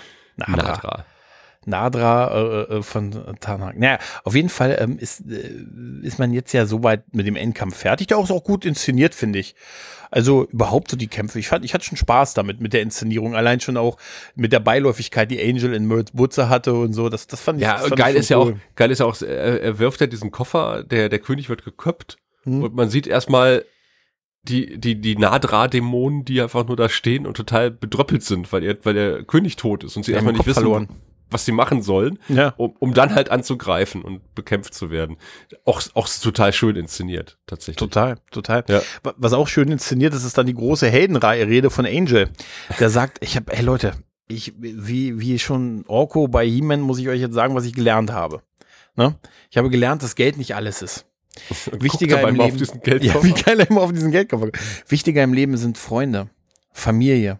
Nadra. 0.48 0.72
Nadra. 0.74 1.06
Nadra 1.66 2.28
äh, 2.34 2.78
äh, 2.78 2.84
von 2.84 3.12
Tanak. 3.39 3.78
Naja, 3.78 4.00
auf 4.24 4.34
jeden 4.36 4.50
Fall 4.50 4.78
ähm, 4.80 4.98
ist, 4.98 5.22
äh, 5.30 5.52
ist 6.02 6.18
man 6.18 6.34
jetzt 6.34 6.54
ja 6.54 6.66
soweit 6.66 7.14
mit 7.14 7.28
dem 7.28 7.36
Endkampf 7.36 7.78
fertig. 7.78 8.08
Der 8.08 8.20
ist 8.20 8.32
auch 8.32 8.44
gut 8.44 8.66
inszeniert, 8.66 9.14
finde 9.14 9.39
ich. 9.39 9.56
Also 10.10 10.46
überhaupt 10.48 10.92
so 10.92 10.98
die 10.98 11.08
Kämpfe. 11.08 11.39
Ich 11.39 11.48
fand, 11.48 11.64
ich 11.64 11.74
hatte 11.74 11.86
schon 11.86 11.98
Spaß 11.98 12.34
damit, 12.34 12.60
mit 12.60 12.74
der 12.74 12.82
Inszenierung. 12.82 13.36
Allein 13.36 13.60
schon 13.60 13.78
auch 13.78 13.98
mit 14.36 14.52
der 14.52 14.60
Beiläufigkeit, 14.60 15.30
die 15.30 15.42
Angel 15.42 15.74
in 15.74 15.88
Butze 16.14 16.50
hatte 16.50 16.74
und 16.74 16.94
so. 16.94 17.10
Das, 17.10 17.28
das 17.28 17.39
fand 17.39 17.60
ich 17.60 17.68
Ja, 17.68 17.78
fand 17.78 17.96
geil 17.96 18.16
ich 18.16 18.22
ist 18.22 18.30
ja 18.30 18.38
auch, 18.38 18.52
geil 18.76 18.92
ist 18.92 19.00
ja 19.00 19.06
auch, 19.06 19.22
er, 19.22 19.62
er 19.62 19.80
wirft 19.80 20.02
ja 20.02 20.08
diesen 20.08 20.32
Koffer, 20.32 20.84
der, 20.84 21.10
der 21.10 21.20
König 21.20 21.48
wird 21.48 21.64
geköpft 21.64 22.18
und 22.44 22.74
man 22.74 22.89
sieht 22.89 23.06
erstmal 23.06 23.66
die, 24.44 24.80
die, 24.80 25.00
die 25.00 25.16
Nadra-Dämonen, 25.18 26.26
die 26.26 26.42
einfach 26.42 26.66
nur 26.66 26.76
da 26.76 26.89
stehen 26.89 27.26
und 27.28 27.38
total 27.38 27.72
bedröppelt 27.72 28.24
sind, 28.24 28.52
weil, 28.52 28.64
er, 28.64 28.78
weil 28.84 28.94
der 28.94 29.24
König 29.24 29.56
tot 29.56 29.84
ist 29.84 29.96
und 29.98 30.04
sie 30.04 30.12
haben 30.12 30.16
erstmal 30.18 30.34
nicht 30.34 30.39
Kopf 30.39 30.48
wissen, 30.48 30.60
verloren. 30.62 30.88
was 31.30 31.46
sie 31.46 31.52
machen 31.52 31.82
sollen, 31.84 32.18
Ja. 32.28 32.54
um, 32.58 32.72
um 32.80 32.94
dann 32.94 33.14
halt 33.14 33.30
anzugreifen 33.30 34.02
und 34.02 34.34
bekämpft 34.34 34.74
zu 34.74 34.89
werden. 34.89 35.18
Auch, 35.64 35.82
auch 35.94 36.10
total 36.10 36.54
schön 36.54 36.76
inszeniert, 36.76 37.38
tatsächlich. 37.46 37.78
Total, 37.78 38.18
total. 38.32 38.64
Ja. 38.68 38.82
Wa- 39.04 39.14
Was 39.18 39.34
auch 39.34 39.48
schön 39.48 39.70
inszeniert 39.72 40.14
ist, 40.14 40.24
ist 40.24 40.38
dann 40.38 40.48
die 40.48 40.56
große 40.56 40.89
Heldenrede 40.89 41.70
von 41.70 41.86
Angel. 41.86 42.30
Der 42.80 42.89
sagt, 42.89 43.20
ich 43.24 43.36
habe, 43.36 43.56
hey 43.56 43.64
Leute, 43.64 43.94
ich, 44.28 44.54
wie, 44.58 45.20
wie 45.20 45.38
schon 45.39 45.84
Orko 45.88 46.28
bei 46.28 46.48
He-Man 46.48 46.82
muss 46.82 46.98
ich 47.00 47.10
euch 47.10 47.22
jetzt 47.22 47.34
sagen, 47.36 47.54
was 47.54 47.66
ich 47.66 47.74
gelernt 47.74 48.12
habe. 48.12 48.42
Ne? 48.96 49.16
Ich 49.50 49.58
habe 49.58 49.70
gelernt, 49.70 50.04
dass 50.04 50.16
Geld 50.16 50.38
nicht 50.38 50.56
alles 50.56 50.82
ist. 50.82 51.06
Wichtiger 51.72 52.28
im 52.28 52.36
Leben. 52.36 52.58
Ja, 53.02 53.24
wie 53.24 53.34
geil 53.34 53.60
er 53.60 53.70
immer 53.70 53.82
auf 53.82 53.94
diesen 53.94 54.12
Geldkoffer. 54.12 54.50
Wichtiger 54.88 55.24
im 55.24 55.34
Leben 55.34 55.58
sind 55.58 55.78
Freunde, 55.78 56.30
Familie. 56.72 57.40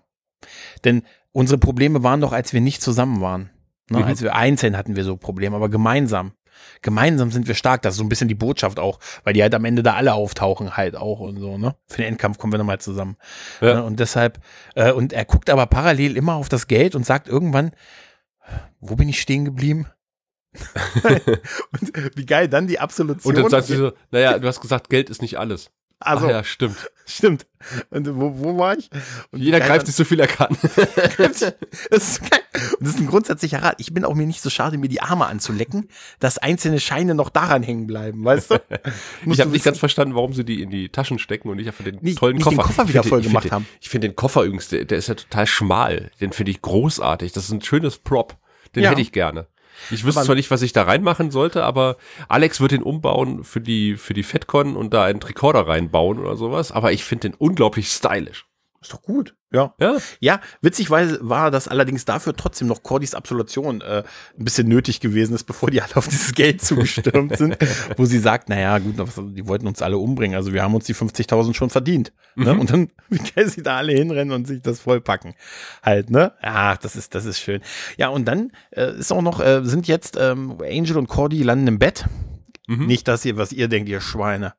Denn 0.84 1.04
unsere 1.32 1.58
Probleme 1.58 2.04
waren 2.04 2.22
doch, 2.22 2.32
als 2.32 2.54
wir 2.54 2.62
nicht 2.62 2.82
zusammen 2.82 3.22
waren. 3.22 3.50
Ne? 3.90 4.00
Mhm. 4.00 4.04
Als 4.06 4.22
wir 4.22 4.36
einzeln 4.36 4.78
hatten 4.78 4.96
wir 4.96 5.04
so 5.04 5.18
Probleme, 5.18 5.56
aber 5.56 5.70
gemeinsam. 5.70 6.34
Gemeinsam 6.82 7.32
sind 7.32 7.48
wir 7.48 7.56
stark. 7.56 7.82
Das 7.82 7.94
ist 7.94 7.98
so 7.98 8.04
ein 8.04 8.10
bisschen 8.10 8.28
die 8.28 8.36
Botschaft 8.36 8.80
auch, 8.80 9.00
weil 9.24 9.34
die 9.34 9.42
halt 9.42 9.54
am 9.54 9.66
Ende 9.66 9.84
da 9.84 9.94
alle 9.94 10.14
auftauchen 10.14 10.78
halt 10.78 10.96
auch 10.96 11.20
und 11.20 11.40
so, 11.40 11.58
ne? 11.58 11.76
Für 11.88 11.98
den 11.98 12.08
Endkampf 12.08 12.38
kommen 12.38 12.54
wir 12.54 12.58
nochmal 12.58 12.80
zusammen. 12.80 13.18
Ja. 13.62 13.76
Ne? 13.76 13.84
Und 13.84 14.00
deshalb, 14.00 14.40
äh, 14.76 14.92
und 14.92 15.14
er 15.14 15.26
guckt 15.26 15.50
aber 15.50 15.66
parallel 15.66 16.18
immer 16.18 16.36
auf 16.36 16.50
das 16.50 16.68
Geld 16.68 16.96
und 16.96 17.06
sagt 17.06 17.28
irgendwann, 17.28 17.72
wo 18.80 18.96
bin 18.96 19.10
ich 19.10 19.22
stehen 19.22 19.46
geblieben? 19.46 19.88
und 21.04 21.92
wie 22.16 22.26
geil 22.26 22.48
dann 22.48 22.68
die 22.68 22.80
Absolution. 22.80 23.36
Und 23.36 23.42
dann 23.42 23.50
sagst 23.50 23.70
du 23.70 23.76
so, 23.78 23.92
naja, 24.12 24.38
du 24.40 24.48
hast 24.48 24.62
gesagt, 24.62 24.90
Geld 24.90 25.10
ist 25.10 25.22
nicht 25.22 25.38
alles. 25.40 25.72
also, 26.00 26.26
Ach 26.26 26.30
ja, 26.30 26.44
stimmt. 26.44 26.92
stimmt. 27.06 27.46
Und 27.90 28.08
wo, 28.18 28.34
wo 28.40 28.58
war 28.58 28.78
ich? 28.78 28.90
Und 29.32 29.40
Jeder 29.42 29.60
greift 29.60 29.86
sich 29.86 29.96
so 29.96 30.04
viel 30.04 30.20
er 30.20 30.28
kann. 30.28 30.58
Das 30.62 31.42
ist 31.42 32.22
geil. 32.30 32.40
Und 32.80 32.88
das 32.88 32.96
ist 32.96 33.00
ein 33.00 33.08
grundsätzlicher 33.08 33.62
Rat. 33.64 33.76
Ich 33.80 33.94
bin 33.94 34.04
auch 34.04 34.14
mir 34.16 34.26
nicht 34.28 34.42
so 34.42 34.50
schade, 34.50 34.78
mir 34.78 34.88
die 34.90 35.02
Arme 35.02 35.26
anzulecken, 35.28 35.88
dass 36.20 36.38
einzelne 36.38 36.80
Scheine 36.80 37.16
noch 37.16 37.30
daran 37.30 37.64
hängen 37.64 37.88
bleiben, 37.88 38.24
weißt 38.26 38.52
du? 38.52 38.56
Ich 39.26 39.40
habe 39.40 39.52
nicht 39.52 39.64
ganz 39.64 39.78
verstanden, 39.80 40.16
warum 40.16 40.34
sie 40.34 40.44
die 40.44 40.62
in 40.62 40.70
die 40.70 40.90
Taschen 40.90 41.20
stecken 41.20 41.50
und 41.50 41.58
nicht 41.58 41.68
einfach 41.68 41.84
den 41.84 41.96
Nicht- 42.02 42.18
tollen 42.18 42.36
nicht 42.36 42.46
den 42.50 42.58
Koffer. 42.58 42.68
Koffer 42.68 42.84
Ich 42.84 42.90
wieder 42.90 43.04
finde- 43.04 43.10
voll 43.10 43.22
gemacht 43.22 43.52
haben. 43.52 43.68
Ich 43.80 43.90
finde 43.90 44.08
den 44.10 44.16
Koffer 44.16 44.44
übrigens, 44.44 44.68
der, 44.70 44.86
der 44.86 44.98
ist 44.98 45.08
ja 45.08 45.16
total 45.16 45.48
schmal. 45.48 46.12
Den 46.20 46.34
finde 46.34 46.52
ich 46.52 46.62
großartig. 46.62 47.32
Das 47.32 47.46
ist 47.46 47.52
ein 47.52 47.62
schönes 47.62 47.98
Prop. 48.00 48.38
Den 48.76 48.84
Ja. 48.84 48.90
hätte 48.92 49.02
ich 49.02 49.12
gerne. 49.12 49.48
Ich 49.90 50.04
wüsste 50.04 50.22
zwar 50.24 50.36
nicht, 50.36 50.52
was 50.52 50.62
ich 50.62 50.74
da 50.74 50.84
reinmachen 50.84 51.32
sollte, 51.32 51.64
aber 51.64 51.98
Alex 52.28 52.62
wird 52.62 52.72
den 52.72 52.84
umbauen 52.84 53.44
für 53.44 53.62
die, 53.62 53.98
für 53.98 54.14
die 54.14 54.24
FedCon 54.24 54.76
und 54.76 54.94
da 54.94 55.06
einen 55.06 55.20
Tricorder 55.20 55.68
reinbauen 55.68 56.20
oder 56.20 56.36
sowas. 56.36 56.72
Aber 56.72 56.92
ich 56.92 57.04
finde 57.04 57.30
den 57.30 57.36
unglaublich 57.36 57.90
stylisch. 57.90 58.46
Ist 58.82 58.94
doch 58.94 59.04
gut. 59.04 59.36
Ja. 59.54 59.76
Ja, 59.80 59.98
Ja, 60.20 60.42
witzigweise 60.62 61.20
war 61.22 61.52
das 61.52 61.68
allerdings 61.68 62.04
dafür 62.04 62.36
trotzdem 62.36 62.68
noch 62.68 62.82
Cordys 62.82 63.14
Absolution 63.14 63.82
äh, 63.82 64.04
ein 64.38 64.44
bisschen 64.44 64.68
nötig 64.68 65.02
gewesen 65.02 65.36
ist, 65.36 65.44
bevor 65.44 65.70
die 65.70 65.82
alle 65.84 65.96
auf 65.98 66.08
dieses 66.08 66.34
Geld 66.34 66.62
zugestürmt 66.66 67.38
sind, 67.38 67.58
wo 67.96 68.06
sie 68.06 68.18
sagt, 68.18 68.50
naja, 68.50 68.80
gut, 68.80 68.96
die 69.36 69.48
wollten 69.48 69.68
uns 69.68 69.84
alle 69.84 70.00
umbringen, 70.00 70.36
also 70.36 70.52
wir 70.52 70.64
haben 70.64 70.74
uns 70.74 70.86
die 70.86 70.96
50.000 70.96 71.54
schon 71.54 71.70
verdient. 71.70 72.12
Ne? 72.36 72.58
Und 72.58 72.72
dann, 72.72 72.90
wie 73.10 73.20
geil 73.20 73.48
sie 73.50 73.62
da 73.62 73.78
alle 73.78 73.94
hinrennen 73.94 74.34
und 74.34 74.48
sich 74.48 74.64
das 74.64 74.80
vollpacken. 74.80 75.36
Halt, 75.84 76.10
ne? 76.10 76.34
Ach, 76.42 76.78
das 76.78 76.96
ist, 76.96 77.14
das 77.14 77.26
ist 77.26 77.40
schön. 77.40 77.62
Ja, 77.98 78.08
und 78.08 78.26
dann 78.26 78.52
äh, 78.72 78.98
ist 78.98 79.12
auch 79.12 79.22
noch, 79.22 79.42
äh, 79.42 79.62
sind 79.64 79.88
jetzt 79.88 80.18
ähm, 80.20 80.58
Angel 80.60 80.98
und 80.98 81.08
Cordy 81.08 81.44
landen 81.44 81.68
im 81.68 81.78
Bett. 81.78 82.06
Mhm. 82.68 82.88
Nicht 82.88 83.08
das 83.08 83.22
hier, 83.22 83.38
was 83.38 83.52
ihr 83.52 83.68
denkt, 83.68 83.90
ihr 83.90 84.02
Schweine. 84.02 84.54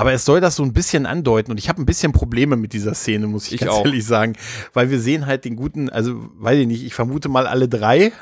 Aber 0.00 0.12
es 0.14 0.24
soll 0.24 0.40
das 0.40 0.56
so 0.56 0.62
ein 0.62 0.72
bisschen 0.72 1.04
andeuten 1.04 1.50
und 1.52 1.58
ich 1.58 1.68
habe 1.68 1.80
ein 1.82 1.84
bisschen 1.86 2.12
Probleme 2.12 2.56
mit 2.56 2.72
dieser 2.72 2.94
Szene, 2.94 3.26
muss 3.26 3.48
ich, 3.48 3.54
Ich 3.54 3.60
ganz 3.60 3.72
auch. 3.72 3.84
ehrlich 3.84 4.06
sagen. 4.06 4.32
Weil 4.72 4.90
wir 4.90 4.98
sehen 4.98 5.26
halt 5.26 5.44
den 5.44 5.56
guten, 5.56 5.90
also 5.90 6.30
weiß 6.38 6.58
ich 6.60 6.66
nicht, 6.66 6.84
ich 6.84 6.94
vermute 6.94 7.28
mal 7.28 7.46
alle 7.46 7.68
drei 7.68 8.12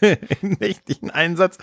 im 0.42 0.56
nächtlichen 0.58 1.10
Einsatz. 1.10 1.58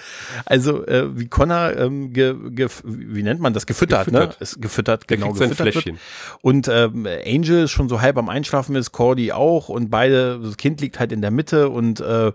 Also 0.46 0.86
äh, 0.88 1.18
wie 1.20 1.28
Connor, 1.28 1.76
ähm, 1.76 2.14
ge, 2.14 2.36
ge, 2.52 2.70
wie 2.86 3.22
nennt 3.24 3.42
man 3.42 3.54
das? 3.54 3.66
Gefüttert, 3.66 4.06
Gefüttert. 4.06 4.30
ne? 4.30 4.36
Ist 4.40 4.62
gefüttert, 4.62 5.10
Der 5.10 5.18
genau, 5.18 5.34
gefüttert 5.34 5.76
wird. 5.76 5.98
Und 6.42 6.70
ähm, 6.70 7.06
Angel 7.26 7.64
ist 7.66 7.72
schon 7.72 7.90
so 7.90 8.00
halb 8.00 8.18
am 8.18 8.30
Einschlafen 8.30 8.76
ist, 8.76 8.94
Cordy 8.94 9.34
auch 9.34 9.68
und 9.68 9.90
beide, 9.90 10.40
das 10.42 10.56
Kind 10.56 10.80
liegt 10.80 11.00
halt 11.00 11.12
in 11.12 11.22
der 11.22 11.32
Mitte 11.32 11.70
und 11.70 12.00
äh, 12.00 12.32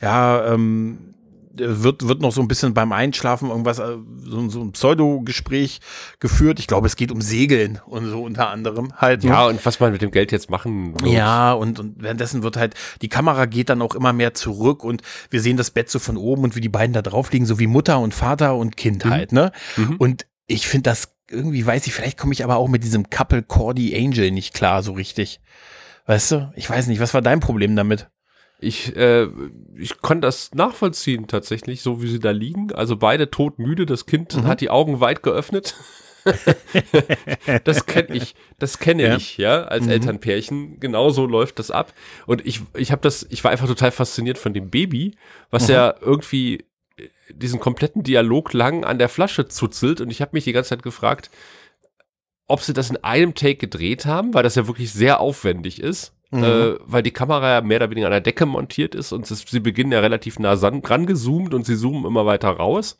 ja, 0.00 0.54
ähm, 0.54 1.14
wird, 1.60 2.06
wird 2.06 2.20
noch 2.20 2.32
so 2.32 2.40
ein 2.40 2.48
bisschen 2.48 2.74
beim 2.74 2.92
Einschlafen 2.92 3.50
irgendwas, 3.50 3.78
äh, 3.78 3.96
so, 4.24 4.48
so 4.48 4.60
ein 4.62 4.72
Pseudo-Gespräch 4.72 5.80
geführt. 6.20 6.58
Ich 6.58 6.66
glaube, 6.66 6.86
es 6.86 6.96
geht 6.96 7.12
um 7.12 7.20
Segeln 7.20 7.80
und 7.86 8.06
so 8.06 8.22
unter 8.22 8.50
anderem 8.50 8.92
halt. 8.96 9.24
ne? 9.24 9.30
Ja, 9.30 9.46
und 9.46 9.64
was 9.64 9.80
man 9.80 9.92
mit 9.92 10.02
dem 10.02 10.10
Geld 10.10 10.32
jetzt 10.32 10.50
machen 10.50 10.92
muss. 10.92 11.10
Ja, 11.10 11.52
und, 11.52 11.78
und 11.78 12.02
währenddessen 12.02 12.42
wird 12.42 12.56
halt, 12.56 12.74
die 13.02 13.08
Kamera 13.08 13.46
geht 13.46 13.68
dann 13.68 13.82
auch 13.82 13.94
immer 13.94 14.12
mehr 14.12 14.34
zurück 14.34 14.84
und 14.84 15.02
wir 15.30 15.40
sehen 15.40 15.56
das 15.56 15.70
Bett 15.70 15.90
so 15.90 15.98
von 15.98 16.16
oben 16.16 16.44
und 16.44 16.56
wie 16.56 16.60
die 16.60 16.68
beiden 16.68 16.92
da 16.92 17.02
drauf 17.02 17.30
liegen, 17.32 17.46
so 17.46 17.58
wie 17.58 17.66
Mutter 17.66 17.98
und 18.00 18.14
Vater 18.14 18.56
und 18.56 18.76
Kind 18.76 19.04
halt, 19.04 19.32
ne? 19.32 19.52
Mhm. 19.76 19.96
Und 19.96 20.26
ich 20.46 20.66
finde 20.66 20.90
das 20.90 21.14
irgendwie, 21.30 21.64
weiß 21.64 21.86
ich, 21.86 21.92
vielleicht 21.92 22.18
komme 22.18 22.32
ich 22.32 22.42
aber 22.42 22.56
auch 22.56 22.68
mit 22.68 22.84
diesem 22.84 23.10
Couple 23.10 23.42
Cordy 23.42 23.96
Angel 23.96 24.30
nicht 24.30 24.54
klar 24.54 24.82
so 24.82 24.92
richtig. 24.92 25.40
Weißt 26.06 26.30
du? 26.32 26.52
Ich 26.56 26.68
weiß 26.68 26.86
nicht, 26.86 27.00
was 27.00 27.12
war 27.12 27.20
dein 27.20 27.40
Problem 27.40 27.76
damit? 27.76 28.08
Ich, 28.60 28.96
äh, 28.96 29.28
ich 29.76 29.98
konnte 30.02 30.26
das 30.26 30.52
nachvollziehen 30.54 31.28
tatsächlich, 31.28 31.80
so 31.82 32.02
wie 32.02 32.08
sie 32.08 32.18
da 32.18 32.32
liegen. 32.32 32.72
Also 32.72 32.96
beide 32.96 33.30
todmüde, 33.30 33.86
das 33.86 34.04
Kind 34.06 34.34
Mhm. 34.36 34.46
hat 34.46 34.60
die 34.60 34.70
Augen 34.70 34.98
weit 35.00 35.22
geöffnet. 35.22 35.76
das 37.64 37.86
kenne 37.86 38.14
ich, 38.16 38.34
das 38.58 38.78
kenne 38.78 39.02
Ja. 39.04 39.16
ich, 39.16 39.38
ja, 39.38 39.62
als 39.64 39.84
Mhm. 39.84 39.90
Elternpärchen. 39.92 40.80
Genauso 40.80 41.26
läuft 41.26 41.58
das 41.58 41.70
ab. 41.70 41.92
Und 42.26 42.44
ich, 42.46 42.60
ich 42.76 42.90
habe 42.92 43.02
das, 43.02 43.26
ich 43.30 43.44
war 43.44 43.50
einfach 43.50 43.66
total 43.68 43.92
fasziniert 43.92 44.38
von 44.38 44.52
dem 44.54 44.70
Baby, 44.70 45.16
was 45.50 45.68
Mhm. 45.68 45.74
ja 45.74 45.94
irgendwie 46.00 46.64
äh, 46.98 47.08
diesen 47.32 47.60
kompletten 47.60 48.02
Dialog 48.02 48.52
lang 48.52 48.84
an 48.84 48.98
der 48.98 49.08
Flasche 49.08 49.48
zuzelt. 49.48 50.00
Und 50.00 50.10
ich 50.10 50.20
habe 50.20 50.30
mich 50.34 50.44
die 50.44 50.52
ganze 50.52 50.70
Zeit 50.70 50.82
gefragt, 50.82 51.30
ob 52.46 52.62
sie 52.62 52.72
das 52.72 52.90
in 52.90 52.96
einem 53.04 53.34
Take 53.34 53.56
gedreht 53.56 54.06
haben, 54.06 54.34
weil 54.34 54.42
das 54.42 54.54
ja 54.56 54.66
wirklich 54.66 54.92
sehr 54.92 55.20
aufwendig 55.20 55.80
ist. 55.80 56.12
Mhm. 56.30 56.44
Äh, 56.44 56.76
weil 56.80 57.02
die 57.02 57.12
Kamera 57.12 57.54
ja 57.54 57.60
mehr 57.62 57.78
oder 57.78 57.90
weniger 57.90 58.06
an 58.06 58.12
der 58.12 58.20
Decke 58.20 58.44
montiert 58.44 58.94
ist 58.94 59.12
und 59.12 59.30
es, 59.30 59.44
sie 59.48 59.60
beginnen 59.60 59.92
ja 59.92 60.00
relativ 60.00 60.38
nah 60.38 60.56
dran 60.56 61.06
gezoomt 61.06 61.54
und 61.54 61.64
sie 61.64 61.76
zoomen 61.76 62.04
immer 62.04 62.26
weiter 62.26 62.50
raus, 62.50 62.98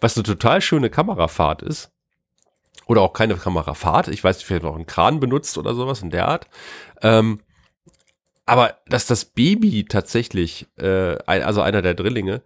was 0.00 0.16
eine 0.16 0.24
total 0.24 0.62
schöne 0.62 0.88
Kamerafahrt 0.88 1.62
ist. 1.62 1.90
Oder 2.86 3.02
auch 3.02 3.12
keine 3.12 3.36
Kamerafahrt, 3.36 4.08
ich 4.08 4.24
weiß 4.24 4.38
nicht, 4.38 4.46
vielleicht 4.46 4.64
noch 4.64 4.74
einen 4.74 4.86
Kran 4.86 5.20
benutzt 5.20 5.58
oder 5.58 5.74
sowas 5.74 6.02
in 6.02 6.10
der 6.10 6.26
Art. 6.26 6.48
Ähm, 7.02 7.40
aber 8.46 8.78
dass 8.86 9.06
das 9.06 9.26
Baby 9.26 9.84
tatsächlich, 9.84 10.66
äh, 10.76 11.16
also 11.26 11.60
einer 11.60 11.82
der 11.82 11.94
Drillinge, 11.94 12.42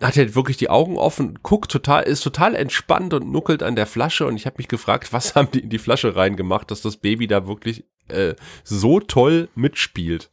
hat 0.00 0.16
ja 0.16 0.34
wirklich 0.34 0.56
die 0.56 0.70
Augen 0.70 0.96
offen, 0.96 1.38
guckt 1.42 1.70
total, 1.70 2.04
ist 2.04 2.22
total 2.22 2.54
entspannt 2.54 3.14
und 3.14 3.30
nuckelt 3.30 3.62
an 3.62 3.76
der 3.76 3.86
Flasche 3.86 4.26
und 4.26 4.36
ich 4.36 4.46
habe 4.46 4.56
mich 4.58 4.68
gefragt, 4.68 5.12
was 5.12 5.34
haben 5.34 5.50
die 5.52 5.60
in 5.60 5.70
die 5.70 5.78
Flasche 5.78 6.16
reingemacht, 6.16 6.70
dass 6.70 6.82
das 6.82 6.96
Baby 6.96 7.26
da 7.26 7.46
wirklich 7.46 7.84
äh, 8.08 8.34
so 8.64 9.00
toll 9.00 9.48
mitspielt. 9.54 10.30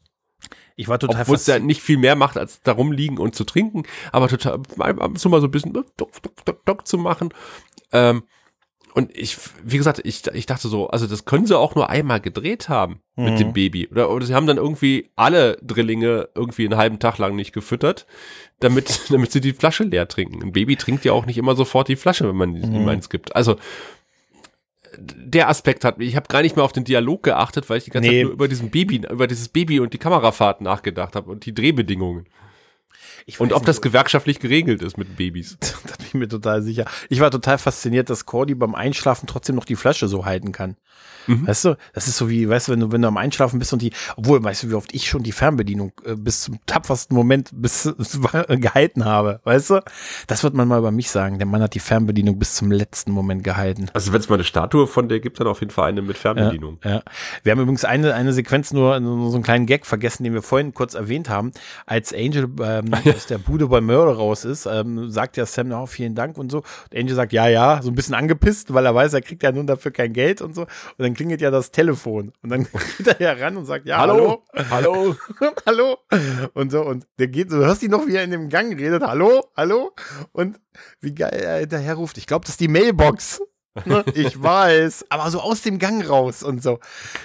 Ich 0.76 0.88
war 0.88 0.98
total 0.98 1.22
Obwohl 1.24 1.36
es 1.36 1.46
ja 1.48 1.60
nicht 1.60 1.82
viel 1.82 1.98
mehr 1.98 2.16
macht, 2.16 2.38
als 2.38 2.62
da 2.62 2.72
rumliegen 2.72 3.18
und 3.18 3.36
zu 3.36 3.44
trinken, 3.44 3.84
aber 4.14 4.30
total, 4.30 4.62
ab 4.80 5.04
und 5.10 5.20
zu 5.20 5.28
mal 5.30 5.42
so 5.42 5.48
ein 5.48 5.52
bisschen 5.52 5.74
dock, 5.74 5.88
dock, 5.98 6.12
dock, 6.46 6.66
dock 6.66 6.88
zu 6.88 6.98
machen. 6.98 7.34
Ähm, 7.92 8.24
und 8.96 9.16
ich, 9.16 9.38
wie 9.64 9.78
gesagt, 9.78 10.02
ich, 10.04 10.26
ich 10.28 10.46
dachte 10.48 10.68
so, 10.68 10.88
also 10.90 11.06
das 11.06 11.26
können 11.26 11.46
sie 11.46 11.58
auch 11.58 11.76
nur 11.76 11.90
einmal 11.90 12.20
gedreht 12.22 12.70
haben 12.70 13.02
mit 13.16 13.34
Mhm. 13.34 13.38
dem 13.38 13.54
Baby. 13.54 13.88
Oder, 13.92 14.10
oder 14.10 14.26
sie 14.26 14.34
haben 14.34 14.48
dann 14.48 14.58
irgendwie 14.58 15.12
alle 15.16 15.58
Drillinge 15.62 16.30
irgendwie 16.34 16.66
einen 16.66 16.78
halben 16.78 16.98
Tag 17.00 17.18
lang 17.20 17.36
nicht 17.36 17.52
gefüttert, 17.54 18.08
damit, 18.62 19.02
damit 19.12 19.32
sie 19.32 19.42
die 19.42 19.54
Flasche 19.54 19.84
leer 19.84 20.08
trinken. 20.08 20.42
Ein 20.42 20.54
Baby 20.54 20.76
trinkt 20.76 21.06
ja 21.06 21.12
auch 21.12 21.26
nicht 21.26 21.38
immer 21.38 21.56
sofort 21.56 21.88
die 21.90 21.98
Flasche, 21.98 22.28
wenn 22.28 22.36
man 22.38 22.52
Mhm. 22.54 22.74
ihm 22.76 22.88
eins 22.88 23.10
gibt. 23.10 23.36
Also 23.36 23.58
der 24.98 25.50
Aspekt 25.50 25.86
hat 25.86 25.98
mich, 25.98 26.08
ich 26.10 26.16
habe 26.16 26.28
gar 26.28 26.42
nicht 26.42 26.56
mehr 26.56 26.66
auf 26.66 26.72
den 26.74 26.84
Dialog 26.84 27.24
geachtet, 27.24 27.70
weil 27.70 27.78
ich 27.78 27.84
die 27.86 27.92
ganze 27.92 28.10
Nee. 28.10 28.18
Zeit 28.18 28.24
nur 28.26 28.34
über 28.34 28.48
diesen 28.48 28.70
Baby, 28.70 29.02
über 29.10 29.28
dieses 29.28 29.50
Baby 29.50 29.80
und 29.80 29.94
die 29.94 29.98
Kamerafahrt 29.98 30.62
nachgedacht 30.62 31.16
habe 31.16 31.30
und 31.30 31.46
die 31.46 31.54
Drehbedingungen. 31.54 32.26
Und 33.38 33.54
ob 33.54 33.66
das 33.66 33.78
nicht, 33.78 33.84
gewerkschaftlich 33.84 34.40
geregelt 34.40 34.82
ist 34.82 34.98
mit 34.98 35.16
Babys. 35.16 35.58
da 35.60 35.96
bin 35.98 36.08
ich 36.08 36.14
mir 36.14 36.28
total 36.28 36.62
sicher. 36.62 36.86
Ich 37.10 37.20
war 37.20 37.32
total 37.32 37.58
fasziniert, 37.58 38.10
dass 38.10 38.26
Cordy 38.26 38.56
beim 38.56 38.76
Einschlafen 38.76 39.28
trotzdem 39.28 39.56
noch 39.56 39.66
die 39.66 39.76
Flasche 39.76 40.08
so 40.08 40.26
halten 40.26 40.52
kann. 40.52 40.76
Mhm. 41.30 41.48
Weißt 41.48 41.66
du, 41.66 41.78
das 41.94 42.08
ist 42.08 42.18
so 42.18 42.30
wie, 42.30 42.50
weißt 42.50 42.68
du, 42.68 42.72
wenn 42.72 42.80
du, 42.80 42.92
wenn 42.92 43.02
du 43.02 43.08
am 43.08 43.18
Einschlafen 43.18 43.60
bist 43.60 43.72
und 43.72 43.82
die, 43.82 43.92
obwohl, 44.16 44.44
weißt 44.44 44.64
du, 44.64 44.70
wie 44.70 44.74
oft 44.74 44.94
ich 44.94 45.08
schon 45.08 45.22
die 45.22 45.32
Fernbedienung 45.32 45.92
äh, 46.04 46.16
bis 46.16 46.42
zum 46.42 46.60
tapfersten 46.66 47.16
Moment 47.16 47.52
bis 47.54 47.86
äh, 47.86 48.58
gehalten 48.58 49.06
habe, 49.06 49.40
weißt 49.44 49.70
du? 49.70 49.84
Das 50.28 50.44
wird 50.44 50.56
man 50.56 50.68
mal 50.68 50.80
über 50.80 50.92
mich 50.92 51.12
sagen. 51.12 51.38
Der 51.38 51.48
Mann 51.48 51.62
hat 51.62 51.76
die 51.76 51.80
Fernbedienung 51.80 52.40
bis 52.40 52.56
zum 52.56 52.72
letzten 52.72 53.12
Moment 53.12 53.44
gehalten. 53.44 53.90
Also 53.94 54.12
wenn 54.12 54.20
es 54.20 54.30
mal 54.30 54.36
eine 54.36 54.44
Statue 54.44 54.88
von 54.88 55.08
der 55.08 55.20
gibt, 55.20 55.40
dann 55.40 55.48
auf 55.48 55.60
jeden 55.60 55.72
Fall 55.72 55.90
eine 55.90 56.02
mit 56.02 56.18
Fernbedienung. 56.18 56.80
Ja. 56.84 57.04
Wir 57.44 57.52
haben 57.52 57.60
übrigens 57.60 57.86
eine, 57.86 58.16
eine 58.16 58.34
Sequenz 58.34 58.74
nur, 58.74 59.00
nur 59.00 59.30
so 59.30 59.36
einen 59.36 59.44
kleinen 59.44 59.66
Gag 59.68 59.86
vergessen, 59.86 60.24
den 60.24 60.34
wir 60.34 60.42
vorhin 60.42 60.74
kurz 60.74 60.96
erwähnt 60.96 61.30
haben. 61.30 61.52
Als 61.86 62.14
Angel 62.14 62.50
ähm, 62.80 62.94
aus 63.16 63.26
der 63.28 63.38
Bude 63.38 63.68
bei 63.68 63.82
Murder 63.82 64.14
raus 64.14 64.46
ist, 64.46 64.66
ähm, 64.66 65.10
sagt 65.10 65.38
ja 65.38 65.46
Sam, 65.46 65.72
oh, 65.72 65.86
vielen 65.86 66.16
Dank 66.16 66.38
und 66.38 66.52
so. 66.52 66.60
Und 66.60 66.96
Angel 66.98 67.16
sagt, 67.16 67.34
ja, 67.34 67.48
ja, 67.48 67.82
so 67.82 67.90
ein 67.90 67.96
bisschen 67.96 68.16
angepisst, 68.16 68.74
weil 68.74 68.86
er 68.86 68.96
weiß, 68.96 69.14
er 69.14 69.22
kriegt 69.22 69.44
ja 69.44 69.52
nun 69.52 69.68
dafür 69.68 69.92
kein 69.92 70.14
Geld 70.14 70.42
und 70.42 70.56
so. 70.56 70.62
Und 70.64 70.70
dann 70.98 71.14
klingelt 71.14 71.42
ja 71.42 71.52
das 71.52 71.72
Telefon. 71.72 72.32
Und 72.42 72.50
dann 72.50 72.68
geht 72.98 73.08
er 73.08 73.22
ja 73.22 73.34
ran 73.34 73.58
und 73.58 73.66
sagt, 73.66 73.86
ja, 73.86 74.00
hallo. 74.00 74.44
Hallo? 74.70 75.16
hallo. 75.66 75.98
Und 76.54 76.72
so, 76.72 76.82
und 76.82 77.08
der 77.20 77.28
geht, 77.28 77.52
so, 77.52 77.58
du 77.58 77.66
hörst 77.66 77.84
ihn 77.84 77.92
noch, 77.92 78.08
wie 78.08 78.16
er 78.16 78.24
in 78.24 78.32
dem 78.32 78.50
Gang 78.50 78.78
redet, 78.78 79.04
hallo, 79.04 79.46
hallo. 79.56 79.92
Und 80.32 80.60
wie 81.02 81.14
geil 81.14 81.40
er 81.42 81.60
hinterher 81.60 81.96
ruft. 81.96 82.18
Ich 82.18 82.28
glaube, 82.28 82.46
das 82.46 82.52
ist 82.52 82.60
die 82.60 82.68
Mailbox. 82.68 83.42
Ne? 83.86 84.04
Ich 84.14 84.42
weiß, 84.42 85.06
aber 85.10 85.30
so 85.32 85.40
aus 85.42 85.62
dem 85.62 85.80
Gang 85.80 86.08
raus 86.08 86.44
und 86.44 86.62
so. 86.62 86.80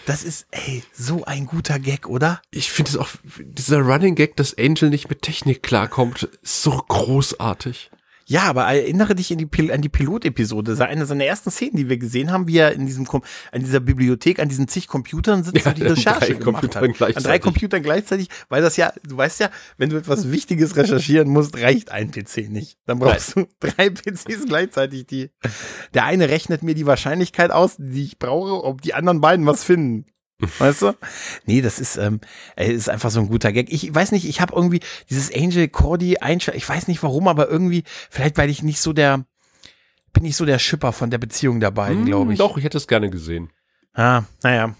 Das 0.07 0.25
ist, 0.25 0.47
ey, 0.51 0.83
so 0.93 1.25
ein 1.25 1.47
guter 1.47 1.79
Gag, 1.79 2.09
oder? 2.09 2.41
Ich 2.51 2.71
finde 2.71 2.91
es 2.91 2.97
auch, 2.97 3.09
dieser 3.39 3.81
Running 3.81 4.15
Gag, 4.15 4.37
dass 4.37 4.57
Angel 4.59 4.91
nicht 4.91 5.09
mit 5.09 5.23
Technik 5.23 5.63
klarkommt, 5.63 6.25
ist 6.43 6.63
so 6.63 6.73
großartig. 6.89 7.91
Ja, 8.27 8.43
aber 8.43 8.65
erinnere 8.65 9.15
dich 9.15 9.29
die, 9.29 9.73
an 9.73 9.83
die 9.83 9.89
Pilotepisode. 9.89 10.73
Das 10.73 10.81
war 10.81 10.87
eine 10.87 11.05
seiner 11.05 11.25
ersten 11.25 11.51
Szenen, 11.51 11.77
die 11.77 11.89
wir 11.89 11.99
gesehen 11.99 12.31
haben, 12.31 12.49
wie 12.49 12.59
er 12.59 12.73
in 12.73 12.87
diesem, 12.87 13.07
an 13.07 13.61
dieser 13.61 13.81
Bibliothek, 13.81 14.39
an 14.39 14.49
diesen 14.49 14.67
zig 14.67 14.89
Computern 14.89 15.45
sitzt 15.45 15.65
Ja, 15.65 15.71
und 15.71 15.79
die 15.79 15.83
an 15.83 15.89
Recherche 15.89 16.21
drei 16.21 16.39
gemacht 16.39 16.63
Computern 16.63 16.95
hat. 16.99 17.17
An 17.17 17.23
drei. 17.23 17.39
Computern 17.39 17.83
gleichzeitig, 17.83 18.29
weil 18.49 18.63
das 18.63 18.77
ja, 18.77 18.93
du 19.07 19.17
weißt 19.17 19.41
ja, 19.41 19.51
wenn 19.77 19.91
du 19.91 19.97
etwas 19.97 20.31
Wichtiges 20.31 20.77
recherchieren 20.77 21.29
musst, 21.29 21.57
reicht 21.59 21.91
ein 21.91 22.11
PC 22.11 22.49
nicht. 22.49 22.79
Dann 22.87 22.99
brauchst 22.99 23.37
du 23.37 23.47
drei 23.61 23.91
PCs 23.91 24.47
gleichzeitig, 24.47 25.07
die, 25.07 25.31
der 25.93 26.05
eine 26.05 26.29
rechnet 26.29 26.63
mir 26.63 26.75
die 26.75 26.87
Wahrscheinlichkeit 26.87 27.51
aus, 27.51 27.77
die 27.79 28.05
ich 28.05 28.19
brauche, 28.19 28.65
ob 28.65 28.81
die 28.81 28.95
anderen 28.95 29.21
beiden 29.21 29.47
was 29.47 29.65
finden. 29.65 30.07
Weißt 30.59 30.83
du? 30.83 30.93
Nee, 31.47 31.63
das 31.63 31.79
ist, 31.79 31.97
ähm, 31.97 32.21
ist 32.57 32.89
einfach 32.89 33.11
so 33.11 33.21
ein 33.21 33.29
guter 33.29 33.53
Gag. 33.53 33.73
Ich 33.73 33.95
weiß 33.95 34.13
nicht, 34.13 34.27
ich 34.29 34.41
habe 34.41 34.55
irgendwie 34.55 34.81
dieses 35.09 35.33
Angel 35.35 35.69
Cordy 35.69 36.19
Einschlag, 36.19 36.57
ich 36.57 36.69
weiß 36.69 36.89
nicht 36.89 37.03
warum, 37.03 37.29
aber 37.29 37.49
irgendwie, 37.49 37.85
vielleicht 38.11 38.37
weil 38.37 38.51
ich 38.51 38.63
nicht 38.63 38.81
so 38.81 38.93
der, 38.93 39.25
bin 40.13 40.25
ich 40.25 40.37
so 40.37 40.45
der 40.45 40.59
Schipper 40.59 40.93
von 40.93 41.11
der 41.11 41.19
Beziehung 41.19 41.61
der 41.61 41.71
beiden, 41.71 42.01
Hm, 42.01 42.07
glaube 42.07 42.33
ich. 42.33 42.39
Doch, 42.39 42.57
ich 42.59 42.65
hätte 42.65 42.79
es 42.79 42.87
gerne 42.89 43.11
gesehen. 43.11 43.51
Ah, 43.95 44.23
naja. 44.43 44.75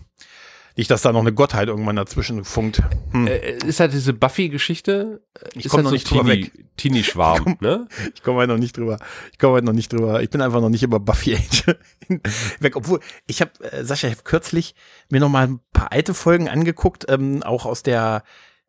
Nicht, 0.77 0.91
dass 0.91 1.03
da 1.03 1.13
noch 1.13 1.21
eine 1.21 1.33
Gottheit 1.33 1.69
irgendwann 1.69 1.95
dazwischen 1.97 2.45
funkt. 2.45 2.83
Hm. 3.13 3.29
Äh, 3.29 3.59
ist 3.59 3.79
halt 3.79 3.93
diese 3.93 4.13
Buffy-Geschichte. 4.13 5.23
Ich 5.55 5.67
ist 5.67 5.71
komm 5.71 5.79
halt 5.79 5.85
noch 5.85 5.91
so 5.91 5.95
nicht 5.95 6.11
drüber 6.11 6.33
Teenie- 6.33 6.51
Teenie-Schwarm, 6.77 7.59
ne? 7.61 7.87
Ich 8.15 8.23
komme 8.25 8.41
halt 8.41 8.49
noch 8.49 8.59
nicht 8.59 8.77
drüber. 8.77 8.99
Ich 9.31 9.39
komme 9.39 9.55
halt 9.55 9.65
noch 9.65 9.73
nicht 9.73 9.93
drüber. 9.93 10.21
Ich 10.23 10.31
bin 10.31 10.41
einfach 10.41 10.61
noch 10.61 10.71
nicht 10.71 10.83
über 10.83 10.99
Buffy 10.99 11.37
Angel 11.37 11.79
weg. 12.61 12.75
Obwohl, 12.75 12.99
ich 13.29 13.41
habe, 13.41 13.53
äh, 13.71 13.85
Sascha, 13.85 14.09
ich 14.09 14.15
habe 14.15 14.25
kürzlich 14.25 14.75
mir 15.11 15.21
noch 15.21 15.29
mal 15.29 15.47
ein 15.47 15.61
paar 15.73 15.93
alte 15.93 16.13
Folgen 16.13 16.49
angeguckt, 16.49 17.05
ähm, 17.09 17.43
auch 17.45 17.67
aus 17.67 17.85
der 17.85 18.25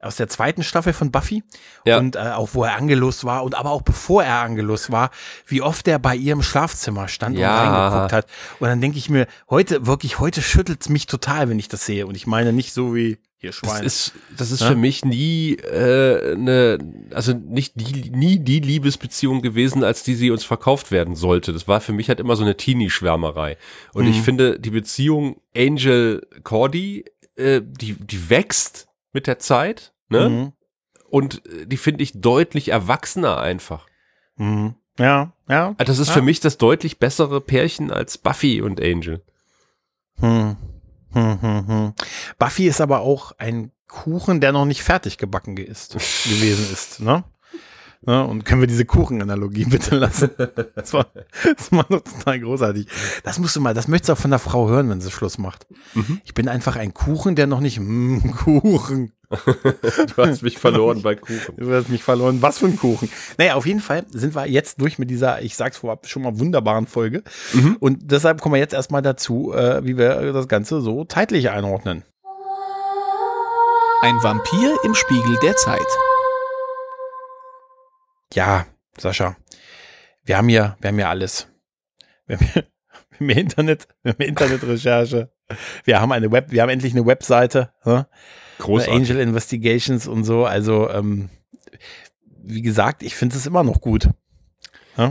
aus 0.06 0.16
der 0.16 0.28
zweiten 0.28 0.64
Staffel 0.64 0.94
von 0.94 1.12
Buffy 1.12 1.44
Ja. 1.86 1.98
und 1.98 2.16
äh, 2.16 2.20
auch 2.20 2.50
wo 2.54 2.64
er 2.64 2.76
Angelus 2.76 3.24
war 3.26 3.44
und 3.44 3.56
aber 3.56 3.72
auch 3.72 3.82
bevor 3.82 4.24
er 4.24 4.40
Angelus 4.42 4.92
war, 4.92 5.12
wie 5.48 5.62
oft 5.62 5.88
er 5.88 6.00
bei 6.00 6.16
ihr 6.16 6.34
im 6.34 6.42
Schlafzimmer 6.44 7.08
stand 7.08 7.38
Ja. 7.38 7.62
und 7.64 7.70
reingeguckt 7.70 8.14
hat. 8.14 8.28
Und 8.60 8.68
dann 8.68 8.82
denke 8.82 8.98
ich 8.98 9.10
mir, 9.10 9.28
heute 9.50 9.86
wirklich, 9.86 10.20
heute 10.20 10.42
schüttelt's 10.42 10.90
mich 10.90 11.08
total, 11.08 11.50
wenn 11.50 11.60
ich 11.60 11.68
das 11.68 11.86
sehe. 11.86 12.06
Und 12.08 12.16
ich 12.16 12.28
meine 12.28 12.54
nicht 12.54 12.74
so 12.74 12.96
wie 12.96 13.18
hier 13.38 13.50
Das 13.50 13.58
Schwein. 13.58 13.84
ist, 13.84 14.14
das 14.38 14.52
ist 14.52 14.62
Ja? 14.62 14.70
für 14.70 14.76
mich 14.76 15.04
nie 15.04 15.56
äh, 15.56 16.34
eine, 16.34 16.78
also 17.14 17.34
nicht 17.34 17.74
die, 17.76 18.10
nie 18.12 18.40
die 18.40 18.60
Liebesbeziehung 18.62 19.42
gewesen, 19.42 19.84
als 19.84 20.04
die 20.04 20.16
sie 20.16 20.32
uns 20.32 20.46
verkauft 20.46 20.90
werden 20.92 21.16
sollte. 21.16 21.52
Das 21.52 21.68
war 21.68 21.82
für 21.82 21.92
mich 21.94 22.08
halt 22.08 22.20
immer 22.22 22.36
so 22.38 22.44
eine 22.44 22.56
Teenie-Schwärmerei. 22.56 23.58
Und 23.94 24.08
ich 24.08 24.18
Mhm. 24.20 24.24
finde, 24.24 24.60
die 24.60 24.70
Beziehung 24.70 25.42
Angel 25.56 26.26
Cordy, 26.44 27.06
äh, 27.36 27.62
die, 27.62 27.94
die 27.96 28.30
wächst 28.30 28.88
mit 29.12 29.28
der 29.28 29.38
Zeit, 29.40 29.92
ne? 30.16 30.30
Mhm. 30.30 30.52
Und 31.10 31.46
äh, 31.46 31.66
die 31.66 31.78
finde 31.78 32.04
ich 32.04 32.20
deutlich 32.20 32.70
erwachsener 32.70 33.40
einfach. 33.40 33.88
Mhm. 34.38 34.76
Ja, 34.98 35.34
Ja. 35.48 35.76
Das 35.78 36.00
ist 36.00 36.08
ja. 36.10 36.14
für 36.14 36.22
mich 36.22 36.40
das 36.40 36.58
deutlich 36.58 37.00
bessere 37.00 37.42
Pärchen 37.42 37.92
als 37.92 38.18
Buffy 38.18 38.62
und 38.62 38.82
Angel. 38.82 39.22
Hm. 40.20 40.56
Hm, 41.12 41.42
hm, 41.42 41.68
hm. 41.68 41.94
Buffy 42.40 42.68
ist 42.68 42.82
aber 42.82 43.02
auch 43.02 43.34
ein 43.38 43.72
Kuchen, 43.88 44.42
der 44.42 44.52
noch 44.52 44.66
nicht 44.66 44.84
fertig 44.84 45.18
gebacken 45.18 45.58
ist, 45.58 45.94
gewesen 46.24 46.72
ist, 46.72 47.00
ne? 47.00 47.24
Ne? 48.06 48.26
Und 48.26 48.46
können 48.46 48.62
wir 48.62 48.68
diese 48.68 48.86
Kuchenanalogie 48.86 49.66
bitte 49.70 49.96
lassen? 49.96 50.32
Das 50.76 50.94
war, 50.94 51.08
das 51.44 51.72
war 51.72 51.86
noch 51.90 52.02
total 52.02 52.40
großartig. 52.40 52.88
Das 53.24 53.40
musst 53.40 53.56
du 53.56 53.62
mal, 53.62 53.74
das 53.74 53.88
möchtest 53.88 54.10
du 54.10 54.14
auch 54.14 54.18
von 54.18 54.32
der 54.32 54.40
Frau 54.40 54.70
hören, 54.70 54.90
wenn 54.90 55.02
sie 55.02 55.12
Schluss 55.12 55.38
macht. 55.38 55.68
Mhm. 55.94 56.22
Ich 56.24 56.34
bin 56.34 56.48
einfach 56.48 56.76
ein 56.76 56.94
Kuchen, 56.94 57.36
der 57.36 57.48
noch 57.48 57.60
nicht, 57.60 57.80
mm, 57.80 58.20
Kuchen. 58.32 59.12
Du 60.16 60.24
hast 60.24 60.44
mich 60.44 60.60
verloren 60.60 61.02
bei 61.02 61.16
Kuchen. 61.16 61.56
Du 61.58 61.74
hast 61.74 61.90
mich 61.90 62.04
verloren. 62.04 62.42
Was 62.42 62.60
für 62.60 62.68
ein 62.68 62.78
Kuchen. 62.78 63.10
Naja, 63.38 63.56
auf 63.56 63.66
jeden 63.66 63.80
Fall 63.80 64.06
sind 64.12 64.36
wir 64.36 64.48
jetzt 64.48 64.80
durch 64.80 65.00
mit 65.00 65.10
dieser, 65.10 65.42
ich 65.42 65.56
sag's 65.56 65.78
vorab, 65.78 66.08
schon 66.08 66.22
mal 66.22 66.40
wunderbaren 66.40 66.86
Folge. 66.86 67.24
Mhm. 67.54 67.78
Und 67.80 68.12
deshalb 68.12 68.40
kommen 68.40 68.54
wir 68.54 68.60
jetzt 68.60 68.76
erstmal 68.76 69.02
dazu, 69.02 69.52
äh, 69.52 69.84
wie 69.84 69.98
wir 69.98 70.32
das 70.32 70.48
Ganze 70.48 70.80
so 70.80 71.06
zeitlich 71.06 71.50
einordnen. 71.50 72.04
Ein 74.02 74.16
Vampir 74.22 74.76
im 74.84 74.94
Spiegel 74.94 75.38
der 75.42 75.56
Zeit. 75.56 75.82
Ja, 78.34 78.66
Sascha, 78.98 79.36
wir 80.24 80.38
haben 80.38 80.50
ja, 80.50 80.78
wir 80.82 80.88
haben 80.90 81.00
ja 81.00 81.10
alles. 81.10 81.48
Wir 82.28 82.38
haben 82.38 82.50
ja, 82.56 82.62
wir 83.12 83.20
haben 83.20 83.30
ja 83.30 83.38
Internet, 83.38 83.88
wir 84.04 84.14
haben 84.14 84.24
Internetrecherche. 84.24 85.32
Wir 85.84 86.02
haben 86.02 86.12
eine 86.12 86.32
Web, 86.32 86.52
wir 86.52 86.62
haben 86.62 86.70
endlich 86.70 86.94
eine 86.94 87.06
Webseite, 87.06 87.72
ne? 87.84 88.08
Großartig. 88.58 88.94
Angel 88.94 89.20
Investigations 89.20 90.08
und 90.08 90.24
so. 90.24 90.46
Also, 90.46 90.90
ähm, 90.90 91.30
wie 92.44 92.62
gesagt, 92.62 93.04
ich 93.04 93.16
finde 93.16 93.36
es 93.36 93.46
immer 93.46 93.64
noch 93.64 93.82
gut. 93.82 94.10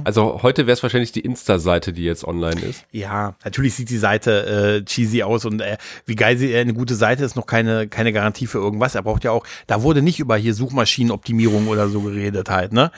Also 0.04 0.42
heute 0.42 0.66
wäre 0.66 0.72
es 0.74 0.82
wahrscheinlich 0.82 1.12
die 1.12 1.20
Insta-Seite, 1.20 1.92
die 1.92 2.04
jetzt 2.04 2.24
online 2.24 2.60
ist. 2.60 2.84
Ja, 2.90 3.36
natürlich 3.44 3.74
sieht 3.74 3.90
die 3.90 3.98
Seite 3.98 4.80
äh, 4.80 4.84
cheesy 4.84 5.22
aus 5.22 5.44
und 5.44 5.60
äh, 5.60 5.76
wie 6.06 6.14
geil 6.14 6.38
sie 6.38 6.52
äh, 6.52 6.60
eine 6.60 6.74
gute 6.74 6.94
Seite 6.94 7.24
ist, 7.24 7.36
noch 7.36 7.46
keine, 7.46 7.86
keine 7.88 8.12
Garantie 8.12 8.46
für 8.46 8.58
irgendwas. 8.58 8.94
Er 8.94 9.02
braucht 9.02 9.24
ja 9.24 9.30
auch, 9.30 9.46
da 9.66 9.82
wurde 9.82 10.00
nicht 10.02 10.20
über 10.20 10.36
hier 10.36 10.54
Suchmaschinenoptimierung 10.54 11.68
oder 11.68 11.88
so 11.88 12.00
geredet 12.00 12.50
halt, 12.50 12.72
ne? 12.72 12.90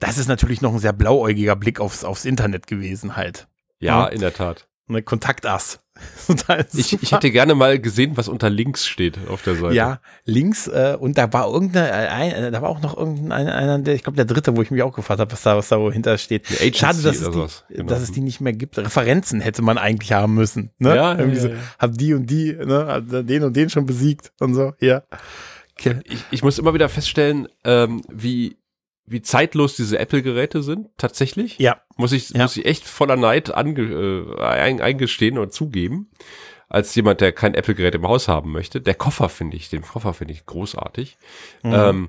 Das 0.00 0.18
ist 0.18 0.28
natürlich 0.28 0.60
noch 0.60 0.72
ein 0.72 0.78
sehr 0.78 0.92
blauäugiger 0.92 1.56
Blick 1.56 1.80
aufs, 1.80 2.04
aufs 2.04 2.24
Internet 2.24 2.66
gewesen 2.66 3.16
halt. 3.16 3.46
Ja, 3.80 4.04
Ja. 4.04 4.06
in 4.08 4.20
der 4.20 4.32
Tat. 4.34 4.66
Ne, 4.86 5.02
Kontaktass. 5.02 5.80
Ich, 6.74 7.00
ich 7.02 7.12
hätte 7.12 7.30
gerne 7.30 7.54
mal 7.54 7.78
gesehen, 7.78 8.16
was 8.16 8.28
unter 8.28 8.50
links 8.50 8.86
steht 8.86 9.16
auf 9.28 9.42
der 9.42 9.54
Seite. 9.54 9.74
Ja, 9.74 10.00
links 10.24 10.66
äh, 10.66 10.96
und 10.98 11.16
da 11.16 11.32
war 11.32 11.46
irgendeine, 11.46 11.88
äh, 11.88 12.08
ein, 12.08 12.32
äh, 12.32 12.50
da 12.50 12.62
war 12.62 12.68
auch 12.68 12.82
noch 12.82 12.96
irgendein 12.96 13.48
einer, 13.48 13.78
der, 13.78 13.94
ich 13.94 14.02
glaube 14.02 14.16
der 14.16 14.24
dritte, 14.24 14.56
wo 14.56 14.62
ich 14.62 14.72
mich 14.72 14.82
auch 14.82 14.92
gefragt 14.92 15.20
habe, 15.20 15.30
was 15.30 15.42
da, 15.42 15.56
was 15.56 15.68
da 15.68 15.78
wohl 15.78 15.92
hinter 15.92 16.18
steht. 16.18 16.46
Eine 16.60 16.74
Schade, 16.74 17.00
dass 17.00 17.16
es, 17.16 17.18
die, 17.20 17.32
sowas, 17.32 17.64
genau. 17.68 17.86
dass 17.86 18.02
es 18.02 18.10
die 18.10 18.22
nicht 18.22 18.40
mehr 18.40 18.52
gibt. 18.52 18.76
Referenzen 18.76 19.40
hätte 19.40 19.62
man 19.62 19.78
eigentlich 19.78 20.12
haben 20.12 20.34
müssen. 20.34 20.72
Ne? 20.78 20.96
Ja, 20.96 21.16
Irgendwie 21.16 21.36
ja, 21.36 21.42
so, 21.42 21.48
ja. 21.50 21.56
hab 21.78 21.96
die 21.96 22.14
und 22.14 22.26
die, 22.26 22.54
ne, 22.54 22.86
hab 22.88 23.04
den 23.08 23.44
und 23.44 23.54
den 23.54 23.70
schon 23.70 23.86
besiegt 23.86 24.32
und 24.40 24.54
so. 24.54 24.72
Ja. 24.80 25.04
Okay. 25.78 26.00
Ich, 26.04 26.24
ich 26.30 26.42
muss 26.42 26.58
immer 26.58 26.74
wieder 26.74 26.88
feststellen, 26.88 27.48
ähm, 27.62 28.02
wie, 28.08 28.56
wie 29.06 29.22
zeitlos 29.22 29.76
diese 29.76 29.98
Apple-Geräte 29.98 30.62
sind, 30.62 30.88
tatsächlich. 30.96 31.58
Ja. 31.58 31.80
Muss 31.96 32.12
ich, 32.12 32.30
Ja. 32.30 32.42
muss 32.42 32.56
ich 32.56 32.64
echt 32.64 32.86
voller 32.86 33.16
Neid 33.16 33.54
ange, 33.54 33.82
äh, 33.82 34.42
ein, 34.42 34.80
eingestehen 34.80 35.38
oder 35.38 35.50
zugeben. 35.50 36.10
Als 36.68 36.94
jemand, 36.94 37.20
der 37.20 37.32
kein 37.32 37.54
Apple-Gerät 37.54 37.94
im 37.94 38.08
Haus 38.08 38.26
haben 38.28 38.50
möchte. 38.50 38.80
Der 38.80 38.94
Koffer 38.94 39.28
finde 39.28 39.56
ich, 39.56 39.68
den 39.68 39.82
Koffer 39.82 40.14
finde 40.14 40.32
ich 40.32 40.46
großartig. 40.46 41.18
Mhm. 41.62 41.72
Ähm, 41.74 42.08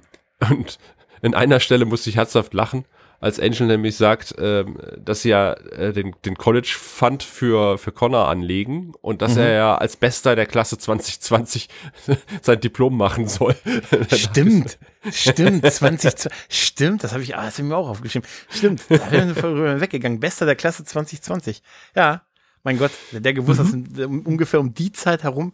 und 0.50 0.80
in 1.22 1.36
einer 1.36 1.60
Stelle 1.60 1.86
musste 1.86 2.10
ich 2.10 2.16
herzhaft 2.16 2.54
lachen, 2.54 2.86
als 3.20 3.40
Angel 3.40 3.68
nämlich 3.68 3.96
sagt, 3.96 4.36
ähm, 4.38 4.78
dass 4.98 5.22
sie 5.22 5.30
ja 5.30 5.54
äh, 5.54 5.94
den, 5.94 6.16
den 6.26 6.36
College 6.36 6.76
Fund 6.78 7.24
für, 7.24 7.78
für 7.78 7.92
Connor 7.92 8.28
anlegen 8.28 8.94
und 9.02 9.22
dass 9.22 9.36
Mhm. 9.36 9.42
er 9.42 9.52
ja 9.52 9.76
als 9.78 9.98
Bester 9.98 10.36
der 10.36 10.46
Klasse 10.46 10.78
2020 10.78 11.70
sein 12.42 12.60
Diplom 12.60 12.96
machen 12.98 13.28
soll. 13.28 13.56
Stimmt, 14.12 14.78
stimmt, 15.12 15.66
20, 15.72 16.30
stimmt, 16.50 17.04
das 17.04 17.14
habe 17.14 17.24
ich, 17.24 17.36
ah, 17.36 17.46
das 17.46 17.54
hab 17.58 17.60
ich 17.60 17.66
mir 17.70 17.78
auch 17.78 17.90
aufgeschrieben. 17.90 18.28
Stimmt, 18.50 18.84
da 18.90 18.98
bin 18.98 19.32
ich 19.32 19.38
vorüber 19.38 19.80
weggegangen. 19.82 20.20
Bester 20.20 20.46
der 20.46 20.56
Klasse 20.56 20.84
2020. 20.84 21.62
Ja, 21.96 22.24
mein 22.64 22.78
Gott, 22.78 22.92
der 23.12 23.34
gewusst, 23.34 23.60
dass 23.60 23.74
in, 23.74 23.88
um, 24.04 24.22
ungefähr 24.26 24.60
um 24.60 24.74
die 24.74 24.92
Zeit 24.92 25.24
herum 25.24 25.54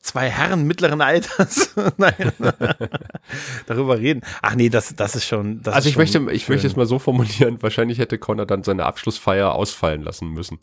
zwei 0.00 0.30
Herren 0.30 0.66
mittleren 0.66 1.00
Alters 1.00 1.74
Nein, 1.96 2.32
darüber 3.66 3.98
reden. 3.98 4.22
Ach 4.42 4.54
nee, 4.54 4.68
das, 4.68 4.94
das 4.96 5.16
ist 5.16 5.26
schon. 5.26 5.62
Das 5.62 5.74
Also 5.74 5.88
ist 5.88 5.92
ich 5.92 5.98
möchte, 5.98 6.18
schon 6.18 6.28
ich 6.30 6.44
schön. 6.44 6.54
möchte 6.54 6.66
es 6.66 6.76
mal 6.76 6.86
so 6.86 6.98
formulieren, 6.98 7.60
wahrscheinlich 7.62 7.98
hätte 7.98 8.18
Connor 8.18 8.46
dann 8.46 8.62
seine 8.62 8.86
Abschlussfeier 8.86 9.52
ausfallen 9.54 10.02
lassen 10.02 10.28
müssen. 10.28 10.58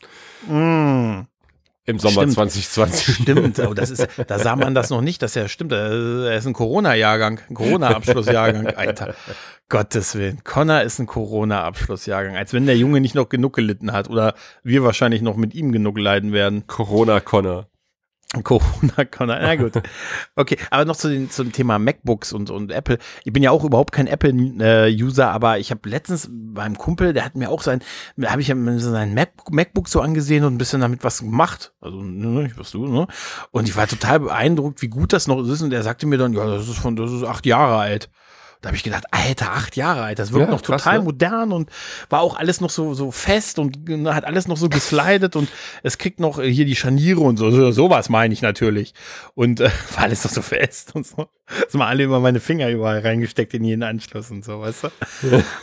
Mm. 0.48 1.26
Im 1.88 2.00
Sommer 2.00 2.22
Stimmt. 2.22 2.32
2020. 2.34 3.14
Stimmt, 3.14 3.58
oh, 3.60 3.72
das 3.72 3.90
ist, 3.90 4.08
da 4.26 4.40
sah 4.40 4.56
man 4.56 4.74
das 4.74 4.90
noch 4.90 5.02
nicht, 5.02 5.22
dass 5.22 5.36
er 5.36 5.48
stimmt. 5.48 5.70
Er 5.70 6.36
ist 6.36 6.44
ein 6.46 6.52
Corona-Jahrgang, 6.52 7.40
ein 7.48 7.54
Corona-Abschlussjahrgang, 7.54 8.66
Alter. 8.74 9.14
Gottes 9.68 10.16
Willen. 10.16 10.42
Connor 10.42 10.82
ist 10.82 10.98
ein 10.98 11.06
Corona-Abschlussjahrgang. 11.06 12.36
Als 12.36 12.52
wenn 12.52 12.66
der 12.66 12.76
Junge 12.76 13.00
nicht 13.00 13.14
noch 13.14 13.28
genug 13.28 13.52
gelitten 13.54 13.92
hat 13.92 14.10
oder 14.10 14.34
wir 14.64 14.82
wahrscheinlich 14.82 15.22
noch 15.22 15.36
mit 15.36 15.54
ihm 15.54 15.70
genug 15.70 15.96
leiden 15.96 16.32
werden. 16.32 16.66
Corona 16.66 17.20
Connor. 17.20 17.68
Corona, 18.42 19.04
Connor, 19.10 19.38
na 19.40 19.54
gut. 19.54 19.74
Okay, 20.36 20.58
aber 20.70 20.84
noch 20.84 20.96
zu 20.96 21.08
den, 21.08 21.30
zum 21.30 21.52
Thema 21.52 21.78
MacBooks 21.78 22.32
und, 22.32 22.50
und 22.50 22.70
Apple. 22.70 22.98
Ich 23.24 23.32
bin 23.32 23.42
ja 23.42 23.50
auch 23.50 23.64
überhaupt 23.64 23.92
kein 23.92 24.06
Apple-User, 24.06 25.30
aber 25.30 25.58
ich 25.58 25.70
habe 25.70 25.88
letztens 25.88 26.28
beim 26.30 26.76
Kumpel, 26.76 27.12
der 27.12 27.24
hat 27.24 27.36
mir 27.36 27.50
auch 27.50 27.62
sein, 27.62 27.82
da 28.16 28.32
habe 28.32 28.42
ich 28.42 28.48
sein 28.48 29.14
Mac, 29.14 29.30
MacBook 29.50 29.88
so 29.88 30.00
angesehen 30.00 30.44
und 30.44 30.54
ein 30.54 30.58
bisschen 30.58 30.80
damit 30.80 31.04
was 31.04 31.20
gemacht. 31.20 31.72
Also, 31.80 32.02
ne, 32.02 32.50
was 32.56 32.72
du, 32.72 32.86
ne? 32.86 33.06
Und 33.52 33.68
ich 33.68 33.76
war 33.76 33.86
total 33.86 34.20
beeindruckt, 34.20 34.82
wie 34.82 34.88
gut 34.88 35.12
das 35.12 35.28
noch 35.28 35.40
ist. 35.40 35.62
Und 35.62 35.72
er 35.72 35.82
sagte 35.82 36.06
mir 36.06 36.18
dann, 36.18 36.32
ja, 36.32 36.46
das 36.46 36.68
ist 36.68 36.78
von, 36.78 36.96
das 36.96 37.12
ist 37.12 37.22
acht 37.22 37.46
Jahre 37.46 37.78
alt. 37.78 38.10
Da 38.66 38.70
habe 38.70 38.76
ich 38.78 38.82
gedacht, 38.82 39.04
Alter, 39.12 39.52
acht 39.52 39.76
Jahre 39.76 40.02
alt, 40.02 40.18
das 40.18 40.32
wirkt 40.32 40.46
Ja, 40.46 40.50
noch 40.50 40.60
krass, 40.60 40.82
total 40.82 40.98
ne? 40.98 41.04
modern 41.04 41.52
und 41.52 41.70
war 42.10 42.20
auch 42.20 42.36
alles 42.36 42.60
noch 42.60 42.68
so, 42.70 42.94
so 42.94 43.12
fest 43.12 43.60
und 43.60 43.88
ne, 43.88 44.12
hat 44.12 44.24
alles 44.24 44.48
noch 44.48 44.56
so 44.56 44.68
geslidet 44.68 45.36
und 45.36 45.48
es 45.84 45.98
kriegt 45.98 46.18
noch 46.18 46.40
äh, 46.40 46.52
hier 46.52 46.64
die 46.64 46.74
Scharniere 46.74 47.20
und 47.20 47.36
so, 47.36 47.48
so 47.52 47.70
sowas 47.70 48.08
meine 48.08 48.34
ich 48.34 48.42
natürlich. 48.42 48.92
Und 49.36 49.60
äh, 49.60 49.70
war 49.94 50.02
alles 50.02 50.24
noch 50.24 50.32
so 50.32 50.42
fest 50.42 50.96
und 50.96 51.06
so. 51.06 51.28
Das 51.64 51.74
mal 51.74 51.86
alle 51.86 52.02
immer 52.02 52.18
meine 52.18 52.40
Finger 52.40 52.68
überall 52.68 52.98
reingesteckt 52.98 53.54
in 53.54 53.62
jeden 53.62 53.84
Anschluss 53.84 54.32
und 54.32 54.44
so, 54.44 54.60
weißt 54.60 54.82
du? 54.82 54.88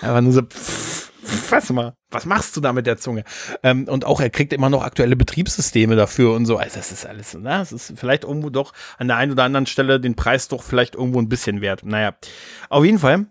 Einfach 0.02 0.22
nur 0.22 0.32
so, 0.32 0.42
pff, 0.44 1.12
fass 1.26 1.70
mal, 1.72 1.96
was 2.12 2.26
machst 2.26 2.56
du 2.58 2.62
da 2.62 2.74
mit 2.74 2.86
der 2.86 2.98
Zunge? 2.98 3.24
Ähm, 3.64 3.88
und 3.88 4.06
auch 4.06 4.20
er 4.20 4.30
kriegt 4.30 4.54
immer 4.54 4.70
noch 4.70 4.84
aktuelle 4.84 5.16
Betriebssysteme 5.16 5.96
dafür 5.96 6.34
und 6.34 6.46
so. 6.46 6.58
Also 6.58 6.78
das 6.78 6.92
ist 6.92 7.06
alles, 7.06 7.38
na, 7.40 7.62
es 7.62 7.72
ist 7.72 7.94
vielleicht 7.96 8.24
irgendwo 8.24 8.50
doch 8.50 8.74
an 8.98 9.08
der 9.08 9.18
einen 9.18 9.32
oder 9.32 9.44
anderen 9.44 9.66
Stelle 9.66 10.00
den 10.00 10.16
Preis 10.16 10.48
doch 10.48 10.64
vielleicht 10.64 10.96
irgendwo 10.96 11.20
ein 11.20 11.30
bisschen 11.30 11.62
wert. 11.62 11.84
Naja, 11.86 12.16
auf 12.70 12.84
jeden 12.84 13.00
Fall 13.00 13.28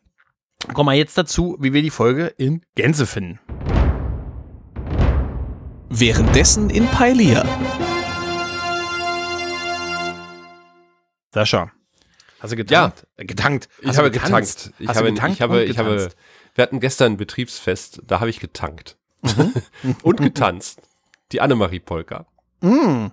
kommen 0.73 0.89
wir 0.89 0.95
jetzt 0.95 1.19
dazu, 1.19 1.57
wie 1.61 1.73
wir 1.73 1.83
die 1.83 1.91
Folge 1.91 2.27
in 2.39 2.63
Gänze 2.75 3.07
finden. 3.07 3.41
Währenddessen 5.91 6.71
in 6.71 6.87
Pailia. 6.87 7.45
Sascha, 11.35 11.71
hast 12.41 12.53
du 12.53 12.57
getankt? 12.57 13.07
Äh, 13.17 13.25
getankt. 13.25 13.69
Ich 13.81 13.89
Hast 13.89 13.99
habe 13.99 14.11
du 14.11 14.19
getanzt? 14.19 14.73
getankt. 14.79 14.81
Ich 14.81 14.89
habe, 14.89 15.13
getankt 15.13 15.35
ich 15.37 15.43
habe, 15.43 15.65
ich 15.65 15.79
habe? 15.79 16.11
Wir 16.55 16.63
hatten 16.63 16.81
gestern 16.81 17.13
ein 17.13 17.17
Betriebsfest, 17.17 18.03
da 18.07 18.21
habe 18.21 18.31
ich 18.31 18.41
getankt. 18.41 18.97
Und 20.03 20.21
getanzt. 20.21 20.83
Die 21.31 21.41
Annemarie 21.41 21.81
Polka. 21.81 22.27
Mm. 22.61 23.09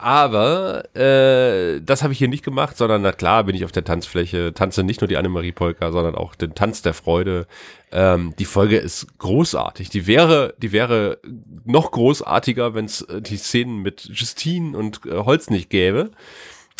Aber 0.00 0.94
äh, 0.94 1.80
das 1.80 2.04
habe 2.04 2.12
ich 2.12 2.20
hier 2.20 2.28
nicht 2.28 2.44
gemacht, 2.44 2.76
sondern 2.76 3.02
na 3.02 3.10
klar 3.10 3.42
bin 3.42 3.56
ich 3.56 3.64
auf 3.64 3.72
der 3.72 3.82
Tanzfläche, 3.82 4.54
tanze 4.54 4.84
nicht 4.84 5.00
nur 5.00 5.08
die 5.08 5.16
Annemarie 5.16 5.50
Polka, 5.50 5.90
sondern 5.90 6.14
auch 6.14 6.36
den 6.36 6.54
Tanz 6.54 6.82
der 6.82 6.94
Freude. 6.94 7.48
Ähm, 7.90 8.32
die 8.38 8.44
Folge 8.44 8.76
ist 8.76 9.18
großartig. 9.18 9.90
Die 9.90 10.06
wäre, 10.06 10.54
die 10.58 10.70
wäre 10.70 11.18
noch 11.64 11.90
großartiger, 11.90 12.74
wenn 12.74 12.84
es 12.84 13.02
äh, 13.02 13.20
die 13.20 13.38
Szenen 13.38 13.82
mit 13.82 14.04
Justine 14.04 14.78
und 14.78 15.04
äh, 15.04 15.16
Holz 15.24 15.50
nicht 15.50 15.68
gäbe. 15.68 16.12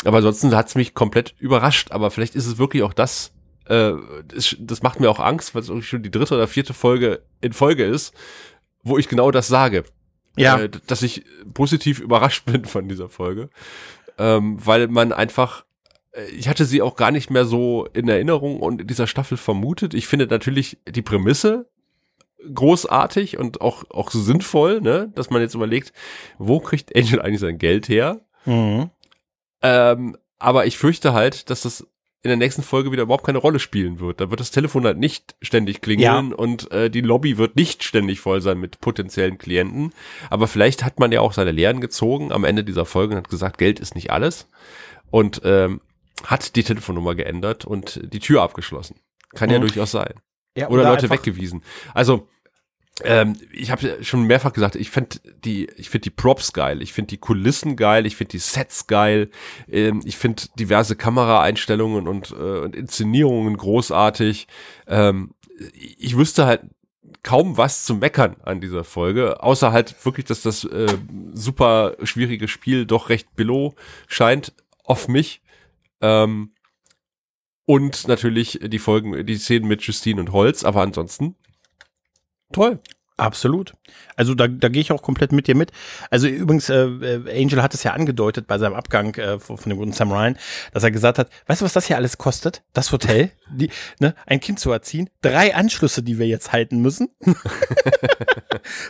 Aber 0.05 0.17
ansonsten 0.17 0.55
hat's 0.55 0.75
mich 0.75 0.93
komplett 0.93 1.35
überrascht. 1.39 1.91
Aber 1.91 2.11
vielleicht 2.11 2.35
ist 2.35 2.47
es 2.47 2.57
wirklich 2.57 2.83
auch 2.83 2.93
das. 2.93 3.33
Äh, 3.69 3.93
das, 4.27 4.55
das 4.59 4.81
macht 4.83 4.99
mir 4.99 5.09
auch 5.09 5.19
Angst, 5.19 5.55
weil 5.55 5.61
es 5.61 5.85
schon 5.85 6.03
die 6.03 6.11
dritte 6.11 6.35
oder 6.35 6.47
vierte 6.47 6.73
Folge 6.73 7.21
in 7.39 7.53
Folge 7.53 7.85
ist, 7.85 8.13
wo 8.83 8.97
ich 8.97 9.07
genau 9.07 9.31
das 9.31 9.47
sage 9.47 9.85
Ja. 10.35 10.59
äh, 10.59 10.69
dass 10.87 11.01
ich 11.03 11.23
positiv 11.53 11.99
überrascht 11.99 12.45
bin 12.51 12.65
von 12.65 12.89
dieser 12.89 13.09
Folge, 13.09 13.49
ähm, 14.17 14.57
weil 14.65 14.87
man 14.87 15.13
einfach, 15.13 15.65
äh, 16.13 16.25
ich 16.31 16.47
hatte 16.49 16.65
sie 16.65 16.81
auch 16.81 16.95
gar 16.95 17.11
nicht 17.11 17.29
mehr 17.29 17.45
so 17.45 17.87
in 17.93 18.09
Erinnerung 18.09 18.59
und 18.59 18.81
in 18.81 18.87
dieser 18.87 19.07
Staffel 19.07 19.37
vermutet. 19.37 19.93
Ich 19.93 20.07
finde 20.07 20.25
natürlich 20.27 20.77
die 20.87 21.01
Prämisse 21.03 21.69
großartig 22.53 23.37
und 23.37 23.61
auch, 23.61 23.83
auch 23.89 24.11
so 24.11 24.21
sinnvoll, 24.21 24.81
ne, 24.81 25.11
dass 25.13 25.29
man 25.29 25.41
jetzt 25.41 25.55
überlegt, 25.55 25.93
wo 26.37 26.59
kriegt 26.59 26.95
Angel 26.95 27.21
eigentlich 27.21 27.41
sein 27.41 27.57
Geld 27.57 27.89
her? 27.89 28.21
Mhm. 28.45 28.89
Ähm, 29.61 30.17
aber 30.37 30.65
ich 30.65 30.77
fürchte 30.77 31.13
halt, 31.13 31.49
dass 31.49 31.61
das 31.63 31.85
in 32.21 32.27
der 32.29 32.37
nächsten 32.37 32.63
Folge 32.63 32.91
wieder 32.91 33.03
überhaupt 33.03 33.25
keine 33.25 33.37
Rolle 33.37 33.59
spielen 33.59 33.99
wird. 34.01 34.19
Da 34.19 34.29
wird 34.29 34.39
das 34.41 34.51
Telefon 34.51 34.83
halt 34.85 34.97
nicht 34.97 35.35
ständig 35.41 35.81
klingeln 35.81 36.29
Ja. 36.31 36.35
und 36.35 36.69
äh, 36.71 36.89
die 36.89 36.99
Lobby 37.01 37.37
wird 37.37 37.55
nicht 37.55 37.83
ständig 37.83 38.19
voll 38.19 38.41
sein 38.41 38.59
mit 38.59 38.81
potenziellen 38.81 39.37
Klienten. 39.37 39.93
Aber 40.29 40.47
vielleicht 40.47 40.83
hat 40.83 40.99
man 40.99 41.11
ja 41.13 41.21
auch 41.21 41.31
seine 41.31 41.51
Lehren 41.51 41.79
gezogen 41.79 42.31
am 42.33 42.43
Ende 42.43 42.63
dieser 42.65 42.85
Folge 42.85 43.13
und 43.13 43.19
hat 43.19 43.29
gesagt, 43.29 43.57
Geld 43.57 43.79
ist 43.79 43.95
nicht 43.95 44.11
alles. 44.11 44.47
Und 45.11 45.41
ähm, 45.45 45.79
hat 46.25 46.57
die 46.57 46.63
Telefonnummer 46.63 47.15
geändert 47.15 47.63
und 47.63 48.01
die 48.11 48.19
Tür 48.19 48.41
abgeschlossen. 48.41 48.97
Kann 49.33 49.49
ja 49.49 49.57
Mhm. 49.57 49.61
durchaus 49.63 49.91
sein. 49.91 50.13
Ja, 50.57 50.67
Oder 50.67 50.83
Leute 50.83 51.03
einfach- 51.03 51.15
weggewiesen. 51.15 51.63
Also, 51.93 52.27
ähm, 53.03 53.35
ich 53.51 53.71
habe 53.71 54.03
schon 54.03 54.23
mehrfach 54.23 54.53
gesagt, 54.53 54.75
ich 54.75 54.89
finde 54.89 55.17
die, 55.43 55.69
ich 55.77 55.89
finde 55.89 56.03
die 56.03 56.09
Props 56.09 56.53
geil, 56.53 56.81
ich 56.81 56.93
finde 56.93 57.09
die 57.09 57.17
Kulissen 57.17 57.75
geil, 57.75 58.05
ich 58.05 58.15
finde 58.15 58.31
die 58.31 58.39
Sets 58.39 58.87
geil, 58.87 59.29
ähm, 59.69 60.01
ich 60.05 60.17
finde 60.17 60.43
diverse 60.57 60.95
Kameraeinstellungen 60.95 62.07
und, 62.07 62.31
äh, 62.31 62.59
und 62.59 62.75
Inszenierungen 62.75 63.57
großartig. 63.57 64.47
Ähm, 64.87 65.31
ich 65.97 66.17
wüsste 66.17 66.45
halt 66.45 66.61
kaum 67.23 67.57
was 67.57 67.85
zu 67.85 67.95
meckern 67.95 68.37
an 68.43 68.61
dieser 68.61 68.83
Folge, 68.83 69.43
außer 69.43 69.71
halt 69.71 69.93
wirklich, 70.05 70.25
dass 70.25 70.41
das 70.41 70.63
äh, 70.63 70.97
super 71.33 71.95
schwierige 72.03 72.47
Spiel 72.47 72.85
doch 72.85 73.09
recht 73.09 73.35
below 73.35 73.75
scheint 74.07 74.53
auf 74.83 75.07
mich. 75.07 75.41
Ähm, 76.01 76.53
und 77.65 78.07
natürlich 78.07 78.59
die 78.63 78.79
Folgen, 78.79 79.25
die 79.25 79.37
Szenen 79.37 79.67
mit 79.67 79.83
Justine 79.83 80.21
und 80.21 80.31
Holz, 80.31 80.63
aber 80.63 80.81
ansonsten 80.81 81.35
toll. 82.51 82.79
Absolut. 83.19 83.73
Also 84.15 84.33
da, 84.33 84.47
da 84.47 84.69
gehe 84.69 84.81
ich 84.81 84.93
auch 84.93 85.01
komplett 85.01 85.33
mit 85.33 85.47
dir 85.47 85.55
mit. 85.55 85.73
Also 86.09 86.27
übrigens, 86.27 86.69
äh, 86.69 86.85
äh, 86.85 87.43
Angel 87.43 87.61
hat 87.61 87.73
es 87.73 87.83
ja 87.83 87.91
angedeutet 87.91 88.47
bei 88.47 88.57
seinem 88.57 88.75
Abgang 88.75 89.13
äh, 89.15 89.39
von, 89.39 89.57
von 89.57 89.69
dem 89.69 89.77
guten 89.77 89.91
Sam 89.91 90.09
Ryan, 90.09 90.37
dass 90.71 90.83
er 90.83 90.91
gesagt 90.91 91.19
hat, 91.19 91.29
weißt 91.47 91.59
du, 91.59 91.65
was 91.65 91.73
das 91.73 91.85
hier 91.85 91.97
alles 91.97 92.17
kostet? 92.17 92.63
Das 92.71 92.93
Hotel, 92.93 93.31
die, 93.51 93.71
ne, 93.99 94.15
ein 94.25 94.39
Kind 94.39 94.61
zu 94.61 94.71
erziehen, 94.71 95.09
drei 95.21 95.53
Anschlüsse, 95.53 96.01
die 96.01 96.17
wir 96.17 96.27
jetzt 96.27 96.53
halten 96.53 96.81
müssen. 96.81 97.09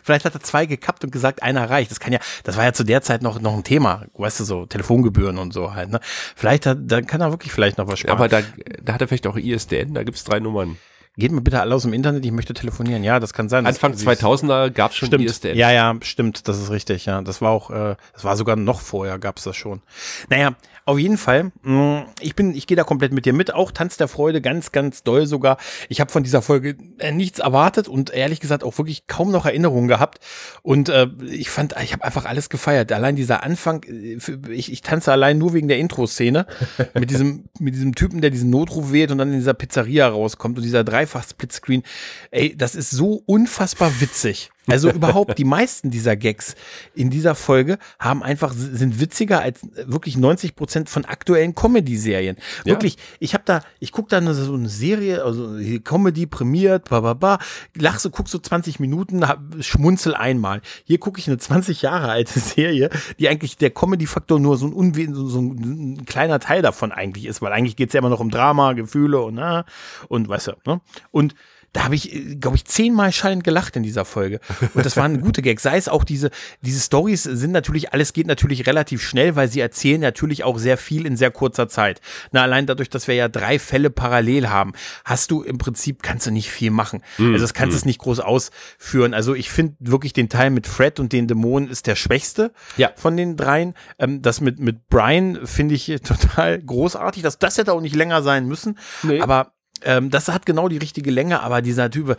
Vielleicht 0.03 0.25
hat 0.25 0.35
er 0.35 0.41
zwei 0.41 0.67
gekappt 0.67 1.03
und 1.03 1.11
gesagt, 1.11 1.41
einer 1.41 1.67
reicht. 1.67 1.89
Das 1.89 1.99
kann 1.99 2.13
ja, 2.13 2.19
das 2.43 2.55
war 2.55 2.65
ja 2.65 2.73
zu 2.73 2.83
der 2.83 3.01
Zeit 3.01 3.23
noch, 3.23 3.41
noch 3.41 3.55
ein 3.55 3.63
Thema, 3.63 4.05
weißt 4.13 4.41
du, 4.41 4.43
so 4.43 4.67
Telefongebühren 4.67 5.39
und 5.39 5.53
so 5.53 5.73
halt. 5.73 5.89
Ne? 5.89 5.99
Vielleicht 6.35 6.67
hat, 6.67 6.77
dann 6.83 7.07
kann 7.07 7.21
er 7.21 7.31
wirklich 7.31 7.51
vielleicht 7.51 7.79
noch 7.79 7.87
was 7.87 7.97
sparen. 7.97 8.15
Aber 8.15 8.27
da, 8.27 8.41
da 8.83 8.93
hat 8.93 9.01
er 9.01 9.07
vielleicht 9.07 9.25
auch 9.25 9.37
ISDN, 9.37 9.95
da 9.95 10.03
gibt's 10.03 10.23
drei 10.23 10.39
Nummern. 10.39 10.77
Geht 11.19 11.31
mir 11.33 11.41
bitte 11.41 11.59
alle 11.59 11.75
aus 11.75 11.81
dem 11.83 11.93
Internet, 11.93 12.25
ich 12.25 12.31
möchte 12.31 12.53
telefonieren. 12.53 13.03
Ja, 13.03 13.19
das 13.19 13.33
kann 13.33 13.49
sein. 13.49 13.65
Anfang 13.65 13.93
sie- 13.93 14.05
2000er 14.05 14.69
gab's 14.71 14.95
schon 14.95 15.07
Stimmt. 15.07 15.25
ISDN. 15.25 15.57
Ja, 15.57 15.69
ja, 15.71 15.95
stimmt. 16.01 16.47
Das 16.47 16.57
ist 16.57 16.69
richtig. 16.71 17.05
Ja, 17.05 17.21
das 17.21 17.41
war 17.41 17.51
auch, 17.51 17.69
äh, 17.71 17.95
das 18.13 18.23
war 18.23 18.37
sogar 18.37 18.55
noch 18.55 18.79
vorher 18.81 19.19
gab's 19.19 19.43
das 19.43 19.55
schon. 19.57 19.81
Naja, 20.29 20.55
auf 20.89 20.97
jeden 20.97 21.17
Fall. 21.17 21.51
Mh, 21.61 22.07
ich 22.19 22.35
bin, 22.35 22.55
ich 22.55 22.67
gehe 22.67 22.75
da 22.75 22.83
komplett 22.83 23.13
mit 23.13 23.25
dir 23.25 23.33
mit. 23.33 23.53
Auch 23.53 23.71
Tanz 23.71 23.97
der 23.97 24.07
Freude, 24.07 24.41
ganz, 24.41 24.71
ganz 24.71 25.03
doll 25.03 25.27
sogar. 25.27 25.57
Ich 25.87 26.01
habe 26.01 26.11
von 26.11 26.23
dieser 26.23 26.41
Folge 26.41 26.75
äh, 26.97 27.11
nichts 27.11 27.39
erwartet 27.39 27.87
und 27.87 28.09
ehrlich 28.09 28.39
gesagt 28.39 28.63
auch 28.63 28.77
wirklich 28.77 29.05
kaum 29.07 29.31
noch 29.31 29.45
Erinnerungen 29.45 29.87
gehabt. 29.87 30.19
Und 30.63 30.89
äh, 30.89 31.07
ich 31.29 31.49
fand, 31.49 31.75
ich 31.83 31.93
habe 31.93 32.03
einfach 32.03 32.25
alles 32.25 32.49
gefeiert. 32.49 32.91
Allein 32.91 33.15
dieser 33.15 33.43
Anfang, 33.43 33.83
äh, 33.83 34.17
ich, 34.51 34.71
ich 34.71 34.81
tanze 34.81 35.11
allein 35.11 35.37
nur 35.37 35.53
wegen 35.53 35.67
der 35.67 35.77
Intro-Szene 35.77 36.47
mit 36.95 37.11
diesem, 37.11 37.45
mit 37.59 37.75
diesem 37.75 37.93
Typen, 37.93 38.21
der 38.21 38.31
diesen 38.31 38.49
Notruf 38.49 38.91
wählt 38.91 39.11
und 39.11 39.19
dann 39.19 39.31
in 39.31 39.39
dieser 39.39 39.53
Pizzeria 39.53 40.07
rauskommt 40.07 40.57
und 40.57 40.63
dieser 40.63 40.83
Dreifach-Splitscreen. 40.83 41.83
Ey, 42.31 42.55
das 42.57 42.73
ist 42.75 42.89
so 42.89 43.21
unfassbar 43.25 43.91
witzig. 43.99 44.49
Also 44.69 44.89
überhaupt 44.93 45.37
die 45.37 45.45
meisten 45.45 45.89
dieser 45.89 46.15
Gags 46.15 46.55
in 46.95 47.09
dieser 47.09 47.35
Folge 47.35 47.77
haben 47.99 48.23
einfach 48.23 48.53
sind 48.53 48.99
witziger 48.99 49.41
als 49.41 49.61
wirklich 49.85 50.17
90 50.17 50.55
Prozent 50.55 50.89
von 50.89 51.05
aktuellen 51.05 51.55
Comedy-Serien. 51.55 52.37
Ja. 52.65 52.73
Wirklich, 52.73 52.97
ich 53.19 53.33
habe 53.33 53.43
da, 53.45 53.61
ich 53.79 53.91
guck 53.91 54.09
da 54.09 54.17
eine, 54.17 54.33
so 54.33 54.53
eine 54.53 54.69
Serie, 54.69 55.23
also 55.23 55.57
Comedy 55.83 56.25
prämiert, 56.25 56.89
ba 56.89 57.01
ba 57.01 57.13
ba, 57.13 57.39
lach 57.75 57.99
so, 57.99 58.09
guck 58.09 58.27
so 58.27 58.39
20 58.39 58.79
Minuten, 58.79 59.27
hab, 59.27 59.41
schmunzel 59.61 60.15
einmal. 60.15 60.61
Hier 60.83 60.99
gucke 60.99 61.19
ich 61.19 61.27
eine 61.27 61.37
20 61.37 61.81
Jahre 61.81 62.09
alte 62.09 62.39
Serie, 62.39 62.89
die 63.19 63.29
eigentlich 63.29 63.57
der 63.57 63.71
Comedy-Faktor 63.71 64.39
nur 64.39 64.57
so 64.57 64.67
ein, 64.67 64.73
unwe 64.73 65.13
so, 65.13 65.27
so 65.27 65.39
ein, 65.39 65.97
ein 65.99 66.05
kleiner 66.05 66.39
Teil 66.39 66.61
davon 66.61 66.91
eigentlich 66.91 67.25
ist, 67.25 67.41
weil 67.41 67.53
eigentlich 67.53 67.75
geht's 67.75 67.93
ja 67.93 67.99
immer 67.99 68.09
noch 68.09 68.19
um 68.19 68.29
Drama, 68.29 68.73
Gefühle 68.73 69.21
und 69.21 69.35
na, 69.35 69.65
und 70.07 70.27
weißt 70.27 70.47
du, 70.47 70.51
ne? 70.65 70.81
Und 71.11 71.35
da 71.73 71.83
habe 71.83 71.95
ich, 71.95 72.39
glaube 72.39 72.55
ich, 72.57 72.65
zehnmal 72.65 73.11
schallend 73.11 73.43
gelacht 73.43 73.75
in 73.75 73.83
dieser 73.83 74.05
Folge. 74.05 74.39
Und 74.73 74.85
das 74.85 74.97
waren 74.97 75.21
gute 75.21 75.41
Gags. 75.41 75.63
Sei 75.63 75.77
es 75.77 75.87
auch 75.87 76.03
diese, 76.03 76.31
diese 76.61 76.79
Stories 76.81 77.23
sind 77.23 77.51
natürlich, 77.51 77.93
alles 77.93 78.13
geht 78.13 78.27
natürlich 78.27 78.65
relativ 78.67 79.01
schnell, 79.03 79.35
weil 79.35 79.49
sie 79.49 79.59
erzählen 79.59 80.01
natürlich 80.01 80.43
auch 80.43 80.57
sehr 80.57 80.77
viel 80.77 81.05
in 81.05 81.15
sehr 81.17 81.31
kurzer 81.31 81.67
Zeit. 81.67 82.01
Na, 82.31 82.43
allein 82.43 82.65
dadurch, 82.65 82.89
dass 82.89 83.07
wir 83.07 83.15
ja 83.15 83.27
drei 83.27 83.59
Fälle 83.59 83.89
parallel 83.89 84.49
haben, 84.49 84.73
hast 85.05 85.31
du 85.31 85.43
im 85.43 85.57
Prinzip, 85.57 86.01
kannst 86.01 86.25
du 86.27 86.31
nicht 86.31 86.49
viel 86.49 86.71
machen. 86.71 87.01
Also 87.17 87.37
das 87.37 87.53
kannst 87.53 87.73
du 87.73 87.77
es 87.77 87.85
nicht 87.85 87.99
groß 87.99 88.19
ausführen. 88.19 89.13
Also 89.13 89.35
ich 89.35 89.49
finde 89.51 89.75
wirklich 89.79 90.13
den 90.13 90.29
Teil 90.29 90.49
mit 90.49 90.67
Fred 90.67 90.99
und 90.99 91.13
den 91.13 91.27
Dämonen 91.27 91.69
ist 91.69 91.87
der 91.87 91.95
schwächste 91.95 92.51
Ja. 92.77 92.91
von 92.95 93.15
den 93.17 93.37
dreien. 93.37 93.73
Ähm, 93.99 94.21
das 94.21 94.41
mit, 94.41 94.59
mit 94.59 94.87
Brian 94.89 95.39
finde 95.45 95.75
ich 95.75 95.85
total 96.03 96.59
großartig. 96.59 97.23
Das, 97.23 97.37
das 97.37 97.57
hätte 97.57 97.73
auch 97.73 97.81
nicht 97.81 97.95
länger 97.95 98.21
sein 98.23 98.47
müssen. 98.47 98.77
Nee. 99.03 99.21
Aber 99.21 99.53
ähm, 99.83 100.09
das 100.09 100.27
hat 100.27 100.45
genau 100.45 100.67
die 100.67 100.77
richtige 100.77 101.11
Länge, 101.11 101.41
aber 101.41 101.61
dieser 101.61 101.89
Typ, 101.89 102.17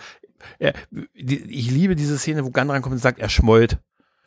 äh, 0.59 0.73
die, 0.91 1.39
ich 1.51 1.71
liebe 1.71 1.97
diese 1.97 2.19
Szene, 2.19 2.45
wo 2.45 2.51
Gunn 2.51 2.71
rankommt 2.71 2.95
und 2.95 3.01
sagt, 3.01 3.19
er 3.19 3.29
schmollt. 3.29 3.79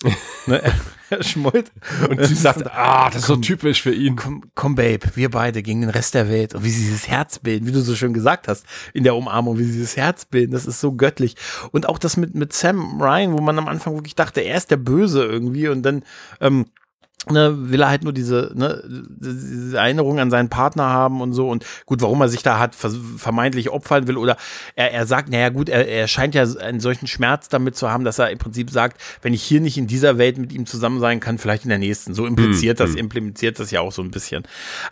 ne, 0.48 0.62
er, 0.62 0.74
er 1.10 1.24
schmollt. 1.24 1.72
Und 2.10 2.26
sie 2.26 2.36
sagt, 2.36 2.70
ah, 2.72 3.10
das 3.10 3.22
ist 3.22 3.28
so 3.28 3.38
typisch 3.38 3.82
für 3.82 3.94
ihn. 3.94 4.16
Komm, 4.16 4.44
komm, 4.54 4.76
Babe, 4.76 5.00
wir 5.16 5.30
beide 5.30 5.64
gegen 5.64 5.82
den 5.82 5.90
Rest 5.90 6.14
der 6.14 6.30
Welt. 6.30 6.56
Und 6.56 6.64
wie 6.64 6.70
sie 6.70 6.84
dieses 6.84 7.08
Herz 7.08 7.40
bilden, 7.40 7.68
wie 7.68 7.72
du 7.72 7.82
so 7.82 7.96
schön 7.96 8.14
gesagt 8.14 8.48
hast, 8.48 8.66
in 8.94 9.04
der 9.04 9.16
Umarmung, 9.16 9.58
wie 9.58 9.64
sie 9.64 9.74
dieses 9.74 9.96
Herz 9.96 10.26
bilden, 10.26 10.52
das 10.52 10.66
ist 10.66 10.82
so 10.82 10.94
göttlich. 10.94 11.36
Und 11.72 11.88
auch 11.88 11.98
das 11.98 12.18
mit, 12.18 12.36
mit 12.36 12.52
Sam 12.54 13.02
Ryan, 13.02 13.34
wo 13.34 13.42
man 13.42 13.58
am 13.58 13.68
Anfang 13.68 13.96
wirklich 13.96 14.16
dachte, 14.16 14.42
er 14.42 14.58
ist 14.58 14.72
der 14.72 14.78
Böse 14.78 15.24
irgendwie 15.24 15.70
und 15.70 15.84
dann, 15.84 16.04
ähm, 16.42 16.66
ne, 17.30 17.70
will 17.72 17.82
er 17.82 17.89
halt 17.89 18.03
nur 18.03 18.14
diese, 18.14 18.51
ne, 18.53 18.84
diese 18.86 19.78
Erinnerung 19.78 20.20
an 20.20 20.30
seinen 20.30 20.49
Partner 20.49 20.86
haben 20.86 21.22
und 21.22 21.34
so. 21.34 21.49
Und 21.49 21.66
gut, 21.86 22.01
warum 22.01 22.22
er 22.22 22.30
sich 22.30 22.43
da 22.43 22.59
hat 22.59 22.76
vermeintlich 22.76 23.70
opfern 23.70 24.07
will 24.07 24.18
oder 24.18 24.38
er, 24.76 24.91
er 24.91 25.05
sagt, 25.05 25.30
naja 25.30 25.49
gut, 25.49 25.70
er, 25.70 25.88
er 25.88 26.07
scheint 26.07 26.36
ja 26.36 26.43
einen 26.43 26.80
solchen 26.80 27.07
Schmerz 27.07 27.49
damit 27.49 27.76
zu 27.76 27.89
haben, 27.89 28.03
dass 28.03 28.20
er 28.20 28.30
im 28.30 28.39
Prinzip 28.39 28.70
sagt, 28.70 29.01
wenn 29.22 29.34
ich 29.34 29.43
hier 29.43 29.61
nicht 29.61 29.78
in 29.78 29.88
dieser 29.88 30.18
Welt 30.18 30.38
mit 30.38 30.51
ihm 30.51 30.66
zusammen 30.66 30.99
sein 30.99 31.20
kann, 31.20 31.38
vielleicht 31.38 31.64
in 31.64 31.70
der 31.70 31.80
nächsten. 31.80 32.14
So 32.14 32.26
impliziert 32.26 32.80
das, 32.80 32.95
implementiert 32.95 33.59
das 33.59 33.72
ja 33.72 33.82
auch 33.82 33.91
so 33.91 34.01
ein 34.01 34.11
bisschen. 34.11 34.43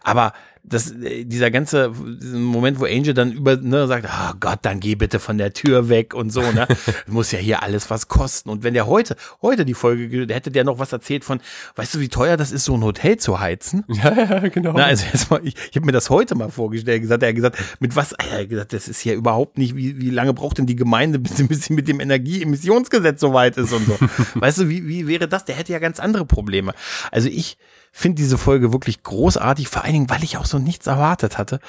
Aber 0.03 0.33
das, 0.63 0.91
äh, 0.91 1.25
dieser 1.25 1.49
ganze 1.51 1.89
Moment, 1.89 2.79
wo 2.79 2.85
Angel 2.85 3.13
dann 3.13 3.31
über, 3.31 3.55
ne, 3.57 3.87
sagt, 3.87 4.07
oh 4.07 4.33
Gott, 4.39 4.59
dann 4.61 4.79
geh 4.79 4.95
bitte 4.95 5.19
von 5.19 5.37
der 5.37 5.53
Tür 5.53 5.89
weg 5.89 6.13
und 6.13 6.29
so, 6.31 6.41
ne, 6.41 6.67
muss 7.07 7.31
ja 7.31 7.39
hier 7.39 7.63
alles 7.63 7.89
was 7.89 8.07
kosten. 8.07 8.49
Und 8.49 8.63
wenn 8.63 8.73
der 8.73 8.87
heute, 8.87 9.15
heute 9.41 9.65
die 9.65 9.73
Folge, 9.73 10.07
ge- 10.07 10.25
der 10.25 10.35
hätte 10.37 10.51
der 10.51 10.63
noch 10.63 10.79
was 10.79 10.91
erzählt 10.93 11.25
von, 11.25 11.39
weißt 11.75 11.95
du, 11.95 11.99
wie 11.99 12.09
teuer 12.09 12.37
das 12.37 12.51
ist, 12.51 12.65
so 12.65 12.75
ein 12.75 12.83
Hotel 12.83 13.17
zu 13.17 13.39
heizen? 13.39 13.83
Ja, 14.01 14.13
ja, 14.13 14.47
genau. 14.49 14.73
Na, 14.75 14.85
also 14.85 15.05
erstmal, 15.11 15.45
ich, 15.45 15.55
ich 15.69 15.75
habe 15.75 15.85
mir 15.85 15.91
das 15.91 16.09
heute 16.09 16.35
mal 16.35 16.49
vorgestellt, 16.49 17.01
gesagt, 17.01 17.21
er 17.23 17.29
hat 17.29 17.35
gesagt, 17.35 17.57
mit 17.79 17.95
was, 17.95 18.13
er 18.13 18.39
hat 18.41 18.49
gesagt, 18.49 18.73
das 18.73 18.87
ist 18.87 19.03
ja 19.03 19.13
überhaupt 19.13 19.57
nicht, 19.57 19.75
wie, 19.75 19.99
wie 19.99 20.09
lange 20.09 20.33
braucht 20.33 20.57
denn 20.57 20.65
die 20.65 20.75
Gemeinde, 20.75 21.19
bis 21.19 21.45
bis 21.47 21.63
sie 21.65 21.73
mit 21.73 21.87
dem 21.87 21.99
Energieemissionsgesetz 21.99 23.19
so 23.21 23.33
weit 23.33 23.57
ist 23.57 23.73
und 23.73 23.85
so. 23.85 23.97
weißt 24.35 24.59
du, 24.59 24.69
wie, 24.69 24.87
wie 24.87 25.07
wäre 25.07 25.27
das? 25.27 25.45
Der 25.45 25.55
hätte 25.55 25.71
ja 25.73 25.79
ganz 25.79 25.99
andere 25.99 26.25
Probleme. 26.25 26.73
Also 27.11 27.29
ich 27.29 27.57
finde 27.91 28.15
diese 28.21 28.37
Folge 28.37 28.71
wirklich 28.73 29.03
großartig, 29.03 29.67
vor 29.67 29.83
allen 29.83 29.93
Dingen, 29.93 30.09
weil 30.09 30.23
ich 30.23 30.37
auch 30.37 30.45
so 30.45 30.59
nichts 30.59 30.87
erwartet 30.87 31.37
hatte 31.37 31.59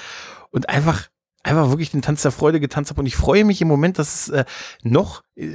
und 0.51 0.69
einfach 0.69 1.09
einfach 1.45 1.71
wirklich 1.71 1.91
den 1.91 2.03
Tanz 2.03 2.23
der 2.23 2.31
Freude 2.31 2.61
getanzt 2.61 2.91
habe 2.93 3.01
und 3.01 3.07
ich 3.07 3.17
freue 3.17 3.45
mich 3.45 3.61
im 3.61 3.67
Moment, 3.67 3.99
dass 3.99 4.15
es 4.15 4.29
äh, 4.29 4.45
noch, 4.85 5.23
äh, 5.35 5.49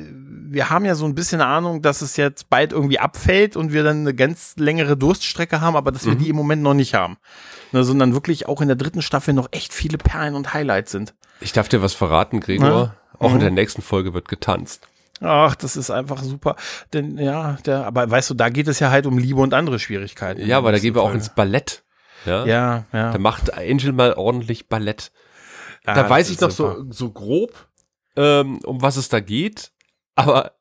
wir 0.50 0.70
haben 0.70 0.84
ja 0.84 0.96
so 0.96 1.06
ein 1.06 1.16
bisschen 1.16 1.40
Ahnung, 1.40 1.82
dass 1.82 2.02
es 2.02 2.18
jetzt 2.18 2.50
bald 2.50 2.74
irgendwie 2.74 3.00
abfällt 3.00 3.56
und 3.56 3.72
wir 3.72 3.86
dann 3.86 4.00
eine 4.02 4.14
ganz 4.14 4.56
längere 4.58 4.98
Durststrecke 4.98 5.62
haben, 5.62 5.78
aber 5.78 5.94
dass 5.94 6.06
wir 6.06 6.16
die 6.16 6.28
im 6.28 6.36
Moment 6.36 6.62
noch 6.62 6.74
nicht 6.74 6.94
haben, 6.94 7.16
ne, 7.72 7.86
sondern 7.86 8.14
wirklich 8.14 8.50
auch 8.50 8.60
in 8.60 8.68
der 8.68 8.76
dritten 8.76 9.02
Staffel 9.02 9.34
noch 9.34 9.48
echt 9.52 9.72
viele 9.74 9.98
Perlen 9.98 10.36
und 10.36 10.54
Highlights 10.54 10.92
sind. 10.92 11.14
Ich 11.40 11.54
darf 11.54 11.70
dir 11.70 11.82
was 11.82 11.94
verraten, 11.94 12.42
Gregor. 12.42 12.68
Ja. 12.68 12.96
Auch 13.20 13.30
in 13.32 13.38
Mhm. 13.38 13.42
der 13.42 13.52
nächsten 13.52 13.82
Folge 13.82 14.14
wird 14.14 14.28
getanzt. 14.28 14.90
Ach, 15.20 15.56
das 15.56 15.76
ist 15.76 15.90
einfach 15.90 16.22
super. 16.22 16.56
Denn 16.94 17.18
ja, 17.18 17.58
der, 17.66 17.86
aber 17.86 18.10
weißt 18.10 18.30
du, 18.30 18.34
da 18.36 18.50
geht 18.50 18.68
es 18.68 18.80
ja 18.80 18.92
halt 18.92 19.06
um 19.08 19.18
Liebe 19.18 19.42
und 19.42 19.54
andere 19.54 19.80
Schwierigkeiten. 19.80 20.46
Ja, 20.46 20.58
aber 20.60 20.70
da 20.70 20.74
Das 20.74 20.82
gehen 20.84 20.94
wir 20.96 21.02
auch 21.02 21.14
ins 21.14 21.34
Ballett. 21.34 21.84
Ja. 22.26 22.46
Ja, 22.46 22.86
ja. 22.94 23.12
Da 23.12 23.18
macht 23.20 23.54
Angel 23.54 23.94
mal 23.94 24.14
ordentlich 24.14 24.68
Ballett. 24.70 25.12
ja 25.86 25.94
da 25.94 26.02
das 26.04 26.10
weiß 26.12 26.30
ich 26.30 26.40
noch 26.40 26.52
super. 26.52 26.76
so, 26.78 26.92
so 26.92 27.12
grob, 27.12 27.68
ähm, 28.16 28.60
um 28.66 28.82
was 28.82 28.98
es 28.98 29.10
da 29.10 29.20
geht, 29.20 29.72
aber 30.16 30.54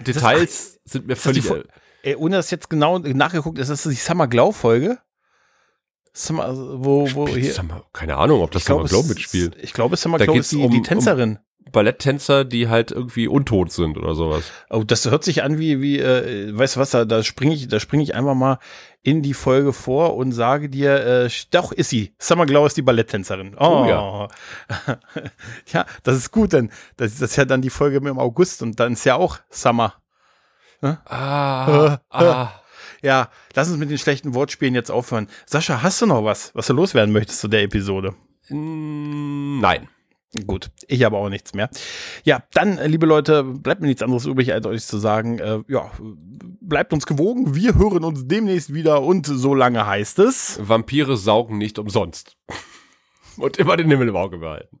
Details 0.00 0.78
sind 0.84 1.06
mir 1.06 1.14
das 1.14 1.22
völlig. 1.22 1.44
Ey, 2.02 2.14
ohne 2.16 2.36
das 2.36 2.50
jetzt 2.50 2.70
genau 2.70 2.98
nachgeguckt, 2.98 3.58
ist 3.58 3.68
das 3.68 3.82
die 3.82 3.94
Summer 3.94 4.26
Glow 4.28 4.52
Folge? 4.52 4.98
Summer, 6.12 6.44
also, 6.44 6.82
wo, 6.84 7.06
wo 7.14 7.26
Spielt 7.26 7.44
hier. 7.44 7.52
Summer- 7.54 7.84
keine 7.92 8.16
Ahnung, 8.16 8.40
ob 8.42 8.50
das 8.52 8.64
Summer 8.64 8.84
es 8.84 8.90
Glow 8.90 9.00
ist- 9.00 9.08
mitspielt. 9.08 9.56
Ich 9.60 9.72
glaube, 9.72 9.96
Summer 9.96 10.18
Da 10.18 10.24
Glow 10.24 10.34
geht's 10.34 10.46
ist 10.46 10.52
die, 10.58 10.64
um- 10.64 10.70
die 10.70 10.78
um- 10.78 10.84
Tänzerin. 10.84 11.38
Balletttänzer, 11.72 12.44
die 12.44 12.68
halt 12.68 12.92
irgendwie 12.92 13.28
untot 13.28 13.72
sind 13.72 13.98
oder 13.98 14.14
sowas. 14.14 14.44
Oh, 14.70 14.84
das 14.84 15.04
hört 15.10 15.24
sich 15.24 15.42
an 15.42 15.58
wie, 15.58 15.80
wie, 15.80 15.98
äh, 15.98 16.56
weißt 16.56 16.76
du 16.76 16.80
was, 16.80 16.90
da, 16.90 17.04
da 17.04 17.22
springe 17.22 17.54
ich, 17.54 17.68
da 17.68 17.80
springe 17.80 18.02
ich 18.02 18.14
einfach 18.14 18.34
mal 18.34 18.58
in 19.02 19.22
die 19.22 19.34
Folge 19.34 19.72
vor 19.72 20.16
und 20.16 20.32
sage 20.32 20.68
dir, 20.68 21.24
äh, 21.24 21.30
doch 21.50 21.72
ist 21.72 21.90
sie. 21.90 22.14
Summer 22.18 22.46
Glow 22.46 22.66
ist 22.66 22.76
die 22.76 22.82
Balletttänzerin. 22.82 23.56
Oh, 23.58 23.84
Oh 23.84 23.86
ja. 23.88 24.28
ja, 25.72 25.86
das 26.02 26.16
ist 26.16 26.30
gut, 26.30 26.52
denn 26.52 26.70
das, 26.96 27.18
das 27.18 27.30
ist 27.30 27.36
ja 27.36 27.44
dann 27.44 27.62
die 27.62 27.70
Folge 27.70 27.96
im 27.96 28.18
August 28.18 28.62
und 28.62 28.78
dann 28.80 28.94
ist 28.94 29.04
ja 29.04 29.16
auch 29.16 29.38
Summer. 29.50 29.94
Ah, 30.82 31.98
ah. 32.10 32.52
Ja, 33.02 33.28
lass 33.54 33.68
uns 33.68 33.78
mit 33.78 33.90
den 33.90 33.98
schlechten 33.98 34.34
Wortspielen 34.34 34.74
jetzt 34.74 34.90
aufhören. 34.90 35.28
Sascha, 35.46 35.82
hast 35.82 36.02
du 36.02 36.06
noch 36.06 36.24
was, 36.24 36.54
was 36.54 36.66
du 36.66 36.72
loswerden 36.72 37.12
möchtest 37.12 37.40
zu 37.40 37.48
der 37.48 37.62
Episode? 37.62 38.14
Nein. 38.48 39.88
Gut, 40.46 40.70
ich 40.88 41.04
habe 41.04 41.16
auch 41.16 41.28
nichts 41.28 41.54
mehr. 41.54 41.70
Ja, 42.24 42.42
dann, 42.52 42.78
äh, 42.78 42.88
liebe 42.88 43.06
Leute, 43.06 43.44
bleibt 43.44 43.80
mir 43.80 43.86
nichts 43.86 44.02
anderes 44.02 44.26
übrig, 44.26 44.52
als 44.52 44.66
euch 44.66 44.84
zu 44.84 44.98
sagen, 44.98 45.38
äh, 45.38 45.60
ja, 45.68 45.90
bleibt 46.60 46.92
uns 46.92 47.06
gewogen. 47.06 47.54
Wir 47.54 47.74
hören 47.76 48.04
uns 48.04 48.26
demnächst 48.26 48.74
wieder 48.74 49.02
und 49.02 49.26
so 49.26 49.54
lange 49.54 49.86
heißt 49.86 50.18
es. 50.18 50.58
Vampire 50.60 51.16
saugen 51.16 51.58
nicht 51.58 51.78
umsonst. 51.78 52.36
Und 53.38 53.58
immer 53.58 53.76
den 53.76 53.90
Himmel 53.90 54.08
im 54.08 54.16
Auge 54.16 54.38
behalten. 54.38 54.80